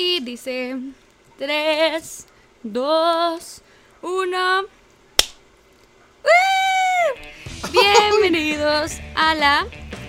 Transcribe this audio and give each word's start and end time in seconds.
y 0.00 0.20
dice 0.20 0.76
3, 1.38 2.26
2, 2.62 3.62
1. 4.00 4.62
Bienvenidos 7.70 8.92
a 9.14 9.34
la 9.34 9.66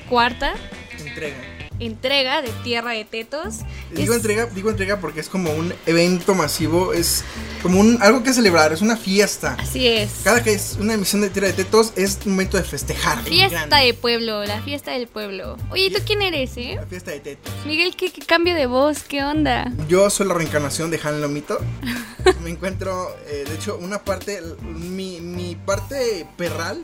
cuarta 0.09 0.54
Entrega. 0.97 1.35
entrega 1.79 2.41
de 2.41 2.51
Tierra 2.63 2.91
de 2.91 3.04
Tetos. 3.04 3.59
Digo 3.93 4.13
entrega, 4.13 4.46
digo 4.47 4.69
entrega 4.69 4.99
porque 4.99 5.19
es 5.19 5.29
como 5.29 5.51
un 5.51 5.73
evento 5.85 6.33
masivo, 6.33 6.94
es 6.94 7.23
como 7.62 7.79
un 7.79 7.97
algo 8.01 8.23
que 8.23 8.33
celebrar, 8.33 8.73
es 8.73 8.81
una 8.81 8.97
fiesta. 8.97 9.55
Así 9.60 9.87
es. 9.87 10.10
Cada 10.23 10.44
que 10.44 10.53
es 10.53 10.78
una 10.79 10.94
emisión 10.94 11.21
de 11.21 11.29
Tierra 11.29 11.47
de 11.47 11.53
Tetos 11.53 11.94
es 11.96 12.19
un 12.26 12.31
momento 12.31 12.58
de 12.58 12.63
festejar. 12.63 13.23
Fiesta 13.23 13.77
de 13.77 13.94
pueblo, 13.94 14.44
la 14.46 14.62
fiesta 14.62 14.91
del 14.91 15.08
pueblo. 15.08 15.58
Oye, 15.69 15.91
¿tú 15.91 16.02
quién 16.05 16.22
eres, 16.22 16.52
eh? 16.58 16.73
La 16.76 16.85
fiesta 16.85 17.12
de 17.12 17.20
Tetos. 17.20 17.54
Miguel, 17.66 17.95
¿qué, 17.95 18.12
qué 18.12 18.22
cambio 18.22 18.55
de 18.55 18.66
voz? 18.66 19.04
¿Qué 19.04 19.23
onda? 19.23 19.72
Yo 19.88 20.09
soy 20.09 20.27
la 20.27 20.34
reencarnación 20.34 20.89
de 20.91 20.99
Han 21.03 21.21
Lomito. 21.21 21.59
Me 22.44 22.50
encuentro, 22.50 23.16
eh, 23.28 23.45
de 23.48 23.55
hecho, 23.55 23.78
una 23.78 24.03
parte, 24.03 24.42
mi, 24.62 25.20
mi 25.20 25.55
parte 25.55 26.26
perral, 26.38 26.84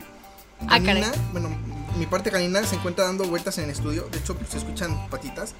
Ah, 0.66 0.80
canina, 0.80 1.12
bueno, 1.32 1.50
mi 1.96 2.06
parte 2.06 2.30
canina 2.30 2.64
se 2.64 2.76
encuentra 2.76 3.04
dando 3.04 3.24
vueltas 3.24 3.58
en 3.58 3.64
el 3.64 3.70
estudio. 3.70 4.08
De 4.10 4.18
hecho, 4.18 4.34
pues, 4.36 4.50
se 4.50 4.58
escuchan 4.58 5.08
patitas. 5.08 5.54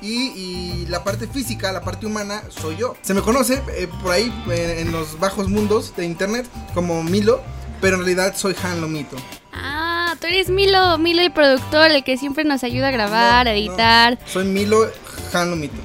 Y, 0.00 0.28
y 0.30 0.86
la 0.88 1.04
parte 1.04 1.26
física, 1.26 1.72
la 1.72 1.82
parte 1.82 2.06
humana, 2.06 2.42
soy 2.48 2.76
yo. 2.76 2.96
Se 3.02 3.14
me 3.14 3.22
conoce 3.22 3.62
eh, 3.76 3.88
por 4.02 4.12
ahí 4.12 4.32
eh, 4.50 4.78
en 4.80 4.92
los 4.92 5.18
bajos 5.18 5.48
mundos 5.48 5.94
de 5.96 6.04
internet 6.04 6.46
como 6.74 7.02
Milo, 7.02 7.40
pero 7.80 7.96
en 7.96 8.02
realidad 8.04 8.34
soy 8.36 8.54
Han 8.62 8.80
Lomito. 8.80 9.16
Ah, 9.52 10.14
tú 10.20 10.26
eres 10.26 10.50
Milo, 10.50 10.98
Milo 10.98 11.22
el 11.22 11.32
productor, 11.32 11.90
el 11.90 12.04
que 12.04 12.16
siempre 12.16 12.44
nos 12.44 12.64
ayuda 12.64 12.88
a 12.88 12.90
grabar, 12.90 13.48
a 13.48 13.52
no, 13.52 13.56
editar. 13.56 14.18
soy 14.26 14.44
Milo 14.46 14.90
Han 15.32 15.50
Lomito. 15.50 15.76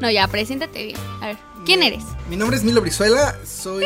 No, 0.00 0.10
ya, 0.10 0.26
preséntate 0.28 0.86
bien. 0.86 0.98
A 1.20 1.26
ver, 1.26 1.36
¿quién 1.70 1.84
eres? 1.84 2.02
Mi 2.28 2.34
nombre 2.34 2.56
es 2.56 2.64
Milo 2.64 2.80
Brizuela, 2.80 3.36
soy, 3.44 3.84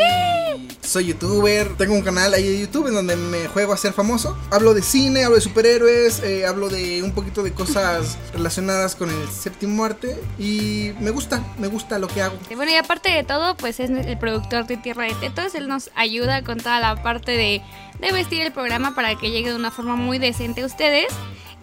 soy 0.81 1.05
youtuber, 1.05 1.77
tengo 1.77 1.93
un 1.93 2.01
canal 2.01 2.33
ahí 2.33 2.43
de 2.43 2.61
YouTube 2.61 2.87
en 2.87 2.95
donde 2.95 3.15
me 3.15 3.47
juego 3.49 3.75
a 3.75 3.77
ser 3.77 3.93
famoso. 3.93 4.39
Hablo 4.51 4.73
de 4.73 4.81
cine, 4.81 5.23
hablo 5.23 5.35
de 5.35 5.43
superhéroes, 5.43 6.21
eh, 6.21 6.47
hablo 6.47 6.71
de 6.71 7.03
un 7.03 7.13
poquito 7.13 7.43
de 7.43 7.53
cosas 7.53 8.17
relacionadas 8.33 8.97
con 8.97 9.11
el 9.11 9.29
séptimo 9.29 9.85
arte 9.85 10.19
y 10.39 10.93
me 10.99 11.11
gusta, 11.11 11.45
me 11.59 11.69
gusta 11.69 11.99
lo 11.99 12.09
que 12.09 12.23
hago. 12.23 12.39
Bueno, 12.57 12.73
y 12.73 12.77
aparte 12.77 13.11
de 13.11 13.23
todo, 13.23 13.55
pues 13.55 13.79
es 13.81 13.91
el 13.91 14.17
productor 14.17 14.67
de 14.67 14.79
Tierra 14.79 15.05
de 15.05 15.15
Tetos. 15.17 15.55
Él 15.55 15.69
nos 15.69 15.91
ayuda 15.95 16.43
con 16.43 16.57
toda 16.57 16.81
la 16.81 17.03
parte 17.03 17.33
de, 17.33 17.61
de 18.01 18.13
vestir 18.13 18.41
el 18.41 18.53
programa 18.53 18.95
para 18.95 19.15
que 19.17 19.31
llegue 19.31 19.51
de 19.51 19.57
una 19.57 19.71
forma 19.71 19.95
muy 19.95 20.19
decente 20.19 20.63
a 20.63 20.67
ustedes. 20.67 21.09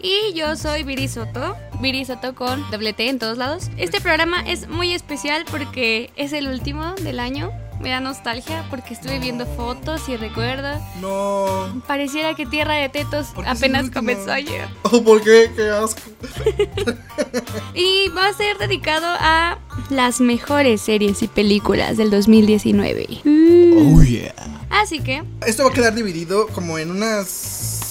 Y 0.02 0.34
yo 0.34 0.56
soy 0.56 0.82
Viri 0.82 1.06
Soto, 1.06 1.56
Viri 1.80 2.04
Soto 2.04 2.34
con 2.34 2.68
doble 2.72 2.92
T 2.92 3.08
en 3.08 3.20
todos 3.20 3.38
lados. 3.38 3.70
Este 3.76 4.00
programa 4.00 4.40
es 4.40 4.68
muy 4.68 4.92
especial 4.92 5.44
porque 5.48 6.10
es 6.16 6.32
el 6.32 6.48
último 6.48 6.94
del 6.96 7.20
año. 7.20 7.52
Me 7.80 7.90
da 7.90 8.00
nostalgia 8.00 8.66
porque 8.68 8.94
estuve 8.94 9.20
viendo 9.20 9.46
fotos 9.46 10.08
y 10.08 10.16
recuerdo. 10.16 10.80
No. 11.00 11.82
Pareciera 11.86 12.34
que 12.34 12.46
Tierra 12.46 12.74
de 12.74 12.88
Tetos 12.88 13.28
¿Por 13.28 13.44
qué 13.44 13.50
es 13.52 13.62
el 13.62 13.64
apenas 13.76 13.90
comenzó 13.90 14.32
ayer. 14.32 14.66
Oh, 14.82 15.02
¿por 15.04 15.22
qué? 15.22 15.52
Qué 15.54 15.70
asco. 15.70 16.00
Y 17.74 18.08
va 18.08 18.26
a 18.26 18.32
ser 18.32 18.58
dedicado 18.58 19.06
a 19.06 19.58
las 19.88 20.20
mejores 20.20 20.80
series 20.80 21.22
y 21.22 21.28
películas 21.28 21.96
del 21.96 22.10
2019. 22.10 23.06
Oh, 23.24 24.02
yeah. 24.02 24.34
Así 24.68 24.98
que 25.00 25.22
Esto 25.46 25.62
va 25.62 25.70
a 25.70 25.72
quedar 25.72 25.94
dividido 25.94 26.48
como 26.48 26.78
en 26.78 26.90
unas 26.90 27.81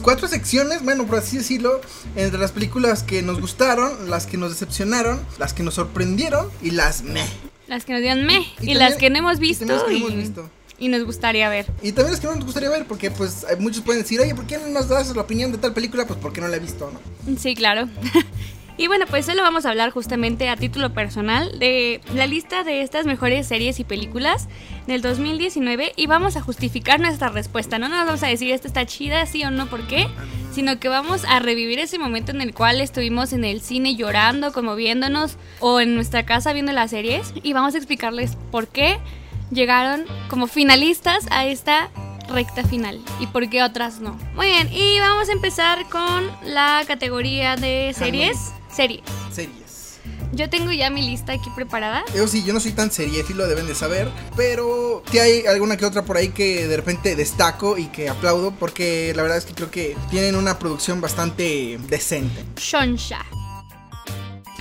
cuatro 0.00 0.28
secciones, 0.28 0.82
bueno, 0.82 1.06
por 1.06 1.18
así 1.18 1.38
decirlo, 1.38 1.80
entre 2.16 2.38
las 2.38 2.52
películas 2.52 3.02
que 3.02 3.22
nos 3.22 3.40
gustaron, 3.40 4.10
las 4.10 4.26
que 4.26 4.36
nos 4.36 4.50
decepcionaron, 4.50 5.20
las 5.38 5.52
que 5.54 5.62
nos 5.62 5.74
sorprendieron 5.74 6.48
y 6.62 6.70
las 6.72 7.02
meh. 7.02 7.26
Las 7.68 7.84
que 7.84 7.92
nos 7.92 8.02
dieron 8.02 8.24
me 8.26 8.38
y, 8.38 8.44
también- 8.56 8.78
las 8.78 8.96
que 8.96 9.10
no 9.10 9.18
hemos 9.18 9.36
y 9.38 9.40
visto 9.40 9.66
también 9.66 9.78
las 9.78 9.88
que 9.88 9.94
y, 9.94 10.00
no 10.00 10.06
hemos 10.08 10.18
visto. 10.18 10.50
y 10.78 10.88
nos 10.88 11.04
gustaría 11.04 11.48
ver. 11.48 11.66
Y 11.82 11.92
también 11.92 12.12
las 12.12 12.20
que 12.20 12.26
no 12.26 12.34
nos 12.34 12.44
gustaría 12.44 12.68
ver, 12.70 12.86
porque 12.86 13.10
pues 13.10 13.46
muchos 13.58 13.82
pueden 13.82 14.02
decir, 14.02 14.20
oye, 14.20 14.34
¿por 14.34 14.46
qué 14.46 14.58
no 14.58 14.66
nos 14.68 14.88
das 14.88 15.14
la 15.14 15.22
opinión 15.22 15.52
de 15.52 15.58
tal 15.58 15.72
película? 15.72 16.06
Pues 16.06 16.18
porque 16.20 16.40
no 16.40 16.48
la 16.48 16.56
he 16.56 16.60
visto, 16.60 16.90
¿no? 16.92 17.36
Sí, 17.38 17.54
claro. 17.54 17.88
y 18.78 18.86
bueno, 18.86 19.04
pues 19.08 19.26
solo 19.26 19.42
vamos 19.42 19.66
a 19.66 19.70
hablar 19.70 19.90
justamente 19.90 20.48
a 20.48 20.56
título 20.56 20.92
personal 20.92 21.58
de 21.58 22.00
la 22.14 22.26
lista 22.26 22.64
de 22.64 22.82
estas 22.82 23.06
mejores 23.06 23.46
series 23.46 23.78
y 23.80 23.84
películas 23.84 24.48
del 24.86 25.02
2019 25.02 25.92
y 25.96 26.06
vamos 26.06 26.36
a 26.36 26.40
justificar 26.40 26.98
nuestra 26.98 27.28
respuesta. 27.28 27.78
No 27.78 27.88
nos 27.88 28.06
vamos 28.06 28.22
a 28.22 28.28
decir 28.28 28.50
esta 28.50 28.68
está 28.68 28.86
chida, 28.86 29.26
sí 29.26 29.44
o 29.44 29.50
no, 29.50 29.66
por 29.66 29.86
qué, 29.86 30.08
sino 30.52 30.78
que 30.80 30.88
vamos 30.88 31.24
a 31.26 31.38
revivir 31.38 31.78
ese 31.78 31.98
momento 31.98 32.30
en 32.30 32.40
el 32.40 32.54
cual 32.54 32.80
estuvimos 32.80 33.32
en 33.32 33.44
el 33.44 33.60
cine 33.60 33.94
llorando, 33.94 34.52
conmoviéndonos 34.52 35.36
o 35.60 35.80
en 35.80 35.94
nuestra 35.94 36.24
casa 36.24 36.52
viendo 36.52 36.72
las 36.72 36.90
series 36.90 37.34
y 37.42 37.52
vamos 37.52 37.74
a 37.74 37.78
explicarles 37.78 38.36
por 38.50 38.68
qué 38.68 38.98
llegaron 39.50 40.04
como 40.28 40.46
finalistas 40.46 41.26
a 41.30 41.46
esta 41.46 41.90
recta 42.28 42.64
final 42.64 43.00
y 43.20 43.26
por 43.26 43.48
qué 43.50 43.62
otras 43.62 44.00
no. 44.00 44.16
Muy 44.34 44.46
bien, 44.46 44.68
y 44.72 44.98
vamos 45.00 45.28
a 45.28 45.32
empezar 45.32 45.88
con 45.88 46.30
la 46.44 46.82
categoría 46.86 47.56
de 47.56 47.94
series. 47.94 48.52
Series. 48.74 49.02
Series. 49.32 49.62
Yo 50.32 50.48
tengo 50.48 50.72
ya 50.72 50.90
mi 50.90 51.02
lista 51.02 51.32
aquí 51.32 51.50
preparada. 51.54 52.04
Yo 52.14 52.26
sí, 52.26 52.42
yo 52.42 52.54
no 52.54 52.60
soy 52.60 52.72
tan 52.72 52.90
seriéfilo, 52.90 53.46
deben 53.46 53.66
de 53.66 53.74
saber, 53.74 54.08
pero 54.36 55.02
sí 55.10 55.18
hay 55.18 55.46
alguna 55.46 55.76
que 55.76 55.84
otra 55.84 56.04
por 56.04 56.16
ahí 56.16 56.30
que 56.30 56.66
de 56.66 56.76
repente 56.76 57.14
destaco 57.14 57.76
y 57.76 57.86
que 57.86 58.08
aplaudo, 58.08 58.52
porque 58.52 59.12
la 59.14 59.22
verdad 59.22 59.38
es 59.38 59.44
que 59.44 59.54
creo 59.54 59.70
que 59.70 59.96
tienen 60.10 60.34
una 60.34 60.58
producción 60.58 61.00
bastante 61.00 61.78
decente. 61.88 62.44
Shonsha. 62.56 63.24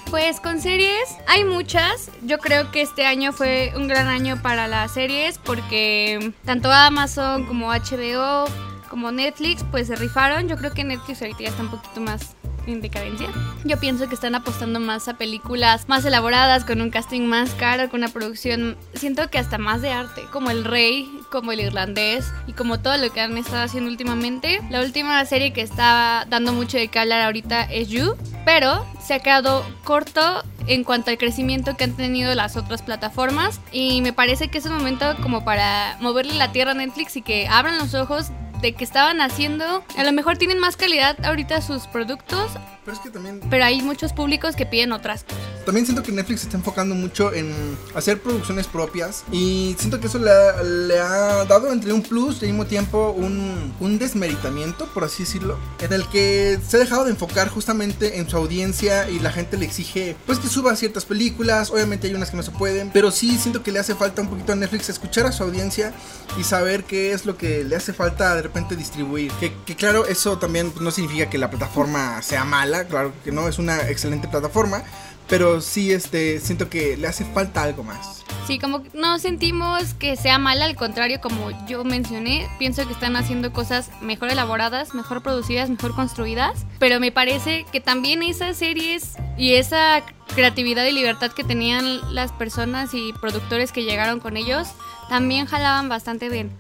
Pues 0.10 0.42
con 0.42 0.60
series 0.62 1.08
hay 1.26 1.46
muchas. 1.46 2.12
Yo 2.24 2.38
creo 2.38 2.70
que 2.72 2.82
este 2.82 3.06
año 3.06 3.32
fue 3.32 3.72
un 3.78 3.88
gran 3.88 4.08
año 4.08 4.42
para 4.42 4.68
las 4.68 4.94
series 4.94 5.38
porque 5.38 6.34
tanto 6.44 6.70
Amazon 6.70 7.46
como 7.46 7.72
HBO 7.72 8.44
como 8.90 9.10
Netflix 9.14 9.64
pues 9.72 9.88
se 9.88 9.96
rifaron. 9.96 10.50
Yo 10.50 10.58
creo 10.58 10.74
que 10.74 10.84
Netflix 10.84 11.22
ahorita 11.22 11.44
ya 11.44 11.50
está 11.50 11.62
un 11.62 11.72
poquito 11.72 12.02
más 12.02 12.36
en 12.68 12.82
decadencia. 12.82 13.30
Yo 13.64 13.80
pienso 13.80 14.08
que 14.08 14.16
están 14.16 14.36
apostando 14.36 14.80
más 14.80 15.08
a 15.08 15.16
películas 15.16 15.88
más 15.88 16.06
elaboradas, 16.06 16.66
con 16.66 16.82
un 16.82 16.90
casting 16.90 17.22
más 17.22 17.52
caro, 17.52 17.90
con 17.90 18.02
una 18.02 18.10
producción, 18.10 18.78
siento 18.94 19.30
que 19.30 19.38
hasta 19.38 19.58
más 19.58 19.82
de 19.82 19.92
arte, 19.92 20.24
como 20.32 20.50
El 20.50 20.64
Rey, 20.64 21.10
como 21.32 21.52
El 21.52 21.62
Irlandés 21.62 22.32
y 22.48 22.54
como 22.54 22.80
todo 22.80 22.98
lo 22.98 23.12
que 23.12 23.22
han 23.22 23.38
estado 23.38 23.64
haciendo 23.64 23.90
últimamente. 23.90 24.62
La 24.70 24.82
última 24.82 25.24
serie 25.26 25.54
que 25.54 25.62
está 25.62 26.26
dando 26.30 26.54
mucho 26.54 26.78
de 26.78 26.88
qué 26.88 27.00
hablar 27.00 27.22
ahorita 27.22 27.64
es 27.64 27.90
You, 27.90 28.16
pero 28.46 28.86
se 29.02 29.14
ha 29.14 29.20
quedado 29.20 29.66
corto 29.84 30.44
en 30.68 30.84
cuanto 30.84 31.10
al 31.10 31.18
crecimiento 31.18 31.76
que 31.76 31.86
han 31.86 31.94
tenido 31.94 32.34
las 32.36 32.56
otras 32.56 32.82
plataformas 32.82 33.60
y 33.72 34.02
me 34.02 34.14
parece 34.14 34.50
que 34.50 34.60
es 34.60 34.66
un 34.66 34.74
momento 34.74 35.16
como 35.22 35.44
para 35.44 35.98
moverle 36.00 36.36
la 36.36 36.52
tierra 36.52 36.72
a 36.72 36.76
Netflix 36.76 37.16
y 37.18 37.22
que 37.22 37.48
abran 37.48 37.78
los 37.78 37.94
ojos 37.94 38.32
de 38.62 38.74
que 38.74 38.84
estaban 38.84 39.22
haciendo. 39.22 39.84
A 39.98 40.04
lo 40.04 40.12
mejor 40.12 40.38
tienen 40.38 40.60
más 40.60 40.78
calidad 40.78 41.18
ahorita 41.26 41.62
sus 41.62 41.88
productos, 41.88 42.52
Pero 42.84 42.98
es 42.98 43.04
que 43.04 43.10
también 43.10 43.40
pero 43.50 43.64
hay 43.64 43.82
muchos 43.82 44.14
públicos 44.14 44.56
que 44.56 44.66
piden 44.66 44.92
otras 44.92 45.24
cosas. 45.24 45.40
También 45.66 45.86
siento 45.86 46.02
que 46.02 46.12
Netflix 46.12 46.42
se 46.42 46.48
está 46.48 46.58
enfocando 46.58 46.96
mucho 46.96 47.32
en 47.34 47.54
hacer 47.94 48.20
producciones 48.20 48.66
propias 48.66 49.24
y 49.32 49.76
siento 49.78 50.00
que 50.00 50.08
eso 50.08 50.18
le 50.18 50.32
ha, 50.32 50.64
le 50.64 51.00
ha 51.00 51.46
dado 51.46 51.72
entre 51.72 51.94
un 51.94 52.02
plus 52.02 52.42
y 52.42 52.46
al 52.46 52.52
mismo 52.52 52.66
tiempo 52.66 53.12
un, 53.16 53.72
un 53.80 54.00
desmeritamiento, 54.00 54.88
por 54.88 55.04
así 55.04 55.24
decirlo, 55.24 55.60
en 55.80 55.94
el 55.94 56.08
que 56.08 56.60
se 56.68 56.78
ha 56.78 56.80
dejado 56.80 57.04
de 57.04 57.12
enfocar 57.12 57.50
justamente 57.50 58.18
en 58.18 58.28
su 58.28 58.38
audiencia 58.38 59.10
y 59.10 59.20
la 59.20 59.32
gente 59.32 59.58
le 59.58 59.66
exige 59.66 60.16
pues 60.26 60.40
que 60.40 60.48
suba 60.48 60.76
ciertas 60.76 61.06
películas, 61.06 61.70
obviamente 61.70 62.08
hay 62.08 62.16
unas 62.16 62.32
que 62.32 62.38
no 62.38 62.44
se 62.44 62.52
pueden, 62.52 62.90
pero 62.92 63.12
sí 63.12 63.38
siento 63.38 63.62
que 63.62 63.72
le 63.72 63.80
hace 63.80 63.94
falta 63.94 64.22
un 64.22 64.30
poquito 64.30 64.54
a 64.54 64.56
Netflix 64.56 64.90
escuchar 64.90 65.26
a 65.26 65.32
su 65.32 65.44
audiencia 65.44 65.94
y 66.40 66.44
saber 66.44 66.86
qué 66.86 67.14
es 67.14 67.26
lo 67.26 67.38
que 67.38 67.64
le 67.64 67.76
hace 67.76 67.94
falta 67.94 68.36
de 68.36 68.42
repente 68.42 68.76
distribuir. 68.76 69.32
Que, 69.34 69.54
que 69.66 69.76
claro, 69.76 70.06
eso 70.06 70.38
también 70.38 70.72
pues, 70.72 70.82
no 70.82 70.92
significa 70.92 71.30
que 71.30 71.38
la 71.38 71.50
plataforma 71.50 72.22
sea 72.22 72.46
mala, 72.46 72.71
claro 72.86 73.14
que 73.24 73.32
no, 73.32 73.48
es 73.48 73.60
una 73.60 73.90
excelente 73.90 74.28
plataforma. 74.28 74.84
Pero 75.32 75.62
sí, 75.62 75.94
este, 75.94 76.42
siento 76.42 76.70
que 76.70 76.98
le 76.98 77.08
hace 77.08 77.24
falta 77.24 77.64
algo 77.64 77.84
más. 77.84 78.26
Sí, 78.48 78.60
como 78.60 78.84
no 78.94 79.18
sentimos 79.18 79.94
que 79.94 80.18
sea 80.18 80.38
mala, 80.40 80.66
al 80.66 80.76
contrario, 80.76 81.22
como 81.22 81.52
yo 81.68 81.86
mencioné, 81.86 82.50
pienso 82.60 82.86
que 82.86 82.92
están 82.92 83.16
haciendo 83.16 83.54
cosas 83.54 83.92
mejor 84.02 84.30
elaboradas, 84.30 84.94
mejor 84.94 85.24
producidas, 85.24 85.70
mejor 85.70 85.96
construidas, 85.96 86.66
pero 86.80 87.00
me 87.00 87.14
parece 87.14 87.66
que 87.72 87.80
también 87.80 88.24
esas 88.24 88.58
series 88.58 89.14
y 89.38 89.54
esa 89.54 90.04
creatividad 90.36 90.86
y 90.86 90.92
libertad 90.92 91.32
que 91.32 91.46
tenían 91.46 92.14
las 92.14 92.34
personas 92.34 92.94
y 92.94 93.14
productores 93.14 93.72
que 93.72 93.84
llegaron 93.84 94.20
con 94.20 94.36
ellos, 94.36 94.68
también 95.08 95.46
jalaban 95.46 95.88
bastante 95.88 96.28
bien. 96.28 96.52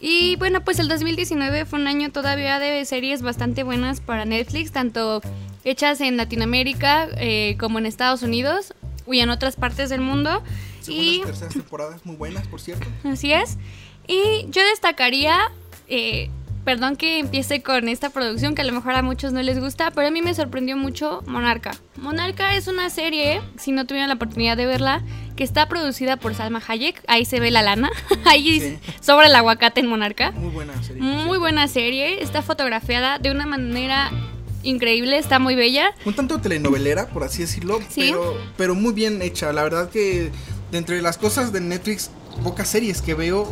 Y 0.00 0.36
bueno, 0.36 0.64
pues 0.64 0.78
el 0.78 0.88
2019 0.88 1.64
fue 1.64 1.80
un 1.80 1.86
año 1.86 2.10
todavía 2.10 2.58
de 2.58 2.84
series 2.84 3.22
bastante 3.22 3.62
buenas 3.62 4.00
para 4.00 4.24
Netflix, 4.24 4.72
tanto 4.72 5.22
hechas 5.64 6.00
en 6.00 6.16
Latinoamérica 6.16 7.08
eh, 7.16 7.56
como 7.58 7.78
en 7.78 7.86
Estados 7.86 8.22
Unidos 8.22 8.74
y 9.06 9.20
en 9.20 9.30
otras 9.30 9.56
partes 9.56 9.90
del 9.90 10.00
mundo. 10.00 10.42
Segundas 10.80 11.14
Y 11.14 11.20
terceras 11.22 11.54
temporadas 11.54 12.04
muy 12.04 12.16
buenas, 12.16 12.46
por 12.48 12.60
cierto. 12.60 12.86
Así 13.04 13.32
es. 13.32 13.56
Y 14.06 14.46
yo 14.50 14.62
destacaría 14.66 15.50
eh, 15.88 16.30
perdón 16.64 16.96
que 16.96 17.18
empiece 17.18 17.62
con 17.62 17.88
esta 17.88 18.10
producción 18.10 18.54
que 18.54 18.62
a 18.62 18.64
lo 18.64 18.72
mejor 18.72 18.92
a 18.94 19.02
muchos 19.02 19.32
no 19.32 19.42
les 19.42 19.58
gusta, 19.60 19.90
pero 19.90 20.08
a 20.08 20.10
mí 20.10 20.22
me 20.22 20.34
sorprendió 20.34 20.76
mucho 20.76 21.22
Monarca. 21.26 21.72
Monarca 21.96 22.56
es 22.56 22.66
una 22.68 22.90
serie, 22.90 23.40
si 23.58 23.72
no 23.72 23.86
tuvieron 23.86 24.08
la 24.08 24.14
oportunidad 24.14 24.56
de 24.56 24.66
verla, 24.66 25.02
que 25.36 25.44
está 25.44 25.68
producida 25.68 26.16
por 26.16 26.34
Salma 26.34 26.62
Hayek. 26.66 27.02
Ahí 27.06 27.24
se 27.24 27.40
ve 27.40 27.50
la 27.50 27.62
lana. 27.62 27.90
Ahí 28.24 28.60
Sí. 28.60 28.78
sobre 29.00 29.26
el 29.26 29.34
aguacate 29.34 29.80
en 29.80 29.86
Monarca. 29.88 30.30
Muy 30.32 30.50
buena 30.50 30.80
serie. 30.82 31.02
Muy 31.02 31.38
buena 31.38 31.68
serie. 31.68 32.22
Está 32.22 32.40
fotografiada 32.42 33.18
de 33.18 33.30
una 33.30 33.44
manera 33.46 34.10
increíble. 34.62 35.18
Está 35.18 35.38
muy 35.38 35.54
bella. 35.56 35.90
Un 36.04 36.14
tanto 36.14 36.40
telenovelera, 36.40 37.08
por 37.08 37.24
así 37.24 37.42
decirlo, 37.42 37.80
Sí. 37.88 38.08
pero, 38.10 38.38
pero 38.56 38.74
muy 38.74 38.92
bien 38.92 39.20
hecha. 39.22 39.52
La 39.52 39.62
verdad 39.64 39.90
que 39.90 40.30
de 40.70 40.78
entre 40.78 41.02
las 41.02 41.18
cosas 41.18 41.52
de 41.52 41.60
Netflix, 41.60 42.10
pocas 42.42 42.68
series 42.68 43.02
que 43.02 43.14
veo, 43.14 43.46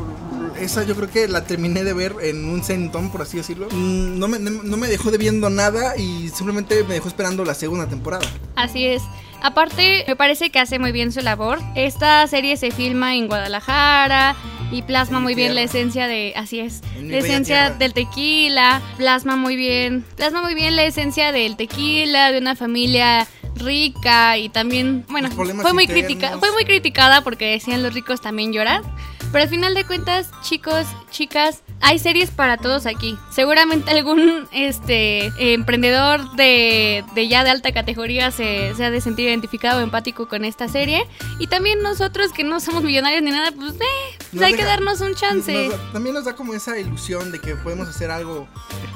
esa 0.61 0.85
yo 0.85 0.95
creo 0.95 1.11
que 1.11 1.29
la 1.29 1.45
terminé 1.45 1.85
de 1.85 1.93
ver 1.93 2.15
en 2.23 2.45
un 2.49 2.63
centón, 2.63 3.11
por 3.11 3.23
así 3.23 3.37
decirlo. 3.37 3.69
Mm, 3.71 4.19
No 4.19 4.29
me, 4.29 4.39
no 4.39 4.77
me 4.77 4.89
dejó 4.89 5.11
debiendo 5.11 5.51
nada 5.51 5.97
y 5.97 6.29
simplemente 6.29 6.85
me 6.85 6.95
dejó 6.95 7.09
esperando 7.09 7.45
la 7.45 7.55
segunda 7.55 7.87
temporada. 7.89 8.27
Así 8.57 8.87
es. 8.87 9.03
Aparte, 9.43 10.05
me 10.07 10.15
parece 10.15 10.51
que 10.51 10.61
hace 10.61 10.79
muy 10.79 10.93
bien 10.93 11.11
su 11.11 11.21
labor. 11.21 11.59
Esta 11.75 12.25
serie 12.29 12.57
se 12.57 12.71
filma 12.71 13.17
en 13.17 13.27
Guadalajara 13.27 14.37
y 14.71 14.83
plasma 14.83 15.19
muy 15.19 15.35
bien 15.35 15.55
la 15.57 15.63
esencia 15.63 16.07
de, 16.07 16.33
así 16.37 16.61
es, 16.61 16.81
la 17.03 17.19
esencia 17.19 17.71
del 17.71 17.93
tequila, 17.93 18.81
plasma 18.97 19.37
muy 19.37 19.57
bien, 19.57 20.05
plasma 20.17 20.43
muy 20.43 20.55
bien 20.55 20.77
la 20.77 20.85
esencia 20.85 21.33
del 21.33 21.57
tequila, 21.57 22.31
de 22.31 22.39
una 22.39 22.55
familia 22.55 23.27
rica 23.57 24.39
y 24.39 24.49
también, 24.49 25.05
bueno, 25.09 25.31
fue 25.31 25.73
muy 25.73 25.87
crítica, 25.87 26.39
fue 26.39 26.53
muy 26.53 26.65
criticada 26.65 27.23
porque 27.23 27.51
decían 27.51 27.83
los 27.83 27.95
ricos 27.95 28.21
también 28.21 28.53
lloran. 28.53 28.83
Pero 29.31 29.45
al 29.45 29.49
final 29.49 29.75
de 29.75 29.85
cuentas, 29.85 30.31
chicos, 30.43 30.87
chicas, 31.11 31.63
hay 31.83 31.99
series 31.99 32.31
para 32.31 32.57
todos 32.57 32.87
aquí. 32.87 33.19
Seguramente 33.31 33.91
algún 33.91 34.47
este 34.53 35.31
emprendedor 35.55 36.33
de, 36.37 37.05
de 37.15 37.29
ya 37.29 37.45
de 37.45 37.51
alta 37.51 37.73
categoría 37.73 38.31
se, 38.31 38.75
se 38.75 38.85
ha 38.85 38.91
de 38.91 39.01
sentir 39.01 39.29
identificado 39.29 39.81
o 39.81 39.83
empático 39.83 40.27
con 40.29 40.45
esta 40.45 40.69
serie. 40.69 41.07
Y 41.39 41.49
también 41.49 41.83
nosotros 41.83 42.33
que 42.33 42.45
no 42.45 42.61
somos 42.61 42.83
millonarios 42.83 43.23
ni 43.23 43.31
nada, 43.31 43.51
pues, 43.53 43.75
eh, 43.75 44.19
pues 44.31 44.43
hay 44.43 44.55
que 44.55 44.65
darnos 44.65 45.01
un 45.01 45.15
chance. 45.15 45.53
Nos 45.69 45.73
da- 45.79 45.93
también 45.93 46.15
nos 46.15 46.25
da 46.25 46.35
como 46.35 46.55
esa 46.55 46.79
ilusión 46.79 47.33
de 47.33 47.41
que 47.41 47.57
podemos 47.57 47.89
hacer 47.89 48.11
algo, 48.11 48.47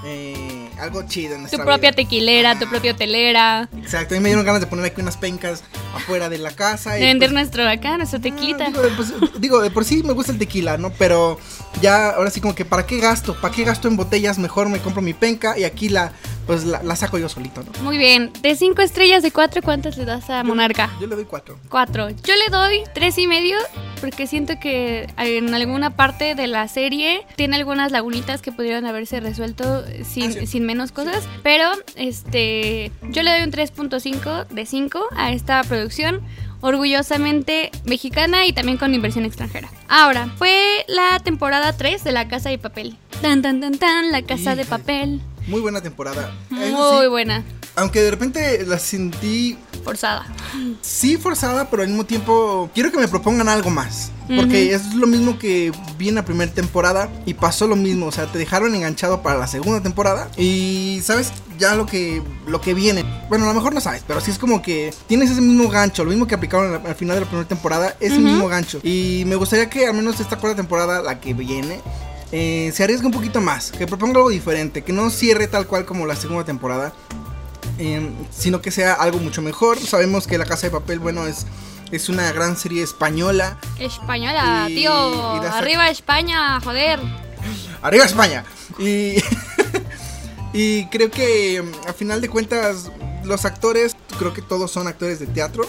eh, 0.04 0.70
algo 0.80 1.02
chido 1.08 1.32
en 1.32 1.36
tu 1.36 1.40
nuestra 1.42 1.64
propia 1.64 1.90
vida. 1.90 1.96
tequilera, 1.96 2.58
tu 2.58 2.68
propia 2.68 2.92
hotelera. 2.92 3.68
Exacto, 3.76 4.14
a 4.14 4.18
mí 4.18 4.22
me 4.22 4.28
dieron 4.28 4.44
ganas 4.44 4.60
de 4.60 4.66
poner 4.66 4.84
aquí 4.84 5.00
unas 5.00 5.16
pencas 5.16 5.64
afuera 5.94 6.28
de 6.28 6.38
la 6.38 6.52
casa. 6.52 6.92
De 6.92 7.00
y, 7.00 7.06
vender 7.06 7.30
pues, 7.30 7.34
nuestro 7.34 7.68
acá, 7.68 7.96
nuestro 7.96 8.18
Ah, 8.18 8.22
tequilita. 8.22 8.66
digo, 8.66 8.82
por, 8.96 9.40
digo, 9.40 9.60
de 9.60 9.70
por 9.70 9.84
sí 9.84 10.02
me 10.02 10.12
gusta 10.12 10.32
el 10.32 10.38
tequila, 10.38 10.76
¿no? 10.78 10.90
Pero 10.90 11.38
ya, 11.80 12.10
ahora 12.10 12.30
sí 12.30 12.40
como 12.40 12.54
que 12.54 12.64
¿para 12.64 12.86
qué 12.86 12.98
gasto? 13.00 13.34
¿Para 13.40 13.54
qué 13.54 13.64
gasto 13.64 13.88
en 13.88 13.96
botellas? 13.96 14.38
Mejor 14.38 14.68
me 14.68 14.78
compro 14.80 15.02
mi 15.02 15.12
penca 15.14 15.58
y 15.58 15.64
aquí 15.64 15.88
la, 15.88 16.12
pues 16.46 16.64
la, 16.64 16.82
la 16.82 16.96
saco 16.96 17.18
yo 17.18 17.28
solito, 17.28 17.62
¿no? 17.62 17.82
Muy 17.82 17.98
bien. 17.98 18.32
De 18.42 18.54
cinco 18.56 18.82
estrellas 18.82 19.22
de 19.22 19.30
cuatro, 19.30 19.62
¿cuántas 19.62 19.96
le 19.96 20.04
das 20.04 20.28
a 20.30 20.42
Monarca? 20.44 20.90
Yo 21.00 21.06
le 21.06 21.16
doy 21.16 21.24
cuatro. 21.24 21.58
Cuatro. 21.68 22.08
Yo 22.10 22.34
le 22.34 22.48
doy 22.50 22.82
tres 22.94 23.18
y 23.18 23.26
medio 23.26 23.56
porque 24.00 24.26
siento 24.26 24.54
que 24.60 25.06
en 25.16 25.54
alguna 25.54 25.96
parte 25.96 26.34
de 26.34 26.46
la 26.46 26.68
serie 26.68 27.26
tiene 27.36 27.56
algunas 27.56 27.92
lagunitas 27.92 28.42
que 28.42 28.52
pudieron 28.52 28.84
haberse 28.86 29.20
resuelto 29.20 29.84
sin, 30.04 30.30
Ah, 30.30 30.32
sí. 30.40 30.46
sin 30.46 30.64
menos 30.66 30.92
cosas. 30.92 31.24
Pero 31.42 31.70
este 31.96 32.90
yo 33.10 33.22
le 33.22 33.30
doy 33.32 33.42
un 33.42 33.50
3.5 33.52 34.46
de 34.48 34.66
5 34.66 35.00
a 35.16 35.32
esta 35.32 35.62
producción. 35.64 36.20
Orgullosamente 36.60 37.70
mexicana 37.84 38.46
y 38.46 38.52
también 38.52 38.78
con 38.78 38.94
inversión 38.94 39.24
extranjera. 39.24 39.70
Ahora, 39.88 40.30
fue 40.36 40.84
la 40.88 41.18
temporada 41.20 41.76
3 41.76 42.04
de 42.04 42.12
La 42.12 42.28
Casa 42.28 42.50
de 42.50 42.58
Papel. 42.58 42.96
Tan, 43.22 43.42
tan, 43.42 43.60
tan, 43.60 43.78
tan, 43.78 44.12
La 44.12 44.22
Casa 44.22 44.54
de. 44.54 44.64
Papel. 44.64 45.20
Muy 45.46 45.60
buena 45.60 45.80
temporada. 45.80 46.34
Muy 46.50 46.68
sí, 46.68 47.06
buena. 47.08 47.44
Aunque 47.76 48.00
de 48.00 48.10
repente 48.10 48.64
la 48.66 48.78
sentí 48.78 49.56
Forzada. 49.86 50.26
sí 50.82 51.16
forzada, 51.16 51.70
pero 51.70 51.82
al 51.82 51.88
mismo 51.88 52.04
tiempo 52.04 52.68
quiero 52.74 52.90
que 52.90 52.98
me 52.98 53.06
propongan 53.06 53.48
algo 53.48 53.70
más. 53.70 54.10
Porque 54.26 54.74
es 54.74 54.92
lo 54.94 55.06
mismo 55.06 55.38
que 55.38 55.70
vi 55.96 56.08
en 56.08 56.16
la 56.16 56.24
primera 56.24 56.50
temporada 56.50 57.08
y 57.26 57.34
pasó 57.34 57.68
lo 57.68 57.76
mismo. 57.76 58.06
O 58.06 58.12
sea, 58.12 58.26
te 58.26 58.38
dejaron 58.38 58.74
enganchado 58.74 59.22
para 59.22 59.38
la 59.38 59.46
segunda 59.46 59.80
temporada 59.80 60.28
y 60.36 61.00
sabes 61.04 61.30
ya 61.60 61.76
lo 61.76 61.86
que, 61.86 62.20
lo 62.48 62.60
que 62.60 62.74
viene. 62.74 63.04
Bueno, 63.28 63.44
a 63.44 63.48
lo 63.48 63.54
mejor 63.54 63.72
no 63.72 63.80
sabes, 63.80 64.02
pero 64.04 64.20
sí 64.20 64.32
es 64.32 64.38
como 64.38 64.62
que 64.62 64.92
tienes 65.06 65.30
ese 65.30 65.40
mismo 65.40 65.68
gancho. 65.68 66.02
Lo 66.02 66.10
mismo 66.10 66.26
que 66.26 66.34
aplicaron 66.34 66.74
al, 66.74 66.84
al 66.84 66.96
final 66.96 67.14
de 67.14 67.20
la 67.20 67.26
primera 67.28 67.48
temporada, 67.48 67.94
es 68.00 68.14
el 68.14 68.22
mismo 68.22 68.48
gancho. 68.48 68.80
Y 68.82 69.22
me 69.26 69.36
gustaría 69.36 69.70
que 69.70 69.86
al 69.86 69.94
menos 69.94 70.18
esta 70.18 70.36
cuarta 70.36 70.56
temporada, 70.56 71.02
la 71.02 71.20
que 71.20 71.32
viene, 71.32 71.80
eh, 72.32 72.72
se 72.74 72.82
arriesgue 72.82 73.06
un 73.06 73.12
poquito 73.12 73.40
más. 73.40 73.70
Que 73.70 73.86
proponga 73.86 74.16
algo 74.16 74.30
diferente. 74.30 74.82
Que 74.82 74.92
no 74.92 75.10
cierre 75.10 75.46
tal 75.46 75.68
cual 75.68 75.84
como 75.86 76.04
la 76.06 76.16
segunda 76.16 76.44
temporada. 76.44 76.92
Eh, 77.78 78.10
sino 78.36 78.60
que 78.62 78.70
sea 78.70 78.94
algo 78.94 79.18
mucho 79.18 79.42
mejor. 79.42 79.78
Sabemos 79.78 80.26
que 80.26 80.38
La 80.38 80.44
Casa 80.46 80.66
de 80.66 80.70
Papel, 80.70 80.98
bueno, 80.98 81.26
es, 81.26 81.46
es 81.90 82.08
una 82.08 82.30
gran 82.32 82.56
serie 82.56 82.82
española. 82.82 83.58
Española, 83.78 84.66
Y- 84.68 84.74
tío. 84.76 85.36
y 85.42 85.46
Arriba 85.46 85.88
España, 85.90 86.60
joder. 86.60 87.00
¡Arriba 87.82 88.04
España! 88.04 88.44
Y, 88.78 89.16
y 90.52 90.86
creo 90.86 91.10
que 91.10 91.62
mm, 91.62 91.88
a 91.88 91.92
final 91.92 92.20
de 92.20 92.28
cuentas 92.28 92.90
los 93.24 93.44
actores, 93.44 93.96
creo 94.18 94.32
que 94.32 94.42
todos 94.42 94.70
son 94.70 94.86
actores 94.88 95.18
de 95.18 95.26
teatro. 95.26 95.68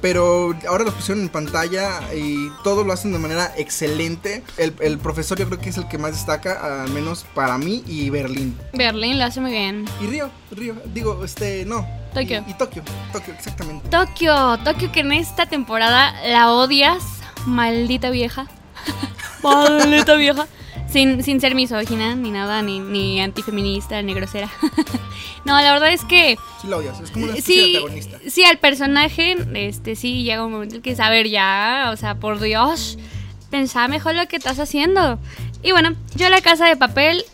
Pero 0.00 0.54
ahora 0.68 0.84
los 0.84 0.94
pusieron 0.94 1.22
en 1.22 1.28
pantalla 1.28 2.00
y 2.14 2.48
todos 2.64 2.86
lo 2.86 2.92
hacen 2.92 3.12
de 3.12 3.18
manera 3.18 3.52
excelente. 3.56 4.42
El, 4.56 4.74
el 4.80 4.98
profesor 4.98 5.38
yo 5.38 5.46
creo 5.46 5.58
que 5.58 5.70
es 5.70 5.76
el 5.76 5.88
que 5.88 5.98
más 5.98 6.12
destaca, 6.12 6.82
al 6.82 6.90
menos 6.90 7.26
para 7.34 7.58
mí, 7.58 7.82
y 7.86 8.08
Berlín. 8.10 8.56
Berlín 8.72 9.18
lo 9.18 9.24
hace 9.24 9.40
muy 9.40 9.50
bien. 9.50 9.84
Y 10.00 10.06
Río, 10.06 10.30
Río, 10.50 10.74
digo, 10.86 11.22
este, 11.24 11.64
no. 11.66 11.86
Tokio. 12.14 12.44
Y, 12.46 12.50
y 12.50 12.54
Tokio, 12.54 12.82
Tokio, 13.12 13.34
exactamente. 13.34 13.88
Tokio, 13.88 14.58
Tokio 14.64 14.90
que 14.90 15.00
en 15.00 15.12
esta 15.12 15.46
temporada 15.46 16.14
la 16.26 16.50
odias, 16.50 17.04
maldita 17.46 18.10
vieja. 18.10 18.46
maldita 19.42 20.14
vieja. 20.14 20.46
Sin, 20.90 21.22
sin 21.22 21.40
ser 21.40 21.54
misógina, 21.54 22.16
ni 22.16 22.32
nada, 22.32 22.62
ni, 22.62 22.80
ni 22.80 23.20
antifeminista, 23.20 24.02
ni 24.02 24.12
grosera. 24.12 24.50
no, 25.44 25.60
la 25.60 25.72
verdad 25.72 25.92
es 25.92 26.04
que 26.04 26.36
Sí 26.60 26.66
lo 26.66 26.78
odias, 26.78 27.00
es 27.00 27.10
como 27.10 27.26
una 27.26 27.34
de 27.34 27.42
sí, 27.42 27.76
antagonista. 27.76 28.18
sí, 28.28 28.44
al 28.44 28.58
personaje, 28.58 29.36
este, 29.54 29.94
sí, 29.94 30.24
llega 30.24 30.44
un 30.44 30.52
momento 30.52 30.76
en 30.76 30.82
que 30.82 30.96
saber 30.96 31.28
ya, 31.28 31.90
o 31.92 31.96
sea, 31.96 32.16
por 32.16 32.40
Dios, 32.40 32.98
pensá 33.50 33.86
mejor 33.88 34.14
lo 34.14 34.26
que 34.26 34.36
estás 34.36 34.58
haciendo. 34.58 35.18
Y 35.62 35.72
bueno, 35.72 35.94
yo 36.16 36.28
la 36.28 36.40
casa 36.40 36.66
de 36.66 36.76
papel 36.76 37.24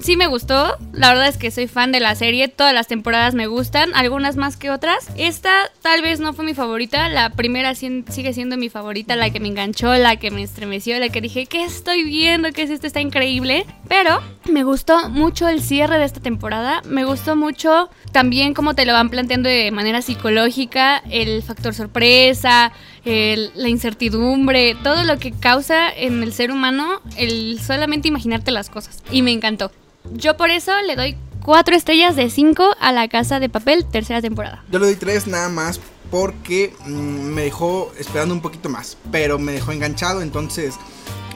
sí 0.00 0.16
me 0.16 0.26
gustó, 0.26 0.76
la 0.92 1.08
verdad 1.08 1.28
es 1.28 1.36
que 1.36 1.50
soy 1.50 1.66
fan 1.66 1.92
de 1.92 2.00
la 2.00 2.14
serie, 2.14 2.48
todas 2.48 2.74
las 2.74 2.88
temporadas 2.88 3.34
me 3.34 3.46
gustan, 3.46 3.94
algunas 3.94 4.36
más 4.36 4.56
que 4.56 4.70
otras. 4.70 5.08
Esta 5.16 5.50
tal 5.82 6.02
vez 6.02 6.20
no 6.20 6.32
fue 6.32 6.44
mi 6.44 6.54
favorita, 6.54 7.08
la 7.08 7.30
primera 7.30 7.74
sigue 7.74 8.32
siendo 8.32 8.56
mi 8.56 8.68
favorita, 8.68 9.16
la 9.16 9.30
que 9.30 9.40
me 9.40 9.48
enganchó, 9.48 9.94
la 9.94 10.16
que 10.16 10.30
me 10.30 10.42
estremeció, 10.42 10.98
la 10.98 11.08
que 11.10 11.20
dije, 11.20 11.46
¿qué 11.46 11.64
estoy 11.64 12.04
viendo? 12.04 12.50
¿Qué 12.52 12.62
es 12.62 12.70
esto? 12.70 12.86
Está 12.86 13.00
increíble. 13.00 13.66
Pero 13.88 14.20
me 14.50 14.64
gustó 14.64 15.08
mucho 15.10 15.48
el 15.48 15.62
cierre 15.62 15.98
de 15.98 16.04
esta 16.04 16.20
temporada, 16.20 16.82
me 16.86 17.04
gustó 17.04 17.36
mucho 17.36 17.90
también 18.12 18.54
cómo 18.54 18.74
te 18.74 18.86
lo 18.86 18.92
van 18.92 19.10
planteando 19.10 19.48
de 19.48 19.70
manera 19.70 20.02
psicológica, 20.02 21.02
el 21.10 21.42
factor 21.42 21.74
sorpresa, 21.74 22.72
la 23.04 23.68
incertidumbre, 23.68 24.76
todo 24.82 25.04
lo 25.04 25.18
que 25.18 25.32
causa 25.32 25.90
en 25.90 26.22
el 26.22 26.32
ser 26.32 26.50
humano 26.50 27.00
el 27.16 27.60
solamente 27.60 28.08
imaginarte 28.08 28.50
las 28.50 28.70
cosas. 28.70 29.02
Y 29.10 29.22
me 29.22 29.32
encantó. 29.32 29.70
Yo 30.12 30.36
por 30.36 30.50
eso 30.50 30.72
le 30.86 30.96
doy 30.96 31.16
4 31.44 31.74
estrellas 31.74 32.16
de 32.16 32.30
5 32.30 32.76
a 32.78 32.92
la 32.92 33.08
casa 33.08 33.40
de 33.40 33.48
papel, 33.48 33.86
tercera 33.86 34.20
temporada. 34.20 34.64
Yo 34.70 34.78
le 34.78 34.86
doy 34.86 34.96
tres 34.96 35.26
nada 35.26 35.48
más 35.48 35.80
porque 36.10 36.74
mm, 36.86 36.90
me 36.90 37.42
dejó 37.42 37.92
esperando 37.98 38.34
un 38.34 38.40
poquito 38.40 38.68
más, 38.68 38.96
pero 39.10 39.38
me 39.38 39.52
dejó 39.52 39.72
enganchado, 39.72 40.22
entonces 40.22 40.74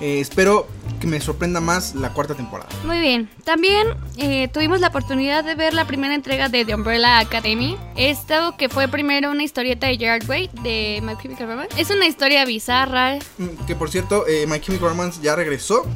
eh, 0.00 0.20
espero 0.20 0.66
que 1.00 1.06
me 1.06 1.20
sorprenda 1.20 1.60
más 1.60 1.94
la 1.94 2.10
cuarta 2.12 2.34
temporada. 2.34 2.68
Muy 2.84 3.00
bien. 3.00 3.28
También 3.44 3.88
eh, 4.16 4.48
tuvimos 4.48 4.80
la 4.80 4.88
oportunidad 4.88 5.44
de 5.44 5.54
ver 5.54 5.74
la 5.74 5.86
primera 5.86 6.14
entrega 6.14 6.48
de 6.48 6.64
The 6.64 6.74
Umbrella 6.74 7.18
Academy. 7.18 7.76
Esto 7.96 8.56
que 8.56 8.68
fue 8.68 8.88
primero 8.88 9.30
una 9.30 9.42
historieta 9.42 9.86
de 9.86 9.96
Gerard 9.98 10.28
Way 10.28 10.50
de 10.62 11.00
My 11.02 11.16
Chemical 11.20 11.48
Romance. 11.48 11.80
Es 11.80 11.90
una 11.90 12.06
historia 12.06 12.44
bizarra. 12.44 13.16
Mm, 13.38 13.66
Que 13.66 13.74
por 13.74 13.90
cierto, 13.90 14.26
eh, 14.26 14.46
My 14.46 14.60
Chemical 14.60 14.88
Romance 14.90 15.20
ya 15.22 15.34
regresó. 15.36 15.86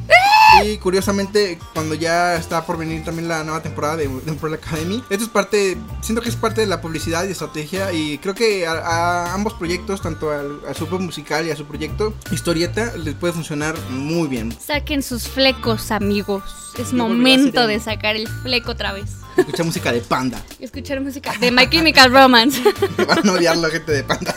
Y 0.63 0.77
curiosamente, 0.77 1.59
cuando 1.73 1.93
ya 1.93 2.35
está 2.35 2.65
por 2.65 2.77
venir 2.77 3.03
también 3.03 3.27
la 3.27 3.43
nueva 3.43 3.61
temporada 3.61 3.97
de, 3.97 4.07
de 4.07 4.31
Umbrella 4.31 4.55
Academy, 4.57 5.03
esto 5.09 5.23
es 5.25 5.29
parte, 5.29 5.77
siento 6.01 6.23
que 6.23 6.29
es 6.29 6.35
parte 6.35 6.61
de 6.61 6.67
la 6.67 6.81
publicidad 6.81 7.23
y 7.27 7.31
estrategia. 7.31 7.93
Y 7.93 8.17
creo 8.17 8.33
que 8.33 8.65
a, 8.65 8.71
a 8.71 9.33
ambos 9.33 9.53
proyectos, 9.53 10.01
tanto 10.01 10.31
al, 10.31 10.59
a 10.67 10.73
su 10.73 10.87
musical 10.99 11.45
y 11.45 11.51
a 11.51 11.55
su 11.55 11.65
proyecto 11.65 12.13
historieta, 12.31 12.95
les 12.97 13.13
puede 13.13 13.33
funcionar 13.33 13.75
muy 13.89 14.27
bien. 14.27 14.51
Saquen 14.79 15.03
sus 15.03 15.27
flecos, 15.27 15.91
amigos. 15.91 16.41
Es 16.79 16.93
momento 16.93 17.67
de 17.67 17.81
sacar 17.81 18.15
el 18.15 18.29
fleco 18.29 18.71
otra 18.71 18.93
vez. 18.93 19.11
Escucha 19.35 19.65
música 19.65 19.91
de 19.91 19.99
Panda. 19.99 20.41
Escuchar 20.61 21.01
música 21.01 21.33
de 21.37 21.51
My 21.51 21.69
Chemical 21.69 22.09
Romance. 22.09 22.63
Me 22.97 23.03
van 23.03 23.27
a 23.27 23.33
odiar 23.33 23.57
la 23.57 23.69
gente 23.69 23.91
de 23.91 24.05
Panda. 24.05 24.33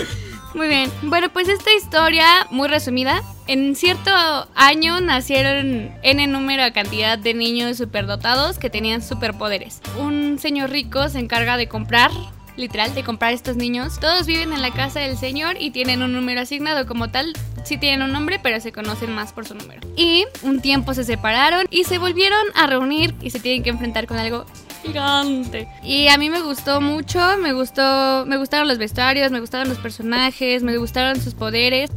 Muy 0.54 0.68
bien. 0.68 0.92
Bueno, 1.04 1.32
pues 1.32 1.48
esta 1.48 1.72
historia, 1.72 2.46
muy 2.50 2.68
resumida, 2.68 3.22
en 3.46 3.76
cierto 3.76 4.10
año 4.54 5.00
nacieron 5.00 5.90
n 6.02 6.26
número 6.26 6.64
de 6.64 6.72
cantidad 6.72 7.16
de 7.16 7.32
niños 7.32 7.78
superdotados 7.78 8.58
que 8.58 8.68
tenían 8.68 9.00
superpoderes. 9.00 9.80
Un 9.98 10.38
señor 10.38 10.68
rico 10.68 11.08
se 11.08 11.18
encarga 11.18 11.56
de 11.56 11.68
comprar 11.68 12.10
literal, 12.58 12.94
de 12.94 13.04
comprar 13.04 13.32
estos 13.32 13.56
niños. 13.56 13.98
Todos 13.98 14.26
viven 14.26 14.52
en 14.52 14.60
la 14.60 14.72
casa 14.72 15.00
del 15.00 15.16
señor 15.16 15.56
y 15.58 15.70
tienen 15.70 16.02
un 16.02 16.12
número 16.12 16.40
asignado 16.40 16.86
como 16.86 17.10
tal. 17.10 17.32
Sí 17.64 17.78
tienen 17.78 18.02
un 18.02 18.12
nombre, 18.12 18.38
pero 18.42 18.60
se 18.60 18.72
conocen 18.72 19.14
más 19.14 19.32
por 19.32 19.46
su 19.46 19.54
número. 19.54 19.80
Y 19.96 20.26
un 20.42 20.60
tiempo 20.60 20.94
se 20.94 21.04
separaron 21.04 21.66
y 21.70 21.84
se 21.84 21.98
volvieron 21.98 22.44
a 22.54 22.66
reunir 22.66 23.14
y 23.22 23.30
se 23.30 23.40
tienen 23.40 23.62
que 23.62 23.70
enfrentar 23.70 24.06
con 24.06 24.18
algo 24.18 24.44
gigante. 24.82 25.68
Y 25.82 26.08
a 26.08 26.18
mí 26.18 26.30
me 26.30 26.40
gustó 26.40 26.80
mucho, 26.80 27.20
me 27.38 27.52
gustó, 27.52 28.24
me 28.26 28.36
gustaron 28.36 28.68
los 28.68 28.78
vestuarios, 28.78 29.30
me 29.30 29.40
gustaron 29.40 29.68
los 29.68 29.78
personajes, 29.78 30.62
me 30.62 30.76
gustaron 30.76 31.20
sus 31.20 31.34
poderes. 31.34 31.90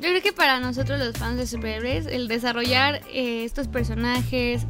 Yo 0.00 0.10
creo 0.10 0.22
que 0.22 0.32
para 0.32 0.60
nosotros 0.60 1.00
los 1.00 1.16
fans 1.16 1.38
de 1.38 1.46
superhéroes, 1.46 2.06
el 2.06 2.28
desarrollar 2.28 3.00
eh, 3.12 3.42
estos 3.44 3.66
personajes, 3.66 4.64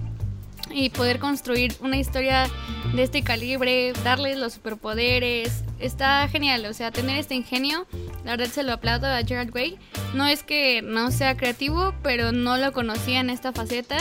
y 0.71 0.91
poder 0.91 1.19
construir 1.19 1.75
una 1.81 1.97
historia 1.97 2.49
de 2.95 3.03
este 3.03 3.23
calibre, 3.23 3.93
darles 4.05 4.39
los 4.39 4.55
superpoderes, 4.55 5.65
está 5.79 6.27
genial, 6.29 6.67
o 6.67 6.75
sea, 6.75 6.91
tener 6.91 7.17
este 7.19 7.35
ingenio, 7.35 7.87
la 8.25 8.37
verdad 8.37 8.53
se 8.53 8.63
lo 8.63 8.73
aplaudo 8.73 9.07
a 9.07 9.23
Gerard 9.23 9.55
Way. 9.55 9.79
No 10.15 10.27
es 10.27 10.43
que 10.43 10.83
no 10.83 11.11
sea 11.11 11.37
creativo, 11.37 11.95
pero 12.03 12.33
no 12.33 12.57
lo 12.57 12.73
conocía 12.73 13.21
en 13.21 13.31
esta 13.31 13.53
faceta. 13.53 13.99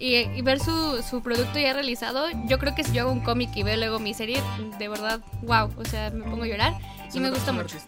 Y, 0.00 0.42
ver 0.42 0.60
su, 0.60 1.02
su, 1.02 1.22
producto 1.22 1.58
ya 1.58 1.72
realizado, 1.72 2.28
yo 2.46 2.60
creo 2.60 2.72
que 2.72 2.84
si 2.84 2.92
yo 2.92 3.02
hago 3.02 3.10
un 3.10 3.18
cómic 3.18 3.50
y 3.56 3.64
veo 3.64 3.76
luego 3.76 3.98
mi 3.98 4.14
serie, 4.14 4.40
de 4.78 4.86
verdad, 4.86 5.20
wow, 5.42 5.70
o 5.76 5.84
sea, 5.84 6.10
me 6.10 6.22
pongo 6.22 6.44
a 6.44 6.46
llorar 6.46 6.74
y 7.12 7.18
me 7.18 7.30
gusta 7.30 7.50
mucho. 7.50 7.78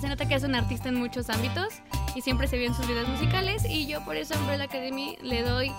se 0.00 0.08
nota 0.08 0.26
que 0.26 0.34
es 0.34 0.42
un 0.42 0.54
artista 0.54 0.88
en 0.88 0.94
muchos 0.94 1.28
ámbitos 1.28 1.68
y 2.14 2.22
siempre 2.22 2.48
se 2.48 2.56
vio 2.56 2.68
en 2.68 2.74
sus 2.74 2.88
videos 2.88 3.08
musicales 3.08 3.64
y 3.68 3.86
yo 3.86 4.02
por 4.06 4.16
eso 4.16 4.34
a 4.34 4.38
Umbrella 4.38 4.64
Academy 4.64 5.18
le 5.22 5.42
doy 5.42 5.70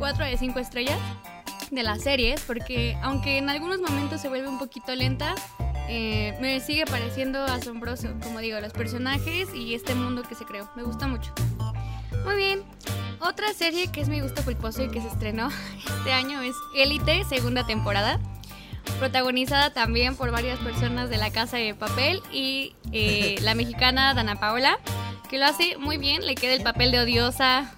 4 0.00 0.24
de 0.24 0.38
5 0.38 0.58
estrellas 0.58 0.98
de 1.70 1.82
las 1.82 2.02
series, 2.02 2.40
porque 2.40 2.96
aunque 3.02 3.36
en 3.36 3.50
algunos 3.50 3.80
momentos 3.80 4.22
se 4.22 4.30
vuelve 4.30 4.48
un 4.48 4.58
poquito 4.58 4.94
lenta, 4.94 5.34
eh, 5.88 6.36
me 6.40 6.58
sigue 6.60 6.86
pareciendo 6.86 7.44
asombroso, 7.44 8.08
como 8.22 8.38
digo, 8.38 8.58
los 8.60 8.72
personajes 8.72 9.54
y 9.54 9.74
este 9.74 9.94
mundo 9.94 10.22
que 10.22 10.34
se 10.34 10.46
creó. 10.46 10.70
Me 10.74 10.84
gusta 10.84 11.06
mucho. 11.06 11.32
Muy 12.24 12.34
bien. 12.36 12.62
Otra 13.20 13.52
serie 13.52 13.92
que 13.92 14.00
es 14.00 14.08
mi 14.08 14.20
gusto 14.20 14.42
culposo 14.42 14.82
y 14.82 14.88
que 14.88 15.02
se 15.02 15.08
estrenó 15.08 15.50
este 15.98 16.12
año 16.12 16.40
es 16.40 16.54
Élite, 16.74 17.22
segunda 17.24 17.66
temporada. 17.66 18.18
Protagonizada 18.98 19.74
también 19.74 20.16
por 20.16 20.30
varias 20.30 20.58
personas 20.60 21.10
de 21.10 21.18
la 21.18 21.30
Casa 21.30 21.58
de 21.58 21.74
Papel 21.74 22.22
y 22.32 22.74
eh, 22.92 23.36
la 23.42 23.54
mexicana 23.54 24.14
Dana 24.14 24.40
Paola, 24.40 24.78
que 25.28 25.38
lo 25.38 25.44
hace 25.44 25.76
muy 25.76 25.98
bien. 25.98 26.26
Le 26.26 26.36
queda 26.36 26.54
el 26.54 26.62
papel 26.62 26.90
de 26.90 27.00
odiosa 27.00 27.70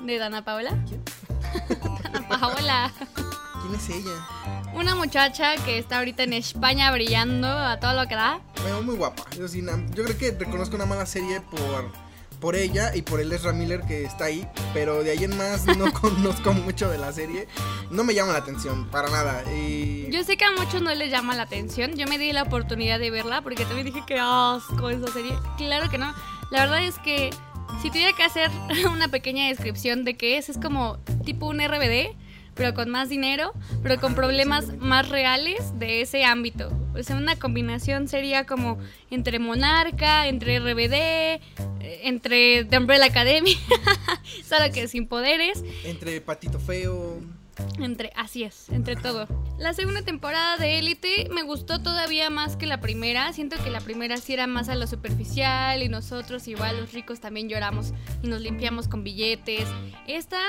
de 0.00 0.18
Dana 0.18 0.44
Paola. 0.44 0.76
Paola. 2.28 2.92
¿Quién 3.62 3.74
es 3.74 3.88
ella? 3.88 4.12
Una 4.74 4.94
muchacha 4.94 5.56
que 5.64 5.78
está 5.78 5.98
ahorita 5.98 6.22
en 6.22 6.32
España 6.32 6.90
brillando 6.92 7.48
a 7.48 7.78
todo 7.80 7.94
lo 7.94 8.08
que 8.08 8.14
da. 8.14 8.40
Bueno, 8.62 8.82
muy 8.82 8.96
guapa. 8.96 9.24
Yo, 9.36 9.46
yo 9.46 10.04
creo 10.04 10.18
que 10.18 10.30
reconozco 10.32 10.76
una 10.76 10.86
mala 10.86 11.06
serie 11.06 11.40
por, 11.40 11.90
por 12.40 12.56
ella 12.56 12.94
y 12.94 13.02
por 13.02 13.20
el 13.20 13.32
Ezra 13.32 13.52
Miller 13.52 13.82
que 13.82 14.04
está 14.04 14.26
ahí. 14.26 14.48
Pero 14.72 15.02
de 15.02 15.10
ahí 15.10 15.24
en 15.24 15.36
más 15.36 15.66
no 15.76 15.92
conozco 16.00 16.52
mucho 16.52 16.88
de 16.88 16.98
la 16.98 17.12
serie. 17.12 17.48
No 17.90 18.04
me 18.04 18.14
llama 18.14 18.32
la 18.32 18.38
atención, 18.38 18.88
para 18.88 19.10
nada. 19.10 19.42
Y... 19.52 20.08
Yo 20.10 20.22
sé 20.24 20.36
que 20.36 20.44
a 20.44 20.52
muchos 20.52 20.80
no 20.82 20.94
les 20.94 21.10
llama 21.10 21.34
la 21.34 21.42
atención. 21.42 21.96
Yo 21.96 22.06
me 22.06 22.16
di 22.16 22.32
la 22.32 22.44
oportunidad 22.44 22.98
de 22.98 23.10
verla 23.10 23.42
porque 23.42 23.64
también 23.64 23.86
dije 23.86 24.02
que 24.06 24.18
asco 24.20 24.88
esa 24.90 25.12
serie. 25.12 25.36
Claro 25.56 25.90
que 25.90 25.98
no. 25.98 26.14
La 26.50 26.60
verdad 26.60 26.82
es 26.82 26.98
que 26.98 27.30
si 27.82 27.90
tuviera 27.90 28.12
que 28.12 28.22
hacer 28.22 28.50
una 28.92 29.08
pequeña 29.08 29.48
descripción 29.48 30.04
de 30.04 30.14
qué 30.14 30.38
es, 30.38 30.48
es 30.48 30.58
como 30.58 30.98
tipo 31.24 31.46
un 31.46 31.60
RBD, 31.60 32.16
pero 32.54 32.74
con 32.74 32.90
más 32.90 33.08
dinero, 33.08 33.52
pero 33.82 34.00
con 34.00 34.14
problemas 34.14 34.76
más 34.78 35.08
reales 35.08 35.78
de 35.78 36.02
ese 36.02 36.24
ámbito. 36.24 36.70
O 36.94 37.02
sea, 37.02 37.16
una 37.16 37.36
combinación 37.36 38.08
sería 38.08 38.44
como 38.44 38.78
entre 39.10 39.38
Monarca, 39.38 40.26
entre 40.26 40.58
RBD, 40.58 40.92
eh, 40.92 41.40
entre 42.02 42.64
The 42.64 42.78
Umbrella 42.78 43.06
Academy, 43.06 43.56
solo 44.44 44.70
que 44.72 44.88
sin 44.88 45.06
poderes. 45.06 45.62
Entre 45.84 46.20
Patito 46.20 46.58
Feo. 46.58 47.20
Entre, 47.78 48.12
así 48.14 48.44
es, 48.44 48.68
entre 48.70 48.96
todo. 48.96 49.26
La 49.58 49.74
segunda 49.74 50.02
temporada 50.02 50.56
de 50.56 50.78
Élite 50.78 51.28
me 51.30 51.42
gustó 51.42 51.80
todavía 51.80 52.30
más 52.30 52.56
que 52.56 52.66
la 52.66 52.80
primera. 52.80 53.32
Siento 53.32 53.56
que 53.62 53.70
la 53.70 53.80
primera 53.80 54.16
sí 54.16 54.32
era 54.32 54.46
más 54.46 54.68
a 54.68 54.74
lo 54.74 54.86
superficial 54.86 55.82
y 55.82 55.88
nosotros 55.88 56.46
igual 56.48 56.80
los 56.80 56.92
ricos 56.92 57.20
también 57.20 57.48
lloramos 57.48 57.92
y 58.22 58.28
nos 58.28 58.40
limpiamos 58.40 58.88
con 58.88 59.04
billetes. 59.04 59.66
Esta 60.06 60.40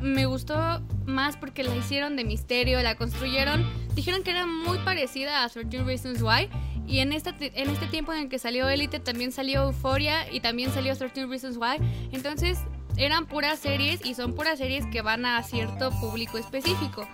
me 0.00 0.26
gustó 0.26 0.82
más 1.06 1.36
porque 1.36 1.62
la 1.62 1.74
hicieron 1.76 2.16
de 2.16 2.24
misterio, 2.24 2.80
la 2.82 2.96
construyeron. 2.96 3.64
Dijeron 3.94 4.22
que 4.22 4.30
era 4.30 4.46
muy 4.46 4.78
parecida 4.78 5.44
a 5.44 5.48
13 5.48 5.82
Reasons 5.84 6.22
Why. 6.22 6.48
Y 6.86 7.00
en, 7.00 7.12
esta, 7.12 7.34
en 7.38 7.68
este 7.68 7.86
tiempo 7.86 8.14
en 8.14 8.20
el 8.20 8.28
que 8.30 8.38
salió 8.38 8.66
Elite 8.68 8.98
también 8.98 9.30
salió 9.30 9.64
Euphoria 9.64 10.32
y 10.32 10.40
también 10.40 10.72
salió 10.72 10.96
13 10.96 11.26
Reasons 11.26 11.58
Why. 11.58 11.76
Entonces 12.12 12.58
eran 12.98 13.26
puras 13.26 13.58
series 13.58 14.04
y 14.04 14.14
son 14.14 14.34
puras 14.34 14.58
series 14.58 14.84
que 14.86 15.02
van 15.02 15.24
a 15.24 15.42
cierto 15.42 15.90
público 16.00 16.36
específico. 16.36 17.08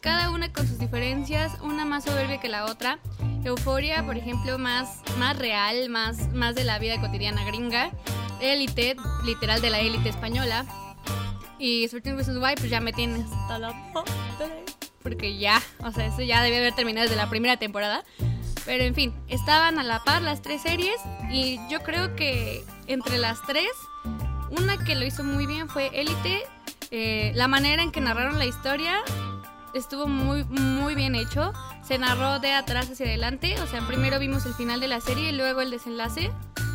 Cada 0.00 0.30
una 0.30 0.52
con 0.52 0.66
sus 0.66 0.78
diferencias, 0.78 1.52
una 1.62 1.84
más 1.84 2.04
soberbia 2.04 2.38
que 2.40 2.48
la 2.48 2.66
otra. 2.66 2.98
Euforia, 3.44 4.04
por 4.04 4.16
ejemplo, 4.16 4.58
más, 4.58 5.00
más 5.18 5.38
real, 5.38 5.88
más, 5.88 6.32
más 6.32 6.54
de 6.54 6.64
la 6.64 6.78
vida 6.78 7.00
cotidiana 7.00 7.44
gringa. 7.44 7.90
Élite, 8.40 8.96
literal 9.24 9.60
de 9.60 9.70
la 9.70 9.80
élite 9.80 10.08
española. 10.08 10.64
Y 11.58 11.88
Certain 11.88 12.16
Reasons 12.16 12.38
Why, 12.38 12.54
pues 12.56 12.70
ya 12.70 12.80
me 12.80 12.92
tienes 12.92 13.30
hasta 13.30 13.58
la 13.58 13.74
porque 15.02 15.38
ya, 15.38 15.62
o 15.78 15.90
sea, 15.92 16.06
eso 16.06 16.22
ya 16.22 16.42
debe 16.42 16.58
haber 16.58 16.74
terminado 16.74 17.04
desde 17.06 17.16
la 17.16 17.28
primera 17.30 17.56
temporada. 17.56 18.04
Pero 18.64 18.84
en 18.84 18.94
fin, 18.94 19.14
estaban 19.28 19.78
a 19.78 19.82
la 19.82 20.04
par 20.04 20.22
las 20.22 20.42
tres 20.42 20.62
series 20.62 20.96
y 21.30 21.58
yo 21.70 21.80
creo 21.82 22.14
que 22.16 22.62
entre 22.86 23.18
las 23.18 23.42
tres 23.46 23.70
una 24.50 24.78
que 24.84 24.94
lo 24.94 25.04
hizo 25.04 25.24
muy 25.24 25.46
bien 25.46 25.68
fue 25.68 25.90
Élite. 25.92 26.42
Eh, 26.90 27.32
la 27.34 27.48
manera 27.48 27.82
en 27.82 27.92
que 27.92 28.00
narraron 28.00 28.38
la 28.38 28.46
historia 28.46 29.02
estuvo 29.74 30.06
muy, 30.06 30.44
muy 30.44 30.94
bien 30.94 31.14
hecho. 31.14 31.52
Se 31.82 31.98
narró 31.98 32.38
de 32.40 32.52
atrás 32.52 32.90
hacia 32.90 33.06
adelante. 33.06 33.60
O 33.60 33.66
sea, 33.66 33.86
primero 33.86 34.18
vimos 34.18 34.46
el 34.46 34.54
final 34.54 34.80
de 34.80 34.88
la 34.88 35.00
serie 35.00 35.30
y 35.30 35.36
luego 35.36 35.60
el 35.60 35.70
desenlace. 35.70 36.30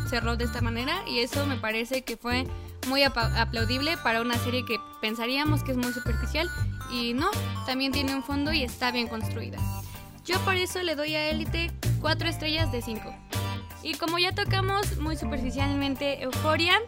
Cerró 0.08 0.36
de 0.36 0.44
esta 0.44 0.60
manera 0.60 1.02
y 1.08 1.18
eso 1.18 1.46
me 1.46 1.56
parece 1.56 2.04
que 2.04 2.16
fue 2.16 2.46
muy 2.86 3.02
aplaudible 3.02 3.96
para 3.98 4.20
una 4.20 4.38
serie 4.38 4.64
que 4.64 4.78
pensaríamos 5.00 5.64
que 5.64 5.72
es 5.72 5.76
muy 5.76 5.92
superficial 5.92 6.48
y 6.92 7.14
no, 7.14 7.28
también 7.66 7.90
tiene 7.90 8.14
un 8.14 8.22
fondo 8.22 8.52
y 8.52 8.62
está 8.62 8.92
bien 8.92 9.08
construida. 9.08 9.58
Yo 10.24 10.38
por 10.40 10.54
eso 10.54 10.82
le 10.82 10.94
doy 10.94 11.14
a 11.14 11.28
Élite 11.30 11.72
4 12.00 12.28
estrellas 12.28 12.70
de 12.72 12.82
5. 12.82 13.02
Y 13.82 13.94
como 13.94 14.18
ya 14.18 14.34
tocamos 14.34 14.96
muy 14.98 15.16
superficialmente 15.16 16.22
Euforia, 16.22 16.78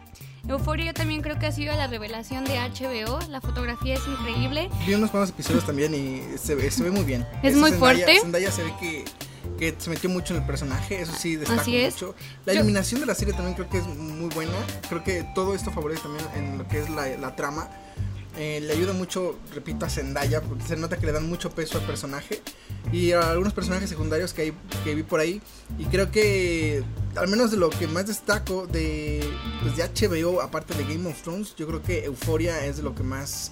Euforia 0.49 0.87
yo 0.87 0.93
también 0.95 1.21
creo 1.21 1.37
que 1.37 1.45
ha 1.45 1.51
sido 1.51 1.75
la 1.75 1.85
revelación 1.85 2.43
de 2.43 2.55
HBO. 2.57 3.19
La 3.29 3.39
fotografía 3.39 3.93
es 3.93 4.01
increíble. 4.07 4.69
Vi 4.87 4.95
unos 4.95 5.11
cuantos 5.11 5.29
episodios 5.29 5.63
también 5.63 5.93
y 5.93 6.37
se 6.39 6.55
ve, 6.55 6.71
se 6.71 6.81
ve 6.83 6.89
muy 6.89 7.03
bien. 7.03 7.25
Es 7.43 7.55
muy 7.55 7.71
fuerte. 7.71 8.19
Zendaya 8.19 8.51
se 8.51 8.63
ve 8.63 8.73
que, 8.79 9.05
que, 9.59 9.75
se 9.77 9.91
metió 9.91 10.09
mucho 10.09 10.33
en 10.33 10.41
el 10.41 10.47
personaje, 10.47 11.01
eso 11.01 11.13
sí 11.13 11.35
destaca 11.35 11.63
mucho. 11.63 12.15
La 12.45 12.55
iluminación 12.55 12.99
de 12.99 13.05
la 13.05 13.13
serie 13.13 13.35
también 13.35 13.53
creo 13.53 13.69
que 13.69 13.77
es 13.77 13.85
muy 13.85 14.29
buena. 14.33 14.53
Creo 14.89 15.03
que 15.03 15.23
todo 15.35 15.53
esto 15.53 15.69
favorece 15.69 16.01
también 16.01 16.25
en 16.35 16.57
lo 16.57 16.67
que 16.67 16.79
es 16.79 16.89
la, 16.89 17.07
la 17.17 17.35
trama. 17.35 17.69
Eh, 18.37 18.61
le 18.61 18.73
ayuda 18.73 18.93
mucho, 18.93 19.37
repito, 19.53 19.85
a 19.85 19.89
Zendaya, 19.89 20.41
porque 20.41 20.63
se 20.63 20.77
nota 20.77 20.97
que 20.97 21.05
le 21.05 21.11
dan 21.11 21.27
mucho 21.27 21.51
peso 21.51 21.77
al 21.77 21.85
personaje 21.85 22.41
y 22.91 23.11
a 23.11 23.31
algunos 23.31 23.53
personajes 23.53 23.89
secundarios 23.89 24.33
que, 24.33 24.41
hay, 24.43 24.53
que 24.83 24.95
vi 24.95 25.03
por 25.03 25.19
ahí. 25.19 25.41
Y 25.77 25.85
creo 25.85 26.09
que, 26.09 26.83
al 27.15 27.27
menos 27.27 27.51
de 27.51 27.57
lo 27.57 27.69
que 27.69 27.87
más 27.87 28.07
destaco 28.07 28.67
de, 28.67 29.21
pues 29.61 29.75
de 29.77 29.83
HBO, 29.83 30.41
aparte 30.41 30.73
de 30.73 30.83
Game 30.83 31.09
of 31.09 31.21
Thrones, 31.21 31.55
yo 31.55 31.67
creo 31.67 31.81
que 31.83 32.05
Euphoria 32.05 32.65
es 32.65 32.79
lo 32.79 32.95
que 32.95 33.03
más 33.03 33.51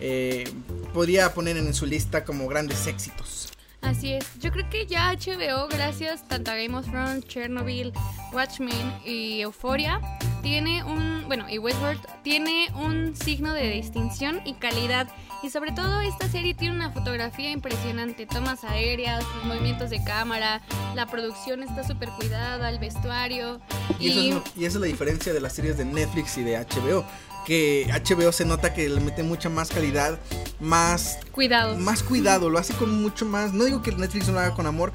eh, 0.00 0.44
podría 0.92 1.32
poner 1.34 1.56
en 1.56 1.72
su 1.74 1.86
lista 1.86 2.24
como 2.24 2.48
grandes 2.48 2.86
éxitos. 2.86 3.52
Así 3.80 4.12
es, 4.12 4.26
yo 4.40 4.50
creo 4.50 4.68
que 4.68 4.86
ya 4.86 5.12
HBO, 5.12 5.68
gracias 5.68 6.26
tanto 6.26 6.50
a 6.50 6.56
Game 6.56 6.76
of 6.76 6.86
Thrones, 6.86 7.26
Chernobyl, 7.26 7.92
Watchmen 8.32 8.92
y 9.04 9.40
Euphoria, 9.40 10.00
tiene 10.42 10.82
un, 10.82 11.24
bueno, 11.26 11.48
y 11.48 11.58
Westworld 11.58 12.00
tiene 12.22 12.68
un 12.74 13.14
signo 13.14 13.54
de 13.54 13.70
distinción 13.70 14.40
y 14.44 14.54
calidad. 14.54 15.08
Y 15.42 15.50
sobre 15.50 15.70
todo 15.70 16.00
esta 16.00 16.28
serie 16.28 16.54
tiene 16.54 16.74
una 16.74 16.90
fotografía 16.90 17.52
impresionante, 17.52 18.26
tomas 18.26 18.64
aéreas, 18.64 19.24
los 19.36 19.44
movimientos 19.44 19.90
de 19.90 20.02
cámara, 20.02 20.60
la 20.96 21.06
producción 21.06 21.62
está 21.62 21.84
súper 21.84 22.08
cuidada, 22.10 22.68
el 22.70 22.80
vestuario. 22.80 23.60
Y, 24.00 24.08
y... 24.08 24.28
Eso 24.30 24.38
es, 24.38 24.56
y 24.56 24.64
esa 24.64 24.76
es 24.78 24.80
la 24.80 24.86
diferencia 24.88 25.32
de 25.32 25.40
las 25.40 25.52
series 25.52 25.78
de 25.78 25.84
Netflix 25.84 26.36
y 26.38 26.42
de 26.42 26.58
HBO 26.58 27.04
que 27.48 27.90
HBO 27.90 28.30
se 28.30 28.44
nota 28.44 28.74
que 28.74 28.90
le 28.90 29.00
mete 29.00 29.22
mucha 29.22 29.48
más 29.48 29.70
calidad, 29.70 30.20
más 30.60 31.18
cuidado. 31.32 31.78
Más 31.78 32.02
cuidado, 32.02 32.50
lo 32.50 32.58
hace 32.58 32.74
con 32.74 33.02
mucho 33.02 33.24
más. 33.24 33.54
No 33.54 33.64
digo 33.64 33.80
que 33.80 33.90
Netflix 33.90 34.26
no 34.26 34.34
lo 34.34 34.40
haga 34.40 34.54
con 34.54 34.66
amor, 34.66 34.92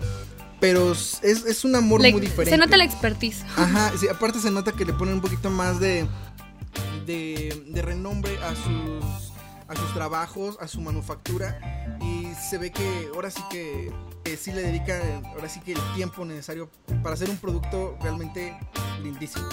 pero 0.59 0.91
es, 0.91 1.19
es 1.23 1.65
un 1.65 1.75
amor 1.75 1.99
muy 2.01 2.21
diferente. 2.21 2.51
Se 2.51 2.57
nota 2.59 2.77
la 2.77 2.83
expertise. 2.83 3.43
Ajá, 3.57 3.91
sí, 3.99 4.07
aparte 4.07 4.39
se 4.39 4.51
nota 4.51 4.71
que 4.71 4.85
le 4.85 4.93
ponen 4.93 5.15
un 5.15 5.21
poquito 5.21 5.49
más 5.49 5.79
de, 5.79 6.05
de, 7.07 7.63
de 7.69 7.81
renombre 7.81 8.37
a 8.43 8.53
sus, 8.53 9.33
a 9.67 9.75
sus 9.75 9.91
trabajos, 9.95 10.55
a 10.61 10.67
su 10.67 10.79
manufactura. 10.79 11.97
Y 12.03 12.27
se 12.35 12.59
ve 12.59 12.71
que 12.71 13.09
ahora 13.15 13.31
sí 13.31 13.41
que, 13.49 13.91
que 14.23 14.37
sí 14.37 14.51
le 14.51 14.61
dedican, 14.61 15.25
ahora 15.25 15.49
sí 15.49 15.59
que 15.59 15.73
el 15.73 15.79
tiempo 15.95 16.25
necesario 16.25 16.69
para 17.01 17.15
hacer 17.15 17.29
un 17.29 17.37
producto 17.37 17.97
realmente 18.01 18.57
lindísimo. 19.01 19.47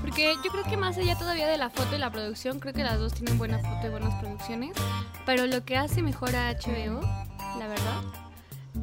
Porque 0.00 0.34
yo 0.44 0.50
creo 0.50 0.64
que 0.64 0.76
más 0.76 0.96
allá 0.96 1.16
todavía 1.16 1.46
de 1.46 1.58
la 1.58 1.70
foto 1.70 1.94
y 1.94 1.98
la 1.98 2.10
producción, 2.10 2.58
creo 2.58 2.72
que 2.74 2.84
las 2.84 2.98
dos 2.98 3.14
tienen 3.14 3.38
buena 3.38 3.58
foto 3.58 3.86
y 3.86 3.90
buenas 3.90 4.14
producciones. 4.20 4.76
Pero 5.26 5.46
lo 5.46 5.64
que 5.64 5.76
hace 5.76 6.02
mejor 6.02 6.34
a 6.36 6.52
HBO, 6.52 7.00
la 7.58 7.68
verdad, 7.68 8.02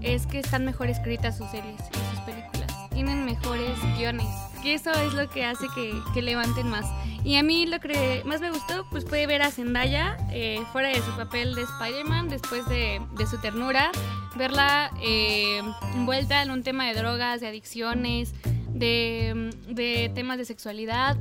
es 0.01 0.27
que 0.27 0.39
están 0.39 0.65
mejor 0.65 0.87
escritas 0.87 1.37
sus 1.37 1.49
series 1.49 1.79
y 1.79 2.15
sus 2.15 2.19
películas. 2.21 2.89
Tienen 2.91 3.25
mejores 3.25 3.79
guiones. 3.97 4.27
Y 4.63 4.71
eso 4.71 4.91
es 4.91 5.13
lo 5.13 5.27
que 5.29 5.45
hace 5.45 5.67
que, 5.73 5.93
que 6.13 6.21
levanten 6.21 6.69
más. 6.69 6.85
Y 7.23 7.35
a 7.35 7.43
mí 7.43 7.65
lo 7.65 7.79
que 7.79 8.23
más 8.25 8.41
me 8.41 8.49
gustó, 8.49 8.85
pues 8.89 9.05
fue 9.05 9.27
ver 9.27 9.41
a 9.41 9.51
Zendaya 9.51 10.17
eh, 10.31 10.59
fuera 10.71 10.89
de 10.89 11.01
su 11.01 11.11
papel 11.15 11.53
de 11.53 11.63
Spider-Man, 11.63 12.29
después 12.29 12.67
de, 12.67 12.99
de, 13.17 13.27
su 13.27 13.39
ternura, 13.39 13.91
verla 14.35 14.91
eh, 15.01 15.61
envuelta 15.93 16.41
en 16.41 16.51
un 16.51 16.63
tema 16.63 16.87
de 16.87 16.95
drogas, 16.95 17.41
de 17.41 17.47
adicciones, 17.47 18.33
de, 18.73 19.51
de 19.67 20.11
temas 20.15 20.39
de 20.39 20.45
sexualidad, 20.45 21.17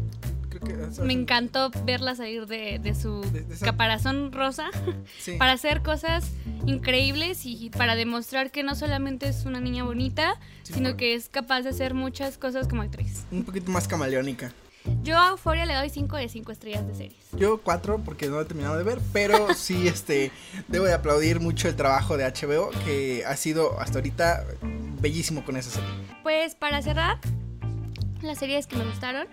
me 1.02 1.12
encantó 1.12 1.70
verla 1.84 2.14
salir 2.14 2.46
de, 2.46 2.94
su 2.94 3.24
caparazón 3.60 4.32
rosa 4.32 4.70
para 5.38 5.52
hacer 5.52 5.82
cosas 5.82 6.30
increíbles 6.66 7.42
y 7.44 7.70
para 7.70 7.94
demostrar 7.94 8.50
que 8.50 8.62
no 8.62 8.74
solamente 8.74 9.28
es 9.28 9.44
una 9.44 9.60
niña 9.60 9.84
bonita, 9.84 10.38
sino 10.62 10.96
que 10.96 11.14
es 11.14 11.28
capaz 11.28 11.62
de 11.62 11.70
hacer 11.70 11.94
muchas 11.94 12.38
cosas 12.38 12.68
como 12.68 12.82
actriz. 12.82 13.24
Un 13.30 13.44
poquito 13.44 13.70
más 13.70 13.88
camaleónica. 13.88 14.52
Yo 15.02 15.18
a 15.18 15.30
Euphoria 15.30 15.66
le 15.66 15.74
doy 15.74 15.90
5 15.90 16.16
de 16.16 16.28
5 16.28 16.52
estrellas 16.52 16.86
de 16.86 16.94
series. 16.94 17.24
Yo 17.36 17.60
4 17.62 18.02
porque 18.04 18.28
no 18.28 18.40
he 18.40 18.44
terminado 18.44 18.76
de 18.76 18.84
ver, 18.84 18.98
pero 19.12 19.54
sí 19.54 19.88
este 19.88 20.32
debo 20.68 20.86
de 20.86 20.94
aplaudir 20.94 21.40
mucho 21.40 21.68
el 21.68 21.76
trabajo 21.76 22.16
de 22.16 22.24
HBO 22.24 22.70
que 22.84 23.24
ha 23.26 23.36
sido 23.36 23.78
hasta 23.78 23.98
ahorita 23.98 24.44
bellísimo 25.00 25.44
con 25.44 25.56
esa 25.56 25.70
serie. 25.70 25.90
Pues 26.22 26.54
para 26.54 26.82
cerrar, 26.82 27.18
las 28.22 28.38
series 28.38 28.66
que 28.66 28.76
me 28.76 28.84
gustaron 28.84 29.26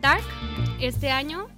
Dark 0.00 0.24
este 0.80 1.10
año 1.10 1.48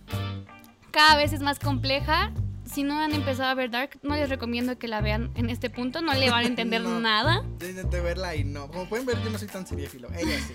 cada 0.91 1.17
vez 1.17 1.33
es 1.33 1.41
más 1.41 1.59
compleja. 1.59 2.33
Si 2.79 2.85
no 2.85 3.01
han 3.01 3.13
empezado 3.13 3.49
a 3.49 3.55
ver 3.55 3.73
Dark, 3.73 3.99
no 4.05 4.15
les 4.15 4.29
recomiendo 4.29 4.79
que 4.79 4.87
la 4.87 5.01
vean 5.01 5.33
en 5.35 5.51
este 5.51 5.69
punto, 5.69 6.01
no 6.01 6.15
le 6.15 6.31
van 6.31 6.45
a 6.45 6.47
entender 6.47 6.81
nada. 6.83 7.45
Yo 7.59 7.69
intenté 7.69 8.01
verla 8.01 8.37
y 8.37 8.45
no. 8.45 8.69
Como 8.69 8.89
pueden 8.89 9.05
ver, 9.05 9.21
yo 9.25 9.31
no 9.31 9.37
soy 9.37 9.49
tan 9.49 9.67
seriéfilo. 9.67 10.09
Ella 10.17 10.39
sí. 10.47 10.55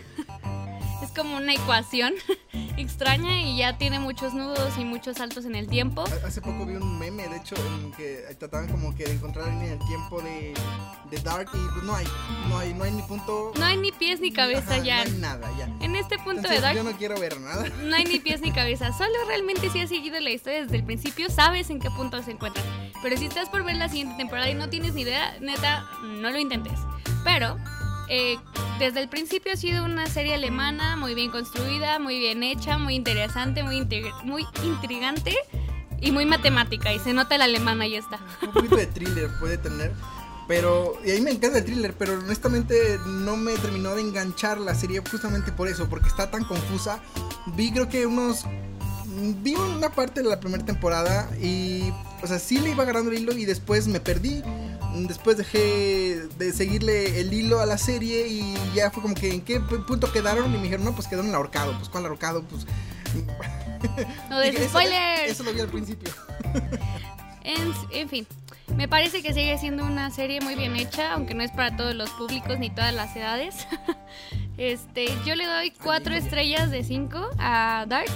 Es 1.03 1.11
como 1.11 1.35
una 1.35 1.53
ecuación 1.53 2.13
extraña 2.77 3.41
y 3.41 3.57
ya 3.57 3.77
tiene 3.77 3.99
muchos 3.99 4.33
nudos 4.33 4.77
y 4.77 4.85
muchos 4.85 5.17
saltos 5.17 5.43
en 5.43 5.55
el 5.55 5.67
tiempo. 5.67 6.05
Hace 6.25 6.39
poco 6.39 6.65
vi 6.65 6.75
un 6.75 6.97
meme, 6.97 7.27
de 7.27 7.35
hecho, 7.35 7.55
en 7.57 7.91
que 7.91 8.23
trataban 8.39 8.69
como 8.69 8.95
que 8.95 9.03
de 9.03 9.11
encontrar 9.11 9.49
en 9.49 9.61
el 9.61 9.79
tiempo 9.79 10.21
de, 10.21 10.53
de 11.11 11.19
Dark 11.19 11.49
y 11.53 11.73
pues 11.73 11.83
no 11.83 11.93
hay, 11.93 12.05
no 12.47 12.57
hay, 12.57 12.73
no 12.73 12.85
hay 12.85 12.91
ni 12.91 13.01
punto. 13.01 13.51
No 13.59 13.65
hay 13.65 13.75
ni 13.75 13.91
pies 13.91 14.21
ni 14.21 14.31
cabeza 14.31 14.77
ya. 14.77 15.03
No 15.03 15.11
hay 15.11 15.17
nada 15.19 15.51
ya. 15.57 15.65
En 15.85 15.97
este 15.97 16.17
punto 16.19 16.47
de 16.47 16.61
Dark. 16.61 16.77
Yo 16.77 16.85
no 16.85 16.93
quiero 16.93 17.19
ver 17.19 17.37
nada. 17.41 17.67
No 17.83 17.95
hay 17.97 18.05
ni 18.05 18.19
pies 18.19 18.39
ni 18.39 18.53
cabeza. 18.53 18.93
Solo 18.93 19.13
realmente 19.27 19.69
si 19.71 19.81
has 19.81 19.89
seguido 19.89 20.17
la 20.21 20.29
historia 20.29 20.61
desde 20.61 20.77
el 20.77 20.85
principio, 20.85 21.29
sabes 21.29 21.69
en 21.69 21.81
qué 21.81 21.89
punto 21.89 22.12
se 22.21 22.31
encuentran. 22.31 22.65
Pero 23.01 23.17
si 23.17 23.25
estás 23.25 23.49
por 23.49 23.63
ver 23.63 23.77
la 23.77 23.89
siguiente 23.89 24.15
temporada 24.17 24.49
y 24.49 24.53
no 24.53 24.69
tienes 24.69 24.93
ni 24.93 25.01
idea, 25.01 25.37
neta, 25.41 25.89
no 26.03 26.29
lo 26.29 26.37
intentes. 26.37 26.79
Pero 27.23 27.57
eh, 28.09 28.37
desde 28.79 29.01
el 29.01 29.09
principio 29.09 29.53
ha 29.53 29.57
sido 29.57 29.85
una 29.85 30.05
serie 30.07 30.35
alemana 30.35 30.95
muy 30.95 31.15
bien 31.15 31.31
construida, 31.31 31.99
muy 31.99 32.19
bien 32.19 32.43
hecha, 32.43 32.77
muy 32.77 32.95
interesante, 32.95 33.63
muy, 33.63 33.87
muy 34.23 34.45
intrigante 34.63 35.35
y 35.99 36.11
muy 36.11 36.25
matemática. 36.25 36.93
Y 36.93 36.99
se 36.99 37.13
nota 37.13 37.35
el 37.35 37.41
alemán, 37.41 37.81
ahí 37.81 37.95
está. 37.95 38.19
Un 38.41 38.51
poquito 38.51 38.75
de 38.75 38.87
thriller 38.87 39.29
puede 39.39 39.57
tener. 39.57 39.93
Pero, 40.47 40.99
y 41.05 41.11
ahí 41.11 41.21
me 41.21 41.31
encanta 41.31 41.59
el 41.59 41.65
thriller, 41.65 41.95
pero 41.97 42.19
honestamente 42.19 42.99
no 43.05 43.37
me 43.37 43.53
terminó 43.55 43.95
de 43.95 44.01
enganchar 44.01 44.59
la 44.59 44.75
serie 44.75 45.01
justamente 45.09 45.53
por 45.53 45.69
eso, 45.69 45.87
porque 45.89 46.09
está 46.09 46.29
tan 46.29 46.43
confusa. 46.43 46.99
Vi 47.55 47.71
creo 47.71 47.87
que 47.87 48.05
unos... 48.05 48.45
Vi 49.41 49.55
una 49.55 49.91
parte 49.91 50.21
de 50.21 50.29
la 50.29 50.39
primera 50.39 50.65
temporada 50.65 51.29
y, 51.41 51.91
o 52.21 52.27
sea, 52.27 52.39
sí 52.39 52.59
le 52.59 52.71
iba 52.71 52.83
agarrando 52.83 53.11
el 53.11 53.19
hilo 53.19 53.33
y 53.33 53.45
después 53.45 53.87
me 53.87 53.99
perdí 53.99 54.43
después 55.01 55.37
dejé 55.37 56.27
de 56.37 56.53
seguirle 56.53 57.19
el 57.19 57.33
hilo 57.33 57.59
a 57.59 57.65
la 57.65 57.77
serie 57.77 58.27
y 58.27 58.55
ya 58.75 58.91
fue 58.91 59.01
como 59.01 59.15
que 59.15 59.33
en 59.33 59.41
qué 59.41 59.59
punto 59.59 60.11
quedaron 60.11 60.53
y 60.53 60.57
me 60.57 60.63
dijeron, 60.63 60.85
no, 60.85 60.93
pues 60.93 61.07
quedaron 61.07 61.29
en 61.29 61.35
ahorcado. 61.35 61.75
Pues 61.77 61.89
¿cuál 61.89 62.05
ahorcado? 62.05 62.43
Pues... 62.43 62.65
No 64.29 64.39
de 64.39 64.53
spoiler. 64.69 65.29
Eso, 65.29 65.43
lo 65.43 65.53
vi 65.53 65.59
al 65.59 65.67
principio. 65.67 66.09
en, 67.43 68.07
fin, 68.07 68.25
me 68.77 68.87
parece 68.87 69.21
que 69.21 69.33
sigue 69.33 69.57
siendo 69.57 69.83
una 69.83 70.09
serie 70.09 70.39
muy 70.39 70.55
bien 70.55 70.77
hecha, 70.77 71.11
aunque 71.11 71.33
no 71.33 71.43
es 71.43 71.51
para 71.51 71.75
todos 71.75 71.93
los 71.93 72.09
públicos 72.11 72.57
ni 72.59 72.69
todas 72.69 72.93
las 72.93 73.13
edades. 73.15 73.67
Este, 74.57 75.07
yo 75.25 75.35
le 75.35 75.45
doy 75.45 75.71
cuatro 75.71 76.13
estrellas 76.13 76.69
de 76.69 76.83
5 76.83 77.29
a 77.39 77.85
Dark. 77.87 78.09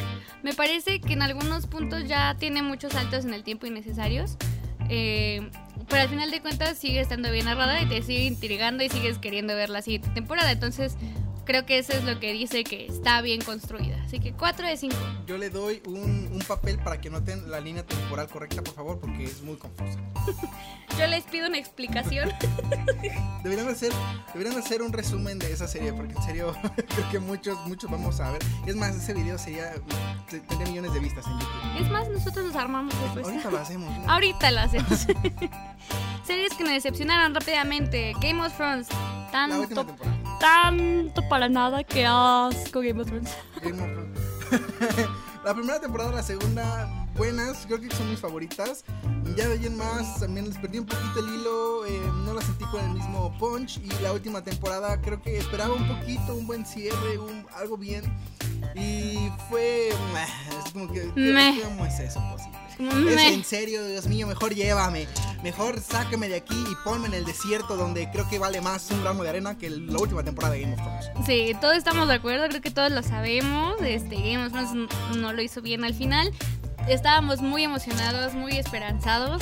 Me 0.44 0.54
parece 0.54 1.02
que 1.02 1.14
en 1.14 1.22
algunos 1.22 1.66
puntos 1.66 2.08
ya 2.08 2.36
tiene 2.38 2.62
muchos 2.62 2.94
saltos 2.94 3.26
en 3.26 3.34
el 3.34 3.44
tiempo 3.44 3.66
innecesarios. 3.66 4.38
Eh, 4.90 5.50
pero 5.90 6.04
al 6.04 6.10
final 6.10 6.32
de 6.32 6.42
cuentas 6.42 6.78
sigue 6.78 7.00
estando 7.00 7.32
bien 7.32 7.46
narrada 7.46 7.82
y 7.82 7.86
te 7.86 8.02
sigue 8.02 8.26
intrigando 8.26 8.84
y 8.84 8.90
sigues 8.90 9.18
queriendo 9.18 9.56
ver 9.56 9.70
la 9.70 9.82
siguiente 9.82 10.10
temporada. 10.10 10.52
Entonces, 10.52 10.96
creo 11.48 11.66
que 11.66 11.80
eso 11.80 11.94
es 11.94 12.04
lo 12.04 12.20
que 12.20 12.34
dice 12.34 12.64
que 12.64 12.86
está 12.86 13.22
bien 13.22 13.42
construida. 13.42 14.00
Así 14.04 14.20
que 14.20 14.34
4 14.34 14.68
de 14.68 14.78
5. 14.78 14.96
Yo 15.26 15.38
le 15.38 15.50
doy 15.50 15.82
un, 15.88 16.30
un, 16.32 16.40
papel 16.48 16.78
para 16.78 17.02
que 17.02 17.10
noten 17.10 17.50
la 17.50 17.60
línea 17.60 17.86
temporal 17.86 18.28
correcta, 18.28 18.62
por 18.62 18.74
favor, 18.74 19.00
porque 19.00 19.24
es 19.24 19.42
muy 19.42 19.56
confusa. 19.56 19.98
Yo 21.00 21.08
les 21.08 21.24
pido 21.24 21.48
una 21.48 21.58
explicación. 21.58 22.30
deberían, 23.44 23.68
hacer, 23.70 23.92
deberían 24.34 24.58
hacer 24.58 24.82
un 24.82 24.92
resumen 24.92 25.40
de 25.40 25.52
esa 25.52 25.68
serie, 25.68 25.94
porque 25.94 26.14
en 26.14 26.22
serio 26.24 26.56
creo 26.76 27.10
que 27.10 27.20
muchos, 27.20 27.58
muchos 27.66 27.90
vamos 27.90 28.20
a 28.20 28.32
ver. 28.32 28.42
Es 28.66 28.76
más, 28.76 28.96
ese 28.96 29.14
video 29.14 29.38
sería 29.38 29.74
tendría 30.30 30.68
millones 30.68 30.94
de 30.94 31.00
vistas 31.00 31.26
en 31.26 31.40
YouTube. 31.40 31.82
Es 31.82 31.90
más, 31.90 32.10
nosotros 32.10 32.46
nos 32.46 32.56
armamos 32.56 32.94
después. 33.02 33.26
Ahorita 33.26 33.52
lo 33.52 33.58
hacemos. 33.58 33.98
¿no? 33.98 34.12
Ahorita 34.12 34.52
lo 34.52 34.60
hacemos. 34.60 35.08
Series 36.24 36.54
que 36.56 36.64
me 36.66 36.74
decepcionaron 36.74 37.34
rápidamente. 37.34 38.14
Game 38.20 38.42
of 38.46 38.54
Thrones. 38.58 38.88
Tanto, 39.32 39.86
tanto 40.40 41.30
para 41.30 41.37
nada 41.48 41.84
que 41.84 42.06
asco 42.06 42.82
Game 42.82 43.02
of 43.02 43.08
Thrones. 43.08 43.30
Game 43.62 43.82
of 43.82 43.92
Thrones. 43.92 45.10
la 45.46 45.54
primera 45.54 45.80
temporada, 45.80 46.12
la 46.12 46.24
segunda, 46.24 47.08
buenas, 47.16 47.66
creo 47.66 47.80
que 47.80 47.96
son 47.96 48.10
mis 48.10 48.20
favoritas. 48.20 48.84
Ya 49.36 49.48
de 49.48 49.70
más, 49.70 50.20
también 50.20 50.48
les 50.48 50.58
perdí 50.58 50.80
un 50.80 50.86
poquito 50.86 51.20
el 51.20 51.36
hilo, 51.36 51.86
eh, 51.86 52.02
no 52.26 52.34
la 52.34 52.42
sentí 52.42 52.66
con 52.66 52.84
el 52.84 52.92
mismo 52.92 53.38
punch. 53.38 53.78
Y 53.78 53.90
la 54.02 54.14
última 54.14 54.44
temporada, 54.44 55.00
creo 55.02 55.22
que 55.22 55.38
esperaba 55.38 55.74
un 55.74 55.88
poquito, 55.88 56.36
un 56.36 56.48
buen 56.48 56.66
cierre, 56.66 57.20
un, 57.20 57.46
algo 57.56 57.78
bien. 57.78 58.04
Y 58.74 59.30
fue. 59.50 59.90
Es 59.90 60.74
como 60.74 60.92
que. 60.92 61.08
¿Cómo 61.10 61.86
es 61.86 62.00
eso 62.00 62.20
posible? 62.32 62.67
Es 62.80 63.34
en 63.34 63.44
serio, 63.44 63.86
Dios 63.86 64.08
mío, 64.08 64.28
mejor 64.28 64.54
llévame. 64.54 65.08
Mejor 65.44 65.80
sáqueme 65.80 66.30
de 66.30 66.36
aquí 66.36 66.56
y 66.56 66.76
ponme 66.84 67.08
en 67.08 67.14
el 67.14 67.26
desierto 67.26 67.76
donde 67.76 68.10
creo 68.12 68.30
que 68.30 68.40
vale 68.40 68.62
más 68.62 68.90
un 68.92 69.02
gramo 69.02 69.24
de 69.24 69.30
arena 69.30 69.58
que 69.58 69.70
la 69.70 69.98
última 69.98 70.24
temporada 70.24 70.54
de 70.54 70.62
Game 70.62 70.74
of 70.74 70.82
Thrones. 70.82 71.26
Sí, 71.26 71.54
todos 71.60 71.76
estamos 71.76 72.08
de 72.08 72.16
acuerdo, 72.16 72.48
creo 72.48 72.62
que 72.62 72.72
todos 72.72 72.92
lo 72.92 73.04
sabemos. 73.04 73.76
Este, 73.82 74.16
Game 74.16 74.46
of 74.46 74.52
Thrones 74.52 74.90
no 75.16 75.34
lo 75.34 75.42
hizo 75.42 75.62
bien 75.62 75.84
al 75.84 75.94
final. 75.94 76.32
Estábamos 76.88 77.42
muy 77.42 77.64
emocionados, 77.64 78.34
muy 78.34 78.54
esperanzados, 78.54 79.42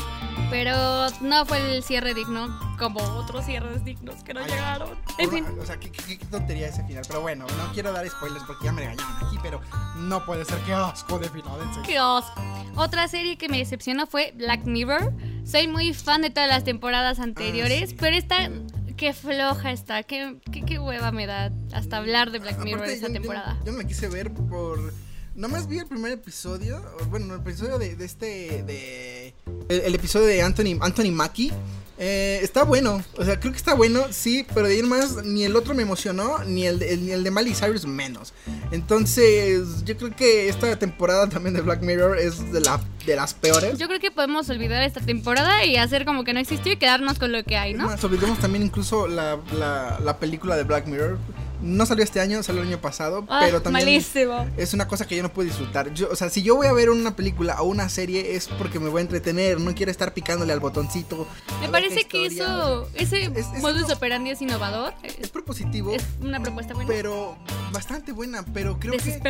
pero 0.49 1.09
no 1.21 1.45
fue 1.45 1.75
el 1.75 1.83
cierre 1.83 2.13
digno 2.13 2.47
como 2.77 2.99
otros 2.99 3.45
cierres 3.45 3.83
dignos 3.85 4.23
que 4.23 4.33
no 4.33 4.41
llegaron. 4.45 4.89
En 5.17 5.29
fin. 5.29 5.45
O 5.61 5.65
sea, 5.65 5.77
¿qué, 5.77 5.89
tontería 6.31 6.67
ese 6.67 6.83
final. 6.83 7.03
Pero 7.07 7.21
bueno, 7.21 7.45
no 7.45 7.71
quiero 7.73 7.91
dar 7.93 8.07
spoilers 8.09 8.43
porque 8.45 8.65
ya 8.65 8.71
me 8.71 8.81
regañaron 8.81 9.15
aquí, 9.27 9.37
pero 9.41 9.61
no 9.97 10.25
puede 10.25 10.43
ser. 10.45 10.57
Qué 10.65 10.73
asco 10.73 11.19
de 11.19 11.29
final, 11.29 11.59
en 11.61 11.83
Qué 11.83 11.97
asco. 11.97 12.41
Otra 12.75 13.07
serie 13.07 13.37
que 13.37 13.47
me 13.47 13.59
decepcionó 13.59 14.07
fue 14.07 14.33
Black 14.35 14.65
Mirror. 14.65 15.13
Soy 15.45 15.67
muy 15.67 15.93
fan 15.93 16.21
de 16.21 16.31
todas 16.31 16.49
las 16.49 16.63
temporadas 16.63 17.19
anteriores, 17.19 17.91
ah, 17.93 17.97
pero 17.99 18.15
esta 18.15 18.49
qué 18.97 19.13
floja 19.13 19.71
está, 19.71 20.03
qué, 20.03 20.37
qué, 20.51 20.79
hueva 20.79 21.11
me 21.11 21.27
da 21.27 21.51
hasta 21.73 21.97
hablar 21.97 22.31
de 22.31 22.39
Black 22.39 22.59
Mirror 22.59 22.85
esta 22.85 23.07
temporada. 23.07 23.57
Yo, 23.65 23.71
no 23.71 23.77
me 23.77 23.85
quise 23.85 24.07
ver 24.07 24.33
por... 24.33 24.93
Nomás 25.35 25.67
vi 25.67 25.79
el 25.79 25.85
primer 25.85 26.13
episodio, 26.13 26.81
bueno, 27.09 27.33
el 27.33 27.41
episodio 27.41 27.77
de, 27.77 27.97
de 27.97 28.05
este, 28.05 28.63
de 28.63 29.33
el, 29.67 29.81
el 29.81 29.95
episodio 29.95 30.27
de 30.27 30.41
Anthony, 30.41 30.77
Anthony 30.79 31.11
Mackie. 31.11 31.51
Eh, 31.97 32.39
está 32.41 32.63
bueno, 32.63 33.03
o 33.17 33.25
sea, 33.25 33.37
creo 33.37 33.51
que 33.51 33.57
está 33.57 33.73
bueno, 33.73 34.05
sí, 34.11 34.45
pero 34.53 34.67
de 34.67 34.75
ahí 34.75 34.83
más 34.83 35.25
ni 35.25 35.43
el 35.43 35.57
otro 35.57 35.73
me 35.73 35.83
emocionó, 35.83 36.41
ni 36.45 36.65
el 36.65 36.79
de, 36.79 36.95
ni 36.97 37.11
el 37.11 37.23
de 37.25 37.31
Miley 37.31 37.53
Cyrus 37.53 37.85
menos. 37.85 38.33
Entonces, 38.71 39.83
yo 39.83 39.97
creo 39.97 40.15
que 40.15 40.47
esta 40.47 40.79
temporada 40.79 41.27
también 41.27 41.53
de 41.53 41.59
Black 41.59 41.81
Mirror 41.81 42.17
es 42.17 42.53
de, 42.53 42.61
la, 42.61 42.79
de 43.05 43.15
las 43.17 43.33
peores. 43.33 43.77
Yo 43.77 43.87
creo 43.87 43.99
que 43.99 44.11
podemos 44.11 44.49
olvidar 44.49 44.83
esta 44.83 45.01
temporada 45.01 45.65
y 45.65 45.75
hacer 45.75 46.05
como 46.05 46.23
que 46.23 46.33
no 46.33 46.39
existió 46.39 46.71
y 46.71 46.77
quedarnos 46.77 47.19
con 47.19 47.33
lo 47.33 47.43
que 47.43 47.57
hay, 47.57 47.73
¿no? 47.73 47.87
Más, 47.87 48.01
olvidemos 48.05 48.39
también 48.39 48.63
incluso 48.63 49.07
la, 49.07 49.37
la, 49.57 49.99
la 50.01 50.17
película 50.17 50.55
de 50.55 50.63
Black 50.63 50.87
Mirror. 50.87 51.17
No 51.61 51.85
salió 51.85 52.03
este 52.03 52.19
año, 52.19 52.43
salió 52.43 52.61
el 52.61 52.67
año 52.67 52.79
pasado, 52.81 53.25
Ah, 53.29 53.41
pero 53.45 53.61
también 53.61 53.85
malísimo. 53.85 54.45
es 54.57 54.73
una 54.73 54.87
cosa 54.87 55.07
que 55.07 55.15
yo 55.15 55.23
no 55.23 55.31
puedo 55.33 55.47
disfrutar. 55.47 55.93
Yo, 55.93 56.09
o 56.11 56.15
sea, 56.15 56.29
si 56.29 56.43
yo 56.43 56.55
voy 56.55 56.67
a 56.67 56.73
ver 56.73 56.89
una 56.89 57.15
película 57.15 57.61
o 57.61 57.65
una 57.65 57.89
serie 57.89 58.35
es 58.35 58.47
porque 58.47 58.79
me 58.79 58.89
voy 58.89 58.99
a 58.99 59.01
entretener, 59.01 59.59
no 59.59 59.73
quiero 59.73 59.91
estar 59.91 60.13
picándole 60.13 60.53
al 60.53 60.59
botoncito. 60.59 61.27
Me 61.61 61.69
parece 61.69 62.05
que 62.05 62.25
eso, 62.27 62.87
ese 62.93 63.23
Es- 63.25 63.47
es 63.55 63.61
modus 63.61 63.89
operandi 63.91 64.29
es 64.31 64.41
innovador. 64.41 64.93
es 65.03 65.29
propositivo, 65.29 65.91
es 65.91 66.03
una 66.21 66.41
propuesta 66.41 66.73
buena. 66.73 66.87
pero 66.87 67.37
bastante 67.71 68.11
buena, 68.11 68.43
pero 68.53 68.79
creo 68.79 68.93
que 68.93 69.21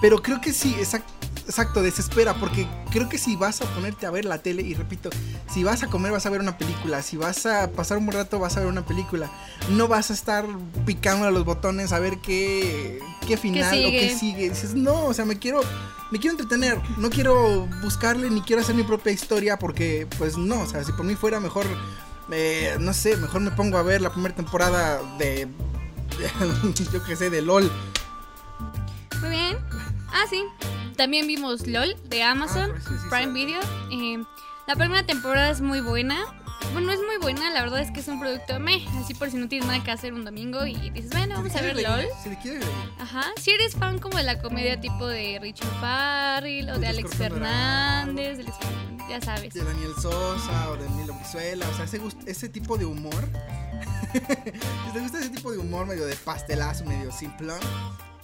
pero 0.00 0.22
creo 0.22 0.40
que 0.40 0.52
sí, 0.52 0.74
exact- 0.80 1.02
exacto, 1.48 1.82
desespera, 1.82 2.34
porque 2.34 2.68
creo 2.90 3.08
que 3.08 3.16
si 3.16 3.34
vas 3.34 3.62
a 3.62 3.64
ponerte 3.74 4.06
a 4.06 4.10
ver 4.10 4.26
la 4.26 4.38
tele, 4.38 4.62
y 4.62 4.74
repito, 4.74 5.08
si 5.50 5.64
vas 5.64 5.82
a 5.82 5.88
comer 5.88 6.12
vas 6.12 6.26
a 6.26 6.30
ver 6.30 6.40
una 6.40 6.58
película, 6.58 7.02
si 7.02 7.16
vas 7.16 7.46
a 7.46 7.70
pasar 7.70 7.98
un 7.98 8.06
buen 8.06 8.18
rato 8.18 8.38
vas 8.38 8.56
a 8.56 8.60
ver 8.60 8.68
una 8.68 8.84
película, 8.84 9.30
no 9.70 9.88
vas 9.88 10.10
a 10.10 10.14
estar 10.14 10.44
picando 10.84 11.26
a 11.26 11.30
los 11.30 11.44
botones 11.44 11.92
a 11.92 11.98
ver 11.98 12.18
qué, 12.18 13.00
qué 13.26 13.36
final 13.38 13.84
o 13.86 13.90
qué 13.90 14.10
sigue? 14.10 14.18
sigue. 14.18 14.50
Dices, 14.50 14.74
no, 14.74 15.06
o 15.06 15.14
sea, 15.14 15.24
me 15.24 15.38
quiero, 15.38 15.60
me 16.10 16.18
quiero 16.18 16.32
entretener, 16.32 16.80
no 16.98 17.08
quiero 17.08 17.66
buscarle 17.82 18.28
ni 18.30 18.42
quiero 18.42 18.60
hacer 18.60 18.74
mi 18.74 18.82
propia 18.82 19.12
historia, 19.12 19.58
porque 19.58 20.06
pues 20.18 20.36
no, 20.36 20.60
o 20.60 20.66
sea, 20.66 20.84
si 20.84 20.92
por 20.92 21.06
mí 21.06 21.14
fuera 21.14 21.40
mejor, 21.40 21.66
eh, 22.30 22.76
no 22.78 22.92
sé, 22.92 23.16
mejor 23.16 23.40
me 23.40 23.50
pongo 23.52 23.78
a 23.78 23.82
ver 23.82 24.02
la 24.02 24.10
primera 24.10 24.34
temporada 24.34 25.00
de, 25.18 25.48
yo 26.92 27.02
qué 27.04 27.16
sé, 27.16 27.30
de 27.30 27.40
LOL. 27.40 27.70
Muy 29.22 29.30
bien. 29.30 29.56
Ah, 30.12 30.24
sí. 30.28 30.44
También 30.98 31.28
vimos 31.28 31.66
LOL 31.68 31.94
de 32.08 32.24
Amazon, 32.24 32.72
Ah, 32.74 32.80
sí, 32.80 32.94
sí, 33.00 33.06
Prime. 33.08 33.32
Video. 33.32 33.60
Eh, 33.92 34.20
la 34.66 34.74
primera 34.74 35.04
temporada 35.06 35.48
es 35.50 35.60
muy 35.60 35.80
buena. 35.80 36.18
Bueno, 36.72 36.90
es 36.90 36.98
muy 36.98 37.16
buena, 37.22 37.50
la 37.52 37.62
verdad 37.62 37.80
es 37.80 37.92
que 37.92 38.00
es 38.00 38.08
un 38.08 38.18
producto 38.18 38.58
meh, 38.58 38.84
así 39.00 39.14
por 39.14 39.30
si 39.30 39.36
no 39.36 39.48
tienes 39.48 39.68
nada 39.68 39.82
que 39.82 39.92
hacer 39.92 40.12
un 40.12 40.24
domingo 40.24 40.66
y 40.66 40.90
dices, 40.90 41.10
bueno, 41.12 41.36
vamos 41.36 41.54
a 41.54 41.60
ver 41.62 41.76
LOL. 41.80 42.04
Si 42.22 42.28
le 42.30 42.38
quieres. 42.40 42.66
Ajá, 42.98 43.26
si 43.40 43.52
eres 43.52 43.74
fan 43.76 44.00
como 44.00 44.18
de 44.18 44.24
la 44.24 44.40
comedia 44.42 44.78
tipo 44.80 45.06
de 45.06 45.38
Richard 45.40 45.70
Farrell 45.80 46.68
o 46.68 46.78
de 46.80 46.86
Alex 46.88 47.14
Fernández, 47.16 48.38
del 48.38 48.46
ya 49.08 49.20
sabes. 49.20 49.54
de 49.54 49.62
Daniel 49.64 49.92
Sosa 50.02 50.70
o 50.70 50.76
de 50.76 50.88
Milo 50.90 51.14
Brizuela, 51.14 51.66
o 51.68 51.74
sea, 51.76 51.84
ese, 51.84 52.00
ese 52.26 52.48
tipo 52.48 52.76
de 52.76 52.84
humor. 52.86 53.14
si 54.12 54.20
te 54.92 55.00
gusta 55.00 55.20
ese 55.20 55.30
tipo 55.30 55.52
de 55.52 55.58
humor 55.58 55.86
medio 55.86 56.04
de 56.06 56.16
pastelazo, 56.16 56.84
medio 56.84 57.12
simplón, 57.12 57.60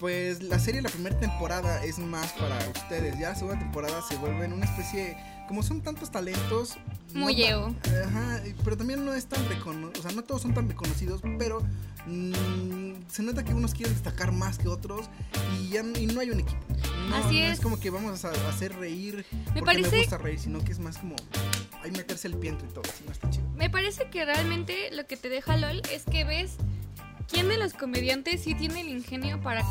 pues 0.04 0.42
la 0.42 0.58
serie 0.58 0.82
la 0.82 0.90
primera 0.90 1.18
temporada 1.18 1.82
es 1.82 1.98
más 1.98 2.30
para 2.32 2.58
ustedes. 2.76 3.18
Ya 3.18 3.30
la 3.30 3.34
segunda 3.36 3.58
temporada 3.58 4.02
se 4.06 4.16
vuelve 4.16 4.44
en 4.44 4.52
una 4.52 4.66
especie, 4.66 5.16
como 5.48 5.62
son 5.62 5.80
tantos 5.80 6.10
talentos. 6.10 6.76
Muy 7.14 7.42
Ego. 7.42 7.74
Ajá, 8.06 8.42
pero 8.64 8.76
también 8.76 9.02
no 9.06 9.14
es 9.14 9.24
tan 9.24 9.48
reconocido, 9.48 9.92
o 9.98 10.02
sea, 10.02 10.12
no 10.12 10.22
todos 10.22 10.42
son 10.42 10.52
tan 10.52 10.68
reconocidos, 10.68 11.22
pero 11.38 11.62
mm, 12.06 12.92
se 13.08 13.22
nota 13.22 13.44
que 13.44 13.54
unos 13.54 13.72
quieren 13.72 13.94
destacar 13.94 14.30
más 14.30 14.58
que 14.58 14.68
otros 14.68 15.08
y 15.58 15.70
ya 15.70 15.80
y 15.98 16.04
no 16.04 16.20
hay 16.20 16.28
un 16.32 16.40
equipo. 16.40 16.60
No, 17.08 17.16
Así 17.16 17.40
no 17.40 17.46
es. 17.46 17.60
como 17.60 17.80
que 17.80 17.88
vamos 17.88 18.26
a 18.26 18.30
hacer 18.50 18.76
reír 18.76 19.24
Me 19.54 19.62
parece- 19.62 19.90
me 19.90 19.98
gusta 20.00 20.18
reír, 20.18 20.38
sino 20.38 20.62
que 20.62 20.72
es 20.72 20.80
más 20.80 20.98
como 20.98 21.16
hay 21.82 21.90
meterse 21.92 22.28
el 22.28 22.36
piento 22.36 22.66
y 22.66 22.74
todo, 22.74 22.82
así 22.92 23.04
no 23.06 23.12
está 23.12 23.30
chido. 23.30 23.48
Me 23.56 23.70
parece 23.70 24.10
que 24.10 24.22
realmente 24.26 24.90
lo 24.92 25.06
que 25.06 25.16
te 25.16 25.30
deja 25.30 25.56
LOL 25.56 25.80
es 25.90 26.02
que 26.04 26.24
ves 26.24 26.56
quién 27.26 27.48
de 27.48 27.56
los 27.56 27.72
comediantes 27.72 28.42
sí 28.42 28.54
tiene 28.54 28.82
el 28.82 28.88
ingenio 28.88 29.40
para 29.40 29.64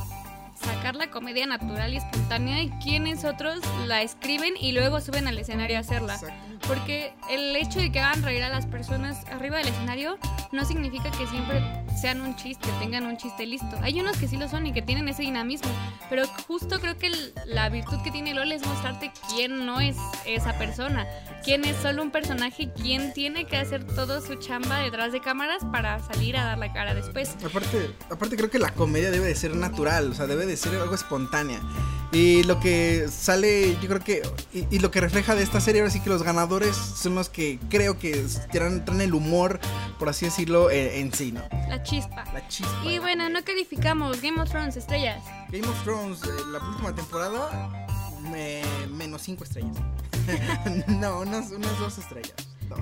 sacar 0.63 0.95
la 0.95 1.09
comedia 1.09 1.45
natural 1.45 1.93
y 1.93 1.97
espontánea 1.97 2.61
y 2.61 2.69
quiénes 2.83 3.23
otros 3.25 3.59
la 3.85 4.01
escriben 4.01 4.53
y 4.59 4.71
luego 4.71 5.01
suben 5.01 5.27
al 5.27 5.37
escenario 5.37 5.77
a 5.77 5.81
hacerla. 5.81 6.19
Porque 6.67 7.13
el 7.29 7.55
hecho 7.55 7.79
de 7.79 7.91
que 7.91 7.99
hagan 7.99 8.23
reír 8.23 8.43
a 8.43 8.49
las 8.49 8.65
personas 8.65 9.25
arriba 9.25 9.57
del 9.57 9.67
escenario 9.67 10.17
no 10.51 10.63
significa 10.65 11.11
que 11.11 11.27
siempre 11.27 11.61
sean 11.99 12.21
un 12.21 12.35
chiste, 12.35 12.67
tengan 12.79 13.05
un 13.05 13.17
chiste 13.17 13.45
listo. 13.45 13.77
Hay 13.81 13.99
unos 13.99 14.17
que 14.17 14.27
sí 14.27 14.37
lo 14.37 14.47
son 14.47 14.65
y 14.67 14.73
que 14.73 14.81
tienen 14.81 15.07
ese 15.09 15.23
dinamismo, 15.23 15.69
pero 16.09 16.25
justo 16.47 16.79
creo 16.79 16.97
que 16.97 17.11
la 17.45 17.69
virtud 17.69 17.97
que 18.03 18.11
tiene 18.11 18.33
LOL 18.33 18.51
es 18.51 18.65
mostrarte 18.65 19.11
quién 19.29 19.65
no 19.65 19.79
es 19.79 19.97
esa 20.25 20.57
persona, 20.57 21.07
quién 21.43 21.65
es 21.65 21.75
solo 21.77 22.01
un 22.01 22.11
personaje, 22.11 22.71
quién 22.73 23.13
tiene 23.13 23.45
que 23.45 23.57
hacer 23.57 23.85
todo 23.85 24.21
su 24.21 24.35
chamba 24.35 24.79
detrás 24.79 25.11
de 25.11 25.21
cámaras 25.21 25.63
para 25.71 25.99
salir 25.99 26.37
a 26.37 26.45
dar 26.45 26.57
la 26.57 26.71
cara 26.71 26.93
después. 26.93 27.35
Aparte, 27.43 27.93
aparte 28.09 28.37
creo 28.37 28.49
que 28.49 28.59
la 28.59 28.71
comedia 28.71 29.11
debe 29.11 29.27
de 29.27 29.35
ser 29.35 29.55
natural, 29.55 30.11
o 30.11 30.13
sea, 30.13 30.27
debe 30.27 30.45
de 30.45 30.52
ser 30.57 30.75
algo 30.79 30.95
espontánea. 30.95 31.59
Y 32.11 32.43
lo 32.43 32.59
que 32.59 33.07
sale, 33.09 33.75
yo 33.81 33.87
creo 33.87 33.99
que, 33.99 34.21
y, 34.53 34.67
y 34.75 34.79
lo 34.79 34.91
que 34.91 35.01
refleja 35.01 35.33
de 35.33 35.41
esta 35.43 35.59
serie, 35.59 35.81
ahora 35.81 35.91
sí 35.91 35.99
que 35.99 36.09
los 36.11 36.21
ganadores 36.21 36.75
son 36.75 37.15
los 37.15 37.27
que 37.29 37.59
creo 37.69 37.97
que 37.97 38.23
traen, 38.51 38.85
traen 38.85 39.01
el 39.01 39.13
humor, 39.15 39.59
por 39.97 40.09
así 40.09 40.25
decirlo, 40.25 40.69
eh, 40.69 40.99
en 40.99 41.11
sí, 41.11 41.31
¿no? 41.31 41.41
La 41.69 41.81
chispa. 41.81 42.23
La 42.33 42.47
chispa. 42.47 42.85
Y 42.85 42.99
bueno, 42.99 43.29
no 43.29 43.43
calificamos 43.43 44.21
Game 44.21 44.39
of 44.39 44.49
Thrones 44.49 44.75
estrellas. 44.77 45.23
Game 45.49 45.67
of 45.67 45.83
Thrones, 45.83 46.21
eh, 46.23 46.27
la 46.51 46.59
última 46.59 46.93
temporada, 46.93 47.87
me- 48.31 48.61
menos 48.91 49.23
5 49.23 49.43
estrellas. 49.43 49.75
no, 50.87 51.21
unas, 51.21 51.51
unas 51.51 51.79
dos 51.79 51.97
estrellas. 51.97 52.33
Dos. 52.69 52.79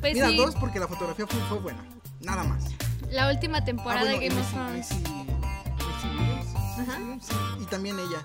Pues 0.00 0.14
Mira, 0.14 0.28
sí, 0.30 0.36
dos 0.38 0.54
porque 0.56 0.80
la 0.80 0.88
fotografía 0.88 1.26
fue, 1.26 1.38
fue 1.50 1.58
buena. 1.58 1.84
Nada 2.20 2.44
más. 2.44 2.64
la 3.10 3.28
última 3.30 3.62
temporada 3.64 4.00
Ah, 4.00 4.04
bueno, 4.16 4.20
de 4.20 4.28
Game 4.28 4.40
of 4.40 4.50
Thrones. 4.52 4.88
Macy- 4.90 5.02
Macy 5.02 5.39
Sí, 7.20 7.34
y 7.60 7.64
también 7.66 7.98
ella. 7.98 8.24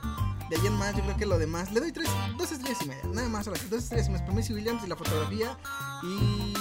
De 0.50 0.58
ahí 0.58 0.68
en 0.68 0.74
más, 0.78 0.96
yo 0.96 1.04
creo 1.04 1.18
que 1.18 1.26
lo 1.26 1.40
demás. 1.40 1.72
Le 1.72 1.80
doy 1.80 1.92
tres, 1.92 2.10
dos 2.38 2.52
estrellas 2.52 2.82
y 2.84 2.88
media. 2.88 3.04
Nada 3.12 3.30
más, 3.30 3.46
dos 3.46 3.84
estrellas 3.84 4.10
y. 4.10 4.24
Por 4.24 4.36
Williams 4.36 4.84
y 4.84 4.88
la 4.88 4.96
fotografía. 4.96 5.58
Y, 6.04 6.54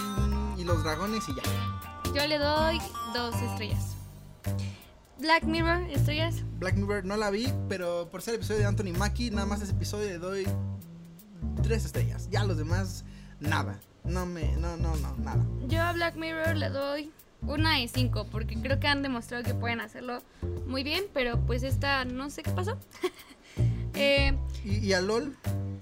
y 0.61 0.65
los 0.65 0.83
dragones 0.83 1.29
y 1.29 1.35
ya. 1.35 1.43
Yo 2.15 2.27
le 2.27 2.39
doy 2.39 2.81
dos 3.13 3.35
estrellas. 3.43 3.97
Black 5.19 5.45
Mirror, 5.45 5.91
estrellas. 5.91 6.37
Black 6.59 6.77
Mirror 6.77 7.05
no 7.05 7.17
la 7.17 7.31
vi, 7.31 7.53
pero 7.69 8.09
por 8.11 8.23
ser 8.23 8.35
el 8.35 8.41
episodio 8.41 8.61
de 8.61 8.67
Anthony 8.67 8.97
Mackie, 8.97 9.31
nada 9.31 9.47
más 9.47 9.63
ese 9.63 9.73
episodio 9.73 10.09
le 10.09 10.19
doy 10.19 10.47
tres 11.63 11.85
estrellas. 11.85 12.29
Ya 12.31 12.45
los 12.45 12.57
demás, 12.57 13.05
nada. 13.41 13.81
No 14.05 14.27
me, 14.27 14.53
no, 14.57 14.77
no, 14.77 14.97
no, 14.97 15.17
nada. 15.17 15.45
Yo 15.67 15.83
a 15.83 15.93
Black 15.93 16.17
Mirror 16.17 16.57
le 16.57 16.69
doy 16.69 17.13
una 17.47 17.79
de 17.79 17.89
cinco 17.89 18.27
porque 18.31 18.55
creo 18.57 18.81
que 18.81 18.87
han 18.89 19.03
demostrado 19.03 19.43
que 19.45 19.55
pueden 19.55 19.81
hacerlo 19.81 20.23
muy 20.67 20.83
bien, 20.83 21.05
pero 21.13 21.39
pues 21.47 21.63
esta 21.63 22.05
no 22.05 22.31
sé 22.31 22.43
qué 22.43 22.51
pasó. 22.51 22.79
Eh, 23.97 24.37
Y, 24.65 24.79
y 24.79 24.93
a 24.93 25.01
LOL, 25.01 25.37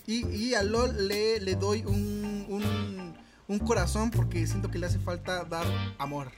y, 0.06 0.26
y 0.28 0.52
a 0.54 0.62
LOL 0.62 1.08
le, 1.08 1.40
le 1.40 1.54
doy 1.56 1.82
un, 1.86 2.44
un, 2.46 3.14
un 3.48 3.58
corazón 3.60 4.10
porque 4.10 4.46
siento 4.46 4.70
que 4.70 4.78
le 4.78 4.84
hace 4.84 4.98
falta 4.98 5.44
dar 5.44 5.64
amor. 5.96 6.30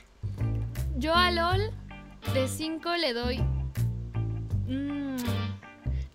yo 0.97 1.13
a 1.13 1.31
LOL 1.31 1.59
de 2.33 2.47
5 2.47 2.95
le 2.95 3.11
doy... 3.13 3.39
mm, 4.67 5.17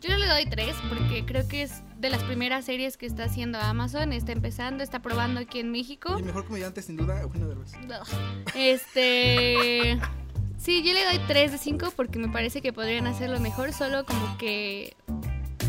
yo 0.01 0.17
le 0.17 0.27
doy 0.27 0.47
3 0.49 0.75
porque 0.89 1.27
creo 1.27 1.47
que 1.47 1.65
es 1.65 1.83
de 2.01 2.11
las 2.11 2.23
primeras 2.23 2.65
series 2.65 2.97
que 2.97 3.07
está 3.07 3.25
haciendo 3.25 3.59
Amazon. 3.59 4.13
Está 4.13 4.33
empezando, 4.33 4.83
está 4.83 5.01
probando 5.01 5.41
aquí 5.41 5.61
en 5.61 5.71
México. 5.71 6.15
Y 6.17 6.21
el 6.21 6.25
mejor 6.25 6.47
comediante, 6.47 6.83
sin 6.83 6.97
duda, 6.97 7.21
Eugenio 7.21 7.49
Derbez. 7.49 7.73
Este. 8.55 9.99
Sí, 10.61 10.83
yo 10.83 10.93
le 10.93 11.03
doy 11.07 11.19
3 11.27 11.53
de 11.53 11.57
5 11.57 11.95
porque 11.97 12.19
me 12.19 12.29
parece 12.29 12.61
que 12.61 12.71
podrían 12.71 13.07
hacerlo 13.07 13.41
mejor, 13.41 13.73
solo 13.73 14.05
como 14.05 14.37
que 14.37 14.95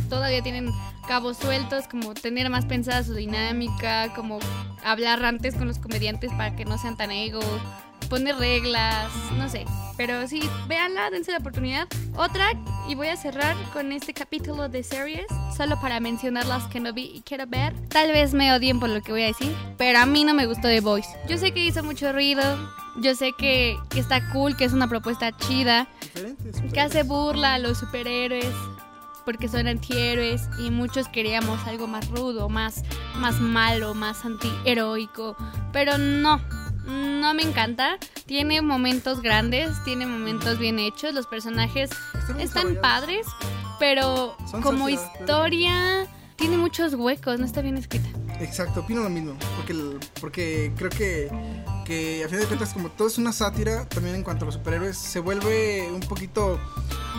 todavía 0.09 0.41
tienen 0.41 0.69
cabos 1.07 1.37
sueltos, 1.37 1.87
como 1.87 2.13
tener 2.13 2.49
más 2.49 2.65
pensada 2.65 3.01
su 3.01 3.13
dinámica, 3.13 4.13
como 4.13 4.39
hablar 4.83 5.23
antes 5.23 5.55
con 5.55 5.69
los 5.69 5.79
comediantes 5.79 6.33
para 6.33 6.57
que 6.57 6.65
no 6.65 6.77
sean 6.77 6.97
tan 6.97 7.09
ego, 7.09 7.39
poner 8.11 8.35
reglas, 8.35 9.09
no 9.37 9.47
sé. 9.47 9.65
Pero 9.95 10.27
sí, 10.27 10.41
véanla, 10.67 11.09
dense 11.11 11.31
la 11.31 11.37
oportunidad. 11.37 11.87
Otra, 12.17 12.51
y 12.89 12.95
voy 12.95 13.07
a 13.07 13.15
cerrar 13.15 13.55
con 13.71 13.93
este 13.93 14.13
capítulo 14.13 14.67
de 14.67 14.83
series, 14.83 15.25
solo 15.55 15.79
para 15.79 16.01
mencionar 16.01 16.45
las 16.45 16.67
que 16.67 16.81
no 16.81 16.91
vi 16.91 17.09
y 17.15 17.21
quiero 17.21 17.47
ver. 17.47 17.73
Tal 17.87 18.11
vez 18.11 18.33
me 18.33 18.51
odien 18.53 18.81
por 18.81 18.89
lo 18.89 19.01
que 19.01 19.13
voy 19.13 19.23
a 19.23 19.27
decir, 19.27 19.55
pero 19.77 19.99
a 19.99 20.05
mí 20.05 20.25
no 20.25 20.33
me 20.33 20.45
gustó 20.45 20.63
The 20.63 20.81
Voice. 20.81 21.07
Yo 21.29 21.37
sé 21.37 21.53
que 21.53 21.65
hizo 21.65 21.83
mucho 21.83 22.11
ruido, 22.11 22.43
yo 22.97 23.15
sé 23.15 23.31
que, 23.37 23.77
que 23.89 24.01
está 24.01 24.29
cool, 24.31 24.57
que 24.57 24.65
es 24.65 24.73
una 24.73 24.89
propuesta 24.89 25.31
chida, 25.37 25.87
que 26.73 26.81
hace 26.81 27.03
burla 27.03 27.53
a 27.53 27.59
los 27.59 27.77
superhéroes 27.77 28.53
porque 29.23 29.47
son 29.47 29.67
antihéroes 29.67 30.49
y 30.59 30.71
muchos 30.71 31.07
queríamos 31.07 31.65
algo 31.67 31.87
más 31.87 32.09
rudo, 32.09 32.49
más, 32.49 32.83
más 33.15 33.39
malo, 33.39 33.93
más 33.93 34.25
antiheroico, 34.25 35.37
pero 35.71 35.97
no, 35.97 36.41
no 36.85 37.33
me 37.33 37.43
encanta. 37.43 37.97
Tiene 38.25 38.61
momentos 38.61 39.21
grandes, 39.21 39.71
tiene 39.83 40.05
momentos 40.05 40.57
bien 40.59 40.79
hechos, 40.79 41.13
los 41.13 41.27
personajes 41.27 41.89
Están 42.39 42.77
padres, 42.81 43.25
pero 43.79 44.35
Son 44.49 44.61
como 44.61 44.85
pero- 44.85 44.97
historia 45.01 46.07
tiene 46.37 46.57
muchos 46.57 46.93
huecos, 46.95 47.39
no 47.39 47.45
está 47.45 47.61
bien 47.61 47.77
escrita. 47.77 48.09
Exacto, 48.39 48.79
opino 48.79 49.03
lo 49.03 49.09
mismo. 49.09 49.35
Porque, 49.57 49.97
porque 50.19 50.71
creo 50.75 50.89
que, 50.89 51.29
que 51.85 52.23
a 52.23 52.29
fin 52.29 52.39
de 52.39 52.45
cuentas, 52.47 52.73
como 52.73 52.89
todo 52.89 53.07
es 53.07 53.19
una 53.19 53.31
sátira, 53.31 53.87
también 53.87 54.15
en 54.15 54.23
cuanto 54.23 54.45
a 54.45 54.47
los 54.47 54.55
superhéroes, 54.55 54.97
se 54.97 55.19
vuelve 55.19 55.87
un 55.91 55.99
poquito 55.99 56.59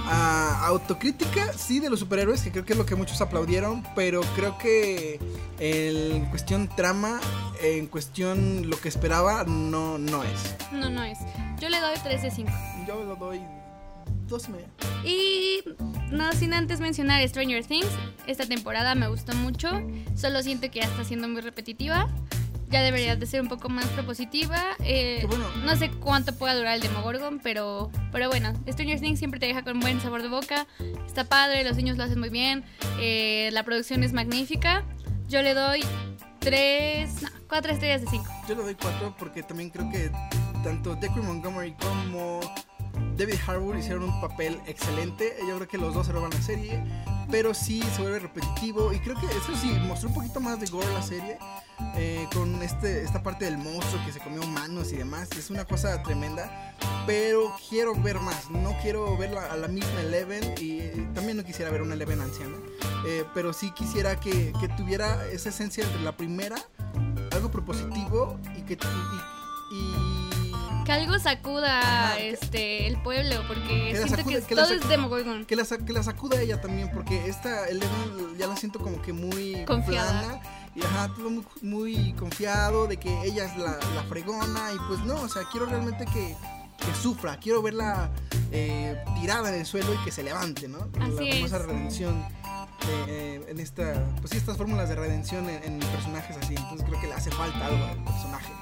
ah, 0.07 0.64
autocrítica, 0.66 1.53
sí, 1.53 1.79
de 1.79 1.88
los 1.88 2.01
superhéroes, 2.01 2.42
que 2.42 2.51
creo 2.51 2.64
que 2.64 2.72
es 2.72 2.79
lo 2.79 2.85
que 2.87 2.96
muchos 2.96 3.20
aplaudieron, 3.20 3.85
pero 3.94 4.22
creo 4.35 4.59
que 4.59 5.20
en 5.61 6.25
cuestión 6.27 6.68
trama, 6.75 7.20
en 7.62 7.87
cuestión 7.87 8.68
lo 8.68 8.79
que 8.81 8.88
esperaba, 8.88 9.44
no, 9.44 9.98
no 9.98 10.22
es. 10.25 10.57
No, 10.72 10.90
no 10.90 11.03
es. 11.05 11.18
Yo 11.61 11.68
le 11.68 11.81
doy 11.81 11.94
3 12.03 12.22
de 12.22 12.31
5. 12.31 12.51
Yo 12.87 13.05
le 13.05 13.16
doy 13.16 13.40
2 14.29 14.48
y 14.48 14.51
media. 14.51 14.66
Y 15.05 15.61
no 16.11 16.33
sin 16.33 16.53
antes 16.55 16.81
mencionar 16.81 17.27
Stranger 17.29 17.64
Things, 17.64 17.88
esta 18.27 18.46
temporada 18.46 18.94
me 18.94 19.09
gustó 19.09 19.35
mucho, 19.35 19.70
solo 20.16 20.42
siento 20.42 20.70
que 20.70 20.81
ya 20.81 20.87
está 20.87 21.05
siendo 21.05 21.29
muy 21.29 21.40
repetitiva. 21.40 22.09
Ya 22.68 22.81
debería 22.81 23.16
de 23.16 23.27
ser 23.27 23.42
un 23.42 23.48
poco 23.48 23.68
más 23.68 23.85
propositiva. 23.88 24.59
Eh, 24.83 25.27
bueno. 25.29 25.44
No 25.62 25.77
sé 25.77 25.90
cuánto 25.90 26.35
pueda 26.35 26.55
durar 26.55 26.75
el 26.77 26.81
Demogorgon, 26.81 27.38
pero, 27.42 27.90
pero 28.12 28.31
bueno, 28.31 28.55
Stranger 28.66 28.98
Things 28.98 29.18
siempre 29.18 29.38
te 29.38 29.44
deja 29.46 29.62
con 29.62 29.79
buen 29.79 30.01
sabor 30.01 30.22
de 30.22 30.29
boca. 30.29 30.66
Está 31.07 31.25
padre, 31.25 31.64
los 31.64 31.77
niños 31.77 31.98
lo 31.98 32.05
hacen 32.05 32.18
muy 32.18 32.31
bien. 32.31 32.64
eh, 32.98 33.51
la 33.53 33.62
producción 33.62 34.03
es 34.05 34.14
magnífica. 34.14 34.85
Yo 35.29 35.42
le 35.42 35.53
doy 35.53 35.85
3, 36.42 37.22
no, 37.22 37.28
4 37.48 37.72
estrellas 37.72 38.00
de 38.02 38.09
5. 38.09 38.24
Yo 38.48 38.55
le 38.57 38.62
doy 38.62 38.74
4 38.74 39.14
porque 39.18 39.42
también 39.42 39.70
creo 39.70 39.88
que 39.90 40.11
tanto 40.64 40.94
Declan 40.96 41.26
Montgomery 41.26 41.74
como 41.74 42.40
David 43.16 43.35
Harbour 43.46 43.77
hicieron 43.77 44.05
un 44.05 44.20
papel 44.20 44.61
excelente. 44.66 45.35
Yo 45.46 45.57
creo 45.57 45.68
que 45.68 45.79
los 45.79 45.94
dos 45.94 46.07
se 46.07 46.12
roban 46.12 46.31
la 46.31 46.42
serie, 46.42 46.83
pero 47.31 47.55
sí 47.55 47.83
se 47.94 48.03
vuelve 48.03 48.18
repetitivo. 48.20 48.92
Y 48.92 48.98
creo 49.01 49.18
que 49.20 49.27
eso 49.27 49.55
sí, 49.61 49.68
mostró 49.87 50.09
un 50.09 50.14
poquito 50.14 50.40
más 50.40 50.59
de 50.61 50.66
gore 50.66 50.92
la 50.92 51.03
serie. 51.03 51.38
eh, 51.96 52.29
con 52.33 52.62
este, 52.62 53.03
esta 53.03 53.22
parte 53.25 53.44
del 53.44 53.59
monstruo 53.59 54.01
que 54.07 54.12
se 54.12 54.20
comió 54.20 54.42
manos 54.46 54.92
y 54.92 54.96
demás. 54.96 55.29
Es 55.37 55.51
una 55.51 55.64
cosa 55.64 56.01
tremenda. 56.03 56.75
Pero 57.07 57.55
quiero 57.68 57.94
ver 57.94 58.20
más. 58.20 58.51
No 58.51 58.72
quiero 58.83 59.16
ver 59.16 59.33
la- 59.33 59.46
a 59.46 59.57
la 59.57 59.68
misma 59.68 60.01
Eleven. 60.01 60.55
Y 60.59 60.79
eh, 60.81 61.09
también 61.14 61.37
no 61.37 61.44
quisiera 61.44 61.70
ver 61.70 61.83
una 61.83 61.94
Eleven 61.94 62.20
anciana. 62.20 62.57
eh, 63.07 63.25
pero 63.35 63.53
sí 63.53 63.72
quisiera 63.72 64.18
que, 64.20 64.53
que 64.61 64.68
tuviera 64.68 65.27
esa 65.27 65.48
esencia 65.48 65.83
entre 65.85 66.01
la 66.03 66.16
primera, 66.16 66.57
algo 67.33 67.51
propositivo 67.51 68.38
y 68.57 68.62
que. 68.62 68.75
y- 68.75 69.75
y- 69.75 70.01
Que 70.85 70.92
algo 70.92 71.18
sacuda 71.18 71.79
Ajá, 71.81 72.18
este 72.18 72.87
el 72.88 73.01
pueblo, 73.03 73.37
porque 73.47 73.92
siento 73.97 74.16
sacude- 74.16 74.45
que, 74.47 74.55
todo 74.55 74.73
es 74.73 74.88
Demogorgon. 74.88 75.45
Que 75.47 75.55
la, 75.57 75.64
que 75.64 75.92
la 75.92 76.03
sacuda 76.03 76.40
ella 76.40 76.61
también, 76.61 76.90
porque 76.92 77.29
esta 77.29 77.68
Eleven 77.68 78.37
ya 78.38 78.47
la 78.49 78.57
siento 78.57 78.81
como 78.81 79.01
que 79.01 79.12
muy 79.12 79.64
Confiada. 79.64 80.11
plana. 80.21 80.42
Y 80.75 80.83
ajá, 80.83 81.09
todo 81.14 81.29
muy, 81.31 81.45
muy 81.61 82.12
confiado 82.14 82.87
de 82.87 82.97
que 82.97 83.11
ella 83.25 83.45
es 83.45 83.57
la, 83.59 83.79
la 83.95 84.03
fregona. 84.09 84.73
Y 84.75 84.79
pues 84.88 85.01
no, 85.01 85.14
o 85.21 85.29
sea, 85.29 85.42
quiero 85.51 85.66
realmente 85.66 86.05
que, 86.07 86.35
que 86.79 86.95
sufra. 87.01 87.37
Quiero 87.37 87.61
verla 87.62 88.11
eh, 88.51 88.97
tirada 89.21 89.51
en 89.51 89.57
el 89.61 89.66
suelo 89.66 89.92
y 89.95 89.99
que 90.05 90.11
se 90.11 90.23
levante, 90.23 90.66
¿no? 90.68 90.88
Así 90.99 91.11
la 91.27 91.35
famosa 91.35 91.57
es. 91.59 91.62
redención. 91.66 92.25
de, 93.07 93.37
eh, 93.37 93.45
en 93.49 93.61
esta, 93.61 94.03
pues 94.21 94.31
sí, 94.31 94.38
estas 94.38 94.57
fórmulas 94.57 94.88
de 94.88 94.95
redención 94.97 95.49
en, 95.49 95.62
en 95.62 95.79
personajes 95.79 96.37
así. 96.38 96.55
Entonces 96.57 96.85
creo 96.88 97.01
que 97.01 97.07
le 97.07 97.14
hace 97.14 97.31
falta 97.31 97.66
algo 97.66 97.85
al 97.85 98.03
personaje. 98.03 98.53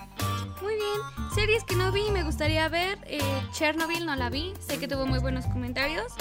Muy 0.63 0.75
bien. 0.75 1.31
Series 1.35 1.65
que 1.65 1.77
no 1.77 1.93
vi 1.93 2.07
y 2.07 2.11
me 2.11 2.23
gustaría 2.23 2.69
ver. 2.69 2.99
eh, 3.07 3.21
Chernobyl 3.53 4.05
no 4.05 4.17
la 4.17 4.31
vi. 4.31 4.53
Sé 4.61 4.79
que 4.79 4.89
tuvo 4.89 5.07
muy 5.07 5.19
buenos 5.19 5.47
comentarios. 5.47 6.13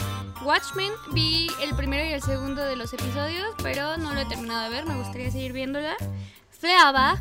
Watchmen 0.44 0.92
vi 1.12 1.48
el 1.62 1.76
primero 1.76 2.06
y 2.08 2.14
el 2.14 2.22
segundo 2.22 2.64
de 2.64 2.76
los 2.76 2.94
episodios, 2.94 3.54
pero 3.62 3.98
no 3.98 4.14
lo 4.14 4.22
he 4.22 4.26
terminado 4.26 4.64
de 4.64 4.70
ver. 4.70 4.86
Me 4.86 4.96
gustaría 4.96 5.32
seguir 5.32 5.52
viéndola. 5.54 5.96
Fleabag, 6.60 7.20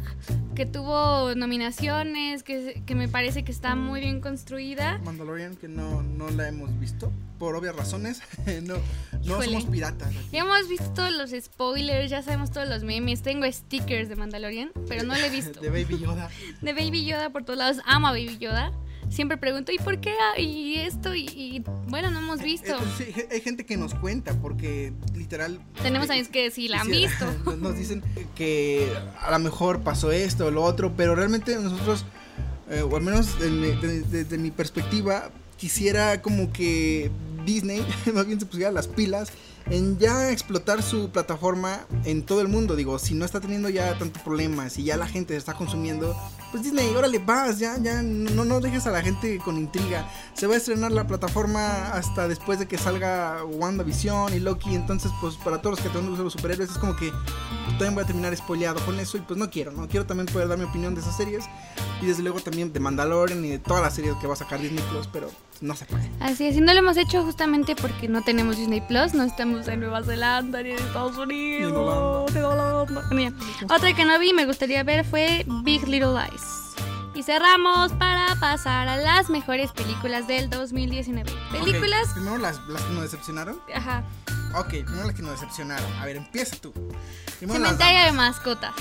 que 0.56 0.66
tuvo 0.66 1.32
nominaciones, 1.36 2.42
que, 2.42 2.82
que 2.84 2.94
me 2.96 3.06
parece 3.08 3.44
que 3.44 3.52
está 3.52 3.76
muy 3.76 4.00
bien 4.00 4.20
construida. 4.20 4.98
Mandalorian, 5.04 5.54
que 5.56 5.68
no, 5.68 6.02
no 6.02 6.28
la 6.30 6.48
hemos 6.48 6.76
visto. 6.80 7.12
Por 7.38 7.54
obvias 7.54 7.76
razones. 7.76 8.20
no 8.64 8.74
no 8.74 9.20
Híjole. 9.22 9.44
somos 9.46 9.64
piratas. 9.66 10.08
aquí. 10.08 10.18
Ya 10.32 10.40
hemos 10.40 10.68
visto 10.68 10.90
todos 10.92 11.12
los 11.12 11.30
spoilers, 11.30 12.10
ya 12.10 12.20
sabemos 12.22 12.50
todos 12.50 12.68
los 12.68 12.82
memes. 12.82 13.22
Tengo 13.22 13.50
stickers 13.50 14.08
de 14.08 14.16
Mandalorian, 14.16 14.72
pero 14.88 15.04
no 15.04 15.14
lo 15.14 15.24
he 15.24 15.30
visto. 15.40 15.60
De 15.60 15.68
Baby 15.70 16.00
Yoda. 16.00 16.28
de 16.60 16.72
Baby 16.72 17.04
Yoda 17.04 17.30
por 17.30 17.44
todos 17.44 17.58
lados. 17.58 17.76
Amo 17.86 18.08
a 18.08 18.10
Baby 18.10 18.38
Yoda. 18.38 18.72
Siempre 19.10 19.36
pregunto, 19.38 19.72
¿y 19.72 19.78
por 19.78 20.00
qué? 20.00 20.14
Y 20.38 20.76
esto, 20.76 21.14
y, 21.14 21.26
y, 21.26 21.64
bueno, 21.88 22.10
no 22.10 22.18
hemos 22.18 22.42
visto. 22.42 22.76
Sí, 22.98 23.06
hay- 23.30 23.40
gente 23.40 23.64
que 23.64 23.76
nos 23.76 23.94
cuenta 23.94 24.34
porque 24.34 24.92
literal 25.16 25.60
Tenemos 25.82 26.08
eh, 26.08 26.12
amigos 26.12 26.28
que 26.28 26.50
sí 26.50 26.68
la 26.68 26.80
han 26.82 26.86
sí, 26.86 26.92
visto. 27.06 27.56
nos- 27.58 27.76
dicen 27.76 28.02
que 28.34 28.92
a 29.20 29.30
lo 29.30 29.38
mejor 29.38 29.80
pasó 29.80 30.12
esto 30.12 30.46
o 30.46 30.50
lo 30.50 30.62
otro, 30.62 30.92
pero 30.96 31.14
realmente 31.14 31.56
nosotros, 31.56 32.04
eh, 32.70 32.82
o 32.82 32.94
al 32.96 33.02
menos 33.02 33.38
desde- 33.40 34.02
desde 34.02 34.38
mi 34.38 34.50
perspectiva, 34.50 35.30
quisiera 35.56 36.20
como 36.22 36.52
que 36.52 37.10
Disney 37.44 37.84
más 38.14 38.26
bien 38.26 38.38
se 38.38 38.46
pusiera 38.46 38.70
las 38.70 38.86
pilas 38.88 39.30
en 39.70 39.98
ya 39.98 40.30
explotar 40.30 40.82
su 40.82 41.10
plataforma 41.10 41.86
en 42.04 42.24
todo 42.24 42.40
el 42.40 42.48
mundo. 42.48 42.76
Digo, 42.76 42.98
si 42.98 43.14
no 43.14 43.24
está 43.24 43.40
teniendo 43.40 43.68
ya 43.68 43.98
tanto 43.98 44.20
problema, 44.20 44.70
si 44.70 44.84
ya 44.84 44.96
la 44.96 45.06
gente 45.06 45.36
está 45.36 45.54
consumiendo, 45.54 46.16
pues 46.50 46.62
Disney, 46.62 46.94
órale, 46.94 47.18
vas, 47.18 47.58
ya, 47.58 47.76
ya, 47.78 48.02
no, 48.02 48.44
no 48.44 48.60
dejes 48.60 48.86
a 48.86 48.90
la 48.90 49.02
gente 49.02 49.38
con 49.38 49.56
intriga. 49.56 50.10
Se 50.34 50.46
va 50.46 50.54
a 50.54 50.56
estrenar 50.56 50.92
la 50.92 51.06
plataforma 51.06 51.92
hasta 51.92 52.28
después 52.28 52.58
de 52.58 52.66
que 52.66 52.78
salga 52.78 53.44
WandaVision 53.44 54.34
y 54.34 54.40
Loki, 54.40 54.74
entonces 54.74 55.10
pues 55.20 55.36
para 55.36 55.60
todos 55.60 55.78
los 55.78 55.80
que 55.80 55.90
te 55.90 55.98
gustan 55.98 56.24
los 56.24 56.32
superhéroes 56.32 56.70
es 56.70 56.78
como 56.78 56.96
que 56.96 57.12
también 57.70 57.94
voy 57.94 58.04
a 58.04 58.06
terminar 58.06 58.36
spoileado 58.36 58.84
con 58.84 58.98
eso 58.98 59.16
y 59.16 59.20
pues 59.20 59.38
no 59.38 59.50
quiero, 59.50 59.72
¿no? 59.72 59.88
Quiero 59.88 60.06
también 60.06 60.26
poder 60.26 60.48
dar 60.48 60.58
mi 60.58 60.64
opinión 60.64 60.94
de 60.94 61.00
esas 61.00 61.16
series 61.16 61.44
y 62.00 62.06
desde 62.06 62.22
luego 62.22 62.40
también 62.40 62.72
de 62.72 62.80
Mandalorian 62.80 63.44
y 63.44 63.50
de 63.50 63.58
todas 63.58 63.82
las 63.82 63.94
series 63.94 64.14
que 64.16 64.26
va 64.26 64.32
a 64.32 64.36
sacar 64.36 64.60
Disney 64.60 64.84
Plus, 64.90 65.08
pero 65.12 65.30
no 65.60 65.74
se 65.74 65.84
puede. 65.86 66.10
Así 66.20 66.46
es, 66.46 66.56
y 66.56 66.60
no 66.60 66.72
lo 66.72 66.78
hemos 66.78 66.96
hecho 66.96 67.22
justamente 67.24 67.74
porque 67.76 68.08
no 68.08 68.22
tenemos 68.22 68.56
Disney 68.56 68.80
Plus, 68.80 69.14
no 69.14 69.24
estamos 69.24 69.66
en 69.68 69.80
Nueva 69.80 70.02
Zelanda 70.02 70.62
ni 70.62 70.70
en 70.70 70.76
Estados 70.78 71.16
Unidos. 71.18 71.72
Ni 72.32 72.38
en 72.38 72.44
Holanda. 72.44 73.02
Mira, 73.10 73.32
Otra 73.64 73.92
que 73.94 74.04
no 74.04 74.18
vi 74.18 74.30
y 74.30 74.34
me 74.34 74.46
gustaría 74.46 74.82
ver 74.84 75.04
fue 75.04 75.44
Big 75.64 75.86
Little 75.88 76.12
Lies. 76.12 76.42
Y 77.14 77.24
cerramos 77.24 77.92
para 77.94 78.36
pasar 78.38 78.86
a 78.88 78.96
las 78.96 79.28
mejores 79.28 79.72
películas 79.72 80.28
del 80.28 80.48
2019. 80.50 81.28
Películas, 81.50 82.06
Ok, 82.10 82.14
primero 82.14 82.38
las, 82.38 82.60
las 82.68 82.82
que 82.82 82.92
nos 82.92 83.02
decepcionaron. 83.02 83.58
ajá, 83.74 84.04
Ok, 84.54 84.68
primero 84.68 85.04
las 85.06 85.14
que 85.14 85.22
nos 85.22 85.32
decepcionaron. 85.32 85.92
A 86.00 86.04
ver, 86.06 86.16
empieza 86.16 86.56
tú. 86.56 86.72
Primero 87.38 87.60
Cementerio 87.60 88.04
de 88.04 88.12
mascotas. 88.12 88.72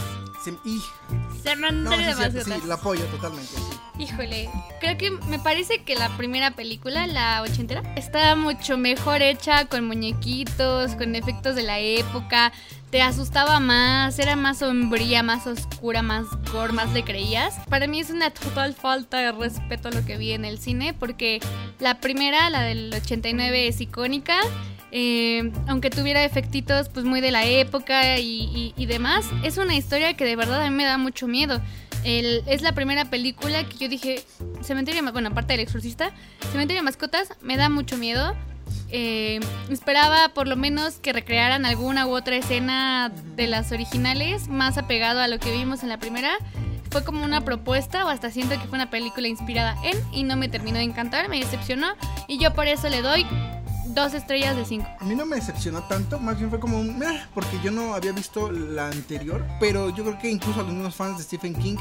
Sem- 0.46 0.60
y- 0.66 0.78
no, 0.78 1.42
Cementerio 1.44 1.98
sí, 2.16 2.22
de 2.24 2.30
mascotas. 2.34 2.62
sí, 2.62 2.68
la 2.68 2.74
apoyo 2.76 3.04
totalmente. 3.06 3.48
sí. 3.56 3.64
Híjole, 4.00 4.48
creo 4.80 4.96
que 4.98 5.10
me 5.12 5.40
parece 5.40 5.84
que 5.84 5.96
la 5.96 6.16
primera 6.18 6.52
película, 6.52 7.08
la 7.08 7.42
ochentera, 7.42 7.82
está 7.96 8.36
mucho 8.36 8.78
mejor 8.78 9.24
hecha 9.24 9.66
con 9.66 9.86
muñequitos, 9.88 10.92
con 10.96 11.16
efectos 11.16 11.56
de 11.56 11.64
la 11.64 11.80
época. 11.80 12.54
Te 12.92 13.02
asustaba 13.02 13.60
más, 13.60 14.18
era 14.20 14.36
más 14.36 14.60
sombría, 14.60 15.24
más 15.24 15.46
oscura, 15.48 16.02
más 16.04 16.26
gore, 16.54 16.74
más 16.74 16.94
le 16.94 17.04
creías. 17.04 17.56
Para 17.70 17.88
mí 17.88 18.00
es 18.00 18.12
una 18.12 18.30
total 18.30 18.74
falta 18.76 19.18
de 19.18 19.32
respeto 19.32 19.90
a 19.90 19.92
lo 19.92 20.06
que 20.06 20.16
vi 20.18 20.32
en 20.32 20.46
el 20.46 20.60
cine, 20.60 20.94
porque 20.94 21.40
la 21.80 22.00
primera, 22.00 22.50
la 22.52 22.62
del 22.62 22.94
89, 22.94 23.68
es 23.68 23.82
icónica. 23.82 24.38
Eh, 24.92 25.52
aunque 25.68 25.90
tuviera 25.90 26.24
efectitos 26.24 26.90
pues 26.90 27.06
muy 27.06 27.22
de 27.22 27.32
la 27.32 27.46
época 27.46 28.18
y, 28.20 28.24
y- 28.44 28.74
y 28.78 28.86
demás, 28.86 29.26
es 29.44 29.58
una 29.58 29.76
historia 29.76 30.14
que 30.16 30.26
de 30.26 30.36
verdad 30.36 30.62
a 30.62 30.70
mí 30.70 30.76
me 30.76 30.86
da 30.86 30.98
mucho 30.98 31.28
miedo. 31.28 31.62
El- 32.04 32.44
es 32.48 32.62
la 32.62 32.72
primera 32.74 33.06
película 33.10 33.64
que 33.66 33.78
yo 33.78 33.90
dije, 33.90 34.24
Cementerio, 34.62 35.02
bueno, 35.12 35.30
aparte 35.30 35.54
del 35.54 35.62
exorcista, 35.62 36.12
Cementerio 36.52 36.82
de 36.82 36.86
Mascotas, 36.86 37.30
me 37.42 37.58
da 37.58 37.70
mucho 37.70 37.98
miedo. 37.98 38.36
Eh, 38.90 39.40
esperaba 39.70 40.30
por 40.30 40.48
lo 40.48 40.56
menos 40.56 40.96
que 40.96 41.12
recrearan 41.12 41.66
alguna 41.66 42.06
u 42.08 42.16
otra 42.16 42.38
escena 42.38 43.12
de 43.36 43.48
las 43.48 43.72
originales, 43.74 44.48
más 44.48 44.78
apegado 44.78 45.20
a 45.20 45.28
lo 45.28 45.40
que 45.40 45.52
vimos 45.52 45.84
en 45.84 45.90
la 45.90 45.98
primera. 46.00 46.32
Fue 46.92 47.04
como 47.04 47.26
una 47.26 47.42
propuesta, 47.42 48.06
o 48.06 48.10
hasta 48.10 48.32
siento 48.32 48.56
que 48.56 48.66
fue 48.68 48.78
una 48.78 48.90
película 48.90 49.28
inspirada 49.28 49.76
en, 49.84 49.98
y 50.14 50.24
no 50.24 50.38
me 50.38 50.48
terminó 50.48 50.78
de 50.78 50.86
encantar, 50.86 51.28
me 51.28 51.38
decepcionó, 51.40 51.88
y 52.30 52.38
yo 52.40 52.54
por 52.54 52.68
eso 52.68 52.88
le 52.88 53.02
doy 53.02 53.26
dos 53.98 54.14
estrellas 54.14 54.56
de 54.56 54.64
cinco. 54.64 54.88
A 55.00 55.04
mí 55.06 55.16
no 55.16 55.26
me 55.26 55.36
decepcionó 55.38 55.82
tanto, 55.84 56.20
más 56.20 56.38
bien 56.38 56.50
fue 56.50 56.60
como 56.60 56.80
un 56.80 57.04
porque 57.34 57.60
yo 57.64 57.72
no 57.72 57.94
había 57.96 58.12
visto 58.12 58.52
la 58.52 58.88
anterior, 58.90 59.44
pero 59.60 59.90
yo 59.90 60.04
creo 60.04 60.20
que 60.20 60.30
incluso 60.30 60.60
a 60.60 60.64
los 60.64 60.72
mismos 60.72 60.96
fans 60.96 61.18
de 61.18 61.24
Stephen 61.24 61.56
King 61.56 61.78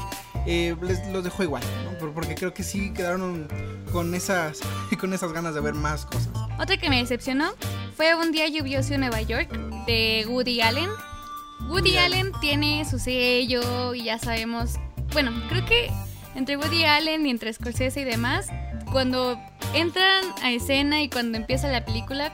eh, 0.47 0.75
les 0.81 1.07
los 1.09 1.23
dejó 1.23 1.43
igual, 1.43 1.63
¿no? 1.85 1.97
Por- 1.99 2.13
Porque 2.13 2.33
creo 2.35 2.53
que 2.53 2.63
sí 2.63 2.91
quedaron 2.93 3.47
con 3.91 4.13
esas, 4.15 4.59
con 4.99 5.13
esas 5.13 5.31
ganas 5.31 5.53
de 5.53 5.61
ver 5.61 5.75
más 5.75 6.05
cosas. 6.07 6.29
Otra 6.59 6.77
que 6.77 6.89
me 6.89 6.97
decepcionó 6.97 7.51
fue 7.95 8.15
Un 8.15 8.31
día 8.31 8.47
lluvioso 8.47 8.93
en 8.95 9.01
Nueva 9.01 9.21
York 9.21 9.49
de 9.85 10.25
Woody 10.27 10.61
Allen. 10.61 10.89
Woody 10.89 11.71
Woody 11.91 11.97
Allen 11.97 12.31
tiene 12.41 12.83
su 12.89 12.97
sello 12.99 13.93
y 13.93 14.05
ya 14.05 14.17
sabemos, 14.19 14.75
bueno, 15.13 15.31
creo 15.49 15.65
que 15.65 15.91
entre 16.35 16.55
Woody 16.57 16.85
Allen 16.85 17.25
y 17.25 17.29
entre 17.31 17.51
Scorsese 17.53 18.01
y 18.01 18.03
demás, 18.03 18.47
cuando 18.91 19.39
entran 19.73 20.23
a 20.41 20.51
escena 20.51 21.01
y 21.01 21.09
cuando 21.09 21.37
empieza 21.37 21.67
la 21.67 21.85
película, 21.85 22.31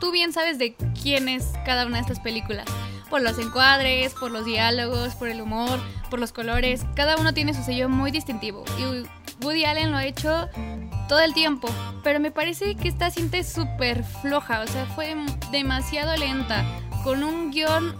tú 0.00 0.10
bien 0.10 0.32
sabes 0.32 0.58
de 0.58 0.74
quién 1.00 1.28
es 1.28 1.52
cada 1.64 1.86
una 1.86 1.96
de 1.96 2.02
estas 2.02 2.20
películas. 2.20 2.66
por 3.08 3.20
los 3.20 3.36
encuadres, 3.38 4.14
por 4.14 4.30
los 4.30 4.46
diálogos, 4.46 5.14
por 5.16 5.28
el 5.28 5.42
humor, 5.42 5.78
por 6.08 6.18
los 6.18 6.32
colores. 6.32 6.86
Cada 6.96 7.18
uno 7.18 7.34
tiene 7.34 7.52
su 7.52 7.62
sello 7.62 7.90
muy 7.90 8.10
distintivo. 8.10 8.64
Y 8.78 9.06
Woody 9.44 9.66
Allen 9.66 9.90
lo 9.90 9.98
ha 9.98 10.06
hecho 10.06 10.48
todo 11.10 11.20
el 11.20 11.34
tiempo. 11.34 11.68
Pero 12.02 12.20
me 12.20 12.30
parece 12.30 12.74
que 12.74 12.88
esta 12.88 13.10
cinta 13.10 13.36
es 13.36 13.52
súper 13.52 14.02
floja. 14.02 14.60
O 14.60 14.66
sea, 14.66 14.86
fue 14.86 15.14
demasiado 15.50 16.16
lenta. 16.16 16.64
Con 17.04 17.22
un 17.22 17.50
guion 17.50 17.94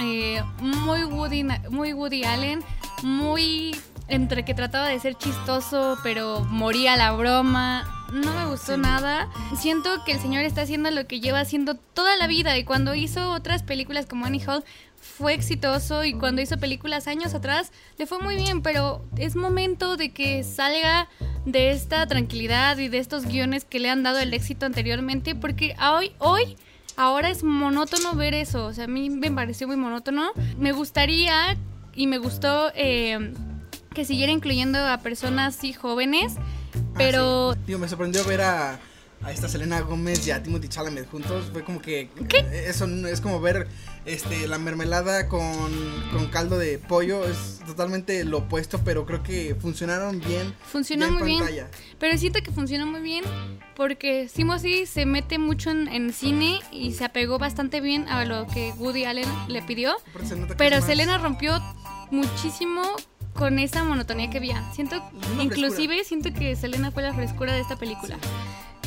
eh, 0.00 0.42
muy, 0.60 1.04
Woody, 1.04 1.44
muy 1.70 1.94
Woody 1.94 2.24
Allen. 2.24 2.62
Muy 3.02 3.74
entre 4.08 4.44
que 4.44 4.54
trataba 4.54 4.88
de 4.88 4.98
ser 4.98 5.14
chistoso, 5.14 5.98
pero 6.02 6.40
moría 6.40 6.96
la 6.96 7.12
broma. 7.12 7.84
No 8.12 8.32
me 8.32 8.46
gustó 8.46 8.78
nada. 8.78 9.28
Siento 9.56 10.02
que 10.04 10.12
el 10.12 10.20
señor 10.20 10.42
está 10.44 10.62
haciendo 10.62 10.90
lo 10.90 11.06
que 11.06 11.20
lleva 11.20 11.40
haciendo 11.40 11.74
toda 11.74 12.16
la 12.16 12.26
vida. 12.26 12.56
Y 12.56 12.64
cuando 12.64 12.94
hizo 12.94 13.32
otras 13.32 13.62
películas 13.62 14.06
como 14.06 14.24
Annie 14.24 14.42
Hall, 14.46 14.64
fue 14.96 15.34
exitoso. 15.34 16.04
Y 16.04 16.14
cuando 16.14 16.40
hizo 16.40 16.56
películas 16.56 17.06
años 17.06 17.34
atrás, 17.34 17.70
le 17.98 18.06
fue 18.06 18.18
muy 18.18 18.36
bien. 18.36 18.62
Pero 18.62 19.04
es 19.18 19.36
momento 19.36 19.98
de 19.98 20.10
que 20.10 20.42
salga 20.42 21.08
de 21.44 21.70
esta 21.70 22.06
tranquilidad 22.06 22.78
y 22.78 22.88
de 22.88 22.98
estos 22.98 23.26
guiones 23.26 23.66
que 23.66 23.78
le 23.78 23.90
han 23.90 24.02
dado 24.02 24.20
el 24.20 24.32
éxito 24.32 24.64
anteriormente. 24.64 25.34
Porque 25.34 25.76
hoy, 25.78 26.12
hoy 26.18 26.56
ahora 26.96 27.28
es 27.28 27.44
monótono 27.44 28.14
ver 28.14 28.32
eso. 28.32 28.64
O 28.64 28.72
sea, 28.72 28.84
a 28.84 28.88
mí 28.88 29.10
me 29.10 29.30
pareció 29.30 29.66
muy 29.66 29.76
monótono. 29.76 30.30
Me 30.56 30.72
gustaría 30.72 31.58
y 31.94 32.06
me 32.06 32.16
gustó 32.16 32.72
eh, 32.74 33.34
que 33.98 34.04
siguiera 34.04 34.30
incluyendo 34.30 34.78
a 34.78 34.98
personas 34.98 35.56
sí 35.56 35.72
jóvenes, 35.72 36.34
pero... 36.96 37.50
Ah, 37.50 37.56
Tío, 37.66 37.80
me 37.80 37.88
sorprendió 37.88 38.22
ver 38.22 38.42
a, 38.42 38.78
a 39.24 39.32
esta 39.32 39.48
Selena 39.48 39.80
Gómez 39.80 40.24
y 40.24 40.30
a 40.30 40.40
Timothy 40.40 40.68
Chalamet 40.68 41.10
juntos. 41.10 41.46
Fue 41.52 41.64
como 41.64 41.82
que... 41.82 42.08
¿Qué? 42.28 42.46
Eso 42.68 42.84
es 43.08 43.20
como 43.20 43.40
ver 43.40 43.66
este, 44.06 44.46
la 44.46 44.58
mermelada 44.58 45.26
con, 45.26 45.42
con 46.12 46.28
caldo 46.28 46.58
de 46.58 46.78
pollo. 46.78 47.24
Es 47.24 47.58
totalmente 47.66 48.24
lo 48.24 48.38
opuesto, 48.38 48.80
pero 48.84 49.04
creo 49.04 49.24
que 49.24 49.56
funcionaron 49.56 50.20
bien. 50.20 50.54
Funcionó 50.70 51.10
muy 51.10 51.24
bien. 51.24 51.44
Pero 51.98 52.16
siento 52.18 52.40
que 52.40 52.52
funcionó 52.52 52.86
muy 52.86 53.00
bien 53.00 53.24
porque 53.74 54.28
Simosy 54.28 54.86
se 54.86 55.06
mete 55.06 55.38
mucho 55.38 55.72
en, 55.72 55.88
en, 55.88 56.12
cine 56.12 56.60
y 56.70 56.92
se 56.92 57.04
apegó 57.04 57.40
bastante 57.40 57.80
bien 57.80 58.06
a 58.06 58.24
lo 58.24 58.46
que 58.46 58.72
Woody 58.78 59.06
Allen 59.06 59.28
le 59.48 59.60
pidió. 59.62 59.96
Pero 60.56 60.80
Selena 60.82 61.18
rompió 61.18 61.60
muchísimo 62.12 62.82
con 63.38 63.58
esa 63.60 63.84
monotonía 63.84 64.28
que 64.28 64.38
había. 64.38 64.70
Siento, 64.72 65.00
inclusive 65.40 66.02
siento 66.04 66.32
que 66.32 66.56
Selena 66.56 66.90
fue 66.90 67.04
la 67.04 67.14
frescura 67.14 67.52
de 67.52 67.60
esta 67.60 67.76
película. 67.76 68.18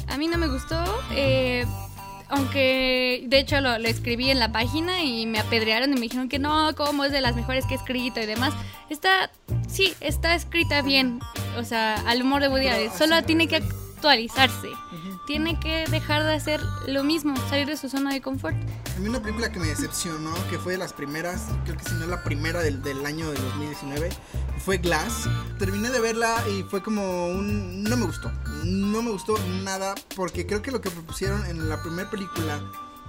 A 0.09 0.17
mí 0.17 0.27
no 0.27 0.37
me 0.37 0.47
gustó, 0.47 0.83
eh, 1.11 1.65
aunque 2.27 3.23
de 3.27 3.39
hecho 3.39 3.61
lo, 3.61 3.75
escribí 3.75 4.29
en 4.29 4.39
la 4.39 4.51
página 4.51 5.01
y 5.03 5.25
me 5.25 5.39
apedrearon 5.39 5.91
y 5.91 5.95
me 5.95 6.01
dijeron 6.01 6.27
que 6.27 6.37
no, 6.37 6.75
como 6.75 7.05
es 7.05 7.13
de 7.13 7.21
las 7.21 7.35
mejores 7.35 7.65
que 7.65 7.75
he 7.75 7.77
escrito 7.77 8.19
y 8.19 8.25
demás. 8.25 8.53
Está, 8.89 9.31
sí, 9.69 9.93
está 10.01 10.35
escrita 10.35 10.81
bien, 10.81 11.21
o 11.57 11.63
sea, 11.63 11.95
al 12.05 12.21
humor 12.21 12.41
de 12.41 12.49
Woody 12.49 12.67
Allen. 12.67 12.91
Solo 12.91 13.23
tiene 13.23 13.47
que 13.47 13.55
actualizarse. 13.55 14.67
Tiene 15.25 15.59
que 15.59 15.85
dejar 15.89 16.23
de 16.23 16.33
hacer 16.33 16.61
lo 16.87 17.03
mismo, 17.03 17.35
salir 17.49 17.67
de 17.67 17.77
su 17.77 17.89
zona 17.89 18.11
de 18.11 18.21
confort. 18.21 18.55
A 18.55 18.99
mí 18.99 19.07
una 19.07 19.21
película 19.21 19.51
que 19.51 19.59
me 19.59 19.67
decepcionó, 19.67 20.33
que 20.49 20.57
fue 20.57 20.73
de 20.73 20.79
las 20.79 20.93
primeras, 20.93 21.43
creo 21.63 21.77
que 21.77 21.83
si 21.83 21.93
no 21.95 22.07
la 22.07 22.23
primera 22.23 22.61
del, 22.61 22.81
del 22.81 23.05
año 23.05 23.29
de 23.29 23.39
2019, 23.39 24.09
fue 24.65 24.77
Glass. 24.79 25.29
Terminé 25.59 25.89
de 25.89 25.99
verla 25.99 26.43
y 26.49 26.63
fue 26.63 26.81
como 26.81 27.27
un... 27.27 27.83
No 27.83 27.97
me 27.97 28.05
gustó. 28.05 28.31
No 28.63 29.01
me 29.01 29.11
gustó 29.11 29.37
nada 29.63 29.95
porque 30.15 30.45
creo 30.45 30.61
que 30.61 30.71
lo 30.71 30.81
que 30.81 30.89
propusieron 30.89 31.45
en 31.45 31.69
la 31.69 31.81
primera 31.81 32.09
película, 32.09 32.59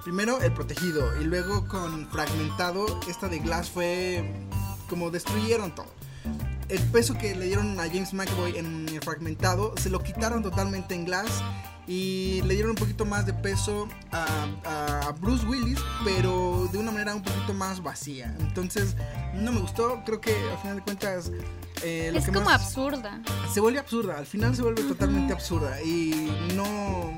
primero 0.04 0.40
El 0.40 0.52
Protegido 0.52 1.20
y 1.20 1.24
luego 1.24 1.66
con 1.66 2.08
Fragmentado, 2.10 3.00
esta 3.08 3.28
de 3.28 3.38
Glass 3.38 3.70
fue 3.70 4.24
como 4.88 5.10
destruyeron 5.10 5.74
todo 5.74 5.86
el 6.68 6.80
peso 6.90 7.14
que 7.18 7.34
le 7.34 7.46
dieron 7.46 7.78
a 7.78 7.84
James 7.84 8.14
McAvoy 8.14 8.56
en 8.56 8.86
fragmentado 9.02 9.74
se 9.76 9.90
lo 9.90 10.02
quitaron 10.02 10.42
totalmente 10.42 10.94
en 10.94 11.04
Glass 11.04 11.42
y 11.86 12.42
le 12.42 12.54
dieron 12.54 12.70
un 12.70 12.76
poquito 12.76 13.04
más 13.04 13.26
de 13.26 13.34
peso 13.34 13.88
a, 14.12 14.46
a, 14.64 15.12
Bruce 15.20 15.44
Willis, 15.46 15.78
pero 16.04 16.68
de 16.72 16.78
una 16.78 16.92
manera 16.92 17.14
un 17.14 17.22
poquito 17.22 17.54
más 17.54 17.82
vacía. 17.82 18.34
Entonces, 18.40 18.96
no 19.34 19.52
me 19.52 19.60
gustó. 19.60 20.02
Creo 20.04 20.20
que 20.20 20.34
al 20.50 20.58
final 20.58 20.76
de 20.76 20.82
cuentas. 20.82 21.30
Eh, 21.82 22.10
lo 22.12 22.18
es 22.18 22.26
como 22.26 22.48
absurda. 22.48 23.20
Se 23.52 23.60
vuelve 23.60 23.78
absurda. 23.78 24.18
Al 24.18 24.26
final 24.26 24.54
se 24.54 24.62
vuelve 24.62 24.82
totalmente 24.82 25.32
absurda. 25.32 25.80
Y 25.82 26.30
no. 26.54 27.12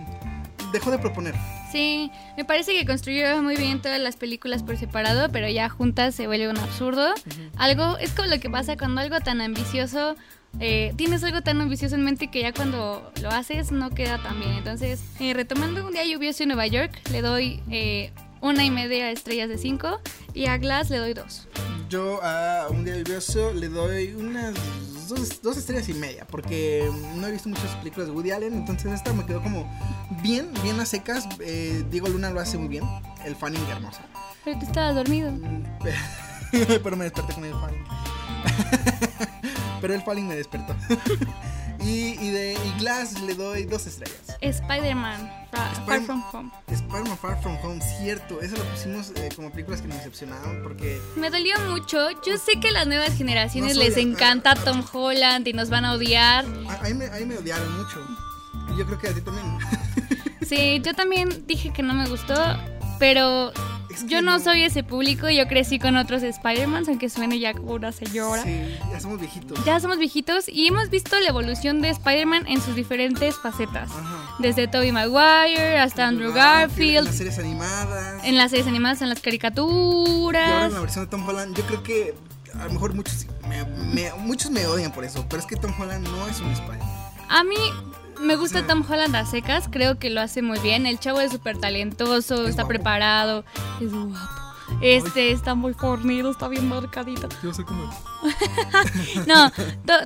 Dejó 0.73 0.91
de 0.91 0.99
proponer. 0.99 1.35
Sí, 1.71 2.11
me 2.37 2.45
parece 2.45 2.73
que 2.73 2.87
construyó 2.87 3.43
muy 3.43 3.57
bien 3.57 3.83
todas 3.83 4.01
las 4.01 4.17
películas 4.17 4.63
por 4.63 4.77
separado, 4.77 5.29
pero 5.31 5.49
ya 5.49 5.69
juntas 5.69 6.15
se 6.15 6.27
vuelve 6.27 6.49
un 6.49 6.59
absurdo. 6.59 7.15
Algo, 7.57 7.99
es 7.99 8.13
como 8.13 8.29
lo 8.29 8.41
que 8.41 8.49
pasa 8.49 8.77
cuando 8.77 9.01
algo 9.01 9.21
tan 9.21 9.41
ambicioso, 9.41 10.17
eh, 10.61 10.93
tienes 10.97 11.25
algo 11.25 11.43
tan 11.43 11.61
ambicioso 11.61 11.95
en 11.95 12.05
mente 12.05 12.31
que 12.31 12.43
ya 12.43 12.53
cuando 12.53 13.13
lo 13.21 13.29
haces 13.31 13.73
no 13.73 13.91
queda 13.91 14.23
tan 14.23 14.39
bien. 14.41 14.53
Entonces, 14.53 15.01
eh, 15.21 15.35
retomando 15.35 15.87
un 15.87 15.93
día 15.93 16.05
lluvioso 16.05 16.43
en 16.43 16.51
Nueva 16.51 16.67
York, 16.67 16.93
le 17.11 17.23
doy 17.23 17.63
eh, 17.71 18.13
una 18.41 18.65
y 18.65 18.71
media 18.71 19.11
estrellas 19.11 19.49
de 19.49 19.59
cinco 19.59 20.01
y 20.33 20.47
a 20.47 20.59
Glass 20.59 20.91
le 20.91 20.99
doy 20.99 21.15
dos. 21.15 21.49
Yo 21.89 22.23
a 22.23 22.69
un 22.71 22.85
día 22.85 22.97
lluvioso 22.97 23.53
le 23.53 23.69
doy 23.69 24.15
unas 24.15 24.55
dos, 25.43 25.57
estrellas 25.57 25.89
y 25.89 25.95
media, 25.95 26.27
porque 26.27 26.91
no 27.17 27.27
he 27.27 27.33
visto 27.33 27.49
muchas 27.49 27.75
películas 27.77 28.09
de 28.09 28.13
Woody 28.15 28.31
Allen, 28.31 28.55
entonces 28.55 28.93
esta 28.93 29.13
me 29.13 29.25
quedó 29.27 29.43
como 29.43 29.69
bien, 30.23 30.51
bien 30.63 30.81
a 30.81 30.87
secas. 30.87 31.27
Eh, 31.41 31.85
Diego 31.91 32.09
Luna 32.09 32.31
lo 32.31 32.41
hace 32.41 32.59
muy 32.59 32.69
bien, 32.69 32.85
el 33.25 33.37
fanning 33.37 33.65
hermosa. 33.71 34.03
Pero 34.45 34.59
tú 34.59 34.67
estabas 34.67 34.95
dormido. 34.95 35.33
Pero 36.51 36.97
me 36.97 37.05
desperté 37.05 37.35
con 37.35 37.45
el 37.45 37.53
fanning. 37.53 37.85
Pero 39.85 39.93
el 39.93 40.01
fanning 40.01 40.27
me 40.27 40.35
despertó. 40.35 40.75
Y, 41.81 42.17
y, 42.19 42.31
de 42.31 42.55
y 42.55 42.81
Glass 42.81 43.21
le 43.21 43.35
doy 43.35 43.65
dos 43.65 43.87
estrellas. 43.87 44.39
Spider-Man 44.41 45.31
Far 45.85 46.01
From 46.01 46.25
Home. 46.33 46.51
Spider-Man 46.69 47.19
Far 47.19 47.43
From 47.43 47.59
Home, 47.63 47.79
cierto. 47.99 48.41
Eso 48.41 48.57
lo 48.57 48.65
pusimos 48.65 49.13
eh, 49.17 49.29
como 49.37 49.51
películas 49.51 49.83
que 49.83 49.89
nos 49.89 49.99
decepcionaron 49.99 50.63
porque... 50.63 50.99
Me 51.17 51.29
dolió 51.29 51.61
mucho. 51.69 52.09
Yo 52.25 52.39
sé 52.39 52.59
que 52.59 52.69
a 52.69 52.71
las 52.71 52.87
nuevas 52.87 53.15
generaciones 53.19 53.77
les 53.77 53.99
encanta 53.99 54.55
Tom 54.55 54.83
Holland 54.91 55.47
y 55.47 55.53
nos 55.53 55.69
van 55.69 55.85
a 55.85 55.93
odiar. 55.93 56.47
A, 56.47 56.83
mí 56.85 56.95
me, 56.95 57.11
me 57.27 57.37
odiaron 57.37 57.71
mucho. 57.77 58.01
Y 58.73 58.79
yo 58.79 58.87
creo 58.87 58.99
que 58.99 59.09
a 59.09 59.13
ti 59.13 59.21
también. 59.21 59.59
sí, 60.49 60.81
yo 60.81 60.95
también 60.95 61.45
dije 61.47 61.71
que 61.71 61.83
no 61.83 61.93
me 61.93 62.09
gustó, 62.09 62.35
pero 62.99 63.53
yo 64.07 64.23
no, 64.23 64.41
soy 64.41 64.63
ese 64.63 64.83
público, 64.83 65.29
yo 65.31 65.47
crecí 65.47 65.79
con 65.79 65.97
otros 65.97 66.23
Spider-Man, 66.23 66.85
aunque 66.89 67.09
suene 67.09 67.39
ya 67.39 67.55
como 67.55 67.73
una 67.73 67.93
señora. 67.93 68.43
Sí, 68.43 68.61
ya 68.91 69.01
somos 69.01 69.21
viejitos. 69.21 69.65
Ya 69.65 69.81
somos 69.81 69.99
viejitos 69.99 70.49
y 70.49 70.67
hemos 70.67 70.91
visto 70.91 71.19
la 71.21 71.29
evolución 71.29 71.81
de 71.81 71.91
Spider-Man 71.91 72.47
en 72.47 72.61
sus 72.61 72.75
diferentes 72.75 73.37
facetas. 73.37 73.91
Desde 74.39 74.69
Tobey 74.69 74.93
Maguire 74.93 75.79
hasta 75.79 76.07
Andrew 76.07 76.33
Garfield, 76.33 76.99
En 76.99 77.05
las 77.07 77.17
series 77.17 77.39
animadas. 77.39 78.25
En 78.25 78.37
las 78.37 78.51
series 78.51 78.67
animadas, 78.67 79.03
en 79.03 79.09
las 79.09 79.21
caricaturas. 79.21 80.49
Y 80.49 80.53
ahora 80.53 80.67
en 80.67 80.75
la 80.75 80.81
versión 80.81 81.05
de 81.05 81.11
Tom 81.11 81.29
Holland, 81.29 81.57
yo 81.57 81.65
creo 81.65 81.83
que 81.83 82.15
a 82.59 82.65
lo 82.67 82.73
mejor 82.73 82.95
muchos 82.95 83.27
me, 83.49 84.13
muchos 84.19 84.51
me 84.51 84.67
odian 84.67 84.93
por 84.93 85.05
eso, 85.05 85.27
pero 85.29 85.41
es 85.41 85.47
que 85.47 85.57
Tom 85.57 85.73
Holland 85.79 86.07
no 86.09 86.27
es 86.29 86.41
un 86.41 86.51
Spider-Man. 86.51 86.89
A 87.29 87.43
mí 87.45 87.57
me 88.21 88.37
gusta 88.37 88.67
Tom 88.67 88.85
Holland 88.89 89.15
a 89.17 89.27
secas, 89.27 89.69
creo 89.71 89.99
que 89.99 90.11
lo 90.11 90.21
hace 90.21 90.43
muy 90.43 90.59
bien. 90.61 90.87
El 90.87 90.99
chavo 90.99 91.21
es 91.21 91.33
súper 91.33 91.59
talentoso, 91.59 92.47
está 92.47 92.67
preparado, 92.67 93.45
es 93.81 93.93
guapo. 93.93 94.45
Este 94.81 95.31
está 95.31 95.55
muy 95.55 95.75
fornido, 95.75 96.31
está 96.31 96.49
bien 96.49 96.69
marcadito. 96.69 97.29
Yo 97.43 97.53
sé 97.53 97.65
cómo 97.65 97.91
no, 99.27 99.51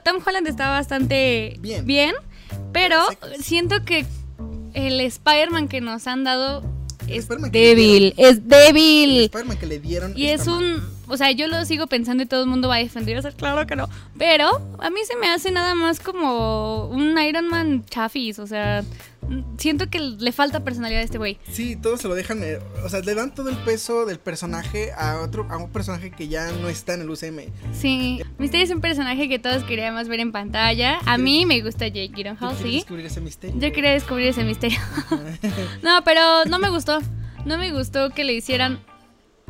Tom 0.04 0.16
Holland 0.24 0.46
está 0.46 0.68
bastante 0.70 1.56
bien, 1.60 1.86
bien 1.86 2.14
pero 2.72 3.00
siento 3.40 3.84
que 3.84 4.06
el 4.74 5.00
Spider-Man 5.00 5.68
que 5.68 5.80
nos 5.80 6.06
han 6.06 6.24
dado 6.24 6.62
es 7.06 7.28
débil, 7.28 8.14
es 8.16 8.46
débil. 8.48 9.30
que 9.58 9.66
le 9.66 9.78
dieron. 9.78 10.12
Y 10.16 10.26
es 10.26 10.46
un, 10.46 10.82
o 11.08 11.16
sea, 11.16 11.30
yo 11.32 11.46
lo 11.48 11.64
sigo 11.64 11.86
pensando 11.86 12.22
y 12.22 12.26
todo 12.26 12.42
el 12.42 12.48
mundo 12.48 12.68
va 12.68 12.76
a 12.76 12.78
defender, 12.78 13.18
o 13.18 13.32
claro 13.32 13.66
que 13.66 13.76
no. 13.76 13.88
Pero 14.18 14.48
a 14.78 14.90
mí 14.90 15.00
se 15.06 15.16
me 15.16 15.28
hace 15.28 15.50
nada 15.50 15.74
más 15.74 16.00
como 16.00 16.86
un 16.86 17.18
Iron 17.18 17.48
Man 17.48 17.84
chafis, 17.86 18.38
o 18.38 18.46
sea, 18.46 18.84
siento 19.58 19.88
que 19.88 20.00
le 20.00 20.32
falta 20.32 20.64
personalidad 20.64 21.00
a 21.00 21.04
este 21.04 21.18
güey. 21.18 21.38
Sí, 21.50 21.76
todos 21.76 22.00
se 22.00 22.08
lo 22.08 22.14
dejan, 22.14 22.42
eh, 22.42 22.58
o 22.84 22.88
sea, 22.88 23.00
le 23.00 23.14
dan 23.14 23.34
todo 23.34 23.48
el 23.50 23.56
peso 23.56 24.06
del 24.06 24.18
personaje 24.18 24.92
a 24.92 25.20
otro, 25.20 25.46
a 25.50 25.56
un 25.56 25.70
personaje 25.70 26.10
que 26.10 26.28
ya 26.28 26.50
no 26.52 26.68
está 26.68 26.94
en 26.94 27.02
el 27.02 27.10
UCM. 27.10 27.52
Sí, 27.72 28.22
Misterio 28.38 28.64
es 28.64 28.70
un 28.70 28.80
personaje 28.80 29.28
que 29.28 29.38
todos 29.38 29.64
queríamos 29.64 30.08
ver 30.08 30.20
en 30.20 30.32
pantalla. 30.32 30.98
A 31.06 31.18
mí 31.18 31.46
me 31.46 31.60
gusta 31.60 31.88
Jake 31.88 32.12
Gyllenhaal, 32.14 32.56
sí. 32.56 32.76
descubrir 32.76 33.06
ese 33.06 33.20
misterio? 33.20 33.58
Yo 33.58 33.72
quería 33.72 33.92
descubrir 33.92 34.28
ese 34.28 34.44
misterio. 34.44 34.78
no, 35.82 36.02
pero 36.04 36.44
no 36.46 36.58
me 36.58 36.70
gustó. 36.70 37.00
No 37.44 37.56
me 37.56 37.72
gustó 37.72 38.10
que 38.10 38.24
le 38.24 38.34
hicieran 38.34 38.80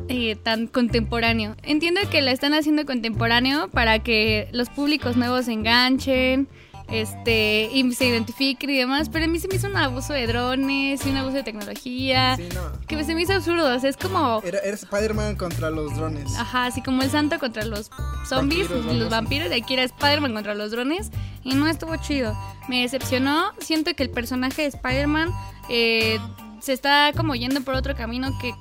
eh, 0.07 0.35
tan 0.35 0.67
contemporáneo. 0.67 1.55
Entiendo 1.63 2.01
que 2.09 2.21
la 2.21 2.31
están 2.31 2.53
haciendo 2.53 2.85
contemporáneo 2.85 3.69
para 3.69 3.99
que 3.99 4.47
los 4.51 4.69
públicos 4.69 5.17
nuevos 5.17 5.45
se 5.45 5.53
enganchen 5.53 6.47
este, 6.91 7.69
y 7.71 7.91
se 7.93 8.07
identifiquen 8.07 8.69
y 8.69 8.77
demás, 8.77 9.09
pero 9.09 9.25
a 9.25 9.27
mí 9.27 9.39
se 9.39 9.47
me 9.47 9.55
hizo 9.55 9.67
un 9.67 9.77
abuso 9.77 10.13
de 10.13 10.25
drones 10.25 11.05
y 11.05 11.09
un 11.09 11.17
abuso 11.17 11.35
de 11.35 11.43
tecnología. 11.43 12.35
Sí, 12.35 12.49
no. 12.53 12.71
Que 12.87 13.03
se 13.03 13.13
me 13.13 13.21
hizo 13.21 13.33
absurdo, 13.33 13.75
o 13.75 13.79
sea, 13.79 13.89
es 13.89 13.97
como... 13.97 14.41
Era, 14.43 14.59
era 14.59 14.75
Spider-Man 14.75 15.35
contra 15.35 15.69
los 15.69 15.95
drones. 15.95 16.35
Ajá, 16.37 16.65
así 16.65 16.81
como 16.81 17.03
el 17.03 17.11
santo 17.11 17.37
contra 17.39 17.65
los 17.65 17.91
zombies, 18.27 18.69
Vampiros, 18.69 18.95
los 18.95 19.09
vampiros, 19.09 19.49
de 19.49 19.55
aquí 19.55 19.73
era 19.75 19.83
Spider-Man 19.83 20.33
contra 20.33 20.55
los 20.55 20.71
drones, 20.71 21.11
y 21.43 21.53
no 21.53 21.67
estuvo 21.67 21.95
chido. 21.97 22.35
Me 22.67 22.81
decepcionó, 22.81 23.51
siento 23.59 23.93
que 23.93 24.03
el 24.03 24.09
personaje 24.09 24.63
de 24.63 24.69
Spider-Man 24.69 25.31
eh, 25.69 26.19
se 26.59 26.73
está 26.73 27.11
como 27.15 27.35
yendo 27.35 27.61
por 27.61 27.75
otro 27.75 27.95
camino 27.95 28.37
que 28.39 28.53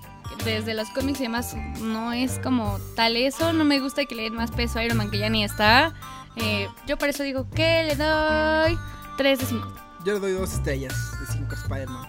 desde 0.44 0.74
los 0.74 0.88
cómics 0.90 1.20
y 1.20 1.24
demás 1.24 1.56
no 1.80 2.12
es 2.12 2.38
como 2.38 2.78
tal 2.94 3.16
eso, 3.16 3.52
no 3.52 3.64
me 3.64 3.80
gusta 3.80 4.04
que 4.04 4.14
le 4.14 4.24
den 4.24 4.34
más 4.34 4.50
peso 4.50 4.78
a 4.78 4.84
Iron 4.84 4.98
Man 4.98 5.10
que 5.10 5.18
ya 5.18 5.28
ni 5.28 5.44
está. 5.44 5.94
Eh, 6.36 6.68
yo 6.86 6.96
por 6.96 7.08
eso 7.08 7.22
digo 7.22 7.48
que 7.50 7.84
le 7.84 7.96
doy 7.96 8.78
3 9.16 9.38
de 9.38 9.46
5. 9.46 9.74
Yo 10.04 10.14
le 10.14 10.20
doy 10.20 10.32
dos 10.32 10.54
estrellas 10.54 10.94
de 11.20 11.26
cinco 11.32 11.56
a 11.56 11.58
Spider-Man. 11.58 12.08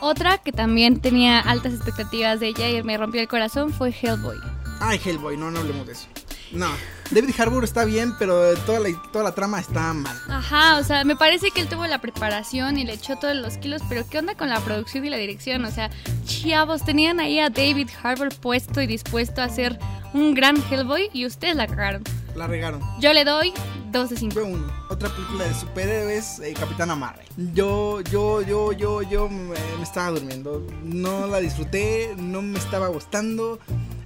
Otra 0.00 0.38
que 0.38 0.50
también 0.50 1.00
tenía 1.00 1.38
altas 1.38 1.72
expectativas 1.72 2.40
de 2.40 2.48
ella 2.48 2.68
y 2.68 2.82
me 2.82 2.98
rompió 2.98 3.20
el 3.20 3.28
corazón 3.28 3.72
fue 3.72 3.90
Hellboy. 3.90 4.36
Ay, 4.80 5.00
Hellboy, 5.02 5.36
no, 5.36 5.50
no 5.50 5.60
hablemos 5.60 5.86
de 5.86 5.92
eso. 5.92 6.08
No, 6.52 6.68
David 7.10 7.34
Harbour 7.38 7.64
está 7.64 7.84
bien, 7.84 8.14
pero 8.18 8.54
toda 8.58 8.80
la, 8.80 8.88
toda 9.12 9.24
la 9.24 9.34
trama 9.34 9.60
está 9.60 9.92
mal. 9.92 10.16
Ajá, 10.28 10.78
o 10.78 10.84
sea, 10.84 11.04
me 11.04 11.16
parece 11.16 11.50
que 11.50 11.60
él 11.60 11.68
tuvo 11.68 11.86
la 11.86 12.00
preparación 12.00 12.78
y 12.78 12.84
le 12.84 12.94
echó 12.94 13.16
todos 13.16 13.36
los 13.36 13.56
kilos, 13.58 13.82
pero 13.88 14.06
¿qué 14.08 14.18
onda 14.18 14.34
con 14.34 14.48
la 14.48 14.60
producción 14.60 15.04
y 15.04 15.10
la 15.10 15.16
dirección? 15.16 15.64
O 15.64 15.70
sea, 15.70 15.90
chavos, 16.24 16.84
tenían 16.84 17.20
ahí 17.20 17.38
a 17.38 17.50
David 17.50 17.90
Harbour 18.02 18.34
puesto 18.34 18.80
y 18.80 18.86
dispuesto 18.86 19.42
a 19.42 19.44
hacer 19.44 19.78
un 20.12 20.34
gran 20.34 20.56
Hellboy 20.70 21.10
y 21.12 21.26
ustedes 21.26 21.56
la 21.56 21.66
cagaron. 21.66 22.02
La 22.34 22.46
regaron. 22.46 22.80
Yo 23.00 23.12
le 23.12 23.24
doy 23.24 23.52
2 23.92 24.10
de 24.10 24.16
5. 24.16 24.34
Fue 24.34 24.42
uno. 24.42 24.66
Otra 24.90 25.08
película 25.08 25.44
de 25.44 25.54
superhéroes, 25.54 26.40
eh, 26.40 26.52
Capitana 26.58 26.96
Marvel. 26.96 27.24
Yo, 27.54 28.00
yo, 28.00 28.42
yo, 28.42 28.72
yo, 28.72 29.02
yo 29.02 29.28
me, 29.28 29.54
me 29.76 29.82
estaba 29.82 30.10
durmiendo. 30.10 30.66
No 30.82 31.28
la 31.28 31.38
disfruté, 31.38 32.14
no 32.16 32.42
me 32.42 32.58
estaba 32.58 32.88
gustando. 32.88 33.60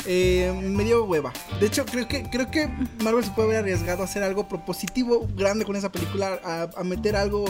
Eh, 0.07 0.53
me 0.63 0.85
dio 0.85 1.05
hueva. 1.05 1.33
De 1.61 1.67
hecho, 1.67 1.85
creo 1.85 2.09
que, 2.09 2.25
creo 2.31 2.51
que 2.51 2.69
Marvel 3.03 3.25
se 3.25 3.31
puede 3.31 3.49
haber 3.49 3.59
arriesgado 3.59 4.03
a 4.03 4.05
hacer 4.05 4.23
algo 4.23 4.49
propositivo 4.49 5.29
grande 5.37 5.65
con 5.65 5.77
esa 5.77 5.91
película, 5.91 6.71
a, 6.77 6.85
meter 6.85 7.17
algo 7.17 7.45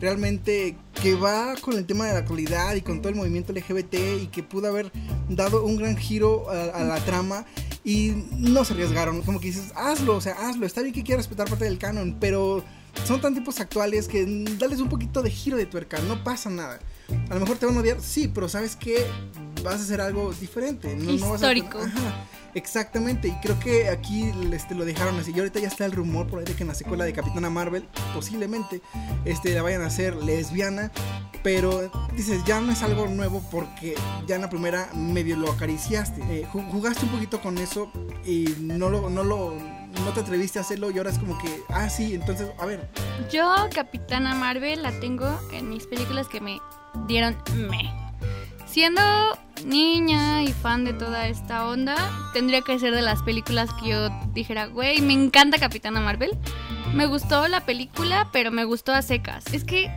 realmente 0.00 0.76
que 1.02 1.14
va 1.14 1.54
con 1.60 1.74
el 1.74 1.84
tema 1.84 2.06
de 2.06 2.12
la 2.12 2.20
actualidad 2.20 2.74
y 2.74 2.82
con 2.82 3.00
todo 3.00 3.08
el 3.08 3.16
movimiento 3.16 3.52
LGBT 3.52 3.94
y 4.22 4.26
que 4.28 4.42
pudo 4.42 4.68
haber 4.68 4.92
dado 5.28 5.64
un 5.64 5.76
gran 5.76 5.96
giro 5.96 6.48
a, 6.50 6.64
a 6.66 6.84
la 6.84 7.04
trama 7.04 7.44
y 7.84 8.12
no 8.30 8.64
se 8.64 8.74
arriesgaron. 8.74 9.22
Como 9.22 9.40
que 9.40 9.48
dices, 9.48 9.72
hazlo, 9.74 10.16
o 10.16 10.20
sea, 10.20 10.34
hazlo. 10.34 10.66
Está 10.66 10.82
bien 10.82 10.94
que 10.94 11.02
quieras 11.02 11.24
respetar 11.24 11.48
parte 11.48 11.64
del 11.64 11.78
canon, 11.78 12.16
pero 12.20 12.64
son 13.04 13.20
tan 13.20 13.34
tipos 13.34 13.60
actuales 13.60 14.08
que 14.08 14.26
dales 14.58 14.80
un 14.80 14.88
poquito 14.88 15.22
de 15.22 15.30
giro 15.30 15.56
de 15.56 15.66
tuerca, 15.66 15.98
no 16.02 16.22
pasa 16.24 16.50
nada. 16.50 16.78
A 17.30 17.34
lo 17.34 17.40
mejor 17.40 17.56
te 17.56 17.66
van 17.66 17.76
a 17.76 17.80
odiar, 17.80 18.00
sí, 18.00 18.28
pero 18.28 18.48
sabes 18.48 18.76
que 18.76 19.06
vas 19.62 19.74
a 19.74 19.82
hacer 19.84 20.00
algo 20.00 20.32
diferente. 20.32 20.94
No, 20.96 21.12
no 21.12 21.30
vas 21.30 21.42
a- 21.42 21.52
Histórico. 21.52 21.78
Ajá, 21.78 22.24
exactamente, 22.54 23.28
y 23.28 23.32
creo 23.42 23.58
que 23.60 23.88
aquí 23.88 24.32
este, 24.52 24.74
lo 24.74 24.84
dejaron 24.84 25.18
así. 25.18 25.32
Y 25.34 25.38
ahorita 25.38 25.60
ya 25.60 25.68
está 25.68 25.84
el 25.84 25.92
rumor 25.92 26.26
por 26.26 26.38
ahí 26.40 26.44
de 26.44 26.54
que 26.54 26.62
en 26.62 26.68
la 26.68 26.74
secuela 26.74 27.04
de 27.04 27.12
Capitana 27.12 27.50
Marvel, 27.50 27.86
posiblemente, 28.14 28.80
este, 29.24 29.54
la 29.54 29.62
vayan 29.62 29.82
a 29.82 29.86
hacer 29.86 30.16
lesbiana. 30.16 30.90
Pero 31.44 31.90
dices, 32.16 32.42
ya 32.44 32.60
no 32.60 32.72
es 32.72 32.82
algo 32.82 33.06
nuevo 33.06 33.42
porque 33.50 33.94
ya 34.26 34.34
en 34.34 34.42
la 34.42 34.50
primera 34.50 34.88
medio 34.94 35.36
lo 35.36 35.52
acariciaste. 35.52 36.20
Eh, 36.22 36.46
ju- 36.52 36.68
jugaste 36.70 37.04
un 37.06 37.12
poquito 37.12 37.40
con 37.40 37.58
eso 37.58 37.92
y 38.26 38.46
no 38.60 38.88
lo, 38.90 39.08
no 39.08 39.22
lo, 39.22 39.54
no 39.54 40.12
te 40.12 40.20
atreviste 40.20 40.58
a 40.58 40.62
hacerlo 40.62 40.90
y 40.90 40.98
ahora 40.98 41.10
es 41.10 41.18
como 41.18 41.38
que, 41.38 41.62
ah, 41.68 41.88
sí, 41.88 42.12
entonces, 42.14 42.48
a 42.58 42.66
ver, 42.66 42.88
Yo, 43.32 43.54
Capitana 43.72 44.34
Marvel, 44.34 44.82
la 44.82 44.90
tengo 44.98 45.26
en 45.52 45.68
mis 45.70 45.86
películas 45.86 46.26
que 46.26 46.40
me 46.40 46.58
dieron 47.06 47.36
me. 47.54 47.88
Siendo 48.66 49.00
niña 49.64 50.42
y 50.42 50.52
fan 50.52 50.84
de 50.84 50.92
toda 50.92 51.28
esta 51.28 51.66
onda, 51.66 51.96
tendría 52.32 52.62
que 52.62 52.78
ser 52.78 52.94
de 52.94 53.02
las 53.02 53.22
películas 53.22 53.70
que 53.80 53.90
yo 53.90 54.08
dijera, 54.32 54.66
güey, 54.66 55.00
me 55.00 55.12
encanta 55.12 55.58
Capitana 55.58 56.00
Marvel. 56.00 56.38
Me 56.94 57.06
gustó 57.06 57.48
la 57.48 57.64
película, 57.66 58.28
pero 58.32 58.50
me 58.50 58.64
gustó 58.64 58.92
a 58.92 59.02
secas. 59.02 59.44
Es 59.52 59.64
que 59.64 59.90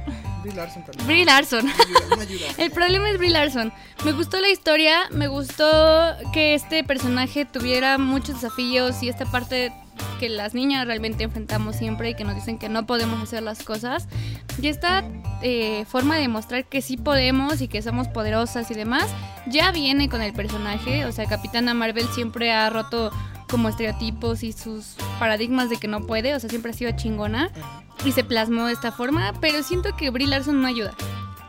Brie 0.43 0.53
Larson 0.53 0.83
también. 0.83 1.07
Brie 1.07 1.25
Larson. 1.25 1.67
Ayuda, 1.69 2.21
ayuda. 2.21 2.45
El 2.57 2.71
problema 2.71 3.09
es 3.09 3.17
Brie 3.17 3.29
Larson. 3.29 3.71
Me 4.03 4.11
gustó 4.11 4.39
la 4.39 4.49
historia, 4.49 5.07
me 5.11 5.27
gustó 5.27 6.15
que 6.33 6.53
este 6.53 6.83
personaje 6.83 7.45
tuviera 7.45 7.97
muchos 7.97 8.41
desafíos 8.41 9.01
y 9.03 9.09
esta 9.09 9.25
parte 9.25 9.71
que 10.19 10.29
las 10.29 10.53
niñas 10.53 10.85
realmente 10.85 11.23
enfrentamos 11.23 11.75
siempre 11.75 12.09
y 12.09 12.15
que 12.15 12.23
nos 12.23 12.35
dicen 12.35 12.57
que 12.57 12.69
no 12.69 12.85
podemos 12.85 13.21
hacer 13.21 13.43
las 13.43 13.63
cosas. 13.63 14.07
Y 14.61 14.67
esta 14.67 15.03
eh, 15.41 15.85
forma 15.85 16.17
de 16.17 16.27
mostrar 16.27 16.65
que 16.65 16.81
sí 16.81 16.97
podemos 16.97 17.61
y 17.61 17.67
que 17.67 17.81
somos 17.81 18.07
poderosas 18.07 18.69
y 18.71 18.73
demás, 18.73 19.07
ya 19.47 19.71
viene 19.71 20.09
con 20.09 20.21
el 20.21 20.33
personaje. 20.33 21.05
O 21.05 21.11
sea, 21.11 21.25
Capitana 21.25 21.73
Marvel 21.73 22.07
siempre 22.09 22.51
ha 22.51 22.69
roto 22.69 23.11
como 23.49 23.69
estereotipos 23.69 24.43
y 24.43 24.53
sus 24.53 24.95
paradigmas 25.19 25.69
de 25.69 25.77
que 25.77 25.87
no 25.87 26.05
puede, 26.05 26.33
o 26.33 26.39
sea, 26.39 26.49
siempre 26.49 26.71
ha 26.71 26.73
sido 26.73 26.91
chingona 26.93 27.51
y 28.05 28.13
se 28.13 28.23
plasmó 28.23 28.67
de 28.67 28.73
esta 28.73 28.91
forma, 28.91 29.33
pero 29.41 29.61
siento 29.61 29.95
que 29.95 30.09
Brie 30.09 30.25
Larson 30.25 30.61
no 30.61 30.67
ayuda 30.67 30.95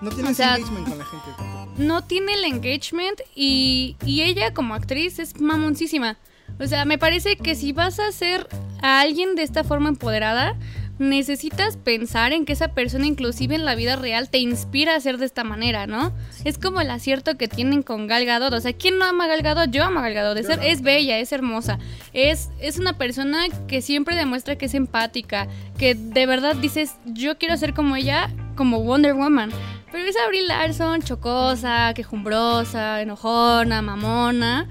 No 0.00 0.10
o 0.10 0.34
sea, 0.34 0.56
engagement 0.56 0.88
con 0.88 0.98
la 0.98 1.04
gente 1.04 1.52
no 1.76 2.02
tiene 2.04 2.34
el 2.34 2.44
engagement 2.44 3.20
y, 3.34 3.96
y 4.04 4.22
ella 4.22 4.52
como 4.52 4.74
actriz 4.74 5.18
es 5.18 5.40
mamoncísima. 5.40 6.18
O 6.60 6.66
sea, 6.66 6.84
me 6.84 6.98
parece 6.98 7.36
que 7.36 7.54
si 7.54 7.72
vas 7.72 7.98
a 7.98 8.08
hacer 8.08 8.46
a 8.80 9.00
alguien 9.00 9.34
de 9.34 9.42
esta 9.42 9.64
forma 9.64 9.88
empoderada, 9.88 10.56
necesitas 10.98 11.76
pensar 11.76 12.32
en 12.32 12.44
que 12.44 12.52
esa 12.52 12.68
persona 12.68 13.06
inclusive 13.06 13.54
en 13.54 13.64
la 13.64 13.74
vida 13.74 13.96
real 13.96 14.28
te 14.28 14.38
inspira 14.38 14.94
a 14.94 15.00
ser 15.00 15.18
de 15.18 15.26
esta 15.26 15.44
manera, 15.44 15.86
¿no? 15.86 16.12
Es 16.44 16.58
como 16.58 16.80
el 16.80 16.90
acierto 16.90 17.36
que 17.36 17.48
tienen 17.48 17.82
con 17.82 18.06
Gal 18.06 18.24
Gadot. 18.24 18.52
O 18.52 18.60
sea, 18.60 18.72
¿quién 18.72 18.98
no 18.98 19.04
ama 19.04 19.24
a 19.24 19.28
Gal 19.28 19.42
Gadot? 19.42 19.70
Yo 19.70 19.84
amo 19.84 20.00
a 20.00 20.02
Gal 20.02 20.14
Gadot. 20.14 20.38
Es, 20.38 20.48
no. 20.48 20.62
es 20.62 20.82
bella, 20.82 21.18
es 21.18 21.32
hermosa. 21.32 21.78
Es, 22.12 22.50
es 22.60 22.78
una 22.78 22.96
persona 22.98 23.46
que 23.66 23.82
siempre 23.82 24.16
demuestra 24.16 24.56
que 24.56 24.66
es 24.66 24.74
empática, 24.74 25.48
que 25.78 25.94
de 25.94 26.26
verdad 26.26 26.56
dices, 26.56 26.94
yo 27.04 27.38
quiero 27.38 27.56
ser 27.56 27.74
como 27.74 27.96
ella, 27.96 28.30
como 28.54 28.82
Wonder 28.82 29.14
Woman. 29.14 29.50
Pero 29.90 30.04
esa 30.08 30.26
Brie 30.28 30.46
Larson, 30.46 31.02
chocosa, 31.02 31.92
quejumbrosa, 31.94 33.02
enojona, 33.02 33.82
mamona. 33.82 34.68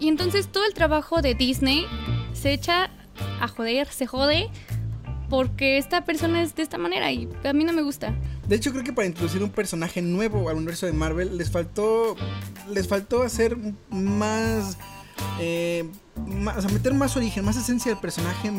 Y 0.00 0.08
entonces 0.08 0.48
todo 0.48 0.64
el 0.64 0.74
trabajo 0.74 1.22
de 1.22 1.34
Disney 1.34 1.86
se 2.32 2.52
echa 2.52 2.90
a 3.40 3.48
joder, 3.48 3.86
se 3.88 4.06
jode, 4.06 4.48
porque 5.28 5.78
esta 5.78 6.04
persona 6.04 6.42
es 6.42 6.56
de 6.56 6.62
esta 6.62 6.78
manera 6.78 7.12
y 7.12 7.28
a 7.44 7.52
mí 7.52 7.64
no 7.64 7.72
me 7.72 7.82
gusta. 7.82 8.14
De 8.48 8.56
hecho, 8.56 8.72
creo 8.72 8.82
que 8.82 8.92
para 8.92 9.06
introducir 9.06 9.42
un 9.42 9.50
personaje 9.50 10.02
nuevo 10.02 10.48
al 10.48 10.56
universo 10.56 10.86
de 10.86 10.92
Marvel 10.92 11.38
les 11.38 11.50
faltó 11.50 12.16
les 12.68 12.88
faltó 12.88 13.22
hacer 13.22 13.56
más 13.90 14.76
eh, 15.38 15.88
o 16.56 16.60
sea, 16.60 16.70
meter 16.70 16.94
más 16.94 17.16
origen, 17.16 17.44
más 17.44 17.56
esencia 17.56 17.92
del 17.92 18.00
personaje 18.00 18.50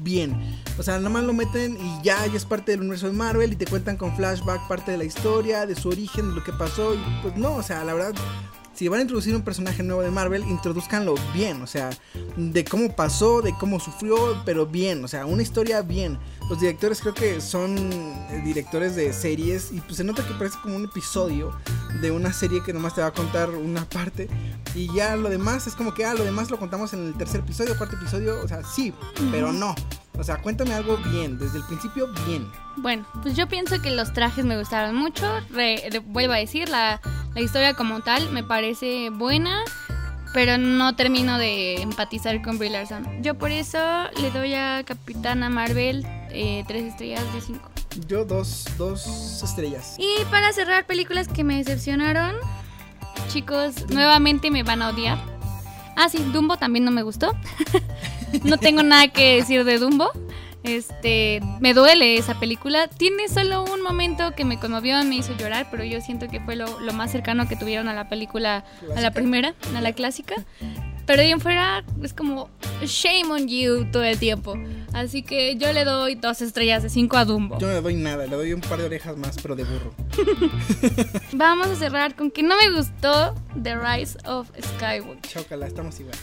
bien. 0.00 0.36
O 0.78 0.82
sea, 0.82 0.98
nada 0.98 1.10
más 1.10 1.24
lo 1.24 1.32
meten 1.32 1.76
y 1.76 2.02
ya, 2.02 2.26
ya 2.26 2.36
es 2.36 2.44
parte 2.44 2.72
del 2.72 2.80
universo 2.80 3.06
de 3.06 3.12
Marvel 3.12 3.52
y 3.52 3.56
te 3.56 3.66
cuentan 3.66 3.96
con 3.96 4.14
flashback 4.14 4.68
parte 4.68 4.92
de 4.92 4.98
la 4.98 5.04
historia, 5.04 5.66
de 5.66 5.74
su 5.74 5.88
origen, 5.88 6.30
de 6.30 6.34
lo 6.36 6.44
que 6.44 6.52
pasó. 6.52 6.94
Pues 7.22 7.36
no, 7.36 7.54
o 7.54 7.62
sea, 7.62 7.84
la 7.84 7.94
verdad, 7.94 8.14
si 8.78 8.86
van 8.86 9.00
a 9.00 9.02
introducir 9.02 9.34
un 9.34 9.42
personaje 9.42 9.82
nuevo 9.82 10.02
de 10.02 10.10
Marvel, 10.12 10.44
introduzcanlo 10.48 11.16
bien, 11.34 11.62
o 11.62 11.66
sea, 11.66 11.90
de 12.36 12.64
cómo 12.64 12.94
pasó, 12.94 13.42
de 13.42 13.52
cómo 13.58 13.80
sufrió, 13.80 14.40
pero 14.44 14.66
bien, 14.66 15.04
o 15.04 15.08
sea, 15.08 15.26
una 15.26 15.42
historia 15.42 15.82
bien. 15.82 16.16
Los 16.48 16.60
directores 16.60 17.00
creo 17.00 17.12
que 17.12 17.40
son 17.40 17.76
eh, 17.76 18.40
directores 18.44 18.94
de 18.94 19.12
series 19.12 19.72
y 19.72 19.80
pues 19.80 19.96
se 19.96 20.04
nota 20.04 20.24
que 20.24 20.32
parece 20.34 20.58
como 20.62 20.76
un 20.76 20.84
episodio 20.84 21.52
de 22.00 22.12
una 22.12 22.32
serie 22.32 22.62
que 22.62 22.72
nomás 22.72 22.94
te 22.94 23.00
va 23.00 23.08
a 23.08 23.12
contar 23.12 23.50
una 23.50 23.84
parte 23.84 24.28
y 24.76 24.86
ya 24.94 25.16
lo 25.16 25.28
demás 25.28 25.66
es 25.66 25.74
como 25.74 25.92
que, 25.92 26.04
ah, 26.04 26.14
lo 26.14 26.22
demás 26.22 26.48
lo 26.48 26.56
contamos 26.60 26.92
en 26.92 27.04
el 27.08 27.14
tercer 27.14 27.40
episodio, 27.40 27.76
cuarto 27.76 27.96
episodio, 27.96 28.40
o 28.44 28.46
sea, 28.46 28.62
sí, 28.62 28.94
pero 29.32 29.52
no. 29.52 29.74
O 30.16 30.24
sea, 30.24 30.40
cuéntame 30.42 30.74
algo 30.74 30.96
bien, 31.12 31.38
desde 31.38 31.58
el 31.58 31.64
principio 31.64 32.08
bien. 32.26 32.48
Bueno, 32.76 33.06
pues 33.22 33.36
yo 33.36 33.48
pienso 33.48 33.80
que 33.80 33.90
los 33.90 34.12
trajes 34.12 34.44
me 34.44 34.58
gustaron 34.58 34.96
mucho. 34.96 35.24
Re- 35.50 36.02
vuelvo 36.06 36.32
a 36.32 36.38
decir, 36.38 36.68
la, 36.68 37.00
la 37.34 37.40
historia 37.40 37.74
como 37.74 38.00
tal 38.00 38.30
me 38.30 38.42
parece 38.42 39.10
buena, 39.10 39.62
pero 40.32 40.58
no 40.58 40.94
termino 40.96 41.38
de 41.38 41.80
empatizar 41.82 42.42
con 42.42 42.58
Brie 42.58 42.70
Larson. 42.70 43.22
Yo 43.22 43.34
por 43.34 43.50
eso 43.50 43.78
le 44.20 44.30
doy 44.30 44.54
a 44.54 44.82
Capitana 44.84 45.48
Marvel 45.48 46.04
eh, 46.30 46.64
tres 46.66 46.84
estrellas 46.84 47.22
de 47.32 47.40
cinco. 47.40 47.70
Yo 48.06 48.24
dos, 48.24 48.66
dos 48.76 49.42
estrellas. 49.42 49.96
Y 49.98 50.24
para 50.30 50.52
cerrar 50.52 50.86
películas 50.86 51.28
que 51.28 51.44
me 51.44 51.56
decepcionaron, 51.56 52.34
chicos, 53.28 53.88
nuevamente 53.88 54.50
me 54.50 54.62
van 54.62 54.82
a 54.82 54.90
odiar. 54.90 55.18
Ah, 55.96 56.08
sí, 56.08 56.18
Dumbo 56.32 56.56
también 56.56 56.84
no 56.84 56.90
me 56.90 57.02
gustó. 57.02 57.32
no 58.44 58.58
tengo 58.58 58.82
nada 58.82 59.08
que 59.08 59.36
decir 59.36 59.64
de 59.64 59.78
Dumbo. 59.78 60.12
Este, 60.62 61.40
me 61.60 61.72
duele 61.74 62.16
esa 62.16 62.38
película. 62.38 62.88
Tiene 62.88 63.28
solo 63.28 63.64
un 63.64 63.82
momento 63.82 64.32
que 64.34 64.44
me 64.44 64.58
conmovió, 64.58 65.02
me 65.04 65.16
hizo 65.16 65.36
llorar, 65.36 65.68
pero 65.70 65.84
yo 65.84 66.00
siento 66.00 66.28
que 66.28 66.40
fue 66.40 66.56
lo, 66.56 66.80
lo 66.80 66.92
más 66.92 67.10
cercano 67.10 67.48
que 67.48 67.56
tuvieron 67.56 67.88
a 67.88 67.94
la 67.94 68.08
película, 68.08 68.64
a 68.94 69.00
la 69.00 69.10
primera, 69.12 69.54
a 69.74 69.80
la 69.80 69.92
clásica. 69.92 70.34
Pero 71.06 71.22
de 71.22 71.30
en 71.30 71.40
fuera 71.40 71.84
es 72.02 72.12
como 72.12 72.50
shame 72.82 73.32
on 73.32 73.48
you 73.48 73.90
todo 73.90 74.04
el 74.04 74.18
tiempo. 74.18 74.54
Así 74.92 75.22
que 75.22 75.56
yo 75.56 75.72
le 75.72 75.84
doy 75.84 76.16
dos 76.16 76.42
estrellas 76.42 76.82
de 76.82 76.90
cinco 76.90 77.16
a 77.16 77.24
Dumbo. 77.24 77.58
Yo 77.58 77.66
no 77.68 77.72
le 77.72 77.80
doy 77.80 77.94
nada, 77.94 78.26
le 78.26 78.36
doy 78.36 78.52
un 78.52 78.60
par 78.60 78.78
de 78.78 78.84
orejas 78.84 79.16
más, 79.16 79.36
pero 79.40 79.56
de 79.56 79.64
burro. 79.64 79.94
Vamos 81.32 81.68
a 81.68 81.76
cerrar 81.76 82.14
con 82.14 82.30
que 82.30 82.42
no 82.42 82.56
me 82.58 82.76
gustó 82.76 83.34
The 83.62 83.76
Rise 83.76 84.18
of 84.26 84.50
Skywalker. 84.60 85.22
Chócala, 85.30 85.66
estamos 85.66 85.98
igual. 85.98 86.16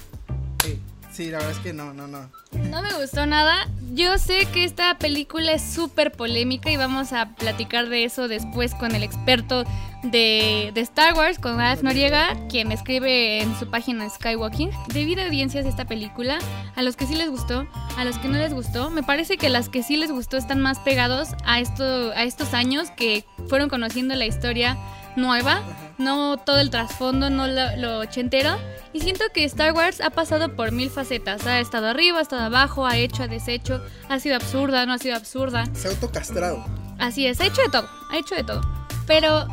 Sí, 1.15 1.31
la 1.31 1.37
verdad 1.37 1.53
es 1.53 1.59
que 1.59 1.71
no, 1.71 1.93
no, 1.93 2.07
no. 2.07 2.29
No 2.69 2.81
me 2.81 2.93
gustó 2.99 3.25
nada. 3.25 3.69
Yo 3.93 4.17
sé 4.17 4.47
que 4.51 4.65
esta 4.65 4.97
película 4.97 5.53
es 5.53 5.61
súper 5.61 6.11
polémica 6.11 6.69
y 6.69 6.75
vamos 6.75 7.13
a 7.13 7.35
platicar 7.35 7.87
de 7.87 8.03
eso 8.03 8.27
después 8.27 8.75
con 8.75 8.93
el 8.93 9.01
experto 9.01 9.63
de, 10.03 10.73
Star 10.75 11.13
Wars, 11.13 11.39
con 11.39 11.61
Alf 11.61 11.83
Noriega, 11.83 12.35
quien 12.49 12.73
escribe 12.73 13.41
en 13.41 13.57
su 13.57 13.69
página 13.69 14.09
Skywalking. 14.09 14.71
Debido 14.89 15.21
a 15.21 15.27
audiencias 15.27 15.63
de 15.63 15.69
esta 15.69 15.85
película, 15.85 16.37
a 16.75 16.81
los 16.81 16.97
que 16.97 17.05
sí 17.05 17.15
les 17.15 17.29
gustó, 17.29 17.65
a 17.95 18.03
los 18.03 18.17
que 18.17 18.27
no 18.27 18.37
les 18.37 18.53
gustó, 18.53 18.89
me 18.89 19.01
parece 19.01 19.37
que 19.37 19.47
las 19.47 19.69
que 19.69 19.83
sí 19.83 19.95
les 19.95 20.11
gustó 20.11 20.35
están 20.35 20.59
más 20.59 20.79
pegados 20.79 21.29
a 21.45 21.61
estos 21.61 22.53
años 22.53 22.91
que 22.91 23.23
fueron 23.47 23.69
conociendo 23.69 24.15
la 24.15 24.25
historia 24.25 24.77
nueva, 25.15 25.61
no 25.97 26.37
todo 26.37 26.59
el 26.59 26.69
trasfondo, 26.69 27.29
no 27.29 27.47
lo, 27.47 27.75
lo 27.77 27.99
ochentero. 27.99 28.57
Y 28.93 29.01
siento 29.01 29.25
que 29.33 29.43
Star 29.45 29.73
Wars 29.73 30.01
ha 30.01 30.09
pasado 30.09 30.55
por 30.55 30.71
mil 30.71 30.89
facetas. 30.89 31.45
Ha 31.45 31.59
estado 31.59 31.87
arriba, 31.87 32.19
ha 32.19 32.21
estado 32.21 32.43
abajo, 32.43 32.85
ha 32.85 32.97
hecho, 32.97 33.23
ha 33.23 33.27
deshecho, 33.27 33.81
ha 34.09 34.19
sido 34.19 34.35
absurda, 34.35 34.85
no 34.85 34.93
ha 34.93 34.97
sido 34.97 35.15
absurda. 35.15 35.65
Se 35.73 35.87
ha 35.87 35.91
autocastrado. 35.91 36.65
Así 36.99 37.27
es, 37.27 37.41
ha 37.41 37.45
hecho 37.45 37.61
de 37.61 37.69
todo, 37.69 37.89
ha 38.11 38.17
hecho 38.17 38.35
de 38.35 38.43
todo. 38.43 38.61
Pero 39.05 39.47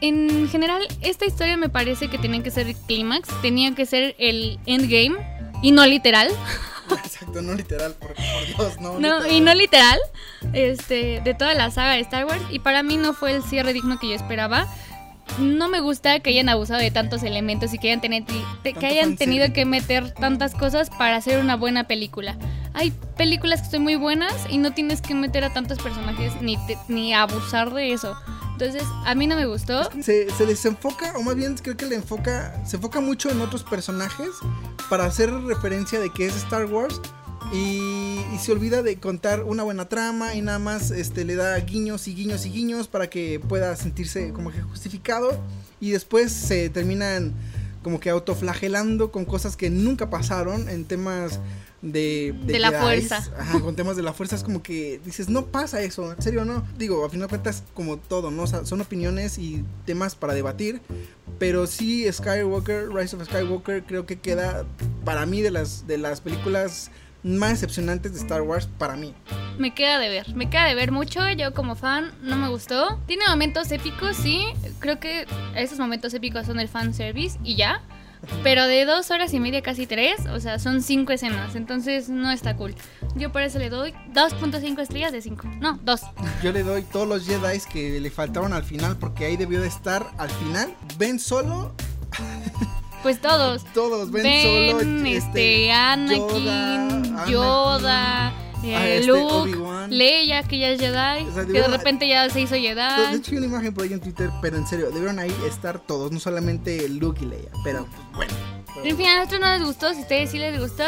en 0.00 0.48
general, 0.48 0.86
esta 1.00 1.24
historia 1.24 1.56
me 1.56 1.68
parece 1.68 2.08
que 2.08 2.18
tenía 2.18 2.42
que 2.42 2.50
ser 2.50 2.66
el 2.66 2.76
clímax, 2.76 3.28
tenía 3.40 3.74
que 3.74 3.86
ser 3.86 4.14
el 4.18 4.58
endgame 4.66 5.16
y 5.62 5.72
no 5.72 5.86
literal. 5.86 6.28
Exacto, 6.90 7.40
no 7.40 7.54
literal, 7.54 7.94
por, 7.94 8.14
por 8.14 8.46
Dios, 8.46 8.80
no. 8.80 8.98
No, 8.98 9.18
literal. 9.20 9.32
y 9.32 9.40
no 9.40 9.54
literal, 9.54 9.98
este, 10.52 11.22
de 11.24 11.34
toda 11.34 11.54
la 11.54 11.70
saga 11.70 11.92
de 11.92 12.00
Star 12.00 12.26
Wars. 12.26 12.42
Y 12.50 12.58
para 12.58 12.82
mí 12.82 12.98
no 12.98 13.14
fue 13.14 13.32
el 13.32 13.42
cierre 13.42 13.72
digno 13.72 13.98
que 13.98 14.08
yo 14.08 14.14
esperaba. 14.14 14.66
No 15.38 15.68
me 15.68 15.80
gusta 15.80 16.20
que 16.20 16.30
hayan 16.30 16.48
abusado 16.48 16.80
de 16.80 16.90
tantos 16.90 17.22
elementos 17.22 17.74
y 17.74 17.78
que 17.78 17.90
hayan, 17.90 18.00
que 18.02 19.16
tenido 19.16 19.52
que 19.52 19.64
meter 19.64 20.12
tantas 20.12 20.54
cosas 20.54 20.90
para 20.90 21.16
hacer 21.16 21.40
una 21.40 21.56
buena 21.56 21.84
película. 21.84 22.36
Hay 22.72 22.92
películas 23.16 23.62
que 23.62 23.70
son 23.70 23.82
muy 23.82 23.96
buenas 23.96 24.32
y 24.48 24.58
no 24.58 24.72
tienes 24.72 25.00
que 25.00 25.14
meter 25.14 25.44
a 25.44 25.52
tantos 25.52 25.78
personajes 25.78 26.32
ni, 26.40 26.56
te- 26.66 26.78
ni 26.88 27.14
abusar 27.14 27.72
de 27.72 27.92
eso. 27.92 28.16
Entonces, 28.52 28.84
a 29.04 29.14
mí 29.16 29.26
no 29.26 29.34
me 29.34 29.46
gustó. 29.46 29.90
Se, 30.00 30.30
se 30.30 30.46
desenfoca, 30.46 31.12
o 31.16 31.22
más 31.22 31.34
bien 31.34 31.56
creo 31.56 31.76
que 31.76 31.86
le 31.86 31.96
enfoca, 31.96 32.64
se 32.64 32.76
enfoca 32.76 33.00
mucho 33.00 33.28
en 33.30 33.40
otros 33.40 33.64
personajes 33.64 34.28
para 34.88 35.04
hacer 35.06 35.32
referencia 35.32 35.98
de 35.98 36.10
que 36.10 36.26
es 36.26 36.36
Star 36.36 36.66
Wars 36.66 37.00
y, 37.52 38.20
y 38.34 38.38
se 38.40 38.52
olvida 38.52 38.82
de 38.82 38.96
contar 38.96 39.42
una 39.42 39.62
buena 39.62 39.88
trama 39.88 40.34
y 40.34 40.42
nada 40.42 40.58
más 40.58 40.90
este, 40.90 41.24
le 41.24 41.34
da 41.36 41.56
guiños 41.58 42.08
y 42.08 42.14
guiños 42.14 42.46
y 42.46 42.50
guiños 42.50 42.88
para 42.88 43.08
que 43.08 43.40
pueda 43.40 43.74
sentirse 43.76 44.32
como 44.32 44.50
que 44.50 44.60
justificado 44.62 45.38
y 45.80 45.90
después 45.90 46.32
se 46.32 46.68
terminan 46.70 47.32
como 47.82 48.00
que 48.00 48.08
autoflagelando 48.10 49.12
con 49.12 49.26
cosas 49.26 49.56
que 49.56 49.68
nunca 49.70 50.08
pasaron 50.08 50.68
en 50.70 50.86
temas 50.86 51.38
de, 51.82 52.34
De 52.46 52.58
la 52.58 52.68
Jedis. 52.70 52.82
fuerza. 52.82 53.30
Ajá, 53.38 53.60
con 53.60 53.76
temas 53.76 53.94
de 53.94 54.02
la 54.02 54.14
fuerza 54.14 54.36
es 54.36 54.42
como 54.42 54.62
que 54.62 55.00
dices, 55.04 55.28
no 55.28 55.44
pasa 55.46 55.82
eso, 55.82 56.10
en 56.10 56.22
serio 56.22 56.46
no. 56.46 56.66
Digo, 56.78 57.04
a 57.04 57.10
fin 57.10 57.20
de 57.20 57.28
cuentas, 57.28 57.62
como 57.74 57.98
todo, 57.98 58.30
¿no? 58.30 58.44
O 58.44 58.46
sea, 58.46 58.64
son 58.64 58.80
opiniones 58.80 59.36
y 59.36 59.62
temas 59.84 60.14
para 60.14 60.32
debatir. 60.32 60.80
Pero 61.38 61.66
sí, 61.66 62.10
Skywalker, 62.10 62.88
Rise 62.88 63.16
of 63.16 63.24
Skywalker, 63.26 63.84
creo 63.84 64.06
que 64.06 64.18
queda 64.18 64.64
para 65.04 65.26
mí 65.26 65.42
de 65.42 65.50
las, 65.50 65.86
de 65.86 65.98
las 65.98 66.22
películas 66.22 66.90
más 67.24 67.50
decepcionantes 67.50 68.12
de 68.12 68.20
Star 68.20 68.42
Wars, 68.42 68.68
para 68.78 68.94
mí. 68.94 69.14
Me 69.58 69.74
queda 69.74 69.98
de 69.98 70.08
ver, 70.08 70.34
me 70.34 70.48
queda 70.50 70.66
de 70.66 70.74
ver 70.74 70.92
mucho. 70.92 71.28
Yo 71.30 71.52
como 71.54 71.74
fan 71.74 72.12
no 72.22 72.36
me 72.36 72.48
gustó. 72.48 73.00
Tiene 73.06 73.24
momentos 73.28 73.72
épicos, 73.72 74.16
sí. 74.16 74.44
Creo 74.78 75.00
que 75.00 75.26
esos 75.56 75.78
momentos 75.78 76.12
épicos 76.14 76.46
son 76.46 76.60
el 76.60 76.68
fan 76.68 76.94
service 76.94 77.38
y 77.42 77.56
ya. 77.56 77.82
Pero 78.42 78.66
de 78.66 78.84
dos 78.84 79.10
horas 79.10 79.34
y 79.34 79.40
media, 79.40 79.62
casi 79.62 79.86
tres, 79.86 80.26
o 80.32 80.40
sea, 80.40 80.58
son 80.58 80.82
cinco 80.82 81.12
escenas. 81.12 81.56
Entonces 81.56 82.08
no 82.08 82.30
está 82.30 82.56
cool. 82.56 82.74
Yo 83.16 83.30
por 83.32 83.42
eso 83.42 83.58
le 83.58 83.68
doy 83.70 83.92
2.5 84.12 84.80
estrellas 84.80 85.12
de 85.12 85.20
5. 85.20 85.46
No, 85.60 85.78
2. 85.82 86.00
Yo 86.42 86.52
le 86.52 86.62
doy 86.62 86.82
todos 86.82 87.06
los 87.06 87.26
Jedi 87.26 87.60
que 87.70 88.00
le 88.00 88.10
faltaron 88.10 88.52
al 88.52 88.64
final, 88.64 88.96
porque 88.96 89.26
ahí 89.26 89.36
debió 89.36 89.60
de 89.60 89.68
estar 89.68 90.10
al 90.18 90.30
final. 90.30 90.74
Ven 90.98 91.18
solo, 91.18 91.74
Pues 93.04 93.20
todos. 93.20 93.62
todos, 93.74 94.10
ven, 94.10 94.22
Ben, 94.24 94.70
solo. 94.80 95.04
este, 95.06 95.70
Anakin, 95.70 97.04
Yoda, 97.04 97.26
Yoda, 97.28 98.32
eh, 98.64 98.74
Ah, 98.76 98.88
este, 98.88 99.06
Luke. 99.06 99.58
Leia, 99.90 100.42
que 100.42 100.58
ya 100.58 100.70
es 100.70 100.80
Jedi, 100.80 101.28
O 101.28 101.34
sea, 101.34 101.44
que 101.44 101.52
de 101.52 101.68
repente 101.68 102.08
ya 102.08 102.28
se 102.30 102.40
hizo 102.40 102.54
De 102.54 102.62
Jedi. 102.62 103.14
hecho, 103.16 103.30
hay 103.32 103.36
una 103.36 103.46
imagen 103.46 103.74
por 103.74 103.84
ahí 103.84 103.92
en 103.92 104.00
Twitter, 104.00 104.30
pero 104.40 104.56
en 104.56 104.66
serio, 104.66 104.86
debieron 104.90 105.18
ahí 105.18 105.34
estar 105.46 105.78
todos, 105.80 106.10
no 106.12 106.18
solamente 106.18 106.88
Luke 106.88 107.20
y 107.22 107.26
Leia. 107.26 107.50
Pero 107.62 107.86
pues, 108.16 108.26
bueno. 108.28 108.32
En 108.82 108.96
fin, 108.96 109.06
a 109.06 109.16
nosotros 109.18 109.40
no 109.40 109.58
nos 109.58 109.66
gustó. 109.68 109.92
Si 109.92 109.98
a 109.98 110.02
ustedes 110.02 110.30
sí 110.30 110.38
les 110.38 110.58
gustó, 110.58 110.84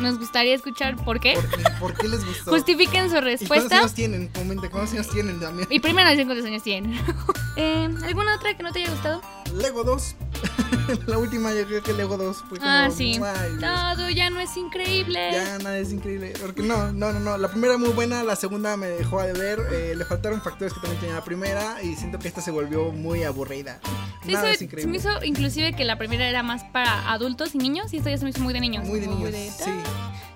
nos 0.00 0.18
gustaría 0.18 0.54
escuchar 0.54 0.96
por 1.04 1.20
qué. 1.20 1.34
¿Por 1.34 1.48
qué, 1.50 1.62
por 1.80 1.94
qué 1.94 2.08
les 2.08 2.24
gustó? 2.24 2.50
Justifiquen 2.52 3.10
su 3.10 3.16
¿Y 3.16 3.20
cuántos 3.20 3.24
respuesta. 3.40 3.78
años 3.78 3.94
tienen? 3.94 4.28
Comenten, 4.28 4.70
¿cuántos 4.70 4.92
años 4.94 5.08
tienen 5.10 5.40
también? 5.40 5.68
Y 5.70 5.80
primero 5.80 6.08
dicen 6.10 6.26
cuántos 6.26 6.46
años 6.46 6.62
tienen. 6.62 6.98
Eh, 7.56 7.90
¿Alguna 8.04 8.36
otra 8.36 8.56
que 8.56 8.62
no 8.62 8.72
te 8.72 8.78
haya 8.80 8.90
gustado? 8.90 9.20
Lego 9.54 9.82
2. 9.82 10.14
la 11.06 11.18
última 11.18 11.52
yo 11.52 11.66
creo 11.66 11.82
que 11.82 11.92
Lego 11.92 12.16
2 12.16 12.36
fue 12.48 12.58
como... 12.58 12.70
Ah, 12.70 12.88
sí. 12.90 13.20
ay. 13.22 13.96
Todo 13.96 14.08
ya 14.08 14.30
no 14.30 14.40
es 14.40 14.56
increíble. 14.56 15.30
Ya, 15.32 15.58
nada, 15.58 15.76
es 15.78 15.92
increíble. 15.92 16.32
Porque 16.40 16.62
no, 16.62 16.92
no, 16.92 17.12
no, 17.12 17.18
no. 17.20 17.36
La 17.36 17.48
primera 17.50 17.76
muy 17.76 17.90
buena, 17.90 18.22
la 18.22 18.36
segunda 18.36 18.76
me 18.76 18.86
dejó 18.86 19.18
a 19.18 19.26
deber. 19.26 19.60
eh, 19.72 19.94
le 19.96 20.04
faltaron 20.04 20.40
factores 20.40 20.72
que 20.72 20.80
también 20.80 21.00
tenía 21.00 21.16
la 21.16 21.24
primera. 21.24 21.82
Y 21.82 21.96
siento 21.96 22.18
que 22.20 22.28
esta 22.28 22.40
se 22.40 22.52
volvió 22.52 22.92
muy 22.92 23.24
aburrida. 23.24 23.80
Sí, 24.24 24.32
Nada 24.32 24.50
es 24.52 24.58
se 24.58 24.64
me 24.64 24.66
increíble. 24.66 24.96
hizo 24.98 25.24
inclusive 25.24 25.74
que 25.74 25.84
la 25.84 25.98
primera 25.98 26.28
era 26.28 26.42
más 26.42 26.62
para 26.72 27.10
adultos 27.12 27.54
y 27.54 27.58
niños 27.58 27.92
y 27.92 27.96
esta 27.98 28.10
ya 28.10 28.16
se 28.18 28.24
me 28.24 28.30
hizo 28.30 28.40
muy 28.40 28.54
de 28.54 28.60
niños. 28.60 28.86
Muy 28.86 29.00
de 29.00 29.08
niños. 29.08 29.30
Sí, 29.58 29.69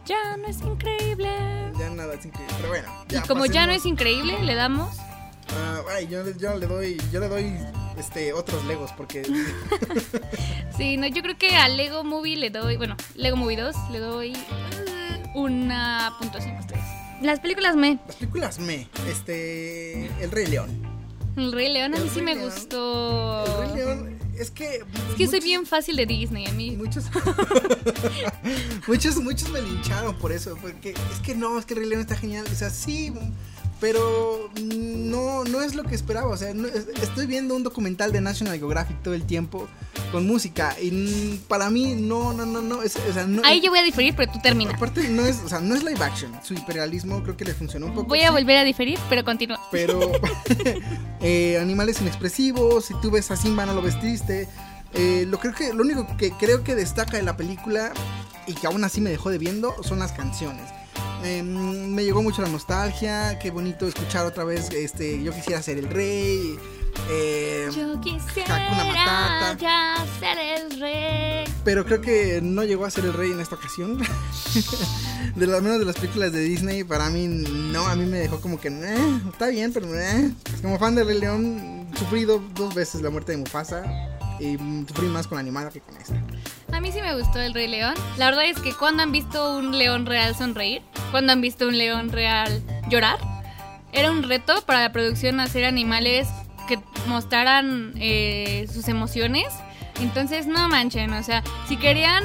Ya 0.06 0.36
no 0.36 0.46
es 0.48 0.60
increíble. 0.60 1.28
ya 1.78 1.90
nada 1.90 2.14
es 2.14 2.24
increíble. 2.26 2.54
Pero 2.58 2.68
bueno, 2.68 2.88
Y 3.08 3.14
ya. 3.14 3.22
como 3.22 3.46
ya 3.46 3.66
no 3.66 3.72
es 3.72 3.86
increíble, 3.86 4.42
le 4.42 4.54
damos 4.54 4.94
Ah, 5.56 5.80
ay, 5.96 6.08
yo, 6.08 6.22
le- 6.22 6.36
yo 6.38 6.56
le 6.56 6.66
doy, 6.66 7.00
yo 7.12 7.20
le 7.20 7.28
doy 7.28 7.52
este 7.98 8.32
otros 8.32 8.64
Legos 8.64 8.90
porque 8.96 9.22
Sí, 10.76 10.96
no, 10.96 11.06
yo 11.06 11.22
creo 11.22 11.38
que 11.38 11.54
a 11.56 11.68
Lego 11.68 12.02
Movie 12.04 12.36
le 12.36 12.50
doy, 12.50 12.76
bueno, 12.76 12.96
Lego 13.14 13.36
Movie 13.36 13.56
2 13.56 13.76
le 13.92 13.98
doy 14.00 14.32
eh, 14.32 15.22
una 15.34 16.12
punto 16.18 16.38
cinco 16.40 16.60
estrellas. 16.60 16.88
Las 17.22 17.40
películas 17.40 17.76
me, 17.76 17.98
las 18.06 18.16
películas 18.16 18.58
me, 18.58 18.88
este, 19.08 20.06
El 20.22 20.30
Rey 20.30 20.46
León. 20.46 20.70
El 21.36 21.52
Rey 21.52 21.72
León 21.72 21.94
a 21.94 21.98
mí 21.98 22.08
sí 22.08 22.16
Rey 22.16 22.24
me 22.24 22.34
León. 22.34 22.50
gustto. 22.50 23.44
El 23.62 23.70
Rey 23.70 23.76
León 23.76 24.18
es 24.38 24.50
que 24.50 24.76
Es 24.76 25.14
que 25.16 25.26
soy 25.26 25.40
bien 25.40 25.66
fácil 25.66 25.96
de 25.96 26.06
Disney, 26.06 26.46
a 26.46 26.52
mí. 26.52 26.72
Muchos, 26.72 27.04
muchos, 28.86 29.16
muchos 29.16 29.48
me 29.50 29.60
lincharon 29.60 30.16
por 30.18 30.32
eso, 30.32 30.56
porque 30.60 30.90
es 30.90 31.20
que 31.22 31.34
no, 31.34 31.58
es 31.58 31.64
que 31.66 31.74
el 31.74 31.80
Rey 31.80 31.88
León 31.88 32.02
está 32.02 32.16
genial, 32.16 32.44
o 32.50 32.54
sea, 32.54 32.70
sí, 32.70 33.12
pero 33.80 34.50
no, 34.62 35.44
no 35.44 35.62
es 35.62 35.74
lo 35.74 35.82
que 35.84 35.94
esperaba, 35.94 36.28
o 36.30 36.36
sea, 36.36 36.54
no- 36.54 36.68
es- 36.68 36.88
estoy 37.02 37.26
viendo 37.26 37.54
un 37.54 37.62
documental 37.62 38.12
de 38.12 38.20
National 38.20 38.56
Geographic 38.58 39.02
todo 39.02 39.14
el 39.14 39.24
tiempo 39.24 39.66
con 40.12 40.26
música 40.26 40.76
y 40.80 41.40
para 41.48 41.70
mí 41.70 41.94
no, 41.94 42.32
no, 42.32 42.46
no, 42.46 42.62
no, 42.62 42.82
es, 42.82 42.96
o 42.96 43.12
sea, 43.12 43.26
no, 43.26 43.42
Ahí 43.44 43.60
yo 43.60 43.70
voy 43.70 43.80
a 43.80 43.82
diferir, 43.82 44.14
pero 44.16 44.30
tú 44.32 44.38
termina. 44.42 44.72
aparte 44.72 45.08
no 45.08 45.24
es, 45.26 45.40
o 45.44 45.48
sea, 45.48 45.60
no 45.60 45.74
es 45.74 45.82
live 45.82 46.02
action, 46.02 46.32
su 46.42 46.54
hiperrealismo 46.54 47.22
creo 47.22 47.36
que 47.36 47.44
le 47.44 47.54
funcionó 47.54 47.86
un 47.86 47.94
poco. 47.94 48.08
Voy 48.08 48.22
a 48.22 48.28
sí, 48.28 48.32
volver 48.32 48.58
a 48.58 48.64
diferir, 48.64 48.98
pero 49.08 49.24
continúa. 49.24 49.60
pero 49.70 50.00
eh, 51.20 51.58
animales 51.60 52.00
inexpresivos, 52.00 52.86
si 52.86 52.94
tú 53.00 53.10
ves 53.10 53.30
a 53.30 53.36
Simba 53.36 53.66
no 53.66 53.74
lo 53.74 53.82
ves 53.82 53.98
triste. 54.00 54.48
Eh, 54.96 55.26
lo 55.28 55.40
creo 55.40 55.52
que 55.54 55.72
lo 55.74 55.82
único 55.82 56.06
que 56.16 56.30
creo 56.32 56.62
que 56.62 56.74
destaca 56.76 57.16
de 57.16 57.24
la 57.24 57.36
película 57.36 57.92
y 58.46 58.54
que 58.54 58.66
aún 58.68 58.84
así 58.84 59.00
me 59.00 59.10
dejó 59.10 59.30
de 59.30 59.38
viendo 59.38 59.74
son 59.82 59.98
las 59.98 60.12
canciones. 60.12 60.70
Eh, 61.24 61.42
me 61.42 62.04
llegó 62.04 62.22
mucho 62.22 62.42
la 62.42 62.48
nostalgia, 62.48 63.38
qué 63.38 63.50
bonito 63.50 63.86
escuchar 63.86 64.26
otra 64.26 64.44
vez 64.44 64.70
este 64.72 65.22
yo 65.22 65.32
quisiera 65.32 65.62
ser 65.62 65.78
el 65.78 65.88
rey. 65.88 66.58
eh, 67.10 67.68
Yo 67.74 67.98
quisiera 68.00 69.56
ya 69.58 70.04
ser 70.20 70.38
el 70.38 70.80
rey. 70.80 71.44
pero 71.64 71.84
creo 71.86 72.00
que 72.02 72.40
no 72.42 72.62
llegó 72.62 72.84
a 72.84 72.90
ser 72.90 73.06
el 73.06 73.14
rey 73.14 73.30
en 73.32 73.40
esta 73.40 73.54
ocasión. 73.54 73.98
de 75.34 75.46
las 75.46 75.62
menos 75.62 75.78
de 75.78 75.86
las 75.86 75.96
películas 75.96 76.30
de 76.32 76.40
Disney, 76.40 76.84
para 76.84 77.08
mí 77.08 77.26
no, 77.26 77.86
a 77.86 77.96
mí 77.96 78.04
me 78.04 78.18
dejó 78.18 78.40
como 78.40 78.60
que 78.60 78.68
"Eh, 78.68 79.20
está 79.32 79.46
bien, 79.48 79.72
pero 79.72 79.86
eh". 79.98 80.30
como 80.62 80.78
fan 80.78 80.94
de 80.94 81.04
Rey 81.04 81.18
León 81.18 81.88
sufrí 81.98 82.24
do- 82.24 82.42
dos 82.54 82.74
veces 82.74 83.00
la 83.00 83.08
muerte 83.10 83.32
de 83.32 83.38
Mufasa 83.38 83.82
y 84.40 84.56
sufrí 84.88 85.06
más 85.08 85.26
con 85.26 85.36
la 85.36 85.40
animada 85.40 85.70
que 85.70 85.80
con 85.80 85.96
esta. 85.96 86.14
A 86.72 86.80
mí 86.80 86.90
sí 86.92 87.00
me 87.00 87.14
gustó 87.14 87.40
el 87.40 87.54
Rey 87.54 87.68
León. 87.68 87.94
La 88.16 88.26
verdad 88.26 88.44
es 88.46 88.58
que 88.60 88.72
cuando 88.72 89.02
han 89.02 89.12
visto 89.12 89.56
un 89.56 89.76
león 89.76 90.06
real 90.06 90.34
sonreír, 90.34 90.82
cuando 91.10 91.32
han 91.32 91.40
visto 91.40 91.68
un 91.68 91.78
león 91.78 92.10
real 92.10 92.62
llorar, 92.88 93.18
era 93.92 94.10
un 94.10 94.22
reto 94.22 94.62
para 94.66 94.80
la 94.80 94.92
producción 94.92 95.40
hacer 95.40 95.64
animales 95.64 96.28
que 96.66 96.78
mostraran 97.06 97.92
eh, 97.96 98.66
sus 98.72 98.88
emociones. 98.88 99.46
Entonces, 100.00 100.46
no 100.46 100.68
manchen, 100.68 101.12
o 101.12 101.22
sea, 101.22 101.44
si 101.68 101.76
querían 101.76 102.24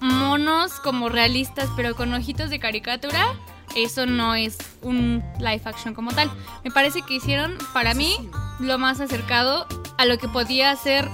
monos 0.00 0.72
como 0.80 1.08
realistas 1.08 1.68
pero 1.76 1.96
con 1.96 2.12
ojitos 2.12 2.50
de 2.50 2.58
caricatura, 2.58 3.34
eso 3.74 4.06
no 4.06 4.34
es 4.34 4.58
un 4.82 5.22
live 5.38 5.62
action 5.64 5.94
como 5.94 6.12
tal. 6.12 6.30
Me 6.64 6.70
parece 6.70 7.02
que 7.02 7.14
hicieron, 7.14 7.56
para 7.72 7.94
mí, 7.94 8.14
lo 8.60 8.78
más 8.78 9.00
acercado 9.00 9.66
a 9.98 10.06
lo 10.06 10.16
que 10.16 10.28
podía 10.28 10.74
ser 10.76 11.08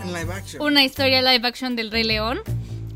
una 0.61 0.85
historia 0.85 1.23
live 1.23 1.49
action 1.49 1.75
del 1.75 1.91
Rey 1.91 2.05
León. 2.05 2.41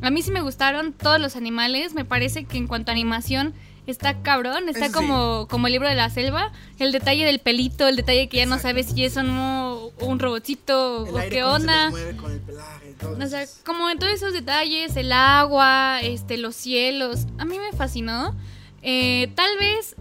A 0.03 0.11
mí 0.11 0.23
sí 0.23 0.31
me 0.31 0.43
gustaron 0.43 0.93
todos 0.93 1.19
los 1.19 1.35
animales. 1.35 1.95
Me 1.95 2.05
parece 2.05 2.45
que 2.45 2.59
en 2.59 2.69
cuanto 2.69 2.91
a 2.91 2.93
animación 2.93 3.55
está 3.87 4.23
cabrón. 4.23 4.69
Está 4.69 4.89
sí. 4.89 4.93
como, 4.93 5.49
como 5.49 5.67
el 5.67 5.73
libro 5.73 5.89
de 5.89 5.95
la 5.95 6.11
selva. 6.11 6.53
El 6.79 6.93
detalle 6.93 7.25
del 7.25 7.39
pelito, 7.41 7.89
el 7.89 7.97
detalle 7.97 8.29
que 8.29 8.37
ya 8.37 8.47
no 8.47 8.59
sabes 8.59 8.89
si 8.91 9.03
es 9.05 9.17
o 9.17 9.23
no 9.23 9.91
un 10.01 10.19
robotcito 10.19 11.07
El 11.09 11.15
o 11.15 11.19
aire 11.19 11.37
qué 11.37 11.43
cómo 11.43 11.57
se 11.57 11.63
onda. 11.63 11.91
mueve 11.91 12.17
con 12.17 12.33
el 12.33 12.41
pelaje, 12.41 12.95
O 13.03 13.27
sea, 13.27 13.47
como 13.65 13.89
en 13.89 13.99
todos 13.99 14.13
esos 14.13 14.35
detalles, 14.35 14.95
el 14.95 15.11
agua, 15.11 16.01
este, 16.03 16.37
los 16.37 16.55
cielos, 16.55 17.27
a 17.39 17.47
mí 17.47 17.59
me 17.59 17.77
fascinó. 17.77 18.37
Eh, 18.83 19.33
tal 19.35 19.57
vez 19.59 19.97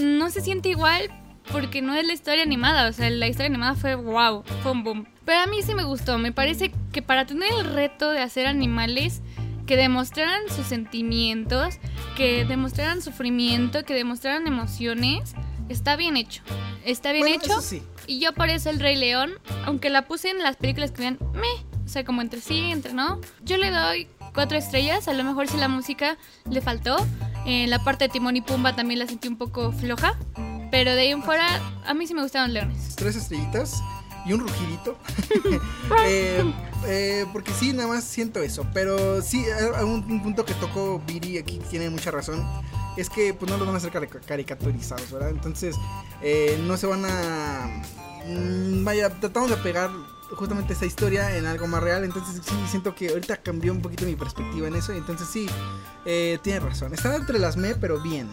no 0.00 0.30
se 0.30 0.40
siente 0.40 0.70
igual 0.70 1.10
porque 1.52 1.82
no 1.82 1.94
es 1.94 2.06
la 2.06 2.14
historia 2.14 2.42
animada, 2.42 2.88
o 2.88 2.92
sea, 2.92 3.08
la 3.10 3.28
historia 3.28 3.46
animada 3.46 3.74
fue 3.74 3.94
wow, 3.94 4.42
fue 4.62 4.72
un 4.72 4.82
boom. 4.82 5.06
Pero 5.26 5.40
a 5.40 5.46
mí 5.46 5.60
sí 5.62 5.74
me 5.74 5.84
gustó, 5.84 6.18
me 6.18 6.32
parece 6.32 6.72
que 6.92 7.02
para 7.02 7.26
tener 7.26 7.52
el 7.52 7.74
reto 7.74 8.10
de 8.10 8.20
hacer 8.20 8.46
animales 8.46 9.20
que 9.66 9.76
demostraran 9.76 10.40
sus 10.48 10.66
sentimientos, 10.66 11.78
que 12.16 12.44
demostraran 12.44 13.02
sufrimiento, 13.02 13.84
que 13.84 13.92
demostraran 13.92 14.46
emociones, 14.46 15.34
está 15.68 15.96
bien 15.96 16.16
hecho. 16.16 16.42
Está 16.84 17.10
bien 17.10 17.24
Bueno, 17.24 17.42
hecho. 17.42 17.52
eso 17.52 17.60
sí. 17.60 17.82
Y 18.06 18.20
yo 18.20 18.32
por 18.32 18.48
eso 18.48 18.70
el 18.70 18.78
Rey 18.78 18.94
León, 18.94 19.32
aunque 19.64 19.90
la 19.90 20.06
puse 20.06 20.30
en 20.30 20.38
las 20.38 20.56
películas 20.56 20.92
que 20.92 21.02
me, 21.10 21.18
o 21.84 21.88
sea, 21.88 22.04
como 22.04 22.22
entre 22.22 22.40
sí, 22.40 22.70
entre 22.70 22.92
no, 22.92 23.20
yo 23.42 23.56
le 23.56 23.70
doy 23.72 24.06
cuatro 24.32 24.56
estrellas. 24.56 25.08
A 25.08 25.12
lo 25.12 25.24
mejor 25.24 25.48
si 25.48 25.56
la 25.56 25.66
música 25.66 26.16
le 26.48 26.60
faltó. 26.60 26.96
Eh, 27.44 27.66
la 27.66 27.82
parte 27.82 28.04
de 28.04 28.10
Timón 28.10 28.36
y 28.36 28.42
Pumba 28.42 28.76
también 28.76 29.00
la 29.00 29.06
sentí 29.08 29.26
un 29.26 29.36
poco 29.36 29.72
floja. 29.72 30.16
Pero 30.70 30.94
de 30.94 31.00
ahí 31.00 31.10
en 31.10 31.22
fuera, 31.22 31.46
a 31.84 31.94
mí 31.94 32.06
sí 32.06 32.14
me 32.14 32.22
gustaron 32.22 32.52
leones. 32.52 32.94
Tres 32.96 33.16
estrellitas 33.16 33.82
y 34.26 34.32
un 34.32 34.40
rugidito. 34.40 34.96
Eh, 36.04 36.44
eh, 36.86 37.26
porque 37.32 37.52
sí, 37.52 37.72
nada 37.72 37.88
más 37.88 38.04
siento 38.04 38.40
eso. 38.42 38.66
Pero 38.74 39.22
sí, 39.22 39.44
un, 39.82 40.04
un 40.10 40.22
punto 40.22 40.44
que 40.44 40.54
tocó 40.54 41.00
Viri 41.06 41.38
aquí 41.38 41.60
tiene 41.70 41.88
mucha 41.90 42.10
razón. 42.10 42.44
Es 42.96 43.08
que 43.10 43.34
pues 43.34 43.50
no 43.50 43.56
los 43.56 43.66
van 43.66 43.74
a 43.74 43.78
hacer 43.78 43.90
carica- 43.92 44.20
caricaturizados, 44.20 45.10
¿verdad? 45.12 45.30
Entonces 45.30 45.76
eh, 46.22 46.58
no 46.66 46.76
se 46.76 46.86
van 46.86 47.04
a... 47.04 47.82
mm, 48.26 48.84
vaya, 48.84 49.10
tratamos 49.10 49.50
de 49.50 49.56
pegar 49.58 49.90
justamente 50.32 50.72
esa 50.72 50.86
historia 50.86 51.36
en 51.36 51.46
algo 51.46 51.66
más 51.66 51.82
real. 51.82 52.04
Entonces 52.04 52.40
sí, 52.44 52.54
siento 52.68 52.94
que 52.94 53.08
ahorita 53.10 53.36
cambió 53.38 53.72
un 53.72 53.80
poquito 53.82 54.04
mi 54.04 54.16
perspectiva 54.16 54.66
en 54.68 54.76
eso. 54.76 54.92
Entonces 54.92 55.28
sí, 55.30 55.46
eh, 56.04 56.38
tiene 56.42 56.60
razón. 56.60 56.92
Está 56.94 57.14
entre 57.16 57.38
las 57.38 57.56
me, 57.56 57.74
pero 57.74 58.00
bien. 58.00 58.30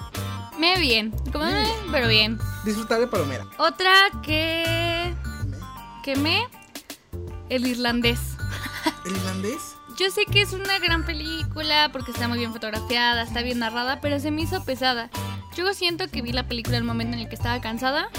Me 0.59 0.79
bien, 0.79 1.11
como 1.31 1.45
Bien. 1.45 1.63
me, 1.63 1.91
pero 1.91 2.07
bien. 2.07 2.39
Disfrutable 2.65 3.07
palomera. 3.07 3.45
Otra 3.57 3.91
que. 4.21 5.15
Me. 6.03 6.13
que 6.13 6.15
me. 6.19 6.47
El 7.49 7.65
irlandés. 7.65 8.19
¿El 9.05 9.15
irlandés? 9.15 9.75
Yo 9.97 10.09
sé 10.09 10.25
que 10.25 10.41
es 10.41 10.53
una 10.53 10.79
gran 10.79 11.05
película 11.05 11.89
porque 11.93 12.11
está 12.11 12.27
muy 12.27 12.39
bien 12.39 12.51
fotografiada, 12.51 13.23
está 13.23 13.41
bien 13.41 13.59
narrada, 13.59 14.01
pero 14.01 14.19
se 14.19 14.31
me 14.31 14.41
hizo 14.41 14.63
pesada. 14.65 15.09
Yo 15.55 15.71
siento 15.73 16.09
que 16.09 16.21
vi 16.21 16.31
la 16.31 16.47
película 16.47 16.77
el 16.77 16.83
momento 16.83 17.13
en 17.15 17.21
el 17.21 17.29
que 17.29 17.35
estaba 17.35 17.61
cansada, 17.61 18.09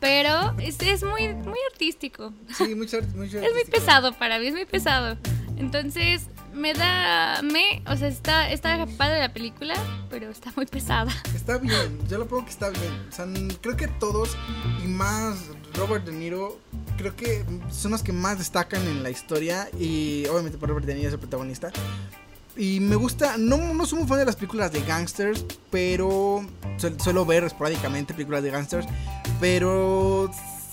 pero 0.00 0.54
es, 0.58 0.80
es 0.80 1.02
muy, 1.02 1.34
muy 1.34 1.58
artístico. 1.72 2.34
Sí, 2.56 2.74
mucho, 2.74 2.98
mucho 3.16 3.38
Es 3.38 3.52
muy 3.52 3.64
pesado 3.64 4.12
para 4.12 4.38
mí, 4.38 4.48
es 4.48 4.54
muy 4.54 4.66
pesado. 4.66 5.16
Entonces 5.56 6.28
me 6.52 6.74
da, 6.74 7.40
me, 7.42 7.82
o 7.86 7.96
sea, 7.96 8.08
está, 8.08 8.50
está 8.50 8.86
padre 8.96 9.20
la 9.20 9.32
película, 9.32 9.74
pero 10.10 10.30
está 10.30 10.52
muy 10.56 10.66
pesada. 10.66 11.10
Está 11.34 11.58
bien, 11.58 11.98
yo 12.08 12.18
lo 12.18 12.26
pongo 12.26 12.44
que 12.44 12.50
está 12.50 12.68
bien. 12.68 12.92
O 13.08 13.12
sea, 13.12 13.26
creo 13.60 13.76
que 13.76 13.88
todos, 13.88 14.36
y 14.84 14.88
más 14.88 15.48
Robert 15.78 16.04
De 16.04 16.12
Niro, 16.12 16.58
creo 16.96 17.14
que 17.16 17.44
son 17.70 17.92
los 17.92 18.02
que 18.02 18.12
más 18.12 18.38
destacan 18.38 18.86
en 18.86 19.02
la 19.02 19.10
historia. 19.10 19.68
Y 19.78 20.26
obviamente 20.26 20.58
por 20.58 20.68
Robert 20.68 20.86
De 20.86 20.94
Niro 20.94 21.08
es 21.08 21.14
el 21.14 21.20
protagonista. 21.20 21.70
Y 22.56 22.80
me 22.80 22.96
gusta, 22.96 23.36
no, 23.38 23.56
no 23.72 23.86
soy 23.86 24.00
muy 24.00 24.08
fan 24.08 24.18
de 24.18 24.24
las 24.24 24.34
películas 24.34 24.72
de 24.72 24.80
gangsters, 24.82 25.44
pero 25.70 26.44
su- 26.76 26.92
suelo 26.98 27.24
ver 27.24 27.44
esporádicamente 27.44 28.14
películas 28.14 28.42
de 28.42 28.50
gangsters. 28.50 28.86
Pero 29.40 30.30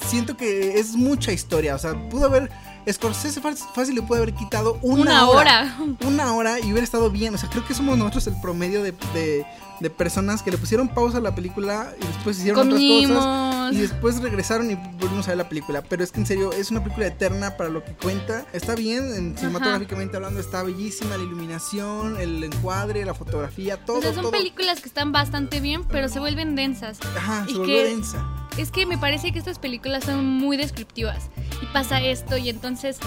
siento 0.07 0.35
que 0.35 0.79
es 0.79 0.93
mucha 0.95 1.31
historia. 1.31 1.75
O 1.75 1.79
sea, 1.79 1.93
pudo 2.09 2.25
haber. 2.25 2.49
Scorsese 2.91 3.41
fácil, 3.41 3.95
le 3.95 4.03
puede 4.03 4.21
haber 4.21 4.35
quitado 4.35 4.77
una, 4.83 5.01
Una 5.01 5.29
hora. 5.29 5.77
Una 6.05 6.33
hora 6.35 6.59
y 6.59 6.65
hubiera 6.65 6.83
estado 6.83 7.09
bien. 7.09 7.33
O 7.33 7.37
sea, 7.39 7.49
creo 7.49 7.65
que 7.65 7.73
somos 7.73 7.97
nosotros 7.97 8.27
el 8.27 8.39
promedio 8.41 8.83
de, 8.83 8.91
de- 9.13 9.43
de 9.79 9.89
personas 9.89 10.41
que 10.43 10.51
le 10.51 10.57
pusieron 10.57 10.87
pausa 10.87 11.17
a 11.17 11.21
la 11.21 11.33
película 11.35 11.91
y 12.01 12.05
después 12.05 12.37
hicieron 12.37 12.61
otras 12.67 12.79
cosas. 13.09 13.64
Y 13.73 13.77
después 13.77 14.21
regresaron 14.21 14.69
y 14.71 14.75
volvimos 14.75 15.25
a 15.27 15.31
ver 15.31 15.37
la 15.37 15.49
película. 15.49 15.81
Pero 15.83 16.03
es 16.03 16.11
que 16.11 16.19
en 16.19 16.25
serio, 16.25 16.51
es 16.51 16.71
una 16.71 16.83
película 16.83 17.07
eterna 17.07 17.57
para 17.57 17.69
lo 17.69 17.83
que 17.83 17.93
cuenta. 17.93 18.45
Está 18.53 18.75
bien, 18.75 19.05
en- 19.15 19.37
cinematográficamente 19.37 20.15
hablando, 20.17 20.39
está 20.39 20.63
bellísima 20.63 21.17
la 21.17 21.23
iluminación, 21.23 22.17
el 22.19 22.43
encuadre, 22.43 23.05
la 23.05 23.13
fotografía, 23.13 23.77
todo. 23.85 23.97
O 23.97 24.01
sea, 24.01 24.13
son 24.13 24.23
todo. 24.23 24.31
películas 24.31 24.81
que 24.81 24.87
están 24.87 25.11
bastante 25.11 25.59
bien, 25.59 25.83
pero 25.85 26.09
se 26.09 26.19
vuelven 26.19 26.55
densas. 26.55 26.99
Ajá, 27.17 27.45
y 27.47 27.53
se 27.53 27.61
que- 27.63 27.83
densa. 27.85 28.25
Es 28.57 28.71
que 28.71 28.85
me 28.85 28.97
parece 28.97 29.33
que 29.33 29.39
estas 29.39 29.59
películas 29.59 30.05
son 30.05 30.25
muy 30.25 30.55
descriptivas. 30.55 31.29
Y 31.61 31.65
pasa 31.73 31.99
esto 32.01 32.37
y 32.37 32.47
entonces 32.49 32.97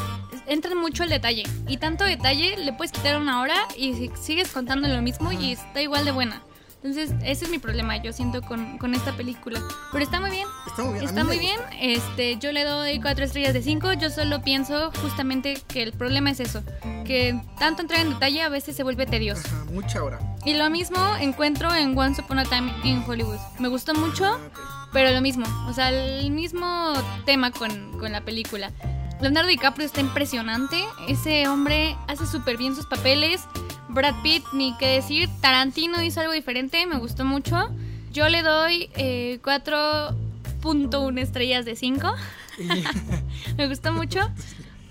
entran 0.47 0.77
mucho 0.77 1.05
al 1.05 1.09
detalle. 1.09 1.45
Y 1.67 1.79
tanto 1.79 2.05
detalle 2.05 2.57
le 2.59 2.73
puedes 2.75 2.93
quitar 2.93 3.19
una 3.19 3.41
hora 3.41 3.57
y 3.77 3.95
si- 3.95 4.11
sigues 4.21 4.49
contando 4.51 4.89
lo 4.89 5.01
mismo 5.01 5.33
y 5.33 5.53
está 5.53 5.81
igual 5.81 6.05
de 6.05 6.13
buena. 6.13 6.43
Entonces 6.83 7.13
ese 7.25 7.47
es 7.47 7.51
mi 7.51 7.59
problema, 7.59 7.97
yo 7.97 8.13
siento 8.13 8.41
con, 8.43 8.79
con 8.79 8.95
esta 8.95 9.13
película. 9.17 9.61
Pero 9.91 10.05
está 10.05 10.21
muy 10.21 10.31
bien. 10.31 10.47
Está 10.67 10.85
muy 10.85 10.93
bien. 10.95 11.05
Está 11.05 11.25
muy 11.25 11.39
bien. 11.39 11.61
Este, 11.81 12.37
yo 12.37 12.53
le 12.53 12.63
doy 12.63 13.01
cuatro 13.01 13.25
estrellas 13.25 13.53
de 13.53 13.63
cinco. 13.63 13.93
Yo 13.95 14.11
solo 14.11 14.43
pienso 14.43 14.93
justamente 15.03 15.61
que 15.67 15.83
el 15.83 15.93
problema 15.93 16.31
es 16.31 16.39
eso. 16.39 16.63
Que 17.05 17.41
tanto 17.59 17.83
entrar 17.83 18.01
en 18.01 18.11
detalle 18.11 18.43
a 18.43 18.49
veces 18.49 18.77
se 18.77 18.85
vuelve 18.85 19.07
tedioso. 19.07 19.43
Ajá, 19.47 19.65
mucha 19.73 20.05
hora. 20.05 20.21
Y 20.45 20.55
lo 20.55 20.71
mismo 20.71 20.99
encuentro 21.19 21.75
en 21.75 21.99
Once 21.99 22.23
Upon 22.23 22.39
a 22.39 22.45
Time 22.45 22.73
in 22.85 23.03
Hollywood. 23.05 23.39
Me 23.59 23.67
gustó 23.67 23.95
mucho. 23.95 24.25
Ah, 24.25 24.39
ok. 24.47 24.89
Pero 24.93 25.11
lo 25.11 25.21
mismo, 25.21 25.47
o 25.69 25.73
sea, 25.75 25.91
el 25.91 26.31
mismo 26.31 26.95
tema 27.27 27.51
con, 27.51 27.99
con 27.99 28.13
la 28.13 28.23
película. 28.23 28.73
Leonardo 29.21 29.49
DiCaprio 29.49 29.85
está 29.85 30.01
impresionante. 30.01 30.83
Ese 31.09 31.49
hombre 31.49 31.97
hace 32.07 32.27
súper 32.27 32.57
bien 32.57 32.77
sus 32.77 32.87
papeles. 32.87 33.43
Brad 33.89 34.15
Pitt, 34.23 34.45
ni 34.53 34.77
qué 34.79 34.87
decir. 34.87 35.29
Tarantino 35.41 36.03
hizo 36.03 36.21
algo 36.21 36.33
diferente, 36.33 36.85
me 36.87 36.99
gustó 36.99 37.25
mucho. 37.25 37.71
Yo 38.13 38.29
le 38.29 38.43
doy 38.43 38.91
eh, 38.97 39.39
4.1 39.43 41.19
estrellas 41.21 41.65
de 41.65 41.77
5. 41.77 42.13
Y- 42.59 43.55
Me 43.57 43.69
gustó 43.69 43.93
mucho. 43.93 44.21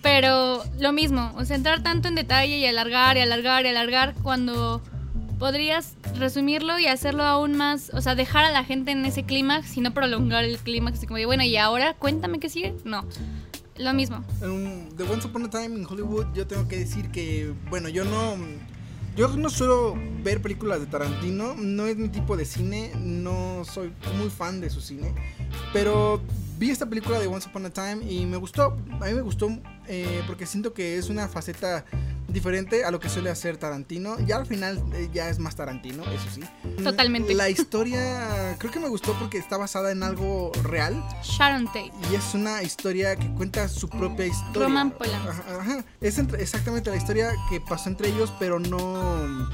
Pero 0.01 0.63
lo 0.79 0.93
mismo, 0.93 1.33
o 1.35 1.43
sea, 1.43 1.55
entrar 1.57 1.83
tanto 1.83 2.07
en 2.07 2.15
detalle 2.15 2.57
y 2.59 2.65
alargar 2.65 3.17
y 3.17 3.21
alargar 3.21 3.65
y 3.65 3.69
alargar 3.69 4.13
cuando 4.23 4.81
podrías 5.39 5.95
resumirlo 6.17 6.79
y 6.79 6.87
hacerlo 6.87 7.23
aún 7.23 7.57
más, 7.57 7.91
o 7.93 8.01
sea, 8.01 8.15
dejar 8.15 8.45
a 8.45 8.51
la 8.51 8.63
gente 8.63 8.91
en 8.91 9.05
ese 9.05 9.23
clímax 9.23 9.75
y 9.75 9.81
no 9.81 9.93
prolongar 9.93 10.43
el 10.45 10.57
clímax, 10.59 10.97
así 10.99 11.07
como 11.07 11.17
de, 11.17 11.25
bueno, 11.25 11.43
y 11.43 11.57
ahora 11.57 11.93
cuéntame 11.95 12.39
qué 12.39 12.47
sigue. 12.49 12.73
No, 12.85 13.05
lo 13.77 13.93
mismo. 13.93 14.23
Um, 14.41 14.89
The 14.95 15.03
Once 15.03 15.27
Upon 15.27 15.45
a 15.45 15.49
Time 15.49 15.75
in 15.79 15.85
Hollywood, 15.87 16.27
yo 16.33 16.47
tengo 16.47 16.67
que 16.67 16.77
decir 16.77 17.09
que, 17.11 17.53
bueno, 17.69 17.89
yo 17.89 18.05
no. 18.05 18.35
Yo 19.17 19.27
no 19.29 19.49
suelo 19.49 19.95
ver 20.21 20.43
películas 20.43 20.79
de 20.79 20.85
Tarantino, 20.85 21.55
no 21.57 21.87
es 21.87 21.97
mi 21.97 22.07
tipo 22.07 22.37
de 22.37 22.45
cine, 22.45 22.91
no 22.99 23.65
soy 23.65 23.91
muy 24.15 24.29
fan 24.29 24.61
de 24.61 24.69
su 24.69 24.79
cine, 24.79 25.11
pero 25.73 26.21
vi 26.59 26.69
esta 26.69 26.85
película 26.85 27.19
de 27.19 27.25
Once 27.25 27.49
Upon 27.49 27.65
a 27.65 27.71
Time 27.71 28.05
y 28.07 28.27
me 28.27 28.37
gustó, 28.37 28.77
a 29.01 29.05
mí 29.05 29.13
me 29.15 29.21
gustó 29.21 29.49
eh, 29.87 30.23
porque 30.27 30.45
siento 30.45 30.73
que 30.73 30.97
es 30.97 31.09
una 31.09 31.27
faceta 31.27 31.85
diferente 32.27 32.83
a 32.83 32.91
lo 32.91 32.99
que 32.99 33.07
suele 33.09 33.29
hacer 33.29 33.55
Tarantino, 33.57 34.19
ya 34.19 34.35
al 34.35 34.45
final 34.45 34.83
eh, 34.93 35.09
ya 35.13 35.29
es 35.29 35.39
más 35.39 35.55
Tarantino, 35.55 36.03
eso 36.11 36.27
sí. 36.35 36.41
Totalmente. 36.83 37.33
La 37.33 37.49
historia 37.49 38.55
creo 38.59 38.71
que 38.71 38.79
me 38.81 38.89
gustó 38.89 39.13
porque 39.17 39.37
está 39.37 39.55
basada 39.57 39.91
en 39.91 40.03
algo 40.03 40.51
real, 40.63 41.01
Sharon 41.23 41.65
Tate. 41.67 41.91
y 42.11 42.15
es 42.15 42.33
una 42.33 42.61
historia 42.63 43.15
que 43.15 43.33
cuenta 43.33 43.67
su 43.69 43.87
propia 43.89 44.25
historia. 44.27 44.67
Roman 44.67 44.91
Polanski. 44.91 45.29
Ajá, 45.29 45.43
ajá. 45.61 45.85
Es 46.01 46.17
entre- 46.17 46.41
exactamente 46.43 46.89
la 46.89 46.97
historia 46.97 47.31
que 47.49 47.61
pasó 47.61 47.89
entre 47.89 48.09
ellos, 48.09 48.33
pero 48.39 48.59
no. 48.59 49.49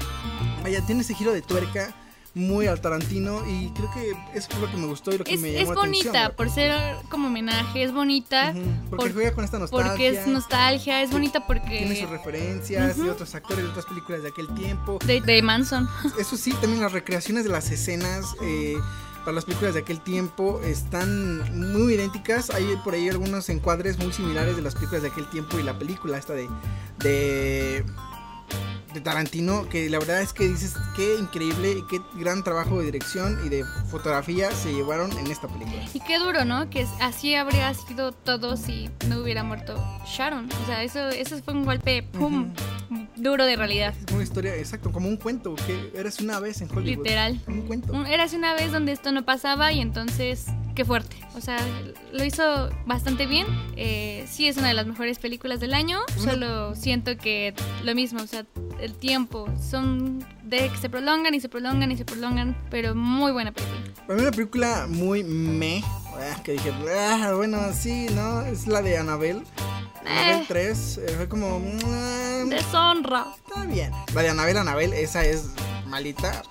Vaya, 0.62 0.80
tiene 0.84 1.02
ese 1.02 1.14
giro 1.14 1.32
de 1.32 1.42
tuerca 1.42 1.94
muy 2.34 2.66
al 2.66 2.80
Tarantino 2.80 3.48
y 3.48 3.68
creo 3.70 3.88
que 3.92 4.10
eso 4.36 4.48
fue 4.50 4.60
lo 4.60 4.70
que 4.70 4.76
me 4.76 4.86
gustó 4.86 5.12
y 5.14 5.18
lo 5.18 5.24
que 5.24 5.34
Es, 5.34 5.40
me 5.40 5.50
es 5.54 5.60
llamó 5.60 5.74
la 5.74 5.80
bonita, 5.82 6.08
atención. 6.08 6.32
por 6.36 6.50
ser 6.50 6.96
como 7.08 7.28
homenaje, 7.28 7.82
es 7.84 7.92
bonita. 7.92 8.52
Porque 8.90 9.04
por- 9.06 9.12
juega 9.14 9.32
con 9.34 9.44
esta 9.44 9.58
nostalgia. 9.60 9.90
Porque 9.90 10.08
es 10.08 10.26
nostalgia, 10.26 11.02
es 11.02 11.10
bonita 11.10 11.46
Tiene 11.46 11.94
sus 11.96 12.06
porque... 12.06 12.16
referencias 12.16 12.96
de 12.96 13.02
Ujú. 13.02 13.12
otros 13.12 13.34
actores 13.34 13.64
de 13.64 13.70
otras 13.70 13.86
películas 13.86 14.22
de 14.22 14.28
aquel 14.30 14.48
tiempo. 14.54 14.98
De, 15.06 15.20
de 15.20 15.42
Manson. 15.42 15.88
Eso 16.18 16.36
sí, 16.36 16.52
también 16.60 16.80
las 16.82 16.92
recreaciones 16.92 17.44
de 17.44 17.50
las 17.50 17.70
escenas 17.70 18.34
eh, 18.42 18.76
para 19.24 19.36
las 19.36 19.44
películas 19.44 19.74
de 19.74 19.80
aquel 19.80 20.00
tiempo 20.00 20.60
están 20.64 21.72
muy 21.72 21.94
idénticas. 21.94 22.50
Hay 22.50 22.66
por 22.82 22.94
ahí 22.94 23.08
algunos 23.08 23.48
encuadres 23.48 23.96
muy 23.98 24.12
similares 24.12 24.56
de 24.56 24.62
las 24.62 24.74
películas 24.74 25.02
de 25.02 25.08
aquel 25.10 25.26
tiempo 25.30 25.58
y 25.58 25.62
la 25.62 25.78
película 25.78 26.18
esta 26.18 26.32
de... 26.32 26.48
de 26.98 27.84
de 28.94 29.00
Tarantino, 29.00 29.68
que 29.68 29.90
la 29.90 29.98
verdad 29.98 30.22
es 30.22 30.32
que 30.32 30.48
dices 30.48 30.74
qué 30.94 31.16
increíble 31.18 31.72
y 31.72 31.86
qué 31.88 32.00
gran 32.14 32.44
trabajo 32.44 32.78
de 32.78 32.86
dirección 32.86 33.38
y 33.44 33.48
de 33.48 33.64
fotografía 33.90 34.52
se 34.52 34.72
llevaron 34.72 35.10
en 35.18 35.26
esta 35.26 35.48
película. 35.48 35.84
Y 35.92 36.00
qué 36.00 36.18
duro, 36.18 36.44
¿no? 36.44 36.70
Que 36.70 36.86
así 37.00 37.34
habría 37.34 37.74
sido 37.74 38.12
todo 38.12 38.56
si 38.56 38.88
no 39.08 39.18
hubiera 39.18 39.42
muerto 39.42 39.74
Sharon. 40.06 40.48
O 40.62 40.66
sea, 40.66 40.84
eso, 40.84 41.08
eso 41.08 41.36
fue 41.42 41.54
un 41.54 41.64
golpe, 41.64 42.04
¡pum! 42.04 42.52
Duro 43.16 43.44
de 43.46 43.56
realidad. 43.56 43.94
Es 44.06 44.12
una 44.12 44.22
historia, 44.22 44.54
exacto, 44.56 44.92
como 44.92 45.08
un 45.08 45.16
cuento, 45.16 45.56
que 45.66 45.92
eras 45.94 46.20
una 46.20 46.38
vez 46.38 46.60
en 46.60 46.68
Hollywood. 46.70 47.04
Literal. 47.04 47.40
Un 47.48 47.62
cuento. 47.62 48.06
Eras 48.06 48.32
una 48.32 48.54
vez 48.54 48.70
donde 48.70 48.92
esto 48.92 49.10
no 49.10 49.24
pasaba 49.24 49.72
y 49.72 49.80
entonces 49.80 50.46
qué 50.74 50.84
fuerte. 50.84 51.16
O 51.36 51.40
sea, 51.40 51.58
lo 52.12 52.24
hizo 52.24 52.70
bastante 52.86 53.26
bien. 53.26 53.46
Eh, 53.76 54.26
sí 54.30 54.46
es 54.46 54.56
una 54.56 54.68
de 54.68 54.74
las 54.74 54.86
mejores 54.86 55.18
películas 55.18 55.60
del 55.60 55.74
año. 55.74 55.98
Solo 56.16 56.74
siento 56.74 57.16
que 57.16 57.54
lo 57.82 57.94
mismo, 57.94 58.22
o 58.22 58.26
sea, 58.26 58.44
el 58.80 58.94
tiempo 58.94 59.48
son 59.60 60.24
de 60.42 60.68
que 60.68 60.76
se 60.76 60.90
prolongan 60.90 61.34
y 61.34 61.40
se 61.40 61.48
prolongan 61.48 61.90
y 61.92 61.96
se 61.96 62.04
prolongan, 62.04 62.56
pero 62.70 62.94
muy 62.94 63.32
buena 63.32 63.52
película. 63.52 63.80
Para 64.06 64.14
mí 64.14 64.22
una 64.22 64.30
película 64.30 64.86
muy 64.88 65.24
me, 65.24 65.82
ah, 65.84 66.42
que 66.44 66.52
dije, 66.52 66.72
ah, 66.96 67.32
bueno, 67.36 67.58
sí, 67.72 68.06
¿no? 68.14 68.42
Es 68.42 68.66
la 68.66 68.82
de 68.82 68.98
Anabel. 68.98 69.42
Anabel 70.06 70.46
3, 70.46 70.98
eh, 70.98 71.14
fue 71.16 71.28
como... 71.28 71.58
Mm, 71.60 72.48
Deshonra. 72.50 73.26
Está 73.46 73.64
bien. 73.64 73.90
La 74.14 74.22
de 74.22 74.28
Anabel, 74.28 74.58
Anabel, 74.58 74.92
esa 74.92 75.24
es 75.24 75.50
malita. 75.86 76.42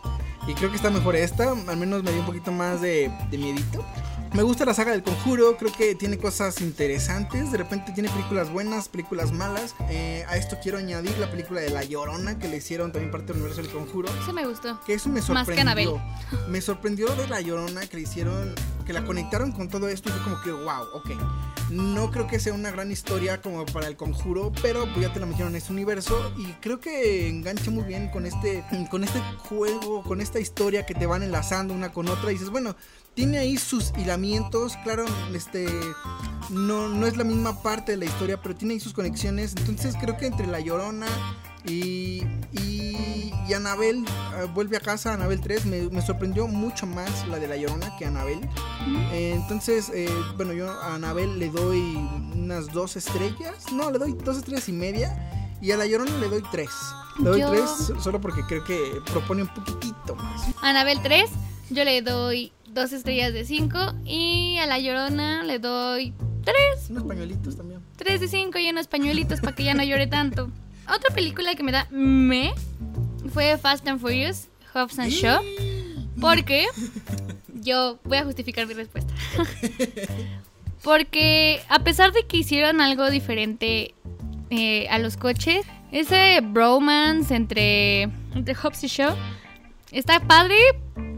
Y 0.47 0.53
creo 0.55 0.69
que 0.69 0.75
está 0.75 0.89
mejor 0.89 1.15
esta, 1.15 1.51
al 1.51 1.77
menos 1.77 2.03
me 2.03 2.11
dio 2.11 2.19
un 2.19 2.25
poquito 2.25 2.51
más 2.51 2.81
de, 2.81 3.11
de 3.29 3.37
miedito. 3.37 3.85
Me 4.33 4.41
gusta 4.41 4.65
la 4.65 4.73
saga 4.73 4.93
del 4.93 5.03
conjuro, 5.03 5.57
creo 5.57 5.71
que 5.71 5.93
tiene 5.93 6.17
cosas 6.17 6.59
interesantes, 6.59 7.51
de 7.51 7.57
repente 7.59 7.91
tiene 7.91 8.09
películas 8.09 8.51
buenas, 8.51 8.89
películas 8.89 9.31
malas. 9.31 9.75
Eh, 9.89 10.25
a 10.27 10.37
esto 10.37 10.57
quiero 10.59 10.79
añadir 10.79 11.15
la 11.19 11.29
película 11.29 11.61
de 11.61 11.69
La 11.69 11.83
Llorona, 11.83 12.39
que 12.39 12.47
le 12.47 12.57
hicieron 12.57 12.91
también 12.91 13.11
parte 13.11 13.27
del 13.27 13.43
universo 13.43 13.61
del 13.61 13.71
conjuro. 13.71 14.09
Eso 14.23 14.33
me 14.33 14.47
gustó. 14.47 14.81
Que 14.87 14.95
eso 14.95 15.09
me 15.09 15.21
sorprendió. 15.21 16.01
Me 16.47 16.61
sorprendió 16.61 17.09
de 17.15 17.27
La 17.27 17.41
Llorona, 17.41 17.85
que 17.85 17.97
le 17.97 18.03
hicieron, 18.03 18.55
que 18.87 18.93
la 18.93 19.05
conectaron 19.05 19.51
con 19.51 19.69
todo 19.69 19.87
esto 19.87 20.09
y 20.09 20.13
fue 20.13 20.23
como 20.23 20.41
que, 20.41 20.51
wow, 20.51 20.83
ok. 20.95 21.11
No 21.69 22.09
creo 22.09 22.25
que 22.25 22.39
sea 22.39 22.53
una 22.53 22.71
gran 22.71 22.91
historia 22.91 23.39
como 23.39 23.67
para 23.67 23.87
el 23.87 23.95
conjuro, 23.95 24.51
pero 24.63 24.85
pues 24.85 25.01
ya 25.01 25.13
te 25.13 25.19
la 25.19 25.27
metieron 25.27 25.53
en 25.53 25.57
este 25.57 25.71
universo 25.71 26.33
y 26.37 26.47
creo 26.53 26.79
que 26.79 27.29
engancha 27.29 27.69
muy 27.69 27.83
bien 27.83 28.09
con 28.09 28.25
este, 28.25 28.65
con 28.89 29.03
este 29.03 29.19
juego, 29.47 30.01
con 30.03 30.21
esta 30.21 30.39
historia 30.39 30.87
que 30.87 30.95
te 30.95 31.05
van 31.05 31.21
enlazando 31.21 31.73
una 31.73 31.91
con 31.93 32.07
otra 32.07 32.31
y 32.31 32.33
dices, 32.33 32.49
bueno, 32.49 32.75
tiene 33.13 33.37
ahí 33.37 33.57
sus 33.57 33.91
hilamientos, 33.97 34.75
claro, 34.83 35.05
este 35.33 35.67
no, 36.49 36.87
no 36.89 37.07
es 37.07 37.17
la 37.17 37.23
misma 37.23 37.61
parte 37.61 37.93
de 37.93 37.97
la 37.97 38.05
historia, 38.05 38.41
pero 38.41 38.55
tiene 38.55 38.75
ahí 38.75 38.79
sus 38.79 38.93
conexiones. 38.93 39.55
Entonces 39.57 39.95
creo 39.99 40.17
que 40.17 40.27
entre 40.27 40.47
La 40.47 40.59
Llorona 40.59 41.07
y, 41.65 42.23
y, 42.51 43.31
Anabel 43.53 44.03
ah, 44.09 44.45
vuelve 44.51 44.77
a 44.77 44.79
casa, 44.79 45.13
Anabel 45.13 45.39
3, 45.39 45.65
me, 45.67 46.01
sorprendió 46.01 46.47
mucho 46.47 46.87
más 46.87 47.27
la 47.27 47.37
de 47.37 47.47
La 47.47 47.55
Llorona 47.55 47.95
que 47.97 48.05
Anabel. 48.05 48.39
entonces, 49.11 49.91
eh, 49.93 50.09
bueno, 50.35 50.53
yo 50.53 50.71
a 50.71 50.95
Anabel 50.95 51.37
le 51.37 51.49
doy 51.49 51.95
unas 52.33 52.71
dos 52.71 52.95
estrellas, 52.95 53.71
no, 53.71 53.91
le 53.91 53.99
doy 53.99 54.13
dos 54.13 54.37
estrellas 54.37 54.67
y 54.69 54.73
media. 54.73 55.29
Y 55.61 55.71
a 55.71 55.77
La 55.77 55.85
Llorona 55.85 56.17
le 56.17 56.27
doy 56.27 56.43
tres. 56.51 56.71
Le 57.19 57.29
doy 57.29 57.43
tres 57.47 57.93
solo 58.01 58.19
porque 58.19 58.41
creo 58.47 58.63
que 58.63 58.99
propone 59.11 59.43
un 59.43 59.53
poquitito 59.53 60.15
más. 60.15 60.47
Anabel 60.61 60.99
3, 61.01 61.29
yo 61.69 61.83
le 61.85 62.01
doy 62.01 62.51
dos 62.73 62.93
estrellas 62.93 63.33
de 63.33 63.45
cinco. 63.45 63.79
Y 64.05 64.57
a 64.57 64.65
La 64.65 64.79
Llorona 64.79 65.43
le 65.43 65.59
doy 65.59 66.13
tres. 66.43 66.89
Unos 66.89 67.03
pañuelitos 67.03 67.57
también. 67.57 67.81
Tres 67.95 68.21
de 68.21 68.27
cinco 68.27 68.59
y 68.59 68.69
unos 68.69 68.87
pañuelitos 68.87 69.39
para 69.39 69.55
que 69.55 69.63
ya 69.63 69.73
no 69.73 69.83
llore 69.83 70.07
tanto. 70.07 70.49
Otra 70.87 71.13
película 71.13 71.55
que 71.55 71.63
me 71.63 71.71
da 71.71 71.87
me 71.91 72.53
fue 73.31 73.57
Fast 73.57 73.87
and 73.87 73.99
Furious, 73.99 74.47
Hobbs 74.73 74.99
and 74.99 75.11
Shaw. 75.11 75.41
Porque 76.19 76.67
yo 77.53 77.99
voy 78.03 78.17
a 78.17 78.25
justificar 78.25 78.67
mi 78.67 78.73
respuesta. 78.73 79.13
Porque 80.83 81.61
a 81.69 81.79
pesar 81.79 82.11
de 82.11 82.25
que 82.27 82.37
hicieron 82.37 82.81
algo 82.81 83.09
diferente 83.09 83.95
eh, 84.49 84.87
a 84.89 84.99
los 84.99 85.15
coches, 85.15 85.65
ese 85.91 86.41
bromance 86.41 87.33
entre, 87.33 88.03
entre 88.35 88.53
Hobbs 88.53 88.83
y 88.83 88.87
Shaw 88.87 89.15
está 89.93 90.19
padre, 90.19 90.57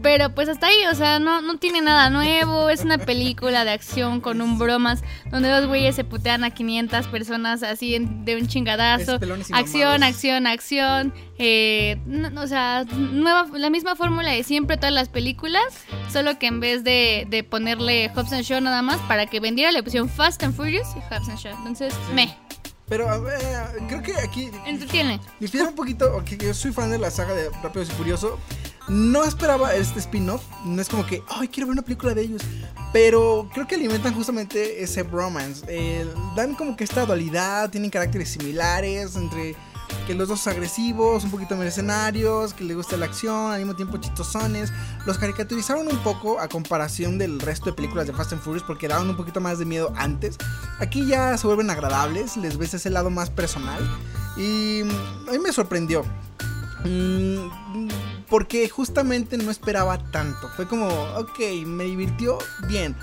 pero 0.02 0.32
pues 0.34 0.48
hasta 0.48 0.68
ahí, 0.68 0.86
o 0.90 0.94
sea, 0.94 1.18
no, 1.18 1.40
no 1.42 1.58
tiene 1.58 1.80
nada 1.80 2.10
nuevo. 2.10 2.70
Es 2.70 2.84
una 2.84 2.98
película 2.98 3.64
de 3.64 3.72
acción 3.72 4.20
con 4.20 4.40
un 4.40 4.58
bromas 4.58 5.02
donde 5.30 5.48
dos 5.48 5.66
güeyes 5.66 5.96
se 5.96 6.04
putean 6.04 6.44
a 6.44 6.50
500 6.50 7.08
personas 7.08 7.62
así 7.62 7.98
de 7.98 8.36
un 8.36 8.46
chingadazo. 8.46 9.18
Acción, 9.52 10.02
acción, 10.02 10.46
acción. 10.46 11.14
Eh, 11.38 11.98
o 12.36 12.46
sea, 12.46 12.84
nueva, 12.84 13.46
la 13.54 13.70
misma 13.70 13.96
fórmula 13.96 14.30
de 14.30 14.44
siempre 14.44 14.76
todas 14.76 14.92
las 14.94 15.08
películas, 15.08 15.64
solo 16.12 16.38
que 16.38 16.46
en 16.46 16.60
vez 16.60 16.84
de, 16.84 17.26
de 17.28 17.42
ponerle 17.42 18.10
Hobbs 18.14 18.32
and 18.32 18.44
Show 18.44 18.60
nada 18.60 18.82
más 18.82 18.98
para 19.08 19.26
que 19.26 19.40
vendiera 19.40 19.72
le 19.72 19.82
pusieron 19.82 20.08
Fast 20.08 20.42
and 20.42 20.54
Furious 20.54 20.88
y 20.94 21.00
Hobbs 21.12 21.28
and 21.28 21.38
Show. 21.38 21.52
Entonces, 21.58 21.92
me. 22.14 22.36
Pero 22.88 23.08
a 23.08 23.18
ver, 23.18 23.40
creo 23.88 24.02
que 24.02 24.14
aquí. 24.18 24.50
Entretiene. 24.64 25.20
Difiere 25.40 25.66
un 25.66 25.74
poquito. 25.74 26.16
Okay, 26.18 26.38
yo 26.38 26.54
soy 26.54 26.72
fan 26.72 26.90
de 26.90 26.98
la 26.98 27.10
saga 27.10 27.34
de 27.34 27.50
Rápidos 27.62 27.88
y 27.88 27.92
Furioso. 27.92 28.38
No 28.88 29.24
esperaba 29.24 29.74
este 29.74 29.98
spin-off. 29.98 30.42
No 30.64 30.80
es 30.80 30.88
como 30.88 31.04
que, 31.06 31.22
ay, 31.28 31.48
quiero 31.48 31.66
ver 31.66 31.74
una 31.74 31.82
película 31.82 32.14
de 32.14 32.22
ellos. 32.22 32.42
Pero 32.92 33.48
creo 33.52 33.66
que 33.66 33.74
alimentan 33.74 34.14
justamente 34.14 34.82
ese 34.82 35.02
bromance. 35.02 35.64
Eh, 35.68 36.06
dan 36.36 36.54
como 36.54 36.76
que 36.76 36.84
esta 36.84 37.04
dualidad. 37.04 37.70
Tienen 37.70 37.90
caracteres 37.90 38.30
similares 38.30 39.16
entre 39.16 39.56
que 40.06 40.14
los 40.14 40.28
dos 40.28 40.46
agresivos, 40.46 41.24
un 41.24 41.30
poquito 41.30 41.56
mercenarios, 41.56 42.54
que 42.54 42.64
les 42.64 42.76
gusta 42.76 42.96
la 42.96 43.06
acción, 43.06 43.52
al 43.52 43.58
mismo 43.58 43.74
tiempo 43.74 43.96
chistosones. 43.98 44.72
Los 45.04 45.18
caricaturizaron 45.18 45.88
un 45.88 45.98
poco 45.98 46.38
a 46.40 46.48
comparación 46.48 47.18
del 47.18 47.40
resto 47.40 47.66
de 47.66 47.72
películas 47.72 48.06
de 48.06 48.12
Fast 48.12 48.32
and 48.32 48.42
Furious 48.42 48.62
porque 48.62 48.88
daban 48.88 49.08
un 49.10 49.16
poquito 49.16 49.40
más 49.40 49.58
de 49.58 49.64
miedo 49.64 49.92
antes. 49.96 50.36
Aquí 50.78 51.06
ya 51.06 51.36
se 51.36 51.46
vuelven 51.46 51.70
agradables, 51.70 52.36
les 52.36 52.56
ves 52.56 52.74
ese 52.74 52.90
lado 52.90 53.10
más 53.10 53.30
personal. 53.30 53.82
Y 54.36 54.82
a 54.82 55.32
mí 55.32 55.38
me 55.42 55.52
sorprendió. 55.52 56.04
Mm, 56.84 57.88
porque 58.28 58.68
justamente 58.68 59.36
no 59.36 59.50
esperaba 59.50 59.98
tanto. 60.10 60.48
Fue 60.56 60.66
como, 60.66 60.88
ok, 60.88 61.38
me 61.64 61.84
divirtió 61.84 62.38
bien. 62.68 62.96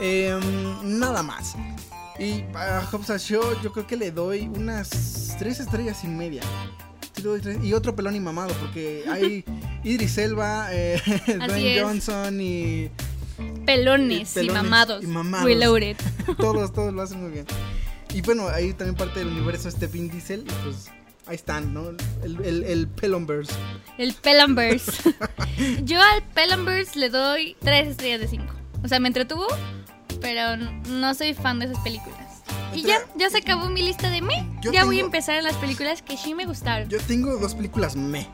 Em, 0.00 0.98
nada 0.98 1.22
más. 1.22 1.54
Y 2.18 2.44
a 2.54 2.86
Hobbs 2.90 3.22
Show 3.22 3.42
yo 3.62 3.72
creo 3.72 3.86
que 3.86 3.96
le 3.96 4.10
doy 4.10 4.48
unas 4.48 5.36
tres 5.38 5.60
estrellas 5.60 6.02
y 6.04 6.08
media. 6.08 6.42
Y 7.62 7.72
otro 7.72 7.96
pelón 7.96 8.14
y 8.14 8.20
mamado, 8.20 8.54
porque 8.60 9.04
hay 9.08 9.44
Idris 9.84 10.18
Elba, 10.18 10.68
eh, 10.70 11.00
Dwayne 11.26 11.80
Johnson 11.80 12.40
y... 12.40 12.90
Pelones 13.66 14.36
y, 14.36 14.50
mamados. 14.50 15.02
Y 15.02 15.06
mamados. 15.06 15.46
Reloaded. 15.46 15.96
todos, 16.38 16.72
todos 16.72 16.92
lo 16.92 17.02
hacen 17.02 17.20
muy 17.22 17.30
bien. 17.30 17.46
Y 18.14 18.22
bueno, 18.22 18.48
ahí 18.48 18.72
también 18.72 18.96
parte 18.96 19.20
del 19.20 19.28
universo 19.28 19.68
este 19.68 19.86
Vin 19.86 20.10
Diesel. 20.10 20.40
Y 20.40 20.64
pues 20.64 20.90
ahí 21.28 21.36
están, 21.36 21.72
¿no? 21.74 21.90
El, 22.22 22.44
el, 22.44 22.64
el 22.64 22.88
Pelonverse. 22.88 23.52
El 23.98 24.14
Pelonverse. 24.14 25.14
Yo 25.82 26.00
al 26.00 26.22
Pelonverse 26.34 26.98
le 26.98 27.10
doy 27.10 27.56
tres 27.60 27.88
estrellas 27.88 28.20
de 28.20 28.28
cinco. 28.28 28.54
O 28.82 28.88
sea, 28.88 28.98
me 29.00 29.08
entretuvo, 29.08 29.46
pero 30.20 30.56
no 30.56 31.14
soy 31.14 31.34
fan 31.34 31.58
de 31.58 31.66
esas 31.66 31.78
películas. 31.80 32.18
Y 32.74 32.82
ya, 32.82 32.98
ya 33.16 33.30
se 33.30 33.38
acabó 33.38 33.68
mi 33.70 33.82
lista 33.82 34.10
de 34.10 34.22
me. 34.22 34.48
ya 34.72 34.84
voy 34.84 34.98
a 34.98 35.02
empezar 35.02 35.36
en 35.36 35.44
las 35.44 35.56
películas 35.56 36.02
que 36.02 36.16
sí 36.16 36.34
me 36.34 36.46
gustaron. 36.46 36.88
Yo 36.88 36.98
tengo 37.00 37.36
dos 37.36 37.54
películas 37.54 37.96
me. 37.96 38.28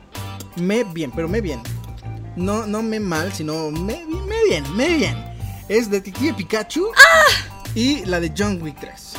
Me 0.57 0.85
bien, 0.85 1.11
pero 1.11 1.29
me 1.29 1.41
bien. 1.41 1.61
No, 2.37 2.67
no 2.67 2.83
me 2.83 3.01
mal, 3.01 3.33
sino 3.33 3.71
me, 3.71 4.05
me 4.07 4.45
bien, 4.49 4.77
me 4.77 4.89
bien. 4.97 5.17
Es 5.69 5.91
Detective 5.91 6.35
Pikachu 6.35 6.89
¡Ah! 6.97 7.71
y 7.75 8.05
la 8.05 8.21
de 8.21 8.33
John 8.37 8.61
Wick 8.61 8.79
3. 8.81 9.15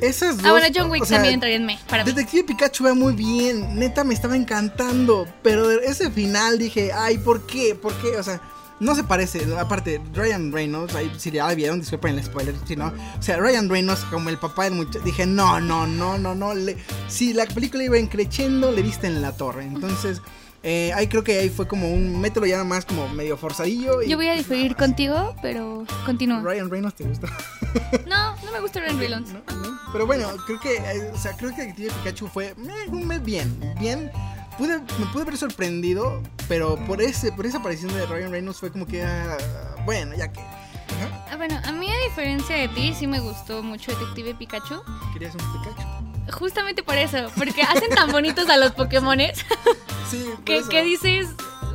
Esas 0.00 0.36
dos. 0.36 0.46
Ah, 0.46 0.50
bueno, 0.52 0.66
John 0.74 0.90
Wick 0.90 1.06
también 1.06 1.34
entraría 1.34 1.56
en 1.56 1.66
me. 1.66 1.78
Para 1.88 2.04
Detective 2.04 2.44
Pikachu 2.44 2.84
va 2.84 2.94
muy 2.94 3.14
bien. 3.14 3.78
Neta, 3.78 4.04
me 4.04 4.14
estaba 4.14 4.36
encantando. 4.36 5.26
Pero 5.42 5.70
ese 5.70 6.10
final 6.10 6.58
dije, 6.58 6.92
ay, 6.92 7.18
¿por 7.18 7.46
qué? 7.46 7.74
¿Por 7.74 7.92
qué? 7.94 8.16
O 8.16 8.22
sea 8.22 8.40
no 8.80 8.94
se 8.94 9.04
parece, 9.04 9.44
aparte, 9.58 10.00
Ryan 10.14 10.52
Reynolds, 10.52 10.94
ahí 10.94 11.10
si 11.16 11.30
ya 11.30 11.52
vieron, 11.54 11.80
disculpen 11.80 12.16
el 12.16 12.24
spoiler, 12.24 12.54
si 12.66 12.76
no, 12.76 12.86
o 13.18 13.22
sea, 13.22 13.38
Ryan 13.38 13.68
Reynolds 13.68 14.04
como 14.10 14.28
el 14.28 14.38
papá 14.38 14.64
del 14.64 14.74
muchacho, 14.74 15.00
dije, 15.00 15.26
no, 15.26 15.60
no, 15.60 15.86
no, 15.86 16.18
no, 16.18 16.34
no, 16.34 16.54
le, 16.54 16.76
si 17.08 17.32
la 17.32 17.46
película 17.46 17.82
iba 17.82 17.96
creciendo, 18.08 18.70
le 18.70 18.82
viste 18.82 19.06
en 19.06 19.20
la 19.20 19.32
torre, 19.32 19.64
entonces... 19.64 20.22
Eh, 20.62 20.92
ahí 20.94 21.06
creo 21.06 21.22
que 21.22 21.38
ahí 21.38 21.48
fue 21.48 21.68
como 21.68 21.92
un 21.92 22.20
método 22.20 22.46
ya 22.46 22.64
más 22.64 22.84
como 22.84 23.08
medio 23.10 23.36
forzadillo. 23.36 24.02
Yo 24.02 24.16
voy 24.16 24.28
a 24.28 24.34
diferir 24.34 24.74
contigo, 24.76 25.34
pero 25.40 25.84
continúa. 26.04 26.40
¿Ryan 26.42 26.70
Reynolds 26.70 26.96
te 26.96 27.04
gusta? 27.04 27.28
no, 28.06 28.36
no 28.44 28.52
me 28.52 28.60
gusta 28.60 28.80
Ryan 28.80 28.98
Reynolds. 28.98 29.30
Pero 29.92 30.06
bueno, 30.06 30.28
creo 30.46 30.60
que, 30.60 30.76
eh, 30.76 31.10
o 31.14 31.18
sea, 31.18 31.36
creo 31.36 31.54
que 31.54 31.72
Pikachu 31.74 32.26
fue 32.26 32.54
un 32.88 33.06
mes 33.06 33.22
bien, 33.24 33.58
bien 33.80 34.10
me 34.58 35.06
pude 35.12 35.22
haber 35.22 35.36
sorprendido, 35.36 36.20
pero 36.48 36.76
por 36.86 37.00
ese 37.00 37.30
por 37.32 37.46
esa 37.46 37.58
aparición 37.58 37.94
de 37.94 38.06
Ryan 38.06 38.30
Reynolds 38.32 38.58
fue 38.58 38.72
como 38.72 38.86
que, 38.86 39.02
ah, 39.04 39.36
bueno, 39.84 40.16
ya 40.16 40.32
que... 40.32 40.40
Ah, 41.30 41.36
bueno, 41.36 41.60
a 41.64 41.72
mí 41.72 41.88
a 41.88 42.08
diferencia 42.08 42.56
de 42.56 42.68
ti 42.68 42.92
sí 42.94 43.06
me 43.06 43.20
gustó 43.20 43.62
mucho 43.62 43.92
Detective 43.92 44.34
Pikachu. 44.34 44.82
¿Querías 45.12 45.34
un 45.34 45.52
Pikachu? 45.52 46.07
Justamente 46.32 46.82
por 46.82 46.96
eso, 46.96 47.30
porque 47.36 47.62
hacen 47.62 47.90
tan 47.90 48.10
bonitos 48.10 48.48
a 48.48 48.56
los 48.56 48.72
Pokémones. 48.72 49.44
Sí, 50.10 50.24
que, 50.46 50.62
que 50.70 50.82
dices, 50.84 51.28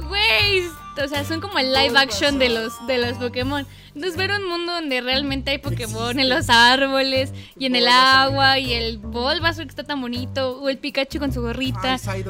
güey, 0.08 0.68
o 1.04 1.08
sea, 1.08 1.24
son 1.24 1.40
como 1.40 1.60
el 1.60 1.72
live 1.72 1.96
action 1.96 2.40
de 2.40 2.50
los, 2.50 2.74
de 2.88 2.98
los 2.98 3.20
Pokémon. 3.20 3.68
Entonces 3.96 4.18
ver 4.18 4.32
un 4.32 4.48
mundo 4.48 4.74
donde 4.74 5.02
realmente 5.02 5.52
hay 5.52 5.60
Pokémon 5.60 6.20
en 6.20 6.30
los 6.30 6.50
árboles 6.50 7.32
y 7.58 7.66
en 7.68 7.76
el 7.76 7.88
agua 7.88 8.58
y 8.60 8.74
el 8.74 8.98
Bulbasaur 8.98 9.66
que 9.66 9.70
está 9.70 9.84
tan 9.84 10.02
bonito 10.02 10.60
o 10.60 10.70
el 10.70 10.78
Pikachu 10.78 11.20
con 11.20 11.32
su 11.32 11.42
gorrita. 11.42 11.98
Ay. 12.08 12.26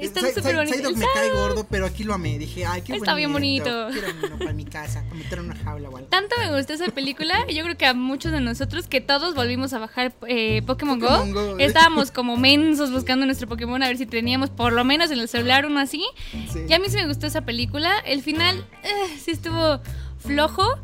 Está 0.00 0.20
súper 0.32 0.56
bonito. 0.56 0.76
Psyduck 0.76 0.96
me 0.96 1.06
cae 1.14 1.30
gordo, 1.30 1.66
pero 1.70 1.86
aquí 1.86 2.04
lo 2.04 2.14
amé. 2.14 2.38
Dije, 2.38 2.64
ay, 2.66 2.82
qué 2.82 2.96
Está 2.96 3.14
bien 3.14 3.32
bonito. 3.32 3.88
Quiero 3.92 4.08
uno 4.24 4.38
para 4.38 4.52
mi 4.52 4.64
casa, 4.64 5.04
para 5.30 5.42
una 5.42 5.54
jaula 5.54 5.88
o 5.88 5.96
algo. 5.96 6.08
Tanto 6.08 6.36
me 6.38 6.56
gustó 6.56 6.72
esa 6.72 6.86
película, 6.86 7.46
yo 7.48 7.62
creo 7.62 7.76
que 7.76 7.86
a 7.86 7.94
muchos 7.94 8.32
de 8.32 8.40
nosotros 8.40 8.88
que 8.88 9.00
todos 9.00 9.34
volvimos 9.34 9.72
a 9.72 9.78
bajar 9.78 10.14
eh, 10.26 10.62
Pokémon, 10.66 10.98
Pokémon 10.98 11.32
Go, 11.32 11.46
Go. 11.52 11.58
estábamos 11.58 12.10
como 12.10 12.36
mensos 12.36 12.90
buscando 12.90 13.24
nuestro 13.26 13.48
Pokémon 13.48 13.82
a 13.82 13.88
ver 13.88 13.96
si 13.96 14.06
teníamos 14.06 14.50
por 14.50 14.72
lo 14.72 14.84
menos 14.84 15.10
en 15.10 15.18
el 15.18 15.28
celular 15.28 15.66
uno 15.66 15.80
así. 15.80 16.04
Sí. 16.52 16.60
Y 16.68 16.72
a 16.72 16.78
mí 16.78 16.86
sí 16.88 16.96
me 16.96 17.06
gustó 17.06 17.26
esa 17.26 17.42
película. 17.42 17.98
El 18.00 18.22
final 18.22 18.66
eh, 18.82 19.18
sí 19.18 19.30
estuvo 19.30 19.80
flojo, 20.18 20.78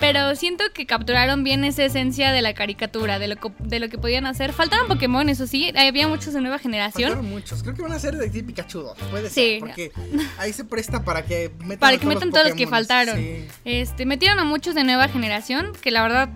pero 0.00 0.34
siento 0.36 0.64
que 0.72 0.86
capturaron 0.86 1.44
bien 1.44 1.64
esa 1.64 1.84
esencia 1.84 2.32
de 2.32 2.42
la 2.42 2.54
caricatura, 2.54 3.18
de 3.18 3.28
lo, 3.28 3.36
de 3.58 3.80
lo 3.80 3.88
que 3.88 3.98
podían 3.98 4.26
hacer. 4.26 4.52
Faltaron 4.52 4.88
Pokémon, 4.88 5.28
eso 5.28 5.46
sí, 5.46 5.72
había 5.76 6.08
muchos 6.08 6.34
de 6.34 6.40
nueva 6.40 6.58
generación. 6.58 7.10
Faltaron 7.10 7.30
muchos. 7.30 7.62
Creo 7.62 7.74
que 7.74 7.82
van 7.82 7.92
a 7.92 7.98
ser 7.98 8.16
de 8.16 8.28
tipo 8.30 8.48
Pikachu 8.48 8.80
2. 8.80 8.98
Puede 9.10 9.28
Sí. 9.30 9.34
ser. 9.34 9.60
Porque 9.60 9.92
ahí 10.38 10.52
se 10.52 10.64
presta 10.64 11.04
para 11.04 11.24
que 11.24 11.50
metan 11.60 11.78
Para 11.78 11.98
que 11.98 12.06
metan 12.06 12.30
todos 12.30 12.46
los 12.46 12.54
que 12.54 12.66
faltaron. 12.66 13.16
Sí. 13.16 13.46
Este, 13.64 14.06
metieron 14.06 14.38
a 14.38 14.44
muchos 14.44 14.74
de 14.74 14.84
nueva 14.84 15.08
generación, 15.08 15.72
que 15.80 15.90
la 15.90 16.02
verdad 16.02 16.28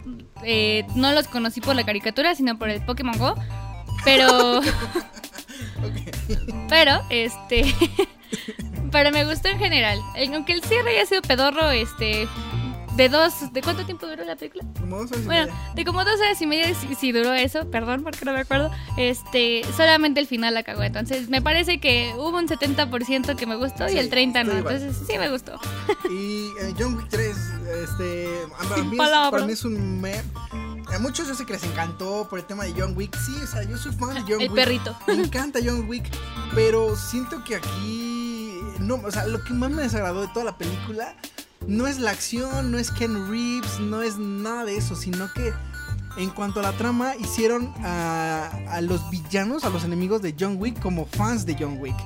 eh, 0.45 0.85
no 0.97 1.13
los 1.13 1.29
conocí 1.29 1.61
por 1.61 1.77
la 1.77 1.85
caricatura, 1.87 2.35
sino 2.35 2.59
por 2.59 2.69
el 2.69 2.85
Pokémon 2.85 3.17
Go. 3.19 3.35
Pero, 4.05 4.61
pero, 6.69 7.01
este, 7.11 7.73
pero 8.91 9.11
me 9.13 9.25
gustó 9.25 9.49
en 9.49 9.59
general. 9.59 9.99
Aunque 10.33 10.53
el 10.53 10.63
cierre 10.63 10.91
haya 10.97 11.07
sido 11.07 11.23
pedorro, 11.23 11.71
este, 11.71 12.27
de 12.97 13.09
dos, 13.09 13.53
¿de 13.53 13.63
cuánto 13.63 13.85
tiempo 13.85 14.07
duró 14.07 14.25
la 14.25 14.37
película? 14.37 14.65
Como 14.79 14.99
dos 14.99 15.11
horas 15.13 15.23
y 15.23 15.27
Bueno, 15.27 15.47
media. 15.53 15.73
de 15.75 15.85
como 15.85 16.05
dos 16.05 16.21
horas 16.21 16.41
y 16.43 16.47
media 16.47 16.75
si, 16.75 16.95
si 16.95 17.13
duró 17.13 17.33
eso, 17.33 17.71
perdón 17.71 18.03
porque 18.03 18.25
no 18.25 18.33
me 18.33 18.41
acuerdo. 18.41 18.71
Este, 18.97 19.63
solamente 19.77 20.21
el 20.21 20.27
final 20.27 20.55
la 20.55 20.63
cagó. 20.63 20.83
Entonces, 20.83 21.29
me 21.29 21.41
parece 21.43 21.81
que 21.81 22.13
hubo 22.17 22.37
un 22.37 22.47
70% 22.49 23.37
que 23.37 23.47
me 23.47 23.57
gustó 23.57 23.87
y 23.89 23.93
Sí, 23.93 23.99
el 23.99 24.11
30% 24.11 24.45
no. 24.45 24.59
igual. 24.59 24.75
Entonces, 24.77 25.07
sí 25.07 25.19
me 25.19 25.31
gustó. 25.31 25.59
Y 26.11 26.49
eh, 26.61 26.75
John 26.79 26.97
Wick 26.97 27.09
3, 27.09 27.37
este, 27.85 28.29
para, 28.69 28.83
mí 28.83 28.97
es, 29.01 29.31
para 29.31 29.47
mí 29.47 29.53
es 29.53 29.65
un 29.65 30.01
me... 30.01 30.15
A 30.95 30.99
muchos 30.99 31.27
yo 31.27 31.35
sé 31.35 31.47
que 31.47 31.55
les 31.55 31.65
encantó 31.65 32.27
por 32.29 32.39
el 32.39 32.45
tema 32.45 32.65
de 32.65 32.75
John 32.77 32.95
Wick. 32.95 33.17
Sí, 33.17 33.35
o 33.43 33.47
sea, 33.47 33.63
yo 33.63 33.79
soy 33.79 33.93
fan 33.93 34.13
de 34.15 34.21
John 34.23 34.33
El 34.43 34.49
Wick. 34.51 34.55
perrito. 34.55 34.95
Me 35.07 35.15
encanta 35.15 35.59
John 35.65 35.89
Wick, 35.89 36.05
pero 36.55 36.95
siento 36.97 37.43
que 37.45 37.57
aquí 37.57 38.61
no, 38.79 38.97
o 38.97 39.11
sea, 39.11 39.27
lo 39.27 39.43
que 39.43 39.55
más 39.55 39.71
me 39.71 39.83
desagradó 39.83 40.21
de 40.21 40.29
toda 40.29 40.45
la 40.45 40.59
película 40.59 41.15
no 41.67 41.87
es 41.87 41.99
la 41.99 42.11
acción, 42.11 42.71
no 42.71 42.79
es 42.79 42.91
Ken 42.91 43.31
Reeves, 43.31 43.81
no 43.81 44.03
es 44.03 44.19
nada 44.19 44.65
de 44.65 44.77
eso, 44.77 44.97
sino 44.97 45.33
que 45.33 45.53
en 46.17 46.31
cuanto 46.31 46.61
a 46.61 46.63
la 46.63 46.73
trama 46.73 47.17
hicieron 47.17 47.73
a, 47.83 48.51
a 48.69 48.81
los 48.81 49.09
villanos, 49.11 49.65
a 49.65 49.71
los 49.71 49.85
enemigos 49.85 50.23
de 50.23 50.35
John 50.39 50.57
Wick 50.59 50.81
como 50.81 51.07
fans 51.07 51.47
de 51.47 51.57
John 51.59 51.79
Wick. 51.81 51.97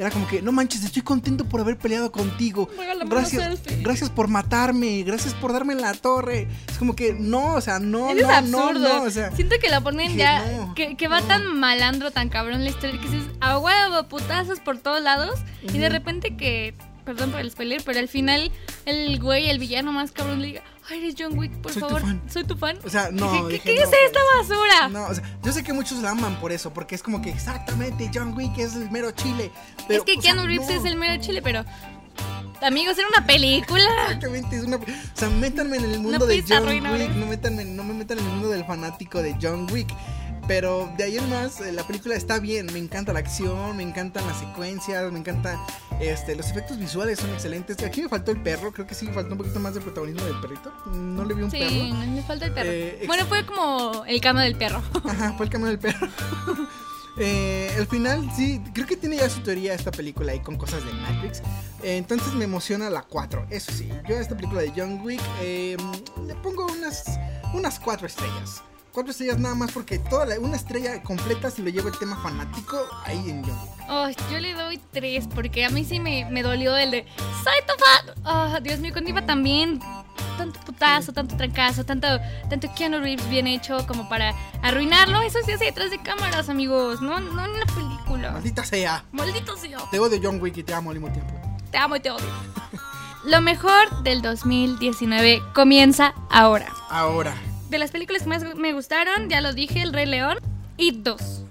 Era 0.00 0.10
como 0.10 0.26
que, 0.26 0.40
no 0.40 0.50
manches, 0.50 0.82
estoy 0.82 1.02
contento 1.02 1.44
por 1.44 1.60
haber 1.60 1.76
peleado 1.76 2.10
contigo. 2.10 2.70
Regálame 2.78 3.10
Gracias, 3.10 3.60
gracias 3.82 4.08
por 4.08 4.28
matarme, 4.28 5.02
gracias 5.02 5.34
por 5.34 5.52
darme 5.52 5.74
en 5.74 5.82
la 5.82 5.92
torre. 5.92 6.48
Es 6.70 6.78
como 6.78 6.96
que, 6.96 7.12
no, 7.12 7.56
o 7.56 7.60
sea, 7.60 7.78
no, 7.80 8.08
Eso 8.08 8.20
es 8.20 8.26
no, 8.48 8.58
absurdo. 8.58 8.78
no, 8.78 8.98
no, 9.00 9.02
o 9.02 9.10
sea. 9.10 9.30
Siento 9.32 9.56
que 9.60 9.68
la 9.68 9.82
ponen 9.82 10.12
que 10.12 10.16
ya. 10.16 10.42
no, 10.52 10.74
que, 10.74 10.96
que 10.96 11.06
va 11.06 11.20
no. 11.20 11.26
tan 11.26 11.54
malandro, 11.60 12.12
tan 12.12 12.30
cabrón 12.30 12.64
la 12.64 12.70
historia. 12.70 12.98
Que 12.98 13.10
dices, 13.10 13.28
a 13.40 13.58
huevo, 13.58 14.08
putazos 14.08 14.58
por 14.60 14.78
todos 14.78 15.02
lados. 15.02 15.38
Y 15.62 15.76
de 15.76 15.90
repente 15.90 16.34
que. 16.34 16.74
Perdón 17.04 17.30
por 17.30 17.40
el 17.40 17.50
spoiler, 17.50 17.82
pero 17.84 17.98
al 17.98 18.08
final 18.08 18.52
el 18.86 19.18
güey, 19.20 19.48
el 19.48 19.58
villano 19.58 19.92
más 19.92 20.12
cabrón, 20.12 20.40
le 20.40 20.48
diga: 20.48 20.62
Ay, 20.88 20.98
eres 20.98 21.14
John 21.18 21.38
Wick, 21.38 21.52
por 21.58 21.72
Soy 21.72 21.82
tu 21.82 21.88
favor. 21.88 22.02
fan". 22.02 22.22
Soy 22.28 22.44
tu 22.44 22.56
fan. 22.56 22.78
O 22.84 22.90
sea, 22.90 23.10
no. 23.10 23.46
¿Qué, 23.46 23.54
dije, 23.54 23.74
qué 23.74 23.80
no, 23.80 23.82
es 23.82 23.96
esta 24.06 24.20
basura? 24.36 24.88
No, 24.88 25.06
o 25.06 25.14
sea, 25.14 25.24
yo 25.42 25.52
sé 25.52 25.62
que 25.62 25.72
muchos 25.72 25.98
la 25.98 26.10
aman 26.10 26.36
por 26.40 26.52
eso, 26.52 26.72
porque 26.72 26.94
es 26.94 27.02
como 27.02 27.22
que 27.22 27.30
exactamente 27.30 28.10
John 28.12 28.34
Wick 28.36 28.58
es 28.58 28.74
el 28.74 28.90
mero 28.90 29.10
chile. 29.12 29.50
Pero, 29.88 30.00
es 30.00 30.04
que 30.04 30.20
Keanu 30.20 30.46
Reeves 30.46 30.68
no, 30.68 30.74
es 30.74 30.84
el 30.84 30.96
mero 30.96 31.22
chile, 31.22 31.42
pero. 31.42 31.64
Amigos, 32.62 32.98
era 32.98 33.08
una 33.08 33.26
película. 33.26 33.88
Exactamente, 34.02 34.56
es 34.56 34.64
una. 34.64 34.76
O 34.76 34.80
sea, 35.14 35.30
métanme 35.30 35.78
en 35.78 35.84
el 35.84 36.00
mundo 36.00 36.26
de 36.26 36.44
John 36.46 36.64
ruina, 36.64 36.92
Wick, 36.92 37.10
no, 37.10 37.26
métanme, 37.26 37.64
no 37.64 37.84
me 37.84 37.94
metan 37.94 38.18
en 38.18 38.26
el 38.26 38.30
mundo 38.32 38.50
del 38.50 38.64
fanático 38.64 39.22
de 39.22 39.34
John 39.40 39.66
Wick. 39.72 39.88
Pero 40.50 40.92
de 40.96 41.04
ahí 41.04 41.16
en 41.16 41.30
más, 41.30 41.60
eh, 41.60 41.70
la 41.70 41.84
película 41.86 42.16
está 42.16 42.40
bien. 42.40 42.66
Me 42.72 42.80
encanta 42.80 43.12
la 43.12 43.20
acción, 43.20 43.76
me 43.76 43.84
encantan 43.84 44.26
las 44.26 44.40
secuencias, 44.40 45.12
me 45.12 45.20
encanta. 45.20 45.56
Este, 46.00 46.34
los 46.34 46.50
efectos 46.50 46.76
visuales 46.76 47.20
son 47.20 47.30
excelentes. 47.30 47.80
Aquí 47.84 48.02
me 48.02 48.08
faltó 48.08 48.32
el 48.32 48.42
perro, 48.42 48.72
creo 48.72 48.84
que 48.84 48.96
sí 48.96 49.06
faltó 49.14 49.30
un 49.30 49.38
poquito 49.38 49.60
más 49.60 49.74
de 49.74 49.80
protagonismo 49.80 50.24
del 50.24 50.40
perrito. 50.40 50.72
No 50.92 51.24
le 51.24 51.34
vi 51.34 51.44
un 51.44 51.52
Sí, 51.52 51.58
perro. 51.60 51.94
me 52.10 52.22
falta 52.24 52.46
el 52.46 52.52
perro. 52.52 52.68
Eh, 52.68 53.04
bueno, 53.06 53.26
fue 53.26 53.46
como 53.46 54.04
el 54.06 54.20
cama 54.20 54.42
del 54.42 54.56
perro. 54.56 54.82
Ajá, 55.04 55.34
fue 55.36 55.46
el 55.46 55.52
camino 55.52 55.68
del 55.70 55.78
perro. 55.78 56.08
Eh, 57.18 57.74
el 57.76 57.86
final, 57.88 58.30
sí, 58.34 58.62
creo 58.72 58.86
que 58.86 58.96
tiene 58.96 59.16
ya 59.16 59.28
su 59.28 59.40
teoría 59.40 59.74
esta 59.74 59.90
película 59.90 60.32
ahí 60.32 60.40
con 60.40 60.56
cosas 60.56 60.82
de 60.86 60.92
Matrix. 60.92 61.40
Eh, 61.82 61.96
entonces 61.96 62.32
me 62.34 62.44
emociona 62.44 62.88
la 62.88 63.02
4. 63.02 63.46
Eso 63.50 63.72
sí, 63.72 63.90
yo 64.08 64.16
a 64.16 64.20
esta 64.20 64.36
película 64.36 64.62
de 64.62 64.72
John 64.74 65.00
Wick 65.04 65.20
eh, 65.42 65.76
le 66.26 66.34
pongo 66.36 66.66
unas, 66.66 67.04
unas 67.52 67.78
4 67.80 68.06
estrellas. 68.06 68.62
4 68.92 69.10
estrellas 69.10 69.38
nada 69.38 69.54
más 69.54 69.72
porque 69.72 69.98
toda 69.98 70.26
la- 70.26 70.38
una 70.40 70.56
estrella 70.56 71.02
completa 71.02 71.50
si 71.50 71.62
lo 71.62 71.70
llevo 71.70 71.88
el 71.88 71.98
tema 71.98 72.16
fanático 72.22 72.78
ahí 73.04 73.30
en 73.30 73.42
John 73.44 73.56
Wick. 73.62 73.70
Oh, 73.88 74.08
yo 74.30 74.38
le 74.40 74.54
doy 74.54 74.80
tres 74.92 75.28
porque 75.34 75.64
a 75.64 75.70
mí 75.70 75.84
sí 75.84 76.00
me, 76.00 76.24
me 76.30 76.42
dolió 76.42 76.76
el 76.76 76.90
de 76.90 77.06
soy 77.44 77.54
tu 77.66 77.74
fan. 77.84 78.24
Oh, 78.24 78.60
Dios 78.60 78.78
mío, 78.80 78.92
cuando 78.92 79.10
iba 79.10 79.24
también 79.26 79.80
tanto 80.38 80.58
putazo, 80.60 81.12
tanto 81.12 81.36
trancazo, 81.36 81.84
tanto, 81.84 82.06
tanto 82.48 82.72
Keanu 82.74 82.98
Reeves 83.00 83.28
bien 83.28 83.46
hecho 83.46 83.86
como 83.86 84.08
para 84.08 84.34
arruinarlo. 84.62 85.20
Eso 85.22 85.38
se 85.44 85.54
hace 85.54 85.66
detrás 85.66 85.90
de 85.90 85.98
cámaras, 86.02 86.48
amigos, 86.48 87.00
no, 87.02 87.20
no 87.20 87.44
en 87.44 87.58
la 87.60 87.66
película. 87.66 88.30
Maldita 88.32 88.64
sea. 88.64 89.04
Maldito 89.12 89.56
sea. 89.56 89.78
Te 89.90 89.98
odio 89.98 90.18
John 90.22 90.40
Wick 90.40 90.56
y 90.56 90.62
te 90.62 90.72
amo 90.74 90.90
al 90.90 90.98
mismo 91.00 91.12
tiempo. 91.12 91.32
Te 91.70 91.78
amo 91.78 91.96
y 91.96 92.00
te 92.00 92.10
odio. 92.10 92.26
Lo 93.24 93.40
mejor 93.42 94.02
del 94.02 94.22
2019 94.22 95.42
comienza 95.54 96.14
ahora. 96.30 96.72
Ahora. 96.88 97.34
De 97.70 97.78
las 97.78 97.90
películas 97.92 98.22
que 98.24 98.28
más 98.28 98.54
me 98.56 98.72
gustaron, 98.72 99.28
ya 99.30 99.40
lo 99.40 99.52
dije, 99.52 99.80
El 99.82 99.92
Rey 99.92 100.06
León 100.06 100.38
y 100.76 100.90
dos. 100.92 101.44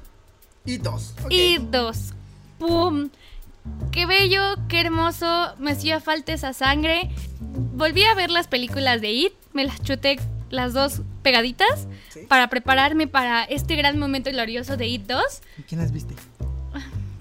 Y 0.65 0.77
dos. 0.77 1.15
ok. 1.23 1.31
Y 1.31 1.57
dos. 1.57 2.13
¡Pum! 2.57 3.09
Qué 3.91 4.05
bello, 4.05 4.55
qué 4.67 4.81
hermoso. 4.81 5.55
Me 5.59 5.71
hacía 5.71 5.99
falta 6.01 6.33
esa 6.33 6.53
sangre. 6.53 7.09
Volví 7.39 8.03
a 8.03 8.13
ver 8.15 8.31
las 8.31 8.47
películas 8.47 8.99
de 9.01 9.11
It. 9.11 9.33
Me 9.53 9.63
las 9.63 9.81
chuté 9.81 10.19
las 10.49 10.73
dos 10.73 11.01
pegaditas 11.23 11.87
Sí. 12.09 12.21
para 12.27 12.49
prepararme 12.49 13.07
para 13.07 13.43
este 13.43 13.75
gran 13.75 13.97
momento 13.99 14.29
glorioso 14.31 14.75
de 14.77 14.87
It 14.87 15.03
2. 15.07 15.21
¿Quién 15.67 15.79
las 15.79 15.91
viste? 15.91 16.15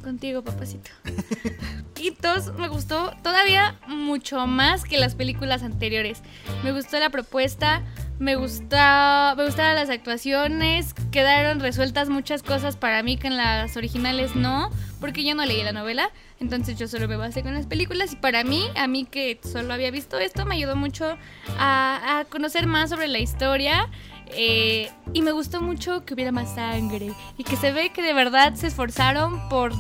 Contigo, 0.03 0.43
papacito. 0.43 0.91
It 2.01 2.19
2 2.21 2.55
me 2.59 2.69
gustó 2.69 3.13
todavía 3.23 3.79
mucho 3.87 4.47
más 4.47 4.85
que 4.85 4.97
las 4.99 5.15
películas 5.15 5.63
anteriores. 5.63 6.23
Me 6.65 6.73
gustó 6.73 6.99
la 6.99 7.11
propuesta, 7.11 7.83
me 8.19 8.35
gusta, 8.37 9.35
me 9.37 9.45
gustaron 9.45 9.77
las 9.77 9.91
actuaciones, 9.91 10.93
quedaron 11.13 11.61
resueltas 11.61 12.09
muchas 12.09 12.43
cosas 12.43 12.77
para 12.77 13.03
mí 13.03 13.17
que 13.17 13.29
en 13.29 13.37
las 13.37 13.77
originales 13.77 14.35
no, 14.35 14.71
porque 15.01 15.25
yo 15.25 15.35
no 15.35 15.45
leí 15.47 15.63
la 15.63 15.73
novela, 15.73 16.11
entonces 16.41 16.77
yo 16.79 16.89
solo 16.89 17.07
me 17.07 17.17
basé 17.17 17.43
con 17.43 17.55
las 17.55 17.67
películas 17.67 18.13
y 18.13 18.17
para 18.17 18.43
mí, 18.43 18.65
a 18.77 18.89
mí 18.89 19.05
que 19.05 19.39
solo 19.43 19.73
había 19.73 19.91
visto 19.91 20.19
esto, 20.19 20.45
me 20.47 20.57
ayudó 20.57 20.75
mucho 20.75 21.17
a, 21.59 22.19
a 22.19 22.25
conocer 22.25 22.67
más 22.67 22.91
sobre 22.91 23.09
la 23.09 23.19
historia. 23.19 23.89
eh, 24.37 24.91
y 25.15 25.23
me 25.23 25.33
gustó 25.33 25.63
mucho 25.63 26.05
que 26.05 26.13
hubiera 26.13 26.33
más 26.33 26.55
sangre 26.55 27.13
y 27.39 27.45
que 27.45 27.57
se 27.57 27.73
ve 27.73 27.91
que 27.95 28.03
de 28.03 28.13
verdad 28.13 28.55
se 28.55 28.67
esforzaron 28.67 29.49
por 29.49 29.73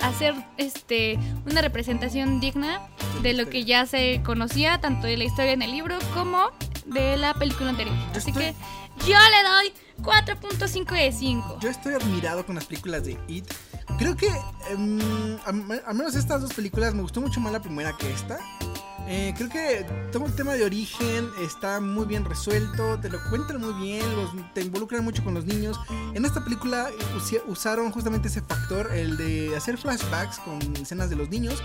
hacer 0.00 0.34
este 0.56 1.18
una 1.50 1.62
representación 1.62 2.38
digna 2.38 2.80
de 3.22 3.32
lo 3.32 3.48
que 3.48 3.64
ya 3.64 3.86
se 3.86 4.20
conocía 4.24 4.80
tanto 4.80 5.06
de 5.08 5.16
la 5.16 5.24
historia 5.24 5.52
en 5.52 5.62
el 5.62 5.72
libro 5.72 5.98
como 6.14 6.50
de 6.86 7.16
la 7.16 7.34
película 7.34 7.70
anterior. 7.70 7.94
Así 8.14 8.30
Estoy- 8.30 8.32
que 8.44 8.54
yo 9.06 9.16
le 9.18 9.48
doy 9.48 9.72
4.5 10.02 10.94
de 10.94 11.12
5. 11.12 11.58
Yo 11.60 11.70
estoy 11.70 11.94
admirado 11.94 12.44
con 12.44 12.54
las 12.56 12.64
películas 12.66 13.04
de 13.04 13.18
It. 13.28 13.46
Creo 13.98 14.16
que, 14.16 14.28
em, 14.70 15.00
al 15.46 15.94
menos 15.94 16.14
estas 16.14 16.40
dos 16.42 16.52
películas, 16.54 16.94
me 16.94 17.02
gustó 17.02 17.20
mucho 17.20 17.40
más 17.40 17.52
la 17.52 17.60
primera 17.60 17.96
que 17.96 18.10
esta. 18.12 18.38
Eh, 19.08 19.34
creo 19.36 19.48
que 19.48 19.86
todo 20.12 20.26
el 20.26 20.32
tema 20.34 20.54
de 20.54 20.64
origen 20.64 21.28
está 21.40 21.80
muy 21.80 22.06
bien 22.06 22.24
resuelto, 22.24 22.98
te 23.00 23.08
lo 23.08 23.18
cuentan 23.30 23.60
muy 23.60 23.72
bien, 23.74 24.04
los, 24.16 24.30
te 24.54 24.62
involucran 24.62 25.04
mucho 25.04 25.24
con 25.24 25.34
los 25.34 25.44
niños. 25.44 25.78
En 26.14 26.24
esta 26.24 26.42
película 26.44 26.88
usaron 27.46 27.90
justamente 27.90 28.28
ese 28.28 28.42
factor, 28.42 28.90
el 28.92 29.16
de 29.16 29.56
hacer 29.56 29.76
flashbacks 29.76 30.38
con 30.38 30.60
escenas 30.76 31.10
de 31.10 31.16
los 31.16 31.30
niños. 31.30 31.62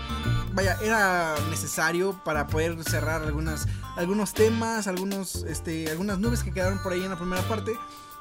Vaya, 0.52 0.76
era 0.82 1.36
necesario 1.50 2.20
para 2.24 2.46
poder 2.48 2.82
cerrar 2.84 3.22
algunas, 3.22 3.66
algunos 3.96 4.34
temas, 4.34 4.86
algunos, 4.86 5.44
este, 5.44 5.90
algunas 5.90 6.18
nubes 6.18 6.42
que 6.42 6.52
quedaron 6.52 6.82
por 6.82 6.92
ahí 6.92 7.02
en 7.02 7.10
la 7.10 7.18
primera 7.18 7.42
parte. 7.42 7.72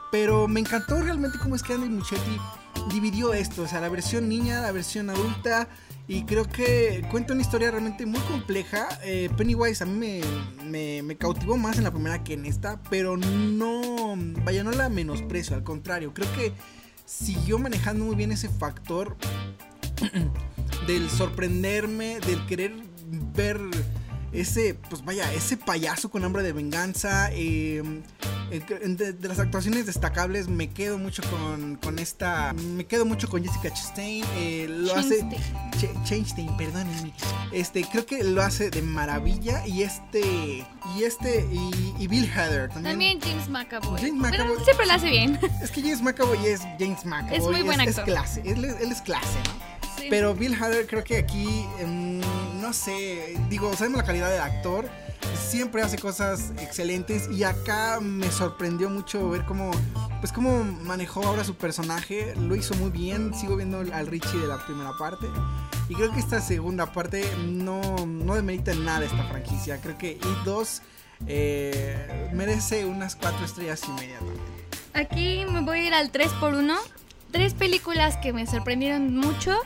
pero 0.10 0.48
me 0.48 0.62
encantó 0.62 1.02
realmente 1.02 1.38
cómo 1.38 1.56
es 1.56 1.64
que 1.64 1.74
Andy 1.74 1.90
Muchetti 1.90 2.38
dividió 2.92 3.34
esto, 3.34 3.64
o 3.64 3.68
sea, 3.68 3.82
la 3.82 3.90
versión 3.90 4.30
niña, 4.30 4.62
la 4.62 4.72
versión 4.72 5.10
adulta. 5.10 5.68
Y 6.10 6.24
creo 6.24 6.48
que 6.48 7.06
cuenta 7.12 7.34
una 7.34 7.42
historia 7.42 7.70
realmente 7.70 8.06
muy 8.06 8.22
compleja. 8.22 8.88
Eh, 9.04 9.30
Pennywise 9.36 9.84
a 9.84 9.86
mí 9.86 10.22
me, 10.64 11.04
me, 11.04 11.18
cautivó 11.18 11.58
más 11.58 11.78
en 11.78 11.84
la 11.84 11.92
primera 11.92 12.24
que 12.24 12.34
en 12.34 12.46
esta, 12.46 12.82
pero 12.90 13.18
no, 13.18 14.16
vaya, 14.46 14.64
no 14.64 14.72
la 14.72 14.88
menosprecio, 14.88 15.56
al 15.56 15.64
contrario, 15.64 16.14
creo 16.14 16.32
que 16.34 16.54
siguió 17.04 17.60
manejando 17.60 18.06
muy 18.06 18.16
bien 18.16 18.32
ese 18.32 18.48
factor 18.48 19.18
del 20.88 21.10
sorprenderme, 21.10 22.20
del 22.22 22.46
querer 22.46 22.74
ver 23.36 23.60
ese, 24.38 24.76
pues 24.90 25.04
vaya, 25.04 25.32
ese 25.34 25.58
payaso 25.58 26.10
con 26.10 26.24
hambre 26.24 26.44
de 26.44 26.54
venganza. 26.54 27.30
Eh, 27.32 27.82
de, 28.50 29.16
las 29.28 29.40
actuaciones 29.40 29.86
destacables 29.86 30.48
me 30.48 30.70
quedo 30.70 30.98
mucho 30.98 31.24
con, 31.82 32.00
esta. 32.00 32.54
Me 32.54 32.86
quedo 32.86 33.06
mucho 33.06 33.28
con 33.28 33.44
Jessica 33.44 33.70
Chastain. 33.70 34.24
Eh, 34.36 34.68
lo 34.70 34.96
hace. 34.96 35.26
Chastain, 36.06 36.56
perdónenme. 36.56 37.14
Este, 37.52 37.84
creo 37.84 38.06
que 38.06 38.24
lo 38.24 38.42
hace 38.42 38.70
de 38.70 38.82
maravilla. 38.82 39.66
Y 39.66 39.82
este. 39.82 40.66
Y 40.96 41.04
este. 41.04 41.48
Y, 42.00 42.08
Bill 42.08 42.30
Hader 42.32 42.70
también. 42.70 42.94
También 42.94 43.20
James 43.20 43.50
McAvoy. 43.50 44.00
James 44.00 44.14
McAvoy. 44.14 44.64
siempre 44.64 44.86
lo 44.86 44.94
hace 44.94 45.10
bien. 45.10 45.40
Es 45.62 45.72
que 45.72 45.82
James 45.82 46.02
McAvoy 46.02 46.46
es 46.46 46.62
James 46.80 47.06
McAvoy. 47.06 47.38
Es 47.38 47.44
muy 47.44 47.64
buen 47.64 47.82
actor. 47.82 48.08
Es 48.08 48.14
clase. 48.14 48.42
Él, 48.46 48.64
él 48.64 48.92
es 48.92 49.02
clase, 49.02 49.40
¿no? 49.46 49.68
Pero 50.10 50.34
Bill 50.36 50.54
Hader 50.54 50.88
creo 50.88 51.04
que 51.04 51.18
aquí, 51.18 51.66
em, 51.80 52.22
no 52.62 52.74
sé, 52.74 53.38
digo, 53.50 53.74
sabemos 53.74 54.00
la 54.00 54.06
calidad 54.06 54.30
del 54.30 54.42
actor, 54.42 54.90
siempre 55.38 55.82
hace 55.82 55.98
cosas 55.98 56.52
excelentes 56.60 57.30
y 57.32 57.44
acá 57.44 58.00
me 58.02 58.32
sorprendió 58.32 58.90
mucho 58.90 59.30
ver 59.30 59.46
cómo, 59.46 59.72
pues 60.20 60.32
cómo 60.32 60.64
manejó 60.64 61.24
ahora 61.24 61.44
su 61.44 61.56
personaje, 61.56 62.34
lo 62.36 62.56
hizo 62.56 62.74
muy 62.76 62.90
bien, 62.90 63.34
sigo 63.34 63.56
viendo 63.56 63.80
al 63.80 64.08
Richie 64.08 64.40
de 64.40 64.48
la 64.48 64.64
primera 64.66 64.92
parte. 64.98 65.28
Y 65.90 65.96
creo 65.96 66.12
que 66.12 66.20
esta 66.20 66.42
segunda 66.42 66.92
parte 66.92 67.24
no, 67.48 67.82
no 68.06 68.36
demerita 68.36 68.72
en 68.72 68.84
nada 68.84 69.06
esta 69.06 69.24
franquicia, 69.24 69.80
creo 69.82 69.98
que 69.98 70.12
y 70.12 70.46
2 70.46 70.82
eh, 71.28 72.30
merece 72.34 72.86
unas 72.86 73.16
4 73.16 73.44
estrellas 73.44 73.82
y 73.88 73.92
media 73.92 74.20
Aquí 74.94 75.46
me 75.50 75.62
voy 75.62 75.80
a 75.80 75.88
ir 75.88 75.94
al 75.94 76.12
3 76.12 76.32
por 76.34 76.54
1 76.54 76.78
tres 77.32 77.54
películas 77.54 78.18
que 78.18 78.34
me 78.34 78.48
sorprendieron 78.48 79.16
mucho 79.16 79.58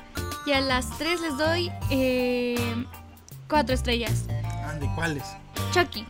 y 0.46 0.54
a 0.54 0.62
las 0.62 0.98
tres 0.98 1.22
les 1.22 1.38
doy 1.38 1.72
eh, 1.90 2.86
cuatro 3.48 3.76
estrellas. 3.76 4.28
¿De 4.80 4.90
¿cuáles? 4.96 5.24
Chucky. 5.72 6.06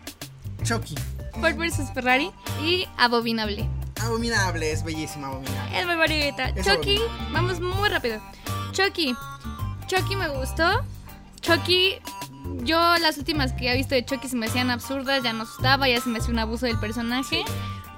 Chucky. 0.63 0.95
Ford 1.39 1.55
vs 1.55 1.91
Ferrari 1.93 2.31
y 2.61 2.87
Abominable. 2.97 3.67
Abominable, 4.01 4.71
es 4.71 4.83
bellísima 4.83 5.27
Abominable. 5.27 5.79
Es 5.79 5.85
muy 5.85 5.95
bonita. 5.95 6.53
Chucky, 6.63 6.99
vamos 7.31 7.59
muy 7.59 7.89
rápido. 7.89 8.21
Chucky. 8.71 9.15
Chucky 9.87 10.15
me 10.15 10.29
gustó. 10.29 10.83
Chucky, 11.41 11.95
yo 12.63 12.97
las 12.99 13.17
últimas 13.17 13.53
que 13.53 13.71
he 13.71 13.75
visto 13.75 13.95
de 13.95 14.05
Chucky 14.05 14.29
se 14.29 14.35
me 14.35 14.45
hacían 14.45 14.69
absurdas, 14.69 15.23
ya 15.23 15.33
no 15.33 15.43
asustaba, 15.43 15.87
ya 15.89 15.99
se 15.99 16.09
me 16.09 16.19
hacía 16.19 16.31
un 16.31 16.39
abuso 16.39 16.65
del 16.65 16.79
personaje. 16.79 17.43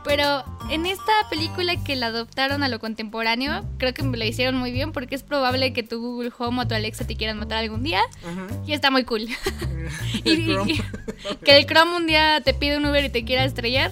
Pero 0.04 0.44
en 0.70 0.86
esta 0.86 1.12
película 1.30 1.76
que 1.84 1.96
la 1.96 2.08
adoptaron 2.08 2.64
a 2.64 2.70
lo 2.70 2.80
contemporáneo, 2.80 3.66
creo 3.78 3.94
que 3.94 4.04
me 4.04 4.18
la 4.18 4.26
hicieron 4.26 4.56
muy 4.56 4.72
bien 4.72 4.92
porque 4.92 5.16
es 5.16 5.24
probable 5.24 5.74
que 5.74 5.84
tu 5.84 6.00
Google 6.00 6.32
Home 6.38 6.62
o 6.62 6.68
tu 6.68 6.76
Alexa 6.76 7.06
te 7.06 7.16
quieran 7.16 7.40
matar 7.40 7.60
algún 7.60 7.84
día. 7.84 8.02
Y 8.66 8.74
está 8.74 8.92
muy 8.92 9.04
cool. 9.04 9.28
y, 10.24 10.82
que 11.44 11.58
el 11.58 11.66
Chrome 11.66 11.96
un 11.96 12.08
día 12.08 12.42
te 12.42 12.54
pide 12.54 12.78
un 12.78 12.86
Uber 12.86 13.04
y 13.06 13.10
te 13.10 13.24
quiera 13.24 13.46
estrellar, 13.46 13.92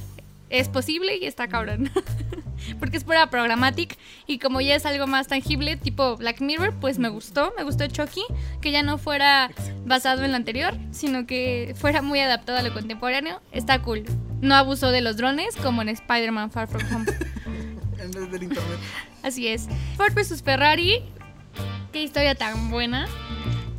es 0.49 0.69
posible 0.69 1.17
y 1.17 1.25
está 1.25 1.47
cabrón. 1.47 1.91
porque 2.79 2.97
es 2.97 3.03
pura 3.03 3.29
programmatic 3.29 3.97
y 4.27 4.37
como 4.37 4.61
ya 4.61 4.75
es 4.75 4.85
algo 4.85 5.07
más 5.07 5.27
tangible, 5.27 5.77
tipo 5.77 6.17
Black 6.17 6.41
Mirror, 6.41 6.75
pues 6.79 6.99
me 6.99 7.09
gustó, 7.09 7.53
me 7.57 7.63
gustó 7.63 7.87
Chucky, 7.87 8.23
que 8.61 8.71
ya 8.71 8.83
no 8.83 8.97
fuera 8.97 9.51
basado 9.85 10.23
en 10.23 10.31
lo 10.31 10.37
anterior, 10.37 10.75
sino 10.91 11.25
que 11.25 11.73
fuera 11.77 12.01
muy 12.01 12.19
adaptado 12.19 12.59
a 12.59 12.61
lo 12.61 12.73
contemporáneo. 12.73 13.41
Está 13.51 13.81
cool 13.81 14.05
no 14.41 14.55
abusó 14.55 14.91
de 14.91 15.01
los 15.01 15.17
drones 15.17 15.55
como 15.55 15.81
en 15.81 15.89
Spider-Man 15.89 16.51
Far 16.51 16.67
From 16.67 16.83
Home. 16.93 17.05
en 17.99 18.11
vez 18.11 18.31
del 18.31 18.43
internet. 18.43 18.79
Así 19.23 19.47
es. 19.47 19.67
Ford 19.97 20.13
vs 20.13 20.41
Ferrari, 20.41 21.03
qué 21.91 22.03
historia 22.03 22.35
tan 22.35 22.69
buena. 22.69 23.07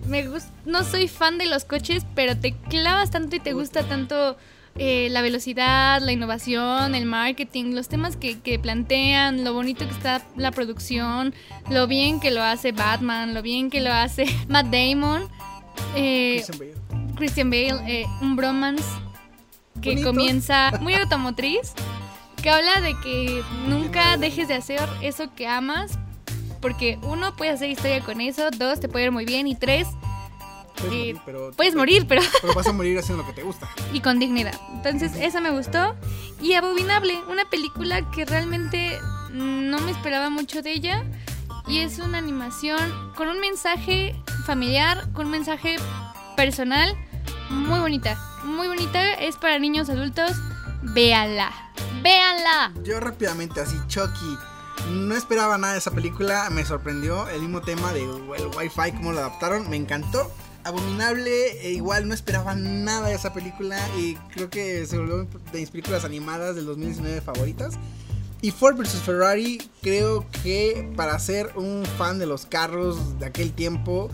Me 0.06 0.28
no 0.64 0.84
soy 0.84 1.08
fan 1.08 1.38
de 1.38 1.46
los 1.46 1.64
coches, 1.64 2.04
pero 2.14 2.36
te 2.36 2.52
clavas 2.52 3.10
tanto 3.10 3.36
y 3.36 3.40
te 3.40 3.52
gusta 3.52 3.84
tanto 3.84 4.36
eh, 4.76 5.08
la 5.10 5.22
velocidad, 5.22 6.00
la 6.00 6.12
innovación, 6.12 6.94
el 6.94 7.06
marketing, 7.06 7.74
los 7.74 7.88
temas 7.88 8.16
que, 8.16 8.40
que, 8.40 8.58
plantean, 8.58 9.44
lo 9.44 9.52
bonito 9.52 9.86
que 9.86 9.92
está 9.92 10.22
la 10.36 10.50
producción, 10.50 11.34
lo 11.70 11.86
bien 11.86 12.20
que 12.20 12.30
lo 12.30 12.42
hace 12.42 12.72
Batman, 12.72 13.34
lo 13.34 13.42
bien 13.42 13.70
que 13.70 13.80
lo 13.80 13.92
hace 13.92 14.26
Matt 14.48 14.66
Damon, 14.66 15.28
eh, 15.94 16.44
Christian 17.16 17.50
Bale, 17.50 17.80
eh, 17.86 18.06
un 18.20 18.34
bromance 18.34 18.84
que 19.80 20.02
comienza 20.02 20.72
muy 20.80 20.94
automotriz, 20.94 21.72
que 22.42 22.50
habla 22.50 22.80
de 22.80 22.94
que 23.02 23.42
nunca 23.68 24.16
dejes 24.16 24.48
de 24.48 24.54
hacer 24.54 24.88
eso 25.00 25.34
que 25.34 25.46
amas, 25.46 25.98
porque 26.60 26.98
uno, 27.02 27.34
puede 27.36 27.50
hacer 27.50 27.70
historia 27.70 28.00
con 28.00 28.20
eso, 28.20 28.50
dos, 28.56 28.80
te 28.80 28.88
puede 28.88 29.06
ir 29.06 29.12
muy 29.12 29.24
bien, 29.24 29.46
y 29.46 29.54
tres, 29.54 29.88
Puedes, 30.74 30.90
morir, 30.90 31.20
pero, 31.24 31.50
puedes 31.52 31.74
morir, 31.74 32.06
pero... 32.08 32.22
pero 32.40 32.54
vas 32.54 32.66
a 32.66 32.72
morir 32.72 32.98
haciendo 32.98 33.22
lo 33.22 33.28
que 33.28 33.34
te 33.34 33.42
gusta. 33.42 33.68
Y 33.92 34.00
con 34.00 34.18
dignidad. 34.18 34.58
Entonces, 34.72 35.12
esa 35.16 35.40
me 35.40 35.50
gustó. 35.50 35.94
Y 36.40 36.54
Abominable, 36.54 37.20
una 37.28 37.44
película 37.44 38.10
que 38.10 38.24
realmente 38.24 38.98
no 39.30 39.78
me 39.78 39.90
esperaba 39.90 40.30
mucho 40.30 40.62
de 40.62 40.72
ella. 40.72 41.04
Y 41.68 41.78
es 41.78 41.98
una 41.98 42.18
animación 42.18 43.12
con 43.14 43.28
un 43.28 43.38
mensaje 43.38 44.16
familiar, 44.44 45.12
con 45.12 45.26
un 45.26 45.32
mensaje 45.32 45.76
personal 46.36 46.96
muy 47.52 47.80
bonita 47.80 48.18
muy 48.44 48.68
bonita, 48.68 49.14
es 49.14 49.36
para 49.36 49.58
niños 49.58 49.88
adultos. 49.88 50.32
Véanla, 50.82 51.52
véanla. 52.02 52.72
Yo 52.82 52.98
rápidamente, 53.00 53.60
así, 53.60 53.76
Chucky. 53.86 54.36
No 54.90 55.14
esperaba 55.14 55.58
nada 55.58 55.74
de 55.74 55.78
esa 55.78 55.92
película, 55.92 56.50
me 56.50 56.64
sorprendió 56.64 57.28
el 57.28 57.42
mismo 57.42 57.60
tema 57.60 57.92
de 57.92 58.02
el 58.02 58.46
Wi-Fi, 58.56 58.92
cómo 58.96 59.12
lo 59.12 59.20
adaptaron, 59.20 59.70
me 59.70 59.76
encantó. 59.76 60.30
Abominable, 60.64 61.60
e 61.66 61.72
igual 61.72 62.08
no 62.08 62.14
esperaba 62.14 62.54
nada 62.54 63.08
de 63.08 63.14
esa 63.14 63.32
película 63.32 63.78
y 63.98 64.14
creo 64.32 64.48
que 64.48 64.86
se 64.86 64.96
volvió 64.96 65.28
de 65.52 65.60
mis 65.60 65.70
películas 65.70 66.04
animadas 66.04 66.56
del 66.56 66.66
2019 66.66 67.20
favoritas. 67.20 67.74
Y 68.40 68.50
Ford 68.50 68.76
vs 68.76 69.02
Ferrari, 69.04 69.62
creo 69.82 70.26
que 70.42 70.92
para 70.96 71.16
ser 71.20 71.52
un 71.54 71.84
fan 71.96 72.18
de 72.18 72.26
los 72.26 72.46
carros 72.46 73.20
de 73.20 73.26
aquel 73.26 73.52
tiempo, 73.52 74.10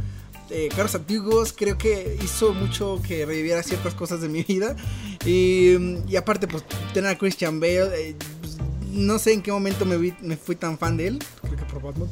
eh, 0.50 0.68
carros 0.74 0.94
antiguos, 0.94 1.52
creo 1.52 1.76
que 1.76 2.18
hizo 2.22 2.54
mucho 2.54 3.00
que 3.06 3.26
reviviera 3.26 3.62
ciertas 3.62 3.94
cosas 3.94 4.20
de 4.20 4.28
mi 4.28 4.42
vida. 4.42 4.76
Y, 5.24 6.16
aparte, 6.16 6.46
pues 6.48 6.64
tener 6.94 7.10
a 7.10 7.18
Christian 7.18 7.60
Bale, 7.60 7.90
eh, 7.94 8.16
pues, 8.40 8.58
no 8.90 9.18
sé 9.18 9.32
en 9.32 9.42
qué 9.42 9.52
momento 9.52 9.84
me, 9.84 9.96
me 10.20 10.36
fui 10.36 10.56
tan 10.56 10.78
fan 10.78 10.96
de 10.96 11.08
él, 11.08 11.18
creo 11.42 11.56
que 11.56 11.64
por 11.64 11.82
Batman. 11.82 12.08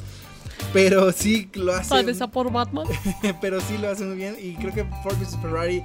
Pero 0.73 1.11
sí 1.11 1.49
lo 1.53 1.73
hace. 1.73 1.89
¿Sabes 1.89 2.21
a 2.21 2.27
por 2.27 2.51
Batman? 2.51 2.87
pero 3.41 3.61
sí 3.61 3.77
lo 3.77 3.89
hace 3.89 4.03
muy 4.05 4.17
bien. 4.17 4.35
Y 4.39 4.55
creo 4.55 4.73
que 4.73 4.83
Ford 5.03 5.17
vs 5.17 5.37
Ferrari 5.41 5.81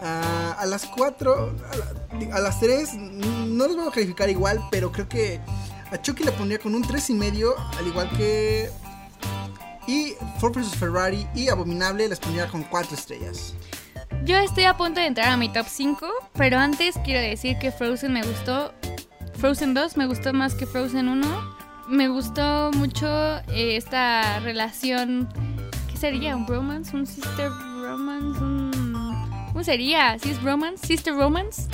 ah, 0.00 0.56
a 0.58 0.66
las 0.66 0.86
4, 0.86 1.54
a, 2.32 2.36
a, 2.36 2.40
las 2.40 2.60
3, 2.60 2.94
no 2.94 3.66
los 3.66 3.76
voy 3.76 3.88
a 3.88 3.90
calificar 3.90 4.30
igual, 4.30 4.60
pero 4.70 4.92
creo 4.92 5.08
que 5.08 5.40
a 5.90 6.00
Chucky 6.00 6.24
le 6.24 6.32
pondría 6.32 6.58
con 6.58 6.74
un 6.74 6.84
3,5, 6.84 7.54
al 7.78 7.86
igual 7.86 8.08
que 8.16 8.70
y 9.90 10.16
Ford 10.38 10.54
vs 10.54 10.76
Ferrari 10.76 11.26
y 11.34 11.48
Abominable 11.48 12.08
les 12.08 12.20
pondría 12.20 12.46
con 12.46 12.62
4 12.62 12.96
estrellas. 12.96 13.54
Yo 14.24 14.36
estoy 14.36 14.64
a 14.64 14.76
punto 14.76 15.00
de 15.00 15.06
entrar 15.06 15.28
a 15.30 15.36
mi 15.36 15.48
top 15.52 15.66
5, 15.68 16.06
pero 16.34 16.58
antes 16.58 16.96
quiero 17.04 17.20
decir 17.20 17.58
que 17.58 17.72
Frozen 17.72 18.12
me 18.12 18.22
gustó. 18.22 18.72
Frozen 19.38 19.74
2 19.74 19.96
me 19.96 20.06
gustó 20.06 20.32
más 20.32 20.54
que 20.54 20.66
Frozen 20.66 21.08
1. 21.08 21.60
Me 21.88 22.08
gustó 22.08 22.70
mucho 22.74 23.08
eh, 23.48 23.76
esta 23.76 24.38
relación. 24.40 25.28
¿Qué 25.90 25.96
sería? 25.96 26.36
¿Un 26.36 26.46
romance? 26.46 26.94
¿Un 26.94 27.06
sister 27.06 27.50
romance? 27.50 28.40
Un... 28.40 28.70
¿Cómo 29.48 29.64
sería? 29.64 30.16
¿Si 30.20 30.30
es 30.30 30.40
romance? 30.40 30.86
¿Sister 30.86 31.14
romance? 31.14 31.66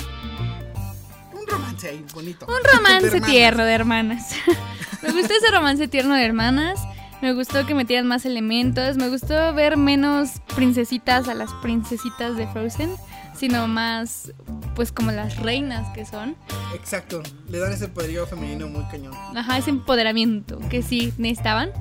Un 1.33 1.45
romance 1.45 1.89
ahí 1.89 2.03
bonito. 2.15 2.47
Un 2.47 2.77
romance 2.77 3.21
tierno 3.25 3.63
de 3.63 3.73
hermanas. 3.73 4.31
me 5.03 5.11
gustó 5.11 5.35
ese 5.35 5.51
romance 5.51 5.87
tierno 5.87 6.15
de 6.15 6.25
hermanas. 6.25 6.79
Me 7.21 7.33
gustó 7.33 7.65
que 7.65 7.73
metieran 7.73 8.07
más 8.07 8.25
elementos. 8.25 8.97
Me 8.97 9.09
gustó 9.09 9.53
ver 9.53 9.77
menos 9.77 10.39
princesitas 10.55 11.27
a 11.27 11.33
las 11.33 11.51
princesitas 11.55 12.35
de 12.37 12.47
Frozen, 12.47 12.95
sino 13.35 13.67
más, 13.67 14.31
pues, 14.75 14.91
como 14.91 15.11
las 15.11 15.37
reinas 15.37 15.91
que 15.93 16.05
son. 16.05 16.35
Exacto. 16.75 17.23
Le 17.49 17.57
dan 17.59 17.73
ese 17.73 17.87
poderío 17.87 18.27
femenino 18.27 18.67
muy 18.67 18.83
cañón. 18.85 19.15
Ajá, 19.35 19.57
ese 19.57 19.71
empoderamiento 19.71 20.59
que 20.69 20.83
sí 20.83 21.11
necesitaban. 21.17 21.71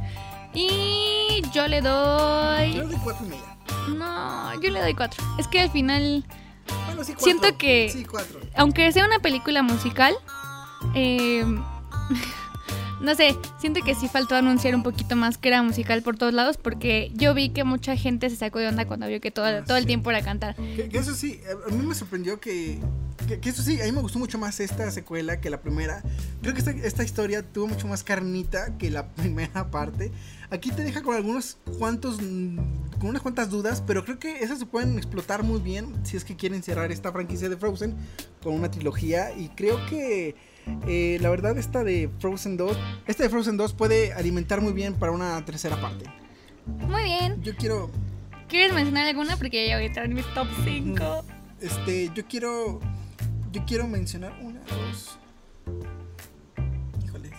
Y 0.55 1.43
yo 1.53 1.69
le 1.69 1.83
doy. 1.83 2.73
Yo 2.73 2.83
le 2.83 2.89
doy 2.89 3.01
cuatro 3.05 3.27
y 3.27 3.29
media. 3.29 3.59
No, 3.95 4.61
yo 4.61 4.71
le 4.71 4.81
doy 4.81 4.95
cuatro. 4.95 5.23
Es 5.39 5.47
que 5.49 5.61
al 5.61 5.71
final. 5.71 6.25
Siento 7.19 7.59
que. 7.59 7.91
Sí, 7.93 8.07
cuatro. 8.07 8.41
Aunque 8.57 8.91
sea 8.91 9.05
una 9.05 9.19
película 9.19 9.63
musical, 9.63 10.15
eh 10.95 11.45
no 13.01 13.15
sé, 13.15 13.37
siento 13.61 13.81
que 13.85 13.95
sí 13.95 14.09
faltó 14.09 14.35
anunciar 14.37 14.75
un 14.75 14.83
poquito 14.83 15.17
más 15.17 15.39
que 15.39 15.49
era 15.49 15.63
musical 15.63 16.03
por 16.03 16.17
todos 16.17 16.33
lados 16.33 16.57
porque 16.57 17.11
yo 17.15 17.35
vi 17.35 17.51
que 17.51 17.65
mucha 17.65 17.97
gente 17.97 18.31
se 18.31 18.37
sacó 18.37 18.59
de 18.59 18.69
onda 18.69 18.87
cuando 18.87 19.07
vio 19.07 19.21
que 19.21 19.31
todo, 19.31 19.47
Ah, 19.47 19.65
todo 19.65 19.77
el 19.77 19.83
sí. 19.85 19.87
tiempo 19.89 20.11
era 20.11 20.23
cantar. 20.23 20.57
Que, 20.57 20.89
que 20.89 20.99
eso 20.99 21.15
sí, 21.15 21.41
a 21.67 21.75
mí 21.75 21.85
me 21.87 21.95
sorprendió 21.95 22.41
que, 22.41 22.79
que, 23.29 23.39
que 23.41 23.49
eso 23.51 23.63
sí, 23.63 23.81
a 23.81 23.85
mí 23.85 23.93
me 23.93 24.01
gustó 24.01 24.19
mucho 24.19 24.39
más 24.39 24.59
esta 24.61 24.91
secuela 24.91 25.41
que 25.41 25.51
la 25.51 25.61
primera. 25.61 26.03
Creo 26.43 26.53
que 26.55 26.61
esta, 26.61 26.71
esta 26.71 27.05
historia 27.05 27.43
tuvo 27.43 27.69
mucho 27.69 27.87
más 27.87 28.03
carnita 28.03 28.77
que 28.79 28.91
la 28.91 29.09
primera 29.15 29.71
parte. 29.71 30.11
Aquí 30.51 30.71
te 30.71 30.83
deja 30.83 31.03
con 31.03 31.15
algunos 31.17 31.59
cuantos, 31.79 32.17
con 32.19 33.09
unas 33.11 33.21
cuantas 33.23 33.51
dudas, 33.51 33.83
pero 33.87 34.05
creo 34.05 34.19
que 34.19 34.39
esas 34.45 34.59
se 34.61 34.67
pueden 34.67 34.97
explotar 34.97 35.43
muy 35.43 35.61
bien 35.61 35.93
si 36.05 36.17
es 36.17 36.25
que 36.25 36.37
quieren 36.37 36.63
cerrar 36.63 36.93
esta 36.93 37.11
franquicia 37.13 37.49
de 37.49 37.57
Frozen 37.57 37.95
con 38.43 38.55
una 38.55 38.71
trilogía. 38.71 39.33
Y 39.37 39.49
creo 39.51 39.85
que 39.87 40.35
eh, 40.87 41.19
la 41.21 41.31
verdad 41.31 41.57
esta 41.59 41.85
de 41.85 42.11
Frozen 42.19 42.57
2, 42.57 42.77
esta 43.07 43.23
de 43.25 43.29
Frozen 43.31 43.57
2 43.57 43.73
puede 43.75 44.13
alimentar 44.13 44.61
muy 44.61 44.73
bien 44.73 44.95
para 44.95 45.13
una 45.13 45.45
tercera 45.45 45.81
parte. 45.81 46.05
Muy 46.67 47.05
bien. 47.05 47.43
Yo 47.43 47.55
quiero 47.57 47.91
¿Quieres 48.49 48.73
mencionar 48.75 49.07
alguna? 49.09 49.37
Porque 49.37 49.67
ya 49.69 49.75
voy 49.77 49.85
a 49.85 49.87
entrar 49.89 50.07
en 50.07 50.15
mi 50.15 50.23
top 50.35 50.47
5. 50.65 51.25
Este, 51.61 52.11
yo 52.15 52.25
quiero. 52.27 52.81
Yo 53.53 53.65
quiero 53.67 53.89
mencionar 53.89 54.39
una, 54.43 54.61
dos. 54.61 55.19
Híjoles. 57.05 57.33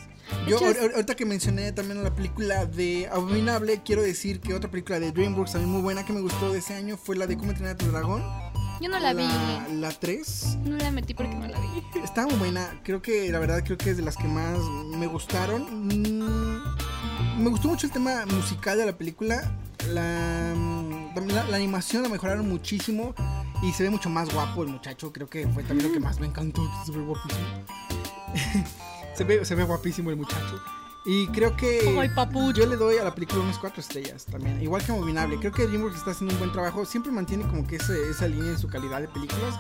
Yo, 0.47 0.59
ahor- 0.59 0.91
ahorita 0.95 1.15
que 1.15 1.25
mencioné 1.25 1.71
también 1.71 2.03
la 2.03 2.13
película 2.13 2.65
de 2.65 3.07
Abominable, 3.11 3.82
quiero 3.86 4.01
decir 4.01 4.39
que 4.41 4.53
otra 4.53 4.69
película 4.69 4.99
de 4.99 5.11
DreamWorks 5.11 5.53
también 5.53 5.71
muy 5.71 5.82
buena 5.82 6.05
que 6.05 6.11
me 6.13 6.21
gustó 6.21 6.51
de 6.51 6.59
ese 6.59 6.73
año 6.73 6.97
fue 6.97 7.15
la 7.15 7.25
de 7.28 7.38
Cómo 7.38 7.51
entrenar 7.51 7.75
a 7.75 7.78
tu 7.78 7.86
dragón. 7.91 8.23
Yo 8.80 8.89
no 8.89 8.99
la 8.99 9.13
vi. 9.13 9.28
La 9.80 9.89
3. 9.89 10.57
No 10.65 10.78
la 10.78 10.91
metí 10.91 11.13
porque 11.13 11.36
no 11.36 11.47
la 11.47 11.59
vi. 11.59 11.67
Está 12.03 12.25
muy 12.25 12.36
buena. 12.36 12.80
Creo 12.84 13.01
que 13.01 13.32
la 13.32 13.39
verdad 13.39 13.63
creo 13.63 13.78
que 13.78 13.91
es 13.91 13.97
de 13.97 14.03
las 14.03 14.17
que 14.17 14.28
más 14.28 14.59
me 14.95 15.07
gustaron. 15.07 15.88
Mm, 15.88 17.41
me 17.43 17.49
gustó 17.49 17.69
mucho 17.69 17.88
el 17.88 17.93
tema 17.93 18.25
musical 18.28 18.78
de 18.78 18.86
la 18.86 18.97
película. 18.97 19.51
La, 19.89 20.53
mm, 20.55 21.15
la, 21.28 21.43
la 21.45 21.55
animación 21.55 22.03
la 22.03 22.09
mejoraron 22.09 22.47
muchísimo 22.47 23.15
y 23.63 23.71
se 23.71 23.84
ve 23.84 23.89
mucho 23.89 24.09
más 24.09 24.32
guapo 24.34 24.63
el 24.63 24.69
muchacho. 24.69 25.11
Creo 25.11 25.28
que 25.30 25.47
fue 25.47 25.63
también 25.63 25.88
lo 25.89 25.93
que 25.93 25.99
más 25.99 26.19
me 26.19 26.28
encantó. 26.28 26.61
que 26.63 26.91
Se 26.91 26.97
ve 26.97 27.03
guapísimo. 27.03 27.45
se, 29.15 29.23
ve, 29.23 29.45
se 29.45 29.55
ve 29.55 29.63
guapísimo 29.63 30.09
el 30.11 30.17
muchacho. 30.17 30.61
Y 31.10 31.28
creo 31.28 31.55
que 31.55 31.80
Ay, 31.97 32.10
yo 32.53 32.66
le 32.66 32.76
doy 32.76 32.97
a 32.97 33.03
la 33.05 33.16
película 33.16 33.41
unas 33.41 33.58
cuatro 33.58 33.80
estrellas 33.80 34.26
también. 34.26 34.62
Igual 34.62 34.84
que 34.84 34.91
Abominable. 34.91 35.38
Creo 35.38 35.53
que 35.53 35.66
DreamWorks 35.66 35.97
está 35.99 36.12
haciendo 36.12 36.34
un 36.34 36.39
buen 36.39 36.51
trabajo. 36.51 36.84
Siempre 36.84 37.14
mantiene 37.14 37.45
como 37.47 37.66
que 37.66 37.78
ese- 37.78 38.10
esa 38.10 38.28
línea 38.28 38.51
en 38.51 38.60
su 38.60 38.68
calidad 38.68 38.99
de 38.99 39.08
películas. 39.08 39.55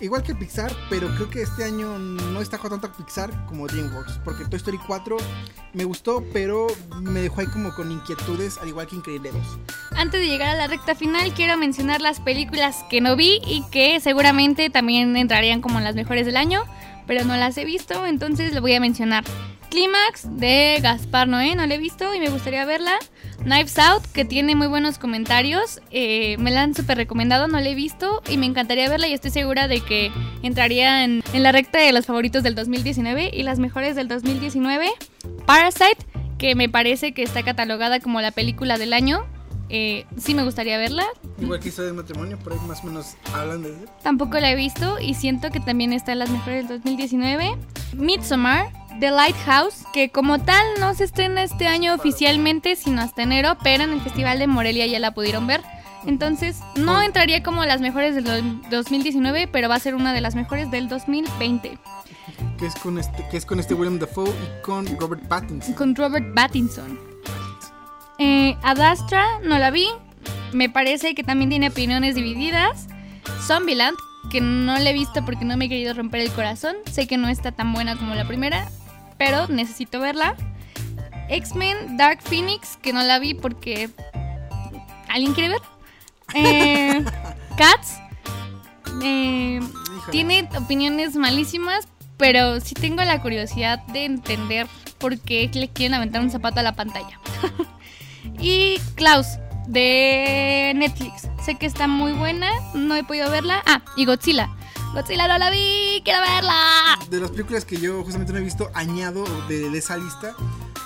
Igual 0.00 0.22
que 0.22 0.34
Pixar, 0.34 0.72
pero 0.88 1.08
creo 1.14 1.28
que 1.28 1.42
este 1.42 1.64
año 1.64 1.98
no 1.98 2.38
destacó 2.40 2.70
tanto 2.70 2.90
Pixar 2.92 3.30
como 3.46 3.66
DreamWorks. 3.66 4.20
Porque 4.24 4.46
Toy 4.46 4.56
Story 4.56 4.78
4 4.86 5.18
me 5.74 5.84
gustó, 5.84 6.24
pero 6.32 6.66
me 7.02 7.20
dejó 7.20 7.42
ahí 7.42 7.46
como 7.48 7.74
con 7.74 7.92
inquietudes, 7.92 8.56
al 8.56 8.68
igual 8.68 8.86
que 8.86 8.96
Increíble 8.96 9.32
2. 9.32 9.42
Antes 9.98 10.20
de 10.20 10.26
llegar 10.28 10.48
a 10.48 10.54
la 10.56 10.66
recta 10.66 10.94
final, 10.94 11.32
quiero 11.34 11.58
mencionar 11.58 12.00
las 12.00 12.20
películas 12.20 12.84
que 12.88 13.02
no 13.02 13.16
vi 13.16 13.40
y 13.46 13.62
que 13.70 14.00
seguramente 14.00 14.70
también 14.70 15.14
entrarían 15.16 15.60
como 15.60 15.78
las 15.80 15.94
mejores 15.94 16.24
del 16.24 16.38
año, 16.38 16.64
pero 17.06 17.22
no 17.26 17.36
las 17.36 17.56
he 17.58 17.66
visto, 17.66 18.06
entonces 18.06 18.54
lo 18.54 18.62
voy 18.62 18.72
a 18.74 18.80
mencionar. 18.80 19.24
Clímax 19.70 20.38
de 20.38 20.78
Gaspar 20.82 21.28
Noé, 21.28 21.54
no 21.54 21.66
la 21.66 21.74
he 21.74 21.78
visto 21.78 22.14
y 22.14 22.20
me 22.20 22.28
gustaría 22.28 22.64
verla. 22.64 22.98
Knives 23.42 23.78
Out, 23.78 24.04
que 24.12 24.24
tiene 24.24 24.54
muy 24.54 24.66
buenos 24.66 24.98
comentarios, 24.98 25.80
eh, 25.90 26.36
me 26.38 26.50
la 26.50 26.62
han 26.62 26.74
súper 26.74 26.96
recomendado, 26.96 27.48
no 27.48 27.60
la 27.60 27.68
he 27.68 27.74
visto 27.74 28.22
y 28.28 28.38
me 28.38 28.46
encantaría 28.46 28.88
verla 28.88 29.08
y 29.08 29.12
estoy 29.12 29.30
segura 29.30 29.68
de 29.68 29.80
que 29.80 30.10
entraría 30.42 31.04
en, 31.04 31.22
en 31.32 31.42
la 31.42 31.52
recta 31.52 31.78
de 31.78 31.92
los 31.92 32.06
favoritos 32.06 32.42
del 32.42 32.54
2019 32.54 33.30
y 33.32 33.42
las 33.42 33.58
mejores 33.58 33.94
del 33.94 34.08
2019. 34.08 34.88
Parasite, 35.46 35.98
que 36.38 36.54
me 36.54 36.68
parece 36.68 37.12
que 37.12 37.22
está 37.22 37.42
catalogada 37.42 38.00
como 38.00 38.20
la 38.20 38.30
película 38.30 38.78
del 38.78 38.92
año. 38.92 39.26
Eh, 39.68 40.06
sí 40.16 40.34
me 40.34 40.44
gustaría 40.44 40.78
verla. 40.78 41.04
Igual 41.40 41.60
que 41.60 41.68
hizo 41.70 41.82
de 41.82 41.92
matrimonio, 41.92 42.38
por 42.38 42.52
ahí 42.52 42.58
más 42.68 42.82
o 42.82 42.86
menos 42.86 43.16
hablan 43.34 43.62
de 43.62 43.70
eso. 43.70 43.92
Tampoco 44.02 44.38
la 44.38 44.50
he 44.50 44.54
visto 44.56 44.98
y 45.00 45.14
siento 45.14 45.50
que 45.50 45.60
también 45.60 45.92
está 45.92 46.12
en 46.12 46.20
las 46.20 46.30
mejores 46.30 46.68
del 46.68 46.78
2019. 46.78 47.56
Midsommar, 47.94 48.72
The 49.00 49.10
Lighthouse, 49.10 49.84
que 49.92 50.10
como 50.10 50.38
tal 50.40 50.64
no 50.80 50.94
se 50.94 51.04
estrena 51.04 51.42
este 51.42 51.66
año 51.66 51.94
oficialmente, 51.94 52.76
sino 52.76 53.02
hasta 53.02 53.22
enero, 53.22 53.56
pero 53.62 53.84
en 53.84 53.92
el 53.92 54.00
Festival 54.00 54.38
de 54.38 54.46
Morelia 54.46 54.86
ya 54.86 54.98
la 55.00 55.12
pudieron 55.14 55.46
ver. 55.46 55.62
Entonces, 56.06 56.60
no 56.76 57.02
entraría 57.02 57.42
como 57.42 57.64
las 57.64 57.80
mejores 57.80 58.14
del 58.14 58.24
do- 58.24 58.60
2019, 58.70 59.48
pero 59.48 59.68
va 59.68 59.74
a 59.74 59.80
ser 59.80 59.96
una 59.96 60.12
de 60.12 60.20
las 60.20 60.36
mejores 60.36 60.70
del 60.70 60.88
2020. 60.88 61.78
Que 62.58 62.66
es 62.66 62.74
con 62.76 62.98
este, 62.98 63.26
que 63.28 63.36
es 63.36 63.44
con 63.44 63.58
este 63.58 63.74
William 63.74 63.98
Dafoe 63.98 64.28
y 64.30 64.62
con 64.62 64.86
Robert 65.00 65.26
Pattinson. 65.26 65.74
Con 65.74 65.94
Robert 65.96 66.32
Pattinson. 66.34 66.98
Eh, 68.18 68.56
Ad 68.62 68.80
Astra 68.80 69.24
no 69.42 69.58
la 69.58 69.70
vi. 69.70 69.86
Me 70.52 70.70
parece 70.70 71.14
que 71.14 71.22
también 71.24 71.50
tiene 71.50 71.68
opiniones 71.68 72.14
divididas. 72.14 72.86
Zombieland, 73.46 73.96
que 74.30 74.40
no 74.40 74.76
la 74.78 74.90
he 74.90 74.92
visto 74.92 75.24
porque 75.24 75.44
no 75.44 75.56
me 75.56 75.66
he 75.66 75.68
querido 75.68 75.94
romper 75.94 76.20
el 76.20 76.30
corazón. 76.32 76.76
Sé 76.90 77.06
que 77.06 77.16
no 77.16 77.28
está 77.28 77.52
tan 77.52 77.72
buena 77.72 77.96
como 77.96 78.14
la 78.14 78.26
primera, 78.26 78.68
pero 79.18 79.48
necesito 79.48 80.00
verla. 80.00 80.34
X-Men 81.28 81.96
Dark 81.96 82.22
Phoenix, 82.22 82.76
que 82.76 82.92
no 82.92 83.02
la 83.02 83.18
vi 83.18 83.34
porque. 83.34 83.90
¿Alguien 85.08 85.34
quiere 85.34 85.50
ver? 85.50 85.60
Eh, 86.34 87.04
Cats. 87.56 87.98
eh, 89.02 89.60
tiene 90.10 90.48
opiniones 90.56 91.16
malísimas, 91.16 91.88
pero 92.16 92.60
sí 92.60 92.74
tengo 92.74 93.02
la 93.02 93.20
curiosidad 93.20 93.84
de 93.88 94.04
entender 94.04 94.66
por 94.98 95.18
qué 95.18 95.50
le 95.52 95.68
quieren 95.68 95.94
aventar 95.94 96.22
un 96.22 96.30
zapato 96.30 96.60
a 96.60 96.62
la 96.62 96.74
pantalla. 96.74 97.20
y 98.40 98.78
Klaus, 98.94 99.26
de 99.68 100.72
Netflix. 100.76 101.28
Sé 101.44 101.56
que 101.56 101.66
está 101.66 101.86
muy 101.88 102.12
buena, 102.12 102.48
no 102.74 102.94
he 102.94 103.04
podido 103.04 103.30
verla. 103.30 103.62
Ah, 103.66 103.82
y 103.96 104.04
Godzilla. 104.04 104.54
Godzilla 104.94 105.28
no 105.28 105.38
la 105.38 105.50
vi, 105.50 106.00
quiero 106.04 106.20
verla. 106.20 106.98
De 107.10 107.20
las 107.20 107.30
películas 107.30 107.64
que 107.64 107.76
yo 107.78 108.02
justamente 108.02 108.32
no 108.32 108.38
he 108.38 108.42
visto, 108.42 108.70
añado 108.74 109.24
de, 109.48 109.68
de 109.70 109.78
esa 109.78 109.96
lista, 109.96 110.34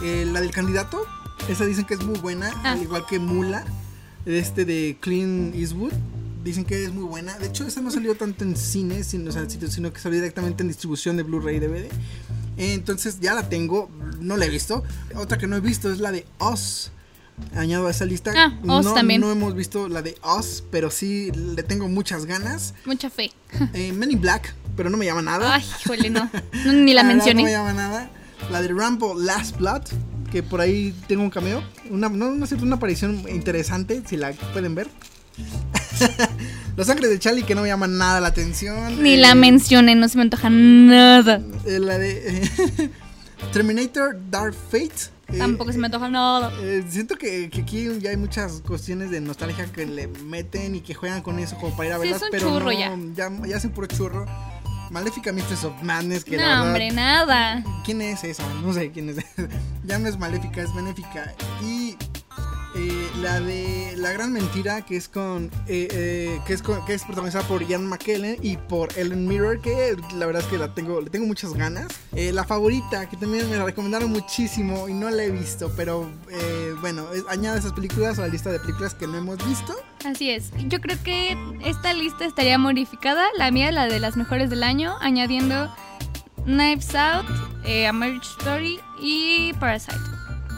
eh, 0.02 0.26
la 0.30 0.40
del 0.40 0.50
candidato, 0.50 1.06
esa 1.48 1.64
dicen 1.64 1.84
que 1.84 1.94
es 1.94 2.02
muy 2.02 2.18
buena, 2.18 2.50
Ah. 2.64 2.72
al 2.72 2.82
igual 2.82 3.06
que 3.06 3.18
Mula, 3.18 3.64
este 4.26 4.64
de 4.64 4.96
Clint 5.00 5.54
Eastwood, 5.54 5.92
dicen 6.42 6.64
que 6.64 6.84
es 6.84 6.92
muy 6.92 7.04
buena. 7.04 7.38
De 7.38 7.46
hecho, 7.46 7.66
esa 7.66 7.80
no 7.82 7.90
salió 7.90 8.14
tanto 8.16 8.44
en 8.44 8.56
cine, 8.56 9.04
sino, 9.04 9.28
o 9.30 9.32
sea, 9.32 9.44
sino- 9.48 9.92
que 9.92 10.00
salió 10.00 10.18
directamente 10.18 10.62
en 10.62 10.68
distribución 10.68 11.16
de 11.16 11.22
Blu-ray 11.22 11.56
y 11.56 11.60
DVD. 11.60 11.88
Entonces 12.56 13.20
ya 13.20 13.34
la 13.34 13.48
tengo, 13.48 13.90
no 14.20 14.36
la 14.36 14.46
he 14.46 14.50
visto. 14.50 14.82
Otra 15.14 15.38
que 15.38 15.46
no 15.46 15.56
he 15.56 15.60
visto 15.60 15.90
es 15.92 15.98
la 16.00 16.12
de 16.12 16.26
Us. 16.40 16.90
Añado 17.56 17.86
a 17.88 17.90
esa 17.90 18.04
lista. 18.04 18.32
Ah, 18.36 18.52
Us 18.62 18.84
no, 18.86 18.94
también. 18.94 19.20
no 19.20 19.30
hemos 19.30 19.54
visto 19.54 19.88
la 19.88 20.02
de 20.02 20.16
Us, 20.38 20.62
pero 20.70 20.90
sí 20.90 21.30
le 21.32 21.62
tengo 21.62 21.88
muchas 21.88 22.26
ganas. 22.26 22.74
Mucha 22.84 23.10
fe. 23.10 23.32
Eh, 23.74 23.92
Men 23.92 24.10
in 24.12 24.20
Black, 24.20 24.54
pero 24.76 24.88
no 24.90 24.96
me 24.96 25.04
llama 25.06 25.22
nada. 25.22 25.54
Ay, 25.54 25.64
híjole, 25.82 26.10
no. 26.10 26.30
No, 26.64 26.72
Ni 26.72 26.94
la 26.94 27.02
mencioné. 27.02 27.42
No 27.42 27.46
me 27.46 27.52
llama 27.52 27.72
nada. 27.72 28.10
La 28.50 28.62
de 28.62 28.68
Rambo 28.68 29.14
Last 29.18 29.56
Blood, 29.58 29.82
que 30.32 30.42
por 30.42 30.60
ahí 30.60 30.94
tengo 31.08 31.22
un 31.22 31.30
cameo. 31.30 31.62
Una, 31.90 32.08
no, 32.08 32.30
no 32.30 32.46
sé, 32.46 32.54
una 32.56 32.76
aparición 32.76 33.24
interesante, 33.28 34.02
si 34.08 34.16
la 34.16 34.32
pueden 34.32 34.74
ver. 34.74 34.88
Los 36.76 36.88
Ángeles 36.88 37.10
de 37.10 37.18
Charlie, 37.18 37.42
que 37.42 37.54
no 37.54 37.62
me 37.62 37.68
llaman 37.68 37.98
nada 37.98 38.20
la 38.20 38.28
atención. 38.28 39.02
Ni 39.02 39.14
Eh, 39.14 39.16
la 39.18 39.34
mencioné, 39.34 39.94
no 39.96 40.08
se 40.08 40.16
me 40.16 40.22
antoja 40.22 40.48
nada. 40.50 41.40
eh, 41.66 41.78
la 41.78 41.98
de 41.98 42.90
Terminator 43.52 44.18
Dark 44.30 44.54
Fate. 44.70 45.10
Eh, 45.32 45.38
Tampoco 45.38 45.72
se 45.72 45.78
me 45.78 45.86
antoja 45.86 46.08
nada. 46.08 46.52
eh, 46.60 46.84
siento 46.88 47.16
que, 47.16 47.48
que 47.50 47.62
aquí 47.62 47.88
ya 48.00 48.10
hay 48.10 48.16
muchas 48.16 48.60
cuestiones 48.66 49.10
de 49.10 49.20
nostalgia 49.20 49.66
que 49.72 49.86
le 49.86 50.06
meten 50.08 50.74
y 50.74 50.80
que 50.80 50.94
juegan 50.94 51.22
con 51.22 51.38
eso 51.38 51.56
como 51.56 51.76
para 51.76 51.88
ir 51.88 51.92
a 51.94 51.96
Sí, 51.96 52.02
verlas, 52.02 52.16
es 52.22 52.22
un 52.24 52.30
pero 52.30 52.48
churro 52.48 52.64
no, 52.66 52.72
ya. 52.72 52.96
ya. 53.14 53.46
Ya 53.46 53.56
hacen 53.56 53.70
puro 53.70 53.86
churro. 53.86 54.26
Maléfica 54.90 55.32
Mistress 55.32 55.62
of 55.62 55.80
Madness, 55.84 56.24
que 56.24 56.36
la 56.36 56.42
No, 56.42 56.48
verdad, 56.48 56.66
hombre, 56.66 56.90
nada. 56.90 57.64
¿Quién 57.84 58.02
es 58.02 58.24
esa? 58.24 58.42
No 58.54 58.72
sé 58.72 58.90
quién 58.90 59.10
es. 59.10 59.16
ya 59.84 59.98
no 60.00 60.08
es 60.08 60.18
maléfica, 60.18 60.62
es 60.62 60.74
benéfica. 60.74 61.32
Y 61.62 61.96
eh, 62.74 63.10
la 63.20 63.40
de 63.40 63.94
La 63.96 64.12
Gran 64.12 64.32
Mentira, 64.32 64.82
que 64.82 64.96
es 64.96 65.08
con. 65.08 65.50
eh, 65.66 65.88
eh, 65.90 66.40
que, 66.46 66.52
es 66.52 66.62
que 66.62 66.94
es 66.94 67.04
protagonizada 67.04 67.46
por 67.48 67.66
Ian 67.66 67.86
McKellen 67.86 68.38
y 68.42 68.56
por 68.56 68.96
Ellen 68.96 69.26
Mirror, 69.26 69.60
que 69.60 69.96
la 70.16 70.26
verdad 70.26 70.42
es 70.42 70.48
que 70.48 70.58
la 70.58 70.72
tengo, 70.74 71.00
le 71.00 71.10
tengo 71.10 71.26
muchas 71.26 71.52
ganas. 71.54 71.88
La 72.12 72.44
favorita, 72.44 73.08
que 73.08 73.16
también 73.16 73.48
me 73.50 73.56
la 73.56 73.64
recomendaron 73.64 74.10
muchísimo 74.10 74.88
y 74.88 74.94
no 74.94 75.10
la 75.10 75.24
he 75.24 75.30
visto, 75.30 75.72
pero 75.76 76.10
bueno, 76.80 77.06
añade 77.28 77.58
esas 77.58 77.72
películas 77.72 78.18
a 78.18 78.22
la 78.22 78.28
lista 78.28 78.50
de 78.50 78.60
películas 78.60 78.94
que 78.94 79.06
no 79.06 79.18
hemos 79.18 79.44
visto. 79.46 79.74
Así 80.04 80.30
es. 80.30 80.50
Yo 80.66 80.80
creo 80.80 80.96
que 81.02 81.36
esta 81.64 81.92
lista 81.92 82.24
estaría 82.24 82.58
modificada. 82.58 83.24
La 83.36 83.50
mía, 83.50 83.72
la 83.72 83.86
de 83.86 84.00
las 84.00 84.16
mejores 84.16 84.50
del 84.50 84.62
año, 84.62 84.96
añadiendo 85.00 85.74
Knives 86.44 86.94
Out, 86.94 87.26
A 87.88 87.92
Marriage 87.92 88.26
Story 88.38 88.80
y 89.00 89.52
Parasite. 89.54 89.96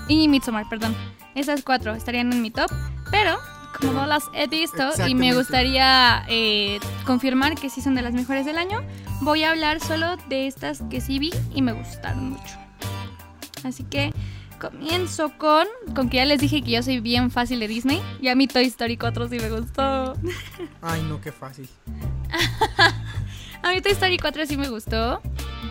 Y 0.08 0.28
Midsommar, 0.28 0.68
perdón. 0.68 0.94
Esas 1.34 1.62
cuatro 1.62 1.94
estarían 1.94 2.32
en 2.32 2.42
mi 2.42 2.50
top. 2.50 2.70
Pero, 3.10 3.38
como 3.78 3.92
no 3.92 4.06
las 4.06 4.24
he 4.34 4.46
visto 4.46 4.90
y 5.06 5.14
me 5.14 5.34
gustaría 5.34 6.24
eh, 6.28 6.78
confirmar 7.06 7.54
que 7.54 7.70
sí 7.70 7.80
son 7.80 7.94
de 7.94 8.02
las 8.02 8.14
mejores 8.14 8.46
del 8.46 8.58
año, 8.58 8.82
voy 9.20 9.44
a 9.44 9.50
hablar 9.50 9.80
solo 9.80 10.16
de 10.28 10.46
estas 10.46 10.82
que 10.90 11.00
sí 11.00 11.18
vi 11.18 11.32
y 11.54 11.62
me 11.62 11.72
gustaron 11.72 12.30
mucho. 12.30 12.56
Así 13.64 13.84
que 13.84 14.12
comienzo 14.60 15.32
con, 15.38 15.66
con 15.94 16.08
que 16.08 16.18
ya 16.18 16.24
les 16.24 16.40
dije 16.40 16.62
que 16.62 16.70
yo 16.70 16.82
soy 16.82 17.00
bien 17.00 17.30
fácil 17.30 17.60
de 17.60 17.68
Disney. 17.68 18.00
Y 18.20 18.28
a 18.28 18.34
mí 18.34 18.46
Toy 18.46 18.64
Story 18.66 18.96
4 18.96 19.28
sí 19.28 19.38
me 19.38 19.50
gustó. 19.50 20.14
Ay, 20.80 21.02
no, 21.02 21.20
qué 21.20 21.32
fácil. 21.32 21.68
a 23.62 23.70
mí 23.70 23.80
Toy 23.80 23.92
Story 23.92 24.18
4 24.18 24.46
sí 24.46 24.56
me 24.56 24.68
gustó. 24.68 25.20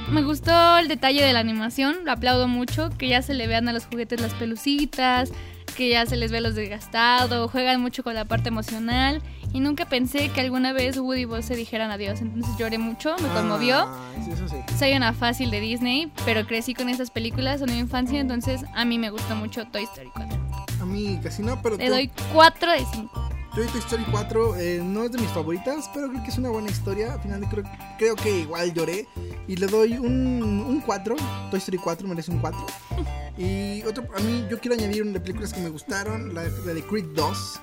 Me 0.09 0.23
gustó 0.23 0.77
el 0.77 0.87
detalle 0.87 1.23
de 1.23 1.31
la 1.31 1.39
animación, 1.39 2.03
lo 2.03 2.11
aplaudo 2.11 2.47
mucho, 2.47 2.89
que 2.97 3.07
ya 3.07 3.21
se 3.21 3.33
le 3.33 3.47
vean 3.47 3.69
a 3.69 3.73
los 3.73 3.85
juguetes 3.85 4.19
las 4.19 4.33
pelucitas, 4.33 5.31
que 5.77 5.89
ya 5.89 6.05
se 6.05 6.17
les 6.17 6.31
ve 6.31 6.41
los 6.41 6.55
desgastados, 6.55 7.49
juegan 7.49 7.81
mucho 7.81 8.03
con 8.03 8.13
la 8.13 8.25
parte 8.25 8.49
emocional 8.49 9.21
y 9.53 9.59
nunca 9.59 9.85
pensé 9.85 10.29
que 10.29 10.41
alguna 10.41 10.73
vez 10.73 10.97
Woody 10.97 11.21
y 11.21 11.25
Buzz 11.25 11.45
se 11.45 11.55
dijeran 11.55 11.91
adiós, 11.91 12.21
entonces 12.21 12.53
lloré 12.57 12.77
mucho, 12.77 13.15
me 13.21 13.29
conmovió. 13.29 13.87
sí, 14.23 14.31
eso 14.31 14.47
sí. 14.49 14.57
Soy 14.77 14.93
una 14.93 15.13
fácil 15.13 15.49
de 15.49 15.59
Disney, 15.59 16.11
pero 16.25 16.45
crecí 16.45 16.73
con 16.73 16.89
esas 16.89 17.09
películas 17.09 17.61
en 17.61 17.71
mi 17.71 17.79
infancia, 17.79 18.19
entonces 18.19 18.65
a 18.73 18.83
mí 18.85 18.97
me 18.97 19.09
gustó 19.09 19.35
mucho 19.35 19.65
Toy 19.67 19.83
Story 19.83 20.09
4. 20.13 20.37
A 20.81 20.85
mí 20.85 21.19
casi 21.23 21.41
no, 21.41 21.61
pero... 21.61 21.77
Le 21.77 21.89
doy 21.89 22.11
4 22.33 22.71
de 22.71 22.85
5. 22.93 23.30
Toy 23.53 23.65
Story 23.79 24.05
4 24.09 24.55
eh, 24.55 24.81
no 24.81 25.03
es 25.03 25.11
de 25.11 25.17
mis 25.17 25.29
favoritas, 25.29 25.89
pero 25.93 26.09
creo 26.09 26.23
que 26.23 26.29
es 26.29 26.37
una 26.37 26.49
buena 26.49 26.69
historia. 26.69 27.13
Al 27.13 27.21
final 27.21 27.45
creo, 27.49 27.63
creo 27.97 28.15
que 28.15 28.39
igual 28.39 28.73
lloré. 28.73 29.07
Y 29.47 29.57
le 29.57 29.67
doy 29.67 29.97
un, 29.97 30.41
un 30.41 30.79
4. 30.79 31.15
Toy 31.49 31.59
Story 31.59 31.77
4 31.77 32.07
merece 32.07 32.31
un 32.31 32.39
4. 32.39 32.65
Y 33.37 33.83
otro, 33.83 34.05
a 34.15 34.19
mí 34.21 34.45
yo 34.49 34.59
quiero 34.59 34.75
añadir 34.75 35.03
una 35.03 35.13
de 35.13 35.19
películas 35.19 35.53
que 35.53 35.59
me 35.59 35.69
gustaron, 35.69 36.33
la, 36.33 36.43
de 36.43 36.83
Creed 36.83 37.07
2. 37.13 37.61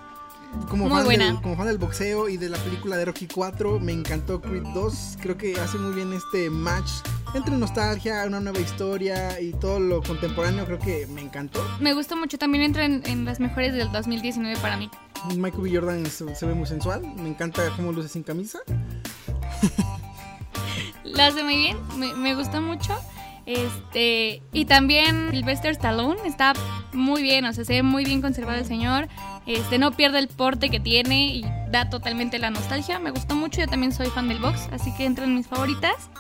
Como 0.68 0.88
fan, 0.88 1.06
del, 1.06 1.40
como 1.42 1.56
fan 1.56 1.66
del 1.66 1.78
boxeo 1.78 2.28
y 2.28 2.38
de 2.38 2.48
la 2.48 2.56
película 2.58 2.96
de 2.96 3.04
Rocky 3.04 3.26
4, 3.26 3.80
me 3.80 3.92
encantó 3.92 4.40
Creed 4.40 4.64
2. 4.74 5.18
Creo 5.20 5.36
que 5.36 5.58
hace 5.60 5.78
muy 5.78 5.94
bien 5.94 6.12
este 6.12 6.50
match 6.50 6.90
entre 7.34 7.54
nostalgia, 7.56 8.24
una 8.26 8.40
nueva 8.40 8.58
historia 8.58 9.40
y 9.40 9.52
todo 9.52 9.78
lo 9.78 10.02
contemporáneo. 10.02 10.64
Creo 10.64 10.78
que 10.78 11.06
me 11.08 11.20
encantó. 11.20 11.64
Me 11.80 11.92
gustó 11.92 12.16
mucho. 12.16 12.38
También 12.38 12.64
entra 12.64 12.84
en, 12.84 13.24
las 13.24 13.40
mejores 13.40 13.74
del 13.74 13.92
2019 13.92 14.58
para 14.60 14.76
mí. 14.76 14.90
Michael 15.36 15.62
B. 15.62 15.70
Jordan 15.74 16.06
se, 16.06 16.46
ve 16.46 16.54
muy 16.54 16.66
sensual. 16.66 17.02
Me 17.16 17.28
encanta 17.28 17.62
cómo 17.76 17.92
luce 17.92 18.08
sin 18.08 18.22
camisa. 18.22 18.60
Lo 21.04 21.22
hace 21.22 21.42
muy 21.42 21.56
bien. 21.56 21.78
Me, 21.96 22.14
me 22.14 22.34
gusta 22.34 22.60
mucho. 22.60 22.94
Este, 23.48 24.42
y 24.52 24.66
también 24.66 25.30
Sylvester 25.30 25.70
Stallone 25.70 26.20
está 26.26 26.52
muy 26.92 27.22
bien, 27.22 27.46
o 27.46 27.52
sea, 27.54 27.64
se 27.64 27.72
ve 27.72 27.82
muy 27.82 28.04
bien 28.04 28.20
conservado 28.20 28.58
el 28.58 28.66
señor. 28.66 29.08
Este, 29.46 29.78
no 29.78 29.92
pierde 29.92 30.18
el 30.18 30.28
porte 30.28 30.68
que 30.68 30.80
tiene 30.80 31.28
y 31.28 31.46
da 31.70 31.88
totalmente 31.88 32.38
la 32.38 32.50
nostalgia. 32.50 32.98
Me 32.98 33.10
gustó 33.10 33.34
mucho, 33.34 33.62
yo 33.62 33.66
también 33.66 33.92
soy 33.92 34.08
fan 34.08 34.28
del 34.28 34.38
box, 34.38 34.68
así 34.70 34.94
que 34.94 35.06
entra 35.06 35.24
en 35.24 35.34
mis 35.34 35.46
favoritas. 35.46 36.10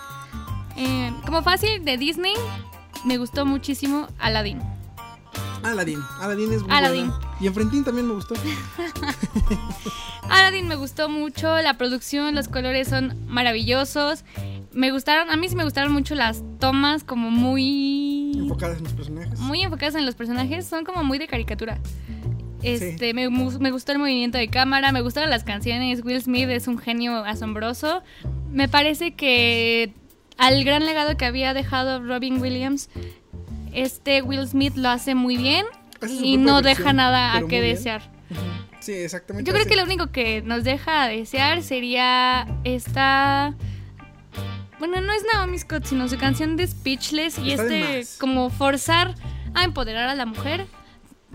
Eh, 0.78 1.12
como 1.26 1.42
fácil 1.42 1.84
de 1.84 1.98
Disney, 1.98 2.32
me 3.04 3.18
gustó 3.18 3.44
muchísimo 3.44 4.08
Aladdin. 4.18 4.62
Aladdin, 5.62 6.00
Aladdin 6.20 6.52
es 6.52 6.62
muy 6.62 6.70
Aladdin. 6.70 7.12
Y 7.40 7.46
Enfrentín 7.46 7.84
también 7.84 8.06
me 8.06 8.14
gustó. 8.14 8.34
Aladdin 10.30 10.68
me 10.68 10.76
gustó 10.76 11.08
mucho, 11.08 11.56
la 11.56 11.78
producción, 11.78 12.34
los 12.34 12.48
colores 12.48 12.88
son 12.88 13.16
maravillosos 13.26 14.24
me 14.78 14.92
gustaron, 14.92 15.30
a 15.30 15.36
mí 15.36 15.48
sí 15.48 15.56
me 15.56 15.64
gustaron 15.64 15.92
mucho 15.92 16.14
las 16.14 16.44
tomas 16.60 17.02
como 17.02 17.30
muy... 17.30 18.32
Enfocadas 18.36 18.78
en 18.78 18.84
los 18.84 18.92
personajes. 18.92 19.40
Muy 19.40 19.62
enfocadas 19.62 19.94
en 19.96 20.06
los 20.06 20.14
personajes, 20.14 20.66
son 20.66 20.84
como 20.84 21.02
muy 21.02 21.18
de 21.18 21.26
caricatura. 21.26 21.80
Este, 22.62 23.14
me, 23.14 23.28
me, 23.28 23.70
gustó 23.70 23.92
el 23.92 23.98
movimiento 23.98 24.38
de 24.38 24.48
cámara, 24.48 24.92
me 24.92 25.00
gustaron 25.00 25.30
las 25.30 25.44
canciones, 25.44 26.04
Will 26.04 26.20
Smith 26.20 26.48
es 26.48 26.68
un 26.68 26.78
genio 26.78 27.24
asombroso. 27.24 28.02
Me 28.50 28.68
parece 28.68 29.14
que 29.14 29.92
al 30.36 30.62
gran 30.64 30.84
legado 30.84 31.16
que 31.16 31.24
había 31.24 31.54
dejado 31.54 32.00
Robin 32.00 32.40
Williams, 32.40 32.88
este 33.72 34.22
Will 34.22 34.46
Smith 34.46 34.76
lo 34.76 34.88
hace 34.88 35.14
muy 35.14 35.36
bien 35.36 35.66
y 36.08 36.36
no 36.36 36.62
deja 36.62 36.92
nada 36.92 37.36
a 37.36 37.46
que 37.46 37.60
desear. 37.60 38.10
Sí, 38.80 38.92
exactamente. 38.92 39.48
Yo 39.48 39.54
creo 39.54 39.66
que 39.66 39.76
lo 39.76 39.84
único 39.84 40.08
que 40.12 40.42
nos 40.42 40.64
deja 40.64 41.02
a 41.02 41.08
desear 41.08 41.62
sería 41.62 42.46
esta 42.64 43.56
bueno, 44.78 45.00
no 45.00 45.12
es 45.12 45.24
Naomi 45.32 45.58
Scott, 45.58 45.86
sino 45.86 46.08
su 46.08 46.18
canción 46.18 46.56
de 46.56 46.66
Speechless 46.66 47.38
y 47.38 47.52
este 47.52 48.06
como 48.20 48.48
forzar 48.48 49.14
a 49.54 49.64
empoderar 49.64 50.08
a 50.08 50.14
la 50.14 50.24
mujer. 50.24 50.66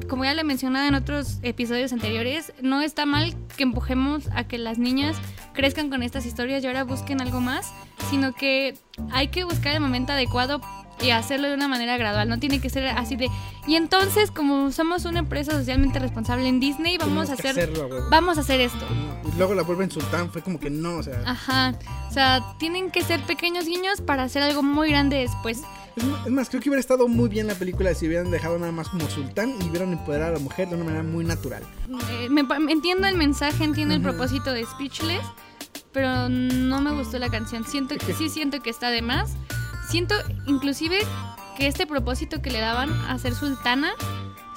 Como 0.09 0.23
ya 0.23 0.33
le 0.33 0.41
he 0.41 0.43
mencionado 0.43 0.87
en 0.87 0.95
otros 0.95 1.39
episodios 1.43 1.93
anteriores, 1.93 2.53
no 2.61 2.81
está 2.81 3.05
mal 3.05 3.35
que 3.55 3.63
empujemos 3.63 4.27
a 4.33 4.47
que 4.47 4.57
las 4.57 4.79
niñas 4.79 5.17
crezcan 5.53 5.89
con 5.89 6.01
estas 6.01 6.25
historias 6.25 6.63
y 6.63 6.67
ahora 6.67 6.83
busquen 6.83 7.21
algo 7.21 7.41
más, 7.41 7.71
sino 8.09 8.33
que 8.33 8.75
hay 9.11 9.27
que 9.27 9.43
buscar 9.43 9.75
el 9.75 9.81
momento 9.81 10.13
adecuado 10.13 10.61
y 11.01 11.11
hacerlo 11.11 11.49
de 11.49 11.55
una 11.55 11.67
manera 11.67 11.97
gradual. 11.97 12.29
No 12.29 12.39
tiene 12.39 12.59
que 12.61 12.69
ser 12.69 12.85
así 12.87 13.15
de. 13.15 13.29
Y 13.67 13.75
entonces, 13.75 14.31
como 14.31 14.71
somos 14.71 15.05
una 15.05 15.19
empresa 15.19 15.51
socialmente 15.51 15.99
responsable 15.99 16.47
en 16.47 16.59
Disney, 16.59 16.97
vamos 16.97 17.29
a 17.29 17.33
hacer. 17.33 17.71
vamos 18.09 18.37
a 18.37 18.41
hacer 18.41 18.61
esto. 18.61 18.85
Y 19.25 19.37
luego 19.37 19.53
la 19.53 19.63
vuelven 19.63 19.91
sultán, 19.91 20.31
fue 20.31 20.41
como 20.41 20.59
que 20.59 20.69
no, 20.69 20.97
o 20.97 21.03
sea. 21.03 21.21
Ajá. 21.25 21.73
O 22.09 22.13
sea, 22.13 22.55
tienen 22.57 22.91
que 22.91 23.01
ser 23.03 23.21
pequeños 23.21 23.65
guiños 23.65 24.01
para 24.01 24.23
hacer 24.23 24.43
algo 24.43 24.63
muy 24.63 24.89
grande 24.89 25.17
después. 25.17 25.61
Es 25.95 26.31
más, 26.31 26.49
creo 26.49 26.61
que 26.61 26.69
hubiera 26.69 26.79
estado 26.79 27.07
muy 27.07 27.29
bien 27.29 27.45
la 27.45 27.55
película 27.55 27.93
si 27.93 28.07
hubieran 28.07 28.31
dejado 28.31 28.57
nada 28.57 28.71
más 28.71 28.89
como 28.89 29.07
sultán 29.09 29.55
y 29.61 29.69
hubieran 29.69 29.93
empoderado 29.93 30.31
a 30.31 30.33
la 30.33 30.39
mujer 30.39 30.67
de 30.69 30.75
una 30.75 30.85
manera 30.85 31.03
muy 31.03 31.23
natural. 31.23 31.61
Eh, 32.11 32.29
me, 32.29 32.43
entiendo 32.69 33.07
el 33.07 33.15
mensaje, 33.15 33.63
entiendo 33.63 33.93
el 33.93 34.01
propósito 34.01 34.51
de 34.51 34.65
Speechless, 34.65 35.23
pero 35.91 36.29
no 36.29 36.81
me 36.81 36.91
gustó 36.91 37.19
la 37.19 37.29
canción. 37.29 37.63
Siento 37.65 37.95
que 37.97 38.13
sí 38.13 38.29
siento 38.29 38.61
que 38.61 38.71
está 38.71 38.89
de 38.89 39.03
más. 39.03 39.35
Siento 39.87 40.15
inclusive 40.45 40.99
que 41.57 41.67
este 41.67 41.85
propósito 41.85 42.41
que 42.41 42.51
le 42.51 42.59
daban 42.59 42.91
a 43.07 43.17
ser 43.19 43.35
sultana 43.35 43.93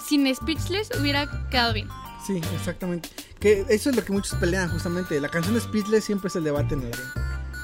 sin 0.07 0.33
Speechless 0.35 0.91
hubiera 1.01 1.49
quedado 1.51 1.73
bien. 1.73 1.89
Sí, 2.27 2.41
exactamente. 2.55 3.09
Que 3.39 3.67
eso 3.69 3.91
es 3.91 3.97
lo 3.97 4.05
que 4.05 4.13
muchos 4.13 4.39
pelean 4.39 4.71
justamente. 4.71 5.21
La 5.21 5.29
canción 5.29 5.55
de 5.55 5.61
Speechless 5.61 6.05
siempre 6.05 6.29
es 6.29 6.37
el 6.37 6.45
debate 6.45 6.75
en 6.75 6.83
el 6.83 6.93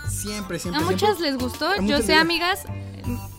Siempre, 0.09 0.59
siempre. 0.59 0.82
A 0.82 0.86
muchas 0.86 1.18
les 1.20 1.36
gustó. 1.36 1.80
Yo 1.82 2.01
sé, 2.02 2.14
amigas, 2.14 2.64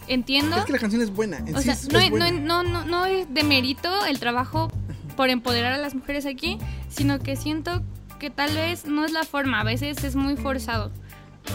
entiendo. 0.07 0.57
Es 0.57 0.65
que 0.65 0.73
la 0.73 0.79
canción 0.79 1.01
es 1.01 1.11
buena. 1.11 1.43
o 1.55 1.61
sea, 1.61 1.77
no, 1.91 2.31
No, 2.31 2.63
no, 2.63 2.85
no 2.85 3.05
es 3.05 3.31
de 3.33 3.43
mérito 3.43 4.05
el 4.05 4.19
trabajo 4.19 4.71
por 5.15 5.29
empoderar 5.29 5.73
a 5.73 5.77
las 5.77 5.95
mujeres 5.95 6.25
aquí, 6.25 6.59
sino 6.89 7.19
que 7.19 7.35
siento 7.35 7.83
que 8.19 8.29
tal 8.29 8.53
vez 8.55 8.85
no 8.85 9.05
es 9.05 9.11
la 9.11 9.23
forma. 9.23 9.61
A 9.61 9.63
veces 9.63 10.03
es 10.03 10.15
muy 10.15 10.35
forzado. 10.35 10.91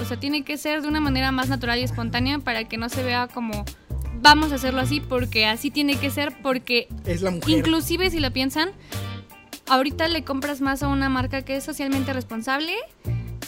O 0.00 0.04
sea, 0.04 0.18
tiene 0.18 0.44
que 0.44 0.56
ser 0.58 0.82
de 0.82 0.88
una 0.88 1.00
manera 1.00 1.32
más 1.32 1.48
natural 1.48 1.78
y 1.78 1.82
espontánea 1.82 2.38
para 2.38 2.64
que 2.64 2.76
no 2.76 2.88
se 2.88 3.02
vea 3.02 3.28
como 3.28 3.64
vamos 4.20 4.52
a 4.52 4.56
hacerlo 4.56 4.80
así 4.80 5.00
porque 5.00 5.46
así 5.46 5.70
tiene 5.70 5.96
que 5.96 6.10
ser 6.10 6.36
porque 6.42 6.88
es 7.04 7.22
la 7.22 7.30
mujer. 7.30 7.58
Inclusive 7.58 8.10
si 8.10 8.20
lo 8.20 8.32
piensan, 8.32 8.70
ahorita 9.66 10.08
le 10.08 10.24
compras 10.24 10.60
más 10.60 10.82
a 10.82 10.88
una 10.88 11.08
marca 11.08 11.42
que 11.42 11.56
es 11.56 11.64
socialmente 11.64 12.12
responsable 12.12 12.74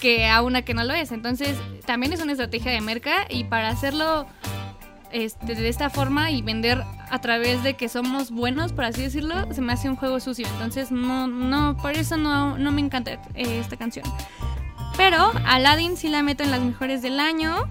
que 0.01 0.27
a 0.29 0.43
una 0.43 0.63
que 0.63 0.75
no 0.75 0.83
lo 0.83 0.95
es. 0.95 1.13
Entonces, 1.13 1.57
también 1.87 2.13
es 2.13 2.21
una 2.21 2.33
estrategia 2.33 2.73
de 2.73 2.81
merca 2.81 3.27
y 3.29 3.45
para 3.45 3.69
hacerlo 3.69 4.27
este, 5.13 5.55
de 5.55 5.69
esta 5.69 5.91
forma 5.91 6.31
y 6.31 6.43
vender 6.43 6.83
a 7.11 7.21
través 7.21 7.63
de 7.63 7.75
que 7.75 7.89
somos 7.89 8.31
buenos, 8.31 8.73
por 8.73 8.85
así 8.85 9.03
decirlo, 9.03 9.53
se 9.53 9.61
me 9.61 9.73
hace 9.73 9.89
un 9.89 9.97
juego 9.97 10.19
sucio. 10.21 10.47
Entonces, 10.55 10.91
no, 10.91 11.27
no, 11.27 11.77
por 11.77 11.93
eso 11.93 12.17
no, 12.17 12.59
no 12.59 12.73
me 12.73 12.81
encanta 12.81 13.13
eh, 13.35 13.59
esta 13.61 13.77
canción. 13.77 14.07
Pero 15.01 15.33
Aladdin 15.47 15.97
sí 15.97 16.11
la 16.11 16.23
meto 16.23 16.43
en 16.43 16.51
las 16.51 16.61
mejores 16.61 17.01
del 17.01 17.21
año. 17.21 17.67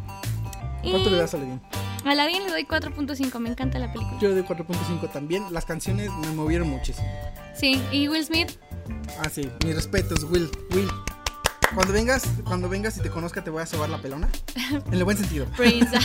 ¿Cuánto 0.82 1.12
le 1.12 1.18
das 1.18 1.36
a 1.36 1.38
Aladdin? 1.38 1.62
A 2.04 2.10
Aladdin 2.10 2.44
le 2.46 2.50
doy 2.50 2.66
4.5, 2.66 3.38
me 3.38 3.50
encanta 3.50 3.78
la 3.78 3.94
película. 3.94 4.18
Yo 4.20 4.30
le 4.30 4.42
doy 4.42 4.44
4.5 4.44 5.12
también. 5.12 5.46
Las 5.52 5.66
canciones 5.66 6.10
me 6.22 6.32
movieron 6.32 6.68
muchísimo. 6.68 7.08
Sí, 7.54 7.80
y 7.92 8.08
Will 8.08 8.26
Smith. 8.26 8.54
Ah, 9.20 9.30
sí, 9.30 9.48
mis 9.64 9.76
respetos, 9.76 10.24
Will. 10.24 10.50
Will. 10.72 10.90
Cuando 11.76 11.94
vengas, 11.94 12.24
cuando 12.46 12.68
vengas 12.68 12.98
y 12.98 13.02
te 13.02 13.12
conozca 13.12 13.44
te 13.44 13.52
voy 13.52 13.62
a 13.62 13.68
sobar 13.68 13.92
la 13.92 14.02
pelona. 14.02 14.28
En 14.88 14.94
el 14.96 15.04
buen 15.04 15.16
sentido. 15.16 15.46
Prince. 15.56 15.88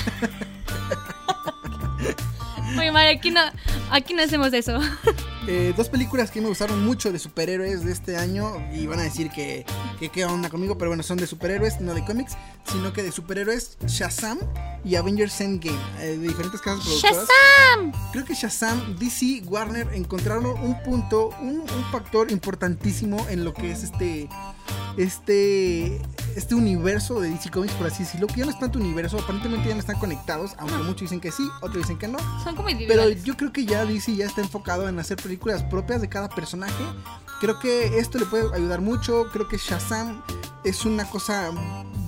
Muy 2.74 2.90
mal, 2.90 3.06
aquí 3.06 3.30
no, 3.30 3.40
aquí 3.90 4.12
no 4.12 4.22
hacemos 4.22 4.52
eso. 4.52 4.76
Eh, 5.46 5.74
dos 5.76 5.90
películas 5.90 6.30
que 6.30 6.40
me 6.40 6.48
gustaron 6.48 6.82
mucho 6.84 7.12
de 7.12 7.18
superhéroes 7.18 7.84
de 7.84 7.92
este 7.92 8.16
año 8.16 8.56
y 8.72 8.86
van 8.86 9.00
a 9.00 9.02
decir 9.02 9.30
que, 9.30 9.66
que 9.98 10.08
qué 10.08 10.24
onda 10.24 10.48
conmigo, 10.48 10.78
pero 10.78 10.90
bueno, 10.90 11.02
son 11.02 11.18
de 11.18 11.26
superhéroes, 11.26 11.82
no 11.82 11.92
de 11.92 12.02
cómics, 12.02 12.36
sino 12.72 12.94
que 12.94 13.02
de 13.02 13.12
superhéroes 13.12 13.76
Shazam 13.86 14.38
y 14.84 14.96
Avengers 14.96 15.38
Endgame, 15.42 15.78
eh, 16.00 16.16
de 16.16 16.28
diferentes 16.28 16.62
casas 16.62 16.84
productoras. 16.84 17.28
¡Shazam! 17.28 17.92
Creo 18.12 18.24
que 18.24 18.34
Shazam, 18.34 18.96
DC, 18.96 19.42
Warner 19.46 19.88
encontraron 19.92 20.46
un 20.46 20.82
punto, 20.82 21.28
un, 21.40 21.60
un 21.60 21.84
factor 21.92 22.30
importantísimo 22.30 23.26
en 23.28 23.44
lo 23.44 23.52
que 23.52 23.70
es 23.70 23.82
este 23.82 24.30
este, 24.96 26.00
este 26.36 26.54
universo 26.54 27.20
de 27.20 27.30
DC 27.30 27.50
Comics, 27.50 27.74
por 27.74 27.86
así 27.86 28.04
decirlo, 28.04 28.26
que 28.26 28.36
ya 28.36 28.44
no 28.44 28.52
es 28.52 28.58
tanto 28.58 28.78
universo, 28.78 29.18
aparentemente 29.18 29.68
ya 29.68 29.74
no 29.74 29.80
están 29.80 29.98
conectados, 29.98 30.52
aunque 30.58 30.76
muchos 30.78 31.02
dicen 31.02 31.20
que 31.20 31.32
sí, 31.32 31.48
otros 31.60 31.78
dicen 31.78 31.98
que 31.98 32.08
no. 32.08 32.18
Son 32.42 32.54
como 32.54 32.68
Pero 32.86 33.08
yo 33.10 33.36
creo 33.36 33.52
que 33.52 33.64
ya 33.64 33.84
DC 33.84 34.14
ya 34.14 34.26
está 34.26 34.40
enfocado 34.40 34.88
en 34.88 34.98
hacer 34.98 35.16
películas 35.16 35.33
propias 35.38 36.00
de 36.00 36.08
cada 36.08 36.28
personaje. 36.28 36.84
Creo 37.40 37.58
que 37.58 37.98
esto 37.98 38.18
le 38.18 38.26
puede 38.26 38.54
ayudar 38.54 38.80
mucho, 38.80 39.28
creo 39.32 39.48
que 39.48 39.58
Shazam 39.58 40.22
es 40.64 40.84
una 40.84 41.08
cosa 41.08 41.52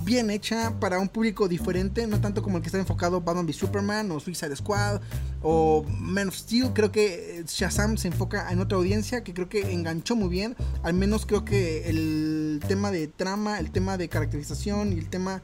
bien 0.07 0.29
hecha 0.31 0.79
para 0.79 0.99
un 0.99 1.09
público 1.09 1.49
diferente, 1.49 2.07
no 2.07 2.21
tanto 2.21 2.41
como 2.41 2.57
el 2.57 2.63
que 2.63 2.67
está 2.67 2.79
enfocado 2.79 3.19
Batman 3.19 3.45
v 3.45 3.51
Superman 3.51 4.09
o 4.11 4.21
Suicide 4.21 4.55
Squad 4.55 5.01
o 5.43 5.85
Man 5.99 6.29
of 6.29 6.35
Steel. 6.35 6.71
Creo 6.73 6.93
que 6.93 7.43
Shazam 7.45 7.97
se 7.97 8.07
enfoca 8.07 8.49
en 8.51 8.61
otra 8.61 8.77
audiencia 8.77 9.23
que 9.23 9.33
creo 9.33 9.49
que 9.49 9.73
enganchó 9.73 10.15
muy 10.15 10.29
bien. 10.29 10.55
Al 10.81 10.93
menos 10.93 11.25
creo 11.25 11.43
que 11.43 11.89
el 11.89 12.61
tema 12.67 12.89
de 12.89 13.07
trama, 13.07 13.59
el 13.59 13.69
tema 13.71 13.97
de 13.97 14.07
caracterización 14.07 14.93
y 14.93 14.97
el 14.97 15.09
tema 15.09 15.41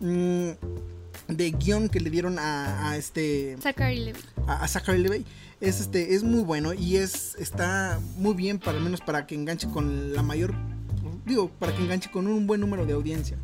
mm, 0.00 0.50
de 1.28 1.50
guion 1.52 1.88
que 1.88 2.00
le 2.00 2.10
dieron 2.10 2.38
a, 2.40 2.96
este 2.96 3.56
Zachary 3.62 4.00
Levy. 4.00 4.20
A, 4.48 4.66
Zachary 4.66 4.98
Levy 4.98 5.24
es 5.60 5.80
este 5.80 6.14
es 6.14 6.22
muy 6.22 6.42
bueno 6.42 6.72
y 6.72 6.96
es 6.96 7.34
está 7.36 8.00
muy 8.16 8.34
bien 8.34 8.58
para 8.58 8.78
al 8.78 8.84
menos 8.84 9.00
para 9.00 9.26
que 9.26 9.34
enganche 9.34 9.68
con 9.68 10.14
la 10.14 10.22
mayor 10.22 10.54
digo 11.26 11.50
para 11.58 11.74
que 11.74 11.82
enganche 11.82 12.10
con 12.10 12.26
un 12.26 12.46
buen 12.46 12.60
número 12.60 12.86
de 12.86 12.92
audiencia 12.92 13.36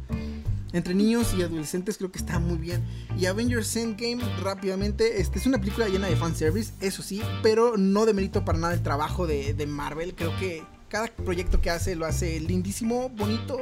entre 0.73 0.95
niños 0.95 1.35
y 1.35 1.43
adolescentes 1.43 1.97
creo 1.97 2.11
que 2.13 2.19
está 2.19 2.39
muy 2.39 2.59
bien. 2.59 2.85
Y 3.19 3.25
Avengers 3.27 3.75
Endgame, 3.77 4.23
rápidamente, 4.43 5.21
este, 5.21 5.39
es 5.39 5.47
una 5.47 5.59
película 5.59 5.89
llena 5.89 6.09
de 6.09 6.17
fanservice, 6.17 6.73
eso 6.81 7.03
sí, 7.03 7.23
pero 7.43 7.79
no 7.79 8.05
demerito 8.05 8.45
para 8.45 8.59
nada 8.59 8.75
el 8.75 8.83
trabajo 8.83 9.27
de, 9.27 9.55
de 9.55 9.67
Marvel. 9.67 10.15
Creo 10.15 10.37
que 10.39 10.65
cada 10.89 11.07
proyecto 11.07 11.61
que 11.61 11.71
hace 11.71 11.97
lo 11.97 12.05
hace 12.05 12.41
lindísimo, 12.41 13.09
bonito. 13.09 13.59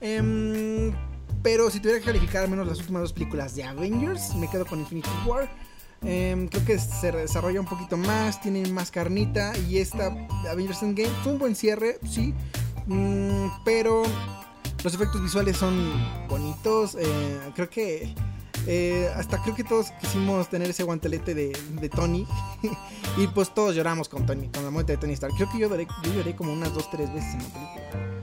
Em, 0.00 0.92
pero 1.42 1.70
si 1.70 1.80
tuviera 1.80 2.00
que 2.00 2.06
calificar 2.06 2.44
al 2.44 2.50
menos 2.50 2.66
las 2.66 2.78
últimas 2.78 3.02
dos 3.02 3.12
películas 3.12 3.54
de 3.54 3.64
Avengers, 3.64 4.34
me 4.34 4.48
quedo 4.50 4.66
con 4.66 4.80
Infinity 4.80 5.08
War. 5.26 5.48
Em, 6.02 6.48
creo 6.48 6.64
que 6.64 6.78
se 6.78 7.12
desarrolla 7.12 7.60
un 7.60 7.66
poquito 7.66 7.96
más, 7.96 8.40
tiene 8.40 8.66
más 8.70 8.90
carnita. 8.90 9.52
Y 9.68 9.78
esta 9.78 10.14
Avengers 10.50 10.82
Endgame 10.82 11.10
fue 11.22 11.32
un 11.32 11.38
buen 11.38 11.54
cierre, 11.54 11.98
sí. 12.08 12.34
Mm, 12.86 13.48
pero 13.64 14.02
los 14.82 14.94
efectos 14.94 15.22
visuales 15.22 15.56
son 15.56 15.92
bonitos. 16.28 16.96
Eh, 16.98 17.40
creo 17.54 17.68
que 17.68 18.14
eh, 18.66 19.10
hasta 19.16 19.42
creo 19.42 19.54
que 19.54 19.64
todos 19.64 19.90
quisimos 20.00 20.48
tener 20.48 20.70
ese 20.70 20.82
guantelete 20.82 21.34
de, 21.34 21.88
Tony. 21.88 22.26
y 23.16 23.26
pues 23.28 23.52
todos 23.54 23.74
lloramos 23.74 24.08
con 24.08 24.26
Tony, 24.26 24.48
con 24.48 24.64
la 24.64 24.70
muerte 24.70 24.92
de 24.92 24.98
Tony 24.98 25.12
Stark. 25.14 25.34
Creo 25.36 25.50
que 25.50 25.58
yo 25.58 25.68
lloré, 25.68 25.86
yo 26.04 26.14
lloré 26.14 26.34
como 26.34 26.52
unas 26.52 26.72
dos, 26.74 26.90
tres 26.90 27.12
veces 27.12 27.34
en 27.34 27.42
la 27.42 27.48
película. 27.48 28.19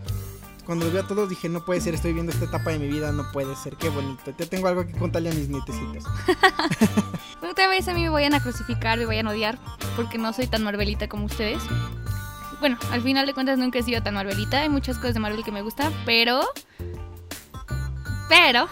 Cuando 0.68 0.86
los 0.86 0.94
vi 0.94 1.00
a 1.00 1.04
todos 1.04 1.30
dije, 1.30 1.50
no 1.50 1.66
puede 1.66 1.82
ser, 1.82 1.96
estoy 1.96 2.14
viendo 2.14 2.32
esta 2.32 2.46
etapa 2.46 2.70
de 2.70 2.78
mi 2.78 2.88
vida, 2.88 3.12
no 3.12 3.32
puede 3.32 3.56
ser, 3.56 3.76
qué 3.78 3.90
bonito. 3.90 4.32
Te 4.34 4.46
tengo 4.46 4.68
algo 4.68 4.86
que 4.86 4.94
contarle 4.94 5.32
a 5.32 5.34
mis 5.34 5.50
nietecitos. 5.50 6.04
Otra 7.42 7.68
vez 7.70 7.88
a 7.88 7.94
mí 7.94 8.04
me 8.04 8.10
vayan 8.10 8.36
a 8.36 8.42
crucificar, 8.42 9.00
me 9.00 9.06
vayan 9.06 9.28
a 9.28 9.32
odiar, 9.32 9.58
porque 9.96 10.20
no 10.20 10.32
soy 10.34 10.46
tan 10.46 10.64
marvelita 10.64 11.08
como 11.08 11.26
ustedes 11.26 11.64
bueno, 12.60 12.78
al 12.92 13.02
final 13.02 13.26
de 13.26 13.34
cuentas 13.34 13.60
nunca 13.60 13.80
he 13.80 13.84
sido 13.84 14.02
tan 14.02 14.16
Marvelita. 14.16 14.62
Hay 14.62 14.70
muchas 14.70 14.98
cosas 14.98 15.14
de 15.14 15.20
Marvel 15.20 15.44
que 15.44 15.52
me 15.52 15.62
gustan, 15.62 15.94
pero. 16.06 16.42
Pero. 18.30 18.68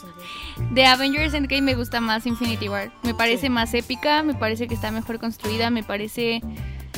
de 0.72 0.86
Avengers 0.86 1.34
Endgame 1.34 1.62
me 1.62 1.74
gusta 1.74 2.00
más 2.00 2.26
Infinity 2.26 2.68
War. 2.68 2.90
Me 3.02 3.14
parece 3.14 3.50
más 3.50 3.74
épica, 3.74 4.22
me 4.22 4.34
parece 4.34 4.68
que 4.68 4.74
está 4.74 4.90
mejor 4.90 5.18
construida, 5.18 5.70
me 5.70 5.82
parece. 5.82 6.40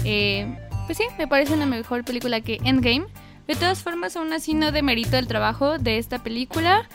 Eh, 0.05 0.59
pues 0.87 0.99
sí, 0.99 1.05
me 1.19 1.27
parece 1.27 1.55
una 1.55 1.67
mejor 1.67 2.05
película 2.05 2.41
que 2.41 2.59
Endgame. 2.65 3.07
De 3.53 3.59
todas 3.59 3.83
formas, 3.83 4.17
aún 4.17 4.33
así 4.33 4.55
no 4.55 4.73
demerito 4.73 5.19
el 5.19 5.27
trabajo 5.27 5.77
de 5.77 5.99
esta 5.99 6.23
película. 6.23 6.89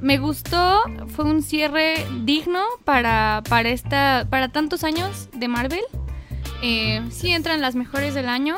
Me 0.00 0.18
gustó, 0.18 0.82
fue 1.14 1.24
un 1.24 1.40
cierre 1.40 2.04
digno 2.24 2.64
para, 2.84 3.44
para, 3.48 3.68
esta, 3.68 4.26
para 4.28 4.48
tantos 4.48 4.82
años 4.82 5.28
de 5.34 5.46
Marvel. 5.46 5.84
Eh, 6.62 7.00
sí 7.12 7.30
entran 7.30 7.60
las 7.60 7.76
mejores 7.76 8.12
del 8.12 8.28
año. 8.28 8.56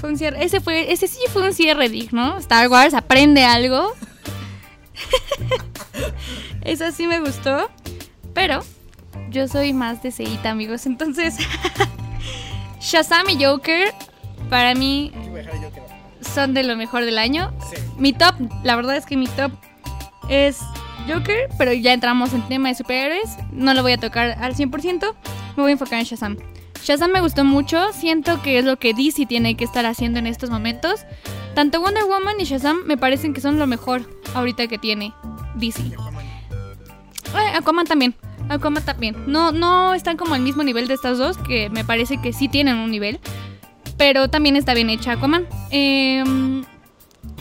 Fue 0.00 0.08
un 0.08 0.16
cierre, 0.16 0.42
ese 0.42 0.60
fue, 0.60 0.94
ese 0.94 1.08
sí 1.08 1.20
fue 1.30 1.42
un 1.42 1.52
cierre 1.52 1.90
digno. 1.90 2.38
Star 2.38 2.68
Wars 2.68 2.94
aprende 2.94 3.44
algo. 3.44 3.92
Eso 6.62 6.90
sí 6.90 7.06
me 7.06 7.20
gustó. 7.20 7.70
Pero 8.32 8.64
yo 9.28 9.46
soy 9.46 9.74
más 9.74 10.02
de 10.02 10.10
Seita, 10.10 10.48
amigos. 10.48 10.86
Entonces, 10.86 11.36
Shazam 12.80 13.28
y 13.28 13.44
Joker, 13.44 13.92
para 14.48 14.74
mí, 14.74 15.12
son 16.24 16.54
de 16.54 16.62
lo 16.62 16.76
mejor 16.76 17.04
del 17.04 17.18
año. 17.18 17.52
Mi 17.98 18.12
top, 18.12 18.34
la 18.62 18.76
verdad 18.76 18.96
es 18.96 19.06
que 19.06 19.16
mi 19.16 19.26
top 19.26 19.52
es 20.28 20.60
Joker, 21.08 21.48
pero 21.58 21.72
ya 21.72 21.92
entramos 21.92 22.32
en 22.32 22.42
tema 22.48 22.68
de 22.68 22.74
superhéroes. 22.74 23.36
No 23.52 23.74
lo 23.74 23.82
voy 23.82 23.92
a 23.92 23.98
tocar 23.98 24.36
al 24.40 24.54
100%. 24.54 25.14
Me 25.56 25.62
voy 25.62 25.70
a 25.70 25.72
enfocar 25.72 25.98
en 25.98 26.04
Shazam. 26.04 26.36
Shazam 26.82 27.12
me 27.12 27.20
gustó 27.20 27.44
mucho, 27.44 27.92
siento 27.92 28.42
que 28.42 28.58
es 28.58 28.64
lo 28.64 28.78
que 28.78 28.92
DC 28.92 29.26
tiene 29.26 29.56
que 29.56 29.64
estar 29.64 29.86
haciendo 29.86 30.18
en 30.18 30.26
estos 30.26 30.50
momentos. 30.50 31.00
Tanto 31.54 31.80
Wonder 31.80 32.04
Woman 32.04 32.40
y 32.40 32.44
Shazam 32.44 32.84
me 32.84 32.96
parecen 32.98 33.32
que 33.32 33.40
son 33.40 33.58
lo 33.58 33.66
mejor 33.66 34.02
ahorita 34.34 34.66
que 34.66 34.76
tiene 34.76 35.14
DC. 35.54 35.80
Eh, 35.82 37.56
Aquaman 37.56 37.86
también. 37.86 38.14
Aquaman 38.48 38.84
también. 38.84 39.16
No, 39.26 39.52
no 39.52 39.94
están 39.94 40.16
como 40.16 40.34
al 40.34 40.42
mismo 40.42 40.62
nivel 40.62 40.88
de 40.88 40.94
estas 40.94 41.16
dos, 41.16 41.38
que 41.38 41.70
me 41.70 41.84
parece 41.84 42.20
que 42.20 42.32
sí 42.32 42.48
tienen 42.48 42.76
un 42.76 42.90
nivel. 42.90 43.20
Pero 43.96 44.28
también 44.28 44.56
está 44.56 44.74
bien 44.74 44.90
hecha 44.90 45.12
Aquaman. 45.12 45.46
Em, 45.70 46.64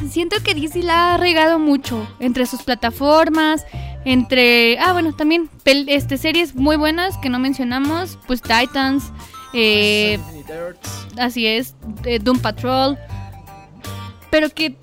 siento 0.10 0.38
que 0.44 0.54
DC 0.54 0.84
la 0.84 1.14
ha 1.14 1.18
regado 1.18 1.60
mucho 1.60 2.08
entre 2.20 2.46
sus 2.46 2.64
plataformas, 2.64 3.66
entre... 4.06 4.78
Ah, 4.80 4.94
bueno, 4.94 5.14
también 5.14 5.50
este, 5.66 6.18
series 6.18 6.56
muy 6.56 6.76
buenas 6.76 7.18
que 7.18 7.30
no 7.30 7.40
mencionamos, 7.40 8.20
pues 8.28 8.42
Titans, 8.42 9.12
eh, 9.54 10.20
así 11.18 11.48
es, 11.48 11.76
Doom 12.22 12.40
Patrol. 12.40 12.98
Pero 14.30 14.50
que 14.50 14.76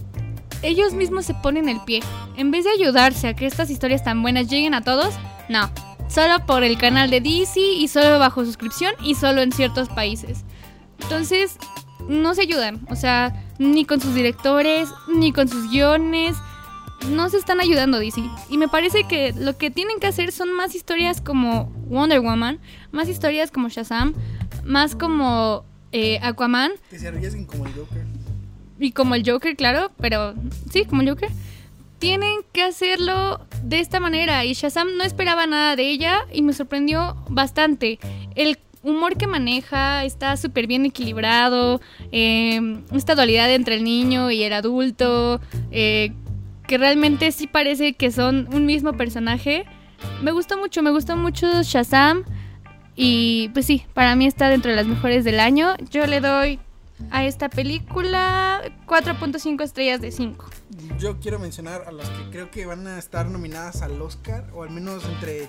ellos 0.63 0.93
mismos 0.93 1.27
se 1.27 1.35
ponen 1.35 1.69
el 1.69 1.81
pie. 1.81 2.01
En 2.37 2.51
vez 2.51 2.65
de 2.65 2.71
ayudarse 2.71 3.29
a 3.29 3.35
que 3.35 3.47
estas 3.47 3.71
historias 3.71 4.05
tan 4.05 4.23
buenas 4.23 4.49
lleguen 4.49 4.75
a 4.75 4.83
todos, 4.83 5.15
no. 5.49 5.71
Solo 6.09 6.45
por 6.45 6.65
el 6.65 6.77
canal 6.77 7.11
de 7.11 7.21
DC 7.21 7.61
y 7.61 7.87
solo 7.89 8.19
bajo 8.19 8.45
suscripción 8.45 8.93
y 9.03 9.15
solo 9.15 9.43
en 9.43 9.53
ciertos 9.53 9.89
países. 9.89 10.45
Entonces, 11.03 11.59
no 12.09 12.35
se 12.35 12.43
ayudan. 12.43 12.81
O 12.91 12.97
sea, 12.97 13.45
ni 13.59 13.85
con 13.85 14.01
sus 14.01 14.15
directores, 14.15 14.89
ni 15.09 15.33
con 15.33 15.49
sus 15.49 15.71
guiones. 15.71 16.37
No 17.09 17.29
se 17.31 17.39
están 17.39 17.61
ayudando 17.61 17.99
DC. 17.99 18.21
Y 18.51 18.59
me 18.59 18.69
parece 18.69 19.05
que 19.05 19.33
lo 19.33 19.57
que 19.57 19.71
tienen 19.71 20.01
que 20.01 20.07
hacer 20.07 20.33
son 20.33 20.53
más 20.53 20.75
historias 20.75 21.21
como 21.21 21.73
Wonder 21.87 22.21
Woman, 22.21 22.59
más 22.93 23.09
historias 23.09 23.51
como 23.51 23.69
Shazam, 23.69 24.15
más 24.65 24.95
como 24.95 25.65
eh, 25.93 26.19
Aquaman. 26.23 26.73
Que 26.91 26.99
se 26.99 27.09
arriesguen 27.09 27.47
como 27.47 27.67
el 27.67 27.73
Joker. 27.73 28.05
Y 28.79 28.93
como 28.93 29.15
el 29.15 29.29
Joker, 29.29 29.57
claro, 29.57 29.93
pero 29.99 30.35
sí, 30.71 30.85
como 30.85 31.03
el 31.03 31.11
Joker. 31.11 31.31
Tienen 31.99 32.41
que 32.53 32.63
hacerlo 32.63 33.41
de 33.63 33.81
esta 33.81 34.01
manera. 34.01 34.45
Y 34.45 34.55
Shazam 34.55 34.97
no 34.97 35.05
esperaba 35.05 35.47
nada 35.47 35.77
de 35.77 35.91
ella 35.91 36.21
y 36.33 36.43
me 36.43 36.53
sorprendió 36.53 37.17
bastante. 37.29 37.99
El 38.35 38.59
humor 38.83 39.17
que 39.17 39.27
maneja 39.27 40.05
está 40.05 40.37
súper 40.37 40.67
bien 40.67 40.87
equilibrado. 40.87 41.81
Em, 42.13 42.83
esta 42.93 43.15
dualidad 43.15 43.53
entre 43.53 43.77
el 43.77 43.85
niño 43.85 44.31
y 44.31 44.43
el 44.43 44.53
adulto. 44.53 45.41
Eh, 45.71 46.13
que 46.67 46.79
realmente 46.79 47.33
sí 47.33 47.49
parece 47.49 47.95
que 47.95 48.13
son 48.13 48.49
un 48.53 48.65
mismo 48.65 48.93
personaje. 48.93 49.65
Me 50.23 50.31
gustó 50.31 50.57
mucho, 50.57 50.83
me 50.83 50.91
gustó 50.91 51.17
mucho 51.17 51.63
Shazam. 51.65 52.23
Y 52.95 53.49
pues 53.55 53.67
sí, 53.67 53.85
para 53.93 54.15
mí 54.15 54.27
está 54.27 54.49
dentro 54.49 54.71
de 54.71 54.77
las 54.77 54.87
mejores 54.87 55.25
del 55.25 55.41
año. 55.41 55.75
Yo 55.91 56.07
le 56.07 56.21
doy 56.21 56.61
a 57.11 57.25
esta 57.25 57.49
película 57.49 58.63
4.5 58.87 59.63
estrellas 59.63 60.01
de 60.01 60.11
5. 60.11 60.47
Yo 60.99 61.19
quiero 61.19 61.39
mencionar 61.39 61.85
a 61.87 61.93
las 61.93 62.09
que 62.11 62.31
creo 62.31 62.51
que 62.51 62.67
van 62.67 62.87
a 62.87 62.99
estar 62.99 63.27
nominadas 63.27 63.83
al 63.83 64.01
Oscar, 64.01 64.49
o 64.55 64.63
al 64.63 64.71
menos 64.71 65.05
entre 65.05 65.49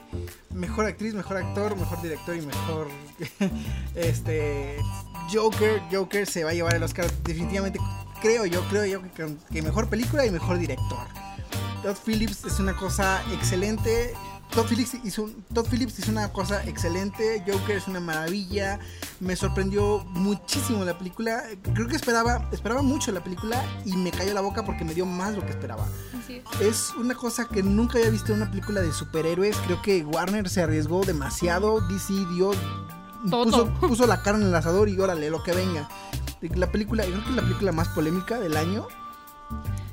mejor 0.54 0.86
actriz, 0.86 1.14
mejor 1.14 1.38
actor, 1.38 1.76
mejor 1.76 2.02
director 2.02 2.36
y 2.36 2.42
mejor 2.42 2.88
este 3.96 4.78
Joker. 5.32 5.82
Joker 5.92 6.26
se 6.26 6.44
va 6.44 6.52
a 6.52 6.54
llevar 6.54 6.76
el 6.76 6.84
Oscar 6.84 7.10
definitivamente, 7.24 7.80
creo 8.22 8.46
yo, 8.46 8.62
creo 8.70 8.86
yo 8.86 9.02
que, 9.52 9.62
mejor 9.62 9.90
película 9.90 10.26
y 10.26 10.32
mejor 10.32 10.58
director. 10.58 11.08
Todd 11.84 11.98
Phillips 12.06 12.46
es 12.46 12.60
una 12.60 12.76
cosa 12.76 13.22
excelente. 13.34 14.14
Todd 14.54 14.68
Phillips, 14.68 14.96
hizo, 15.06 15.30
Todd 15.54 15.66
Phillips 15.68 15.98
hizo 16.00 16.12
una 16.12 16.28
cosa 16.34 16.62
excelente. 16.66 17.42
Joker 17.48 17.78
es 17.78 17.88
una 17.88 18.02
maravilla. 18.02 18.80
Me 19.22 19.36
sorprendió 19.38 20.04
muchísimo 20.10 20.84
la 20.84 20.98
película. 20.98 21.44
Creo 21.74 21.88
que 21.88 21.96
esperaba, 21.96 22.50
esperaba 22.52 22.82
mucho 22.82 23.14
la 23.14 23.24
película 23.24 23.64
y 23.86 23.96
me 23.96 24.12
cayó 24.12 24.34
la 24.34 24.42
boca 24.42 24.66
porque 24.66 24.84
me 24.84 24.94
dio 24.94 25.06
más 25.06 25.36
lo 25.36 25.46
que 25.46 25.52
esperaba. 25.52 25.88
es. 26.60 26.92
una 26.98 27.16
cosa 27.16 27.48
que 27.48 27.64
nunca 27.64 27.98
había 27.98 28.10
visto 28.10 28.34
en 28.34 28.42
una 28.42 28.52
película 28.52 28.82
de 28.82 28.92
superhéroes. 28.92 29.56
Creo 29.66 29.82
que 29.82 30.04
Warner 30.04 30.50
se 30.50 30.62
arriesgó 30.62 31.06
demasiado. 31.06 31.80
DC 31.88 32.14
dio. 32.34 32.52
Puso, 33.30 33.72
puso, 33.76 34.06
la 34.06 34.22
cara 34.22 34.38
en 34.38 34.46
el 34.46 34.56
asador 34.56 34.90
y 34.90 35.00
órale, 35.00 35.30
lo 35.30 35.44
que 35.44 35.54
venga. 35.54 35.88
La 36.56 36.72
película, 36.72 37.04
creo 37.04 37.24
que 37.24 37.30
es 37.30 37.36
la 37.36 37.44
película 37.44 37.72
más 37.72 37.88
polémica 37.90 38.40
del 38.40 38.58
año 38.58 38.88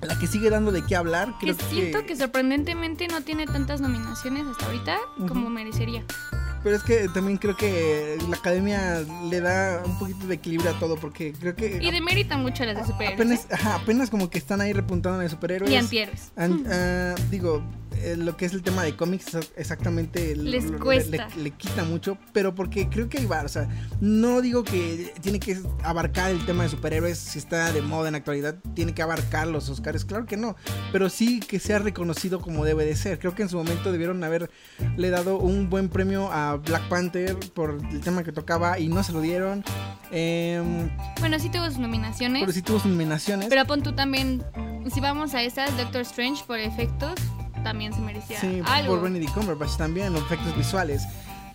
la 0.03 0.19
que 0.19 0.27
sigue 0.27 0.51
dando 0.51 0.73
de 0.73 0.85
qué 0.85 0.97
hablar. 0.97 1.35
Creo 1.41 1.57
que 1.57 1.65
siento 1.65 2.05
que... 2.07 2.17
sorprendentemente 2.17 3.09
no 3.09 3.21
tiene 3.23 3.47
tantas 3.47 3.81
nominaciones 3.81 4.47
hasta 4.47 4.67
ahorita 4.67 4.97
como 5.27 5.51
merecería. 5.51 6.05
pero 6.63 6.77
es 6.77 6.83
que 6.83 7.09
también 7.09 7.39
creo 7.39 7.57
que 7.57 8.19
la 8.29 8.37
academia 8.37 9.01
le 9.31 9.41
da 9.41 9.83
un 9.85 9.99
poquito 9.99 10.27
de 10.27 10.35
equilibrio 10.35 10.71
a 10.71 10.79
todo 10.79 10.97
porque 10.97 11.33
creo 11.33 11.55
que... 11.55 11.79
Y 11.83 11.91
demerita 11.91 12.37
mucho 12.37 12.63
a 12.63 12.67
las 12.67 12.77
de 12.77 12.85
superhéroes. 12.93 13.21
Apenas, 13.21 13.45
¿eh? 13.45 13.49
ajá, 13.55 13.75
apenas 13.77 14.11
como 14.11 14.29
que 14.31 14.39
están 14.39 14.61
ahí 14.61 14.73
repuntando 14.73 15.19
de 15.19 15.29
superhéroes. 15.29 15.71
Y 15.71 15.77
antihéroes. 15.77 16.33
An- 16.37 16.65
ah, 16.71 17.15
digo, 17.31 17.63
eh, 18.03 18.17
lo 18.17 18.37
que 18.37 18.47
es 18.47 18.53
el 18.53 18.63
tema 18.63 18.83
de 18.83 18.97
cómics 18.97 19.37
exactamente 19.57 20.35
Les 20.37 20.65
lo- 20.67 20.79
cuesta. 20.79 21.29
Le, 21.37 21.43
le 21.45 21.51
quita 21.53 21.85
mucho, 21.85 22.19
pero 22.33 22.55
porque 22.55 22.89
creo 22.89 23.09
que 23.09 23.19
ahí 23.19 23.27
va, 23.27 23.43
o 23.43 23.49
sea, 23.49 23.69
no 24.01 24.41
digo 24.41 24.65
que 24.65 25.13
tiene 25.21 25.39
que 25.41 25.59
abarcar 25.83 26.31
el 26.31 26.45
tema 26.47 26.63
de 26.65 26.69
superhéroes 26.71 27.19
si 27.19 27.39
está 27.39 27.73
de 27.73 27.83
moda 27.83 28.09
en 28.09 28.13
la 28.13 28.19
actualidad, 28.19 28.57
tiene 28.75 28.95
que 28.95 29.03
abarcar 29.03 29.47
los 29.49 29.69
Oscars, 29.69 30.05
claro 30.05 30.27
que 30.27 30.37
no, 30.37 30.57
pero 30.93 31.09
sí 31.11 31.41
que 31.41 31.59
sea 31.59 31.79
reconocido 31.79 32.41
como 32.41 32.65
debe 32.65 32.85
de 32.85 32.97
ser. 32.97 33.19
Creo 33.19 33.35
que 33.35 33.43
en 33.43 33.49
su 33.49 33.57
momento 33.57 33.93
debieron 33.93 34.23
haberle 34.25 34.49
dado 35.11 35.39
un 35.39 35.69
buen 35.71 35.89
premio 35.89 36.31
a 36.33 36.57
Black 36.57 36.89
Panther 36.89 37.37
por 37.55 37.79
el 37.91 38.01
tema 38.01 38.23
que 38.25 38.33
tocaba 38.33 38.79
y 38.79 38.89
no 38.89 39.03
se 39.03 39.13
lo 39.13 39.21
dieron. 39.21 39.65
Em, 40.11 40.89
Bueno, 41.21 41.39
sí 41.39 41.49
tuvo 41.51 41.67
sus 41.67 41.79
nominaciones. 41.79 42.41
pero 42.41 42.53
sí 42.53 42.63
tuvo 42.63 42.79
sus 42.81 42.91
nominaciones. 42.91 43.49
Pero 43.49 43.67
pon 43.67 43.83
tú 43.83 43.93
también, 43.95 44.43
si 44.93 45.01
vamos 45.01 45.35
a 45.35 45.43
esas, 45.43 45.77
Doctor 45.77 46.03
Strange 46.03 46.45
por 46.47 46.59
efectos, 46.59 47.15
también 47.63 47.93
se 47.93 48.01
merecía 48.01 48.41
Sí, 48.41 48.63
algo. 48.67 48.95
por 48.95 49.03
Benedict 49.05 49.33
Cumberbatch 49.35 49.77
también, 49.77 50.13
los 50.13 50.23
efectos 50.23 50.57
visuales. 50.57 51.03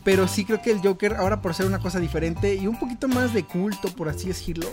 Pero 0.04 0.28
sí 0.28 0.44
creo 0.44 0.62
que 0.62 0.72
el 0.72 0.80
Joker, 0.82 1.16
ahora 1.16 1.42
por 1.42 1.54
ser 1.54 1.66
una 1.66 1.80
cosa 1.80 2.00
diferente 2.00 2.56
y 2.56 2.68
un 2.68 2.78
poquito 2.78 3.08
más 3.08 3.34
de 3.34 3.44
culto, 3.46 3.88
por 3.96 4.10
así 4.10 4.28
decirlo, 4.28 4.68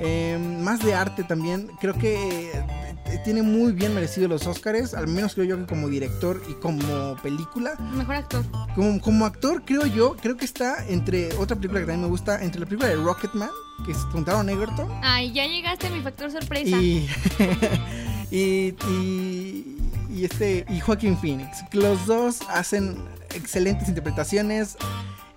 eh, 0.00 0.38
más 0.62 0.80
de 0.80 0.94
arte 0.94 1.24
también, 1.24 1.68
creo 1.78 1.92
que 1.92 2.50
eh, 2.50 3.20
tiene 3.22 3.42
muy 3.42 3.72
bien 3.72 3.94
merecido 3.94 4.28
los 4.28 4.46
Oscars, 4.46 4.94
al 4.94 5.08
menos 5.08 5.34
creo 5.34 5.44
yo 5.46 5.58
que 5.58 5.66
como 5.66 5.88
director 5.88 6.42
y 6.48 6.54
como 6.54 7.16
película. 7.22 7.74
Mejor 7.94 8.14
actor. 8.14 8.44
Como, 8.74 8.98
como 9.02 9.26
actor, 9.26 9.62
creo 9.66 9.84
yo, 9.84 10.16
creo 10.16 10.38
que 10.38 10.46
está 10.46 10.86
entre 10.88 11.34
otra 11.36 11.54
película 11.56 11.80
que 11.80 11.86
también 11.86 12.00
me 12.02 12.08
gusta, 12.08 12.42
entre 12.42 12.60
la 12.60 12.66
película 12.66 12.88
de 12.88 12.96
Rocketman, 12.96 13.50
que 13.84 13.92
es 13.92 13.98
con 14.06 14.24
Taron 14.24 14.48
Egerton, 14.48 14.88
Ay, 15.02 15.32
ya 15.32 15.46
llegaste 15.46 15.88
a 15.88 15.90
mi 15.90 16.00
factor 16.00 16.30
sorpresa. 16.30 16.78
y, 16.78 17.06
y, 18.30 18.74
y, 18.88 19.76
y 20.12 20.24
este 20.24 20.64
y 20.68 20.80
Joaquín 20.80 21.16
Phoenix. 21.16 21.64
Los 21.72 22.06
dos 22.06 22.40
hacen 22.48 22.96
excelentes 23.34 23.88
interpretaciones. 23.88 24.76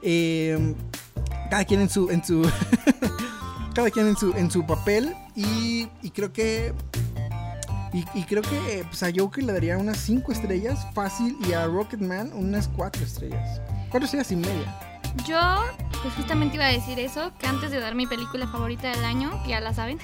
eh, 0.02 0.76
cada 1.50 1.64
quien 1.66 1.82
en 1.82 1.90
su. 1.90 2.10
En 2.10 2.24
su 2.24 2.50
cada 3.76 3.90
quien 3.90 4.08
en 4.08 4.18
su, 4.18 4.34
en 4.34 4.52
su 4.52 4.66
papel. 4.66 5.16
Y, 5.36 5.88
y 6.02 6.10
creo 6.12 6.32
que. 6.34 6.74
Y, 7.94 8.04
y 8.14 8.24
creo 8.24 8.42
que 8.42 8.86
pues, 8.90 9.04
a 9.04 9.10
Joker 9.16 9.44
le 9.44 9.54
daría 9.54 9.78
unas 9.78 9.98
5 9.98 10.34
estrellas 10.34 10.86
fácil 10.94 11.38
y 11.48 11.54
a 11.54 11.66
Rocketman 11.66 12.32
unas 12.34 12.68
4 12.68 13.04
estrellas. 13.04 13.62
4 13.90 14.06
estrellas 14.06 14.32
y 14.32 14.36
media. 14.36 14.95
Yo, 15.28 15.40
pues 16.02 16.14
justamente 16.16 16.56
iba 16.56 16.66
a 16.66 16.72
decir 16.72 17.00
eso, 17.00 17.32
que 17.40 17.48
antes 17.48 17.72
de 17.72 17.80
dar 17.80 17.96
mi 17.96 18.06
película 18.06 18.48
favorita 18.48 18.90
del 18.90 19.04
año, 19.06 19.32
que 19.44 19.50
ya 19.52 19.60
la 19.60 19.74
saben, 19.74 19.98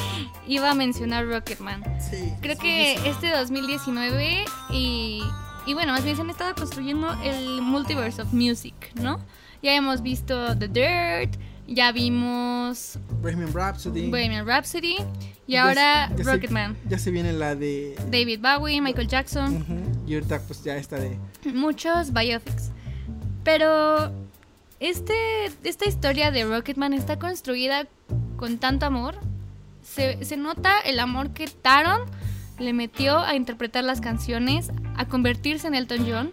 iba 0.46 0.70
a 0.70 0.74
mencionar 0.74 1.26
Rocketman. 1.26 1.82
Sí. 2.00 2.32
Creo 2.40 2.56
que 2.58 2.94
este 3.08 3.30
2019 3.30 4.44
y, 4.70 5.22
y 5.66 5.74
bueno, 5.74 5.92
más 5.92 6.04
bien 6.04 6.16
se 6.16 6.22
han 6.22 6.30
estado 6.30 6.54
construyendo 6.54 7.10
el 7.24 7.62
multiverse 7.62 8.22
of 8.22 8.32
music, 8.32 8.74
¿no? 8.94 9.20
Ya 9.62 9.74
hemos 9.74 10.02
visto 10.02 10.56
The 10.56 10.68
Dirt, 10.68 11.36
ya 11.66 11.90
vimos 11.90 12.98
Bohemian 13.20 13.52
Rhapsody. 13.52 14.08
Bohemian 14.10 14.46
Rhapsody 14.46 14.96
y 15.46 15.52
Ya 15.52 15.64
ahora 15.66 16.12
se- 16.16 16.22
Rocketman. 16.22 16.76
Ya 16.88 16.98
se 16.98 17.10
viene 17.10 17.32
la 17.32 17.56
de. 17.56 17.96
David 18.10 18.40
Bowie, 18.40 18.80
Michael 18.80 19.08
Jackson, 19.08 19.64
Y 20.06 20.14
ahorita 20.14 20.40
pues 20.46 20.62
ya 20.62 20.76
está 20.76 20.96
de... 20.96 21.18
muchos 21.52 22.12
biopics. 22.12 22.70
Pero 23.44 24.12
este, 24.80 25.46
esta 25.64 25.86
historia 25.86 26.30
de 26.30 26.44
Rocketman 26.44 26.92
está 26.92 27.18
construida 27.18 27.86
con 28.36 28.58
tanto 28.58 28.86
amor. 28.86 29.16
Se, 29.82 30.24
se 30.24 30.36
nota 30.36 30.78
el 30.80 31.00
amor 31.00 31.30
que 31.30 31.46
Taron 31.46 32.02
le 32.58 32.72
metió 32.72 33.18
a 33.18 33.34
interpretar 33.34 33.84
las 33.84 34.00
canciones, 34.00 34.70
a 34.96 35.06
convertirse 35.06 35.66
en 35.68 35.74
Elton 35.74 36.06
John, 36.08 36.32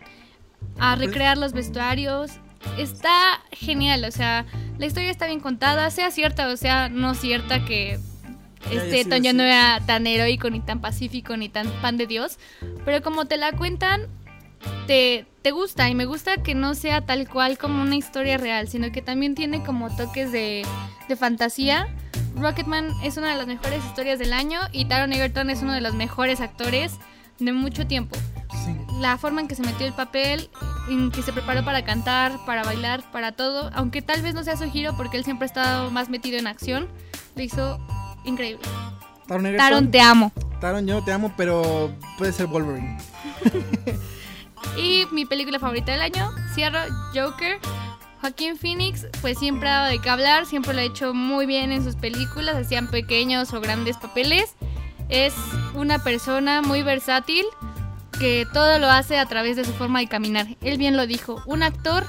a 0.80 0.96
recrear 0.96 1.38
los 1.38 1.54
vestuarios. 1.54 2.32
Está 2.78 3.42
genial, 3.52 4.04
o 4.06 4.12
sea, 4.12 4.46
la 4.78 4.86
historia 4.86 5.12
está 5.12 5.28
bien 5.28 5.40
contada, 5.40 5.90
sea 5.92 6.12
cierta 6.12 6.48
o 6.48 6.58
sea 6.58 6.90
no 6.90 7.14
cierta 7.14 7.64
que 7.64 8.00
este 8.72 9.02
Elton 9.02 9.22
John 9.24 9.38
no 9.38 9.44
era 9.44 9.80
tan 9.86 10.08
heroico, 10.08 10.50
ni 10.50 10.60
tan 10.60 10.82
pacífico, 10.82 11.38
ni 11.38 11.50
tan 11.50 11.70
pan 11.82 11.98
de 11.98 12.08
Dios. 12.08 12.40
Pero 12.84 13.02
como 13.04 13.26
te 13.26 13.38
la 13.38 13.52
cuentan, 13.52 14.08
te, 14.88 15.26
te 15.42 15.52
gusta. 15.52 15.90
Y 15.90 15.96
me 15.96 16.06
gusta 16.06 16.38
que 16.38 16.56
no 16.56 16.76
sea 16.76 17.06
tal 17.06 17.28
cual 17.28 17.58
como 17.58 17.82
una 17.82 17.96
historia 17.96 18.38
real, 18.38 18.68
sino 18.68 18.92
que 18.92 19.02
también 19.02 19.36
tiene 19.36 19.64
como 19.64 19.96
toques 19.96 20.32
de, 20.32 20.66
de 21.08 21.16
fantasía. 21.16 21.88
Rocketman 22.36 22.92
es 23.04 23.18
una 23.18 23.32
de 23.32 23.38
las 23.38 23.48
mejores 23.48 23.84
historias 23.86 24.20
del 24.20 24.34
año 24.34 24.60
y 24.72 24.86
Taron 24.86 25.14
Egerton 25.14 25.50
es 25.50 25.62
uno 25.62 25.74
de 25.74 25.82
los 25.82 25.96
mejores 25.96 26.42
actores 26.42 26.94
de 27.40 27.52
mucho 27.52 27.88
tiempo. 27.88 28.16
Sí. 28.66 28.76
La 29.00 29.18
forma 29.18 29.42
en 29.42 29.48
que 29.48 29.56
se 29.56 29.64
metió 29.64 29.86
el 29.86 29.94
papel, 29.94 30.50
en 30.90 31.12
que 31.12 31.22
se 31.22 31.32
preparó 31.32 31.64
para 31.64 31.84
cantar, 31.86 32.34
para 32.46 32.64
bailar, 32.64 33.10
para 33.12 33.32
todo, 33.32 33.70
aunque 33.74 34.02
tal 34.02 34.22
vez 34.22 34.34
no 34.34 34.44
sea 34.44 34.58
su 34.58 34.70
giro 34.70 34.96
porque 34.98 35.18
él 35.18 35.24
siempre 35.24 35.46
ha 35.46 35.48
estado 35.48 35.92
más 35.92 36.10
metido 36.10 36.38
en 36.38 36.48
acción, 36.48 36.88
lo 37.36 37.44
hizo 37.44 37.80
increíble. 38.26 38.66
Taron 39.28 39.46
Egerton. 39.46 39.66
Taron, 39.66 39.92
te 39.92 40.02
amo. 40.02 40.32
Taron, 40.60 40.88
yo 40.88 41.04
te 41.04 41.12
amo, 41.12 41.34
pero 41.36 41.92
puede 42.18 42.32
ser 42.32 42.48
Wolverine. 42.48 42.98
Y 44.78 45.06
mi 45.12 45.26
película 45.26 45.60
favorita 45.60 45.92
del 45.92 46.02
año, 46.02 46.32
cierro, 46.54 46.80
Joker. 47.14 47.60
Joaquín 48.22 48.58
Phoenix, 48.58 49.06
pues 49.22 49.38
siempre 49.38 49.70
ha 49.70 49.82
dado 49.82 49.92
de 49.92 50.00
qué 50.00 50.10
hablar, 50.10 50.46
siempre 50.48 50.74
lo 50.74 50.80
ha 50.80 50.84
hecho 50.84 51.14
muy 51.14 51.46
bien 51.46 51.72
en 51.72 51.84
sus 51.84 51.96
películas, 51.96 52.56
hacían 52.56 52.90
pequeños 52.90 53.54
o 53.54 53.62
grandes 53.62 53.98
papeles. 53.98 54.56
Es 55.10 55.36
una 55.76 56.00
persona 56.00 56.62
muy 56.64 56.82
versátil 56.82 57.46
que 58.20 58.48
todo 58.52 58.80
lo 58.80 58.90
hace 58.90 59.20
a 59.20 59.26
través 59.26 59.58
de 59.58 59.66
su 59.66 59.74
forma 59.74 60.00
de 60.00 60.08
caminar. 60.08 60.48
Él 60.62 60.78
bien 60.78 60.98
lo 60.98 61.06
dijo, 61.06 61.42
un 61.46 61.62
actor 61.62 62.06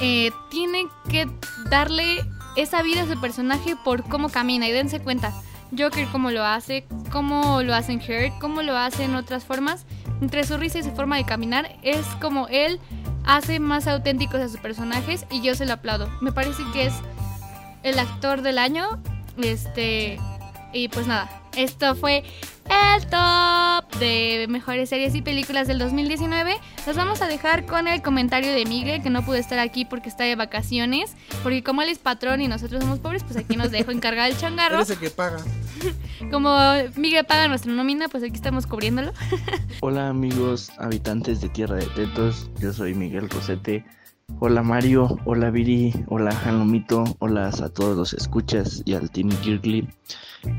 eh, 0.00 0.30
tiene 0.50 0.88
que 1.08 1.28
darle 1.70 2.24
esa 2.56 2.82
vida 2.82 3.02
a 3.02 3.06
su 3.06 3.20
personaje 3.20 3.76
por 3.84 4.02
cómo 4.08 4.30
camina 4.30 4.66
y 4.66 4.72
dense 4.72 5.00
cuenta. 5.00 5.32
Joker 5.76 6.06
cómo 6.12 6.30
lo 6.30 6.44
hace, 6.44 6.86
cómo 7.10 7.62
lo 7.62 7.74
hace 7.74 7.92
en 7.92 8.00
Her, 8.00 8.32
cómo 8.40 8.62
lo 8.62 8.76
hace 8.76 9.04
en 9.04 9.16
otras 9.16 9.44
formas. 9.44 9.86
Entre 10.24 10.42
su 10.44 10.56
risa 10.56 10.78
y 10.78 10.82
su 10.82 10.90
forma 10.92 11.18
de 11.18 11.26
caminar 11.26 11.76
es 11.82 12.06
como 12.18 12.48
él 12.48 12.80
hace 13.26 13.60
más 13.60 13.86
auténticos 13.86 14.40
a 14.40 14.48
sus 14.48 14.58
personajes 14.58 15.26
y 15.30 15.42
yo 15.42 15.54
se 15.54 15.66
lo 15.66 15.74
aplaudo. 15.74 16.08
Me 16.22 16.32
parece 16.32 16.62
que 16.72 16.86
es 16.86 16.94
el 17.82 17.98
actor 17.98 18.40
del 18.40 18.56
año. 18.56 18.88
Este 19.36 20.18
y 20.72 20.88
pues 20.88 21.06
nada, 21.06 21.28
esto 21.56 21.94
fue 21.94 22.24
el 22.64 23.06
top 23.06 23.98
de 23.98 24.46
mejores 24.48 24.88
series 24.88 25.14
y 25.14 25.22
películas 25.22 25.68
del 25.68 25.78
2019. 25.78 26.56
Los 26.86 26.96
vamos 26.96 27.20
a 27.22 27.26
dejar 27.26 27.66
con 27.66 27.88
el 27.88 28.02
comentario 28.02 28.52
de 28.52 28.64
Miguel, 28.64 29.02
que 29.02 29.10
no 29.10 29.24
pudo 29.24 29.36
estar 29.36 29.58
aquí 29.58 29.84
porque 29.84 30.08
está 30.08 30.24
de 30.24 30.36
vacaciones. 30.36 31.14
Porque 31.42 31.62
como 31.62 31.82
él 31.82 31.88
es 31.88 31.98
patrón 31.98 32.40
y 32.40 32.48
nosotros 32.48 32.82
somos 32.82 32.98
pobres, 32.98 33.22
pues 33.24 33.36
aquí 33.36 33.56
nos 33.56 33.70
dejo 33.70 33.90
encargar 33.90 34.30
el 34.30 34.36
changarro. 34.36 34.80
El 34.80 34.98
que 34.98 35.10
paga. 35.10 35.38
Como 36.30 36.56
Miguel 36.96 37.26
paga 37.26 37.48
nuestra 37.48 37.72
nómina, 37.72 38.08
pues 38.08 38.22
aquí 38.22 38.34
estamos 38.34 38.66
cubriéndolo. 38.66 39.12
Hola 39.80 40.08
amigos 40.08 40.70
habitantes 40.78 41.40
de 41.40 41.48
Tierra 41.48 41.76
de 41.76 41.86
Tetos, 41.88 42.48
yo 42.60 42.72
soy 42.72 42.94
Miguel 42.94 43.28
Rosete. 43.28 43.84
Hola 44.40 44.62
Mario, 44.62 45.18
hola 45.26 45.50
Viri, 45.50 45.92
hola 46.08 46.30
Hanlomito, 46.44 47.04
hola 47.18 47.48
a 47.48 47.68
todos 47.68 47.96
los 47.96 48.12
escuchas 48.14 48.82
y 48.84 48.94
al 48.94 49.10
Team 49.10 49.28
Kirkly. 49.42 49.88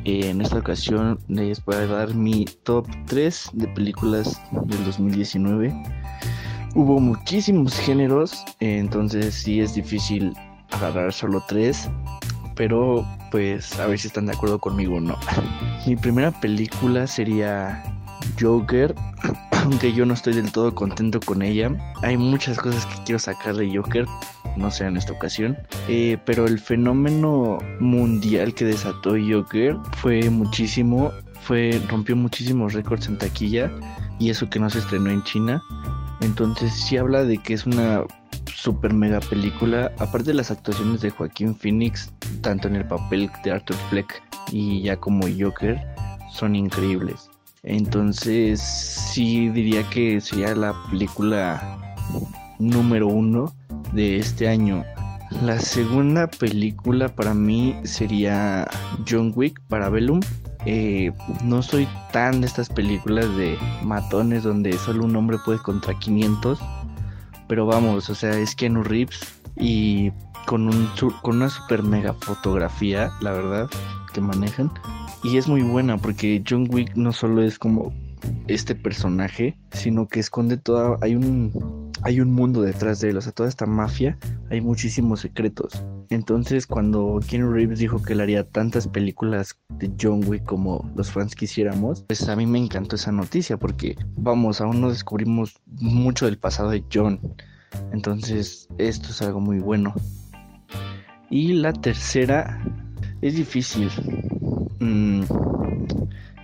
Eh, 0.06 0.30
en 0.30 0.42
esta 0.42 0.60
ocasión 0.60 1.20
les 1.28 1.64
voy 1.66 1.76
a 1.76 1.88
dar 1.88 2.14
mi 2.14 2.46
top 2.64 2.88
3 3.08 3.52
de 3.54 3.68
películas 3.70 4.42
del 4.52 4.86
2019. 4.86 5.74
Hubo 6.76 7.00
muchísimos 7.00 7.76
géneros, 7.76 8.44
entonces 8.60 9.34
sí 9.34 9.60
es 9.60 9.74
difícil 9.76 10.34
agarrar 10.72 11.12
solo 11.12 11.44
3, 11.48 11.90
pero 12.56 13.06
pues 13.32 13.80
a 13.80 13.88
ver 13.88 14.00
si 14.00 14.08
están 14.08 14.28
de 14.28 14.34
acuerdo 14.34 14.60
conmigo 14.60 14.98
o 14.98 15.02
no. 15.02 15.18
Mi 15.88 15.96
primera 15.96 16.32
película 16.32 17.08
sería 17.08 17.84
Joker, 18.40 18.96
aunque 19.52 19.94
yo 19.94 20.06
no 20.06 20.14
estoy 20.14 20.34
del 20.34 20.52
todo 20.52 20.74
contento 20.74 21.20
con 21.20 21.42
ella. 21.42 21.72
Hay 22.02 22.18
muchas 22.18 22.58
cosas 22.58 22.86
que 22.86 23.04
quiero 23.06 23.20
sacar 23.20 23.56
de 23.56 23.76
Joker, 23.76 24.06
no 24.58 24.72
sé 24.72 24.86
en 24.86 24.98
esta 24.98 25.14
ocasión. 25.14 25.58
Eh, 25.88 26.18
pero 26.26 26.46
el 26.46 26.60
fenómeno 26.60 27.60
mundial 27.80 28.54
que 28.54 28.66
desató 28.66 29.12
Joker 29.12 29.78
fue 29.98 30.30
muchísimo, 30.30 31.12
fue 31.42 31.82
rompió 31.90 32.16
muchísimos 32.16 32.74
récords 32.74 33.08
en 33.08 33.18
taquilla 33.18 33.72
y 34.20 34.30
eso 34.30 34.50
que 34.50 34.60
no 34.60 34.70
se 34.70 34.80
estrenó 34.80 35.10
en 35.10 35.24
China. 35.24 35.62
Entonces 36.22 36.74
sí 36.74 36.98
habla 36.98 37.24
de 37.24 37.38
que 37.38 37.54
es 37.54 37.66
una 37.66 38.04
super 38.54 38.94
mega 38.94 39.20
película. 39.20 39.92
Aparte 40.00 40.32
de 40.32 40.36
las 40.36 40.52
actuaciones 40.52 41.02
de 41.02 41.12
Joaquín 41.12 41.56
Phoenix, 41.56 42.12
tanto 42.42 42.68
en 42.68 42.78
el 42.78 42.86
papel 42.88 43.30
de 43.44 43.52
Arthur 43.52 43.78
Fleck 43.90 44.24
y 44.52 44.82
ya 44.82 44.98
como 44.98 45.28
Joker, 45.40 45.80
son 46.32 46.56
increíbles. 46.56 47.30
Entonces 47.66 48.62
sí 48.62 49.50
diría 49.50 49.84
que 49.90 50.22
sería 50.22 50.56
la 50.56 50.76
película 50.90 51.96
número 52.60 53.08
uno 53.08 53.54
de 53.92 54.18
este 54.18 54.48
año. 54.48 54.84
La 55.42 55.60
segunda 55.60 56.28
película 56.28 57.10
para 57.10 57.34
mí 57.34 57.76
sería 57.84 58.68
John 59.10 59.34
Wick 59.36 59.60
para 59.68 59.90
Bellum. 59.90 60.20
Eh, 60.68 61.12
no 61.44 61.64
soy 61.64 61.88
tan 62.12 62.42
de 62.42 62.48
estas 62.48 62.70
películas 62.70 63.36
de 63.36 63.58
matones 63.84 64.44
donde 64.44 64.74
solo 64.78 65.06
un 65.06 65.16
hombre 65.16 65.38
puede 65.44 65.58
contra 65.60 65.98
500. 65.98 66.60
Pero 67.48 67.66
vamos, 67.66 68.10
o 68.12 68.16
sea, 68.16 68.38
es 68.38 68.56
Keanu 68.56 68.84
Reeves 68.84 69.20
y 69.56 70.12
con, 70.46 70.68
un, 70.68 70.90
con 71.24 71.38
una 71.38 71.50
super 71.50 71.82
mega 71.82 72.14
fotografía, 72.14 73.12
la 73.22 73.32
verdad, 73.32 73.70
que 74.14 74.22
manejan. 74.22 74.72
Y 75.26 75.38
es 75.38 75.48
muy 75.48 75.64
buena 75.64 75.98
porque 75.98 76.44
John 76.48 76.68
Wick 76.72 76.96
no 76.96 77.12
solo 77.12 77.42
es 77.42 77.58
como 77.58 77.92
este 78.48 78.76
personaje, 78.76 79.58
sino 79.72 80.08
que 80.08 80.20
esconde 80.20 80.56
toda, 80.56 81.00
hay 81.02 81.16
un, 81.16 81.92
hay 82.04 82.20
un 82.22 82.32
mundo 82.32 82.62
detrás 82.62 83.00
de 83.00 83.10
él, 83.10 83.18
o 83.18 83.22
sea, 83.22 83.32
toda 83.32 83.50
esta 83.50 83.66
mafia, 83.66 84.20
hay 84.52 84.62
muchísimos 84.62 85.22
secretos. 85.22 85.84
Entonces, 86.12 86.68
cuando 86.68 87.20
Keanu 87.28 87.52
Reeves 87.52 87.80
dijo 87.80 88.04
que 88.04 88.14
él 88.14 88.22
haría 88.22 88.48
tantas 88.48 88.88
películas 88.88 89.58
de 89.80 89.92
John 90.00 90.22
Wick 90.28 90.44
como 90.44 90.92
los 90.96 91.12
fans 91.12 91.34
quisiéramos, 91.34 92.04
pues 92.04 92.30
a 92.30 92.36
mí 92.36 92.46
me 92.46 92.60
encantó 92.60 92.96
esa 92.96 93.12
noticia 93.12 93.58
porque, 93.58 93.96
vamos, 94.18 94.62
aún 94.62 94.80
no 94.80 94.90
descubrimos 94.90 95.60
mucho 95.66 96.28
del 96.28 96.38
pasado 96.38 96.70
de 96.70 96.84
John. 96.94 97.20
Entonces, 97.92 98.70
esto 98.78 99.10
es 99.10 99.24
algo 99.24 99.40
muy 99.40 99.58
bueno. 99.58 99.92
Y 101.32 101.54
la 101.54 101.74
tercera 101.74 102.62
es 103.22 103.36
difícil. 103.36 103.90
Mm, 104.80 105.22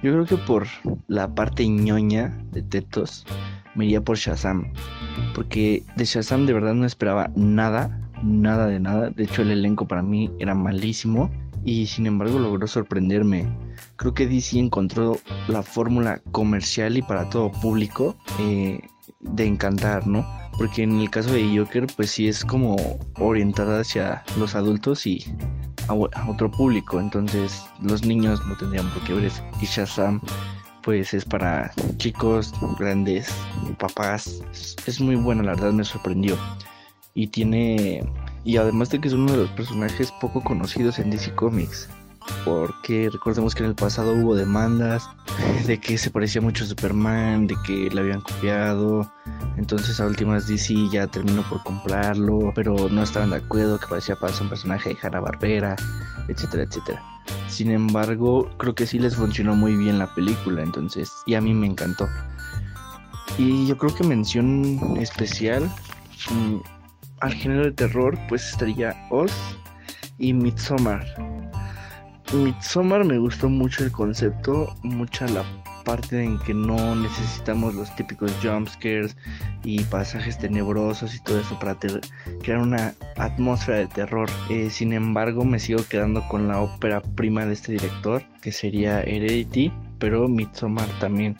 yo 0.03 0.11
creo 0.11 0.26
que 0.26 0.38
por 0.38 0.68
la 1.07 1.34
parte 1.34 1.68
ñoña 1.68 2.38
de 2.52 2.61
Tetos 2.61 3.26
me 3.76 3.85
iría 3.85 4.02
por 4.02 4.18
Shazam. 4.18 4.73
Porque 5.35 5.84
de 5.95 6.06
Shazam 6.06 6.45
de 6.45 6.53
verdad 6.53 6.73
no 6.73 6.85
esperaba 6.85 7.30
nada, 7.35 8.02
nada 8.23 8.68
de 8.68 8.80
nada. 8.80 9.10
De 9.10 9.23
hecho 9.23 9.41
el 9.41 9.52
elenco 9.52 9.88
para 9.88 10.02
mí 10.02 10.31
era 10.39 10.56
malísimo 10.56 11.30
y 11.64 11.85
sin 11.85 12.07
embargo 12.07 12.39
logró 12.39 12.65
sorprenderme. 12.68 13.48
Creo 13.95 14.14
que 14.14 14.27
DC 14.27 14.57
encontró 14.57 15.18
la 15.48 15.61
fórmula 15.61 16.22
comercial 16.31 16.98
y 16.98 17.02
para 17.02 17.30
todo 17.30 17.52
público 17.52 18.15
eh, 18.39 18.80
de 19.19 19.45
encantar, 19.45 20.07
¿no? 20.07 20.26
Porque 20.57 20.84
en 20.84 20.99
el 20.99 21.10
caso 21.10 21.31
de 21.31 21.57
Joker 21.57 21.88
pues 21.95 22.11
sí 22.11 22.27
es 22.27 22.43
como 22.43 22.76
orientada 23.19 23.81
hacia 23.81 24.23
los 24.38 24.56
adultos 24.56 25.06
y 25.06 25.23
a, 25.91 26.30
otro 26.30 26.49
público, 26.49 26.99
entonces 26.99 27.65
los 27.81 28.05
niños 28.05 28.41
no 28.47 28.57
tendrían 28.57 28.89
por 28.91 29.03
qué 29.03 29.13
ver 29.13 29.26
eso. 29.26 29.43
Y 29.61 29.65
Shazam 29.65 30.22
pues 30.84 31.13
es 31.13 31.26
para 31.26 31.72
chicos, 31.97 32.53
grandes, 32.80 33.30
papás. 33.77 34.41
Es, 34.88 34.99
muy 34.99 35.15
bueno, 35.15 35.43
la 35.43 35.51
verdad 35.51 35.73
me 35.73 35.84
sorprendió. 35.84 36.38
Y 37.13 37.27
tiene... 37.27 38.03
Y 38.43 38.57
además 38.57 38.89
de 38.89 38.99
que 38.99 39.07
es 39.07 39.13
uno 39.13 39.31
de 39.31 39.38
los 39.38 39.49
personajes 39.51 40.11
poco 40.13 40.41
conocidos 40.43 40.97
en 40.97 41.11
DC 41.11 41.35
Comics 41.35 41.88
porque 42.45 43.10
recordemos 43.11 43.56
que 43.56 43.64
en 43.64 43.69
el 43.69 43.76
pasado 43.76 44.14
hubo 44.14 44.35
demandas 44.35 45.10
de 45.68 45.80
que 45.80 45.98
se 45.98 46.10
parecía 46.10 46.41
mucho 46.41 46.64
a 46.64 46.68
Superman, 46.68 47.48
de 47.48 47.56
que 47.65 47.89
le 47.89 48.02
habían 48.02 48.22
copiado, 48.22 49.11
entonces 49.57 49.99
a 49.99 50.06
últimas 50.06 50.48
DC 50.48 50.73
ya 50.91 51.07
terminó 51.07 51.43
por 51.43 51.64
comprarlo, 51.64 52.52
pero 52.56 52.89
no 52.89 53.03
estaban 53.03 53.31
de 53.31 53.38
acuerdo 53.38 53.80
que 53.80 53.88
parecía 53.88 54.15
para 54.15 54.34
un 54.39 54.49
personaje 54.49 54.89
de 54.89 54.98
Hanna 55.02 55.19
Barbera, 55.19 55.76
etcétera, 56.27 56.64
etcétera. 56.64 57.03
Sin 57.48 57.72
embargo, 57.72 58.49
creo 58.57 58.73
que 58.73 58.88
sí 58.88 58.98
les 58.98 59.15
funcionó 59.15 59.56
muy 59.56 59.76
bien 59.76 59.99
la 59.99 60.14
película, 60.14 60.64
entonces, 60.64 61.11
y 61.26 61.35
a 61.35 61.41
mí 61.41 61.53
me 61.53 61.68
encantó. 61.68 62.07
Y 63.38 63.68
yo 63.68 63.77
creo 63.77 63.93
que 63.93 64.03
mención 64.03 64.98
especial 64.98 65.64
mm, 66.31 66.57
al 67.19 67.34
género 67.34 67.65
de 67.65 67.72
terror, 67.72 68.18
pues 68.27 68.49
estaría 68.49 68.95
Oz 69.10 69.31
y 70.18 70.34
Midsommar. 70.34 71.06
Midsommar 72.34 73.03
me 73.03 73.18
gustó 73.18 73.49
mucho 73.49 73.84
el 73.84 73.91
concepto, 73.91 74.74
mucha 74.84 75.28
la 75.28 75.44
parte 75.84 76.24
en 76.24 76.40
que 76.40 76.53
no 76.53 76.95
necesitamos 76.95 77.76
los 77.76 77.94
típicos 77.95 78.32
jumpscares 78.41 79.18
y 79.64 79.84
pasajes 79.84 80.38
tenebrosos 80.38 81.14
y 81.14 81.22
todo 81.24 81.40
eso 81.40 81.60
para 81.60 81.78
crear 82.41 82.60
una 82.60 82.94
atmósfera 83.18 83.80
de 83.80 83.88
terror. 83.88 84.30
Eh, 84.49 84.70
sin 84.70 84.94
embargo, 84.94 85.44
me 85.44 85.60
sigo 85.60 85.84
quedando 85.90 86.26
con 86.30 86.48
la 86.48 86.62
ópera 86.62 87.02
prima 87.02 87.45
de 87.45 87.53
este 87.53 87.74
director, 87.74 88.24
que 88.41 88.53
sería 88.53 89.02
Heredity, 89.02 89.72
pero 89.99 90.28
Midsommar 90.30 90.88
también 90.99 91.36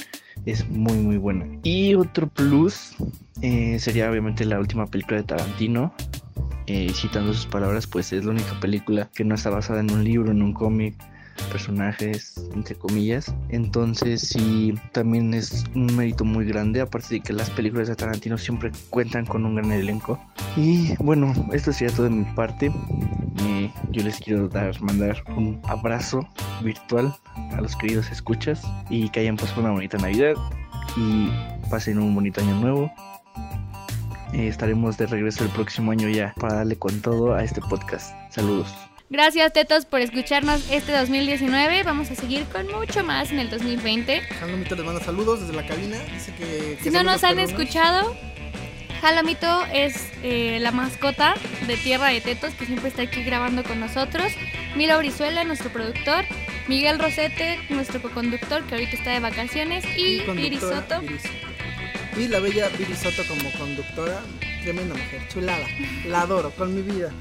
es 0.46 0.68
muy 0.70 0.98
muy 0.98 1.18
buena. 1.18 1.46
Y 1.64 1.96
otro 1.96 2.28
plus 2.28 2.96
eh, 3.42 3.80
sería 3.80 4.10
obviamente 4.10 4.44
la 4.44 4.60
última 4.60 4.88
película 4.88 5.18
de 5.18 5.24
Tarantino, 5.24 5.94
eh, 6.72 6.94
citando 6.94 7.34
sus 7.34 7.48
palabras, 7.48 7.86
pues 7.86 8.14
es 8.14 8.24
la 8.24 8.32
única 8.32 8.58
película 8.62 9.10
que 9.14 9.26
no 9.26 9.36
está 9.36 9.50
basada 9.50 9.82
en 9.82 9.92
un 9.92 10.06
libro, 10.06 10.32
en 10.32 10.42
un 10.42 10.54
cómic, 10.54 10.96
personajes, 11.52 12.50
entre 12.54 12.76
comillas. 12.76 13.36
Entonces 13.50 14.22
sí, 14.22 14.74
también 14.94 15.34
es 15.34 15.66
un 15.76 15.94
mérito 15.98 16.24
muy 16.24 16.46
grande, 16.46 16.80
aparte 16.80 17.16
de 17.16 17.20
que 17.20 17.34
las 17.34 17.50
películas 17.50 17.90
de 17.90 17.98
Tarantino 17.98 18.38
siempre 18.38 18.72
cuentan 18.90 19.26
con 19.26 19.46
un 19.46 19.56
gran 19.56 19.70
elenco. 19.74 20.18
Y 20.56 20.96
bueno, 21.04 21.34
esto 21.52 21.74
sería 21.74 21.94
todo 21.94 22.06
de 22.06 22.12
mi 22.12 22.24
parte. 22.36 22.72
Eh, 23.44 23.70
yo 23.90 24.04
les 24.04 24.18
quiero 24.20 24.48
dar, 24.48 24.82
mandar 24.82 25.22
un 25.36 25.60
abrazo 25.68 26.26
virtual 26.64 27.14
a 27.52 27.60
los 27.60 27.76
queridos 27.76 28.10
escuchas 28.12 28.62
y 28.90 29.10
que 29.10 29.20
hayan 29.20 29.36
pasado 29.36 29.60
una 29.60 29.72
bonita 29.72 29.98
Navidad 29.98 30.36
y 30.96 31.30
pasen 31.70 32.00
un 32.00 32.16
bonito 32.16 32.40
año 32.40 32.56
nuevo 32.62 32.90
eh, 34.34 34.48
estaremos 34.48 34.98
de 34.98 35.08
regreso 35.08 35.44
el 35.44 35.50
próximo 35.50 35.92
año 35.92 36.10
ya 36.10 36.34
para 36.40 36.56
darle 36.56 36.78
con 36.78 37.02
todo 37.02 37.34
a 37.34 37.44
este 37.44 37.62
podcast. 37.62 38.16
Saludos. 38.30 38.74
Gracias, 39.10 39.52
Tetos, 39.52 39.86
por 39.86 40.00
escucharnos 40.00 40.66
este 40.72 40.94
2019. 40.94 41.84
Vamos 41.84 42.10
a 42.12 42.16
seguir 42.16 42.46
con 42.46 42.66
mucho 42.72 43.04
más 43.04 43.30
en 43.32 43.40
el 43.40 43.50
2020. 43.50 44.22
Jalomito 44.22 44.76
les 44.76 44.86
manda 44.86 45.04
saludos 45.04 45.42
desde 45.42 45.54
la 45.54 45.68
cabina. 45.68 45.98
Dice 46.14 46.34
que, 46.36 46.78
si 46.82 46.90
no 46.92 47.04
nos 47.04 47.22
han 47.26 47.38
escuchado, 47.38 48.16
Jalomito 49.02 49.66
es 49.74 50.10
eh, 50.24 50.60
la 50.62 50.72
mascota 50.72 51.34
de 51.68 51.76
Tierra 51.76 52.08
de 52.08 52.22
Tetos 52.22 52.54
que 52.54 52.66
siempre 52.66 52.88
está 52.88 53.02
aquí 53.02 53.22
grabando 53.24 53.64
con 53.64 53.82
nosotros. 53.82 54.32
Milo 54.78 54.98
Brizuela, 54.98 55.44
nuestro 55.44 55.72
productor. 55.74 56.24
Miguel 56.70 57.00
Rosete, 57.00 57.60
nuestro 57.70 58.02
co-conductor 58.02 58.64
que 58.64 58.76
ahorita 58.76 58.96
está 58.96 59.12
de 59.12 59.20
vacaciones. 59.20 59.84
Y, 59.98 60.22
y 60.22 60.58
Soto. 60.58 61.02
Y 62.18 62.28
la 62.28 62.40
bella 62.40 62.70
Viri 62.70 62.96
Soto 62.96 63.24
como 63.28 63.50
conductora, 63.52 64.22
tremenda 64.64 64.96
mujer, 64.96 65.22
chulada. 65.30 65.66
La 66.06 66.22
adoro 66.22 66.52
con 66.52 66.76
mi 66.76 66.82
vida. 66.82 67.12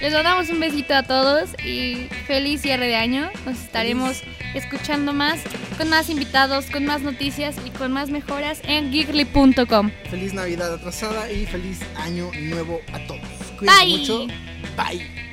Les 0.00 0.12
damos 0.12 0.50
un 0.50 0.58
besito 0.58 0.94
a 0.94 1.04
todos 1.04 1.50
y 1.64 2.08
feliz 2.26 2.62
cierre 2.62 2.88
de 2.88 2.96
año. 2.96 3.30
Nos 3.46 3.58
estaremos 3.58 4.22
escuchando 4.52 5.12
más, 5.12 5.40
con 5.78 5.88
más 5.88 6.10
invitados, 6.10 6.66
con 6.66 6.84
más 6.84 7.02
noticias 7.02 7.54
y 7.64 7.70
con 7.70 7.92
más 7.92 8.10
mejoras 8.10 8.60
en 8.64 8.90
geekly.com. 8.90 9.92
Feliz 10.10 10.34
Navidad 10.34 10.74
atrasada 10.74 11.30
y 11.30 11.46
feliz 11.46 11.80
año 11.96 12.30
nuevo 12.34 12.80
a 12.92 12.98
todos. 13.06 13.20
Cuídense 13.58 13.86
mucho. 13.86 14.26
Bye. 14.76 15.31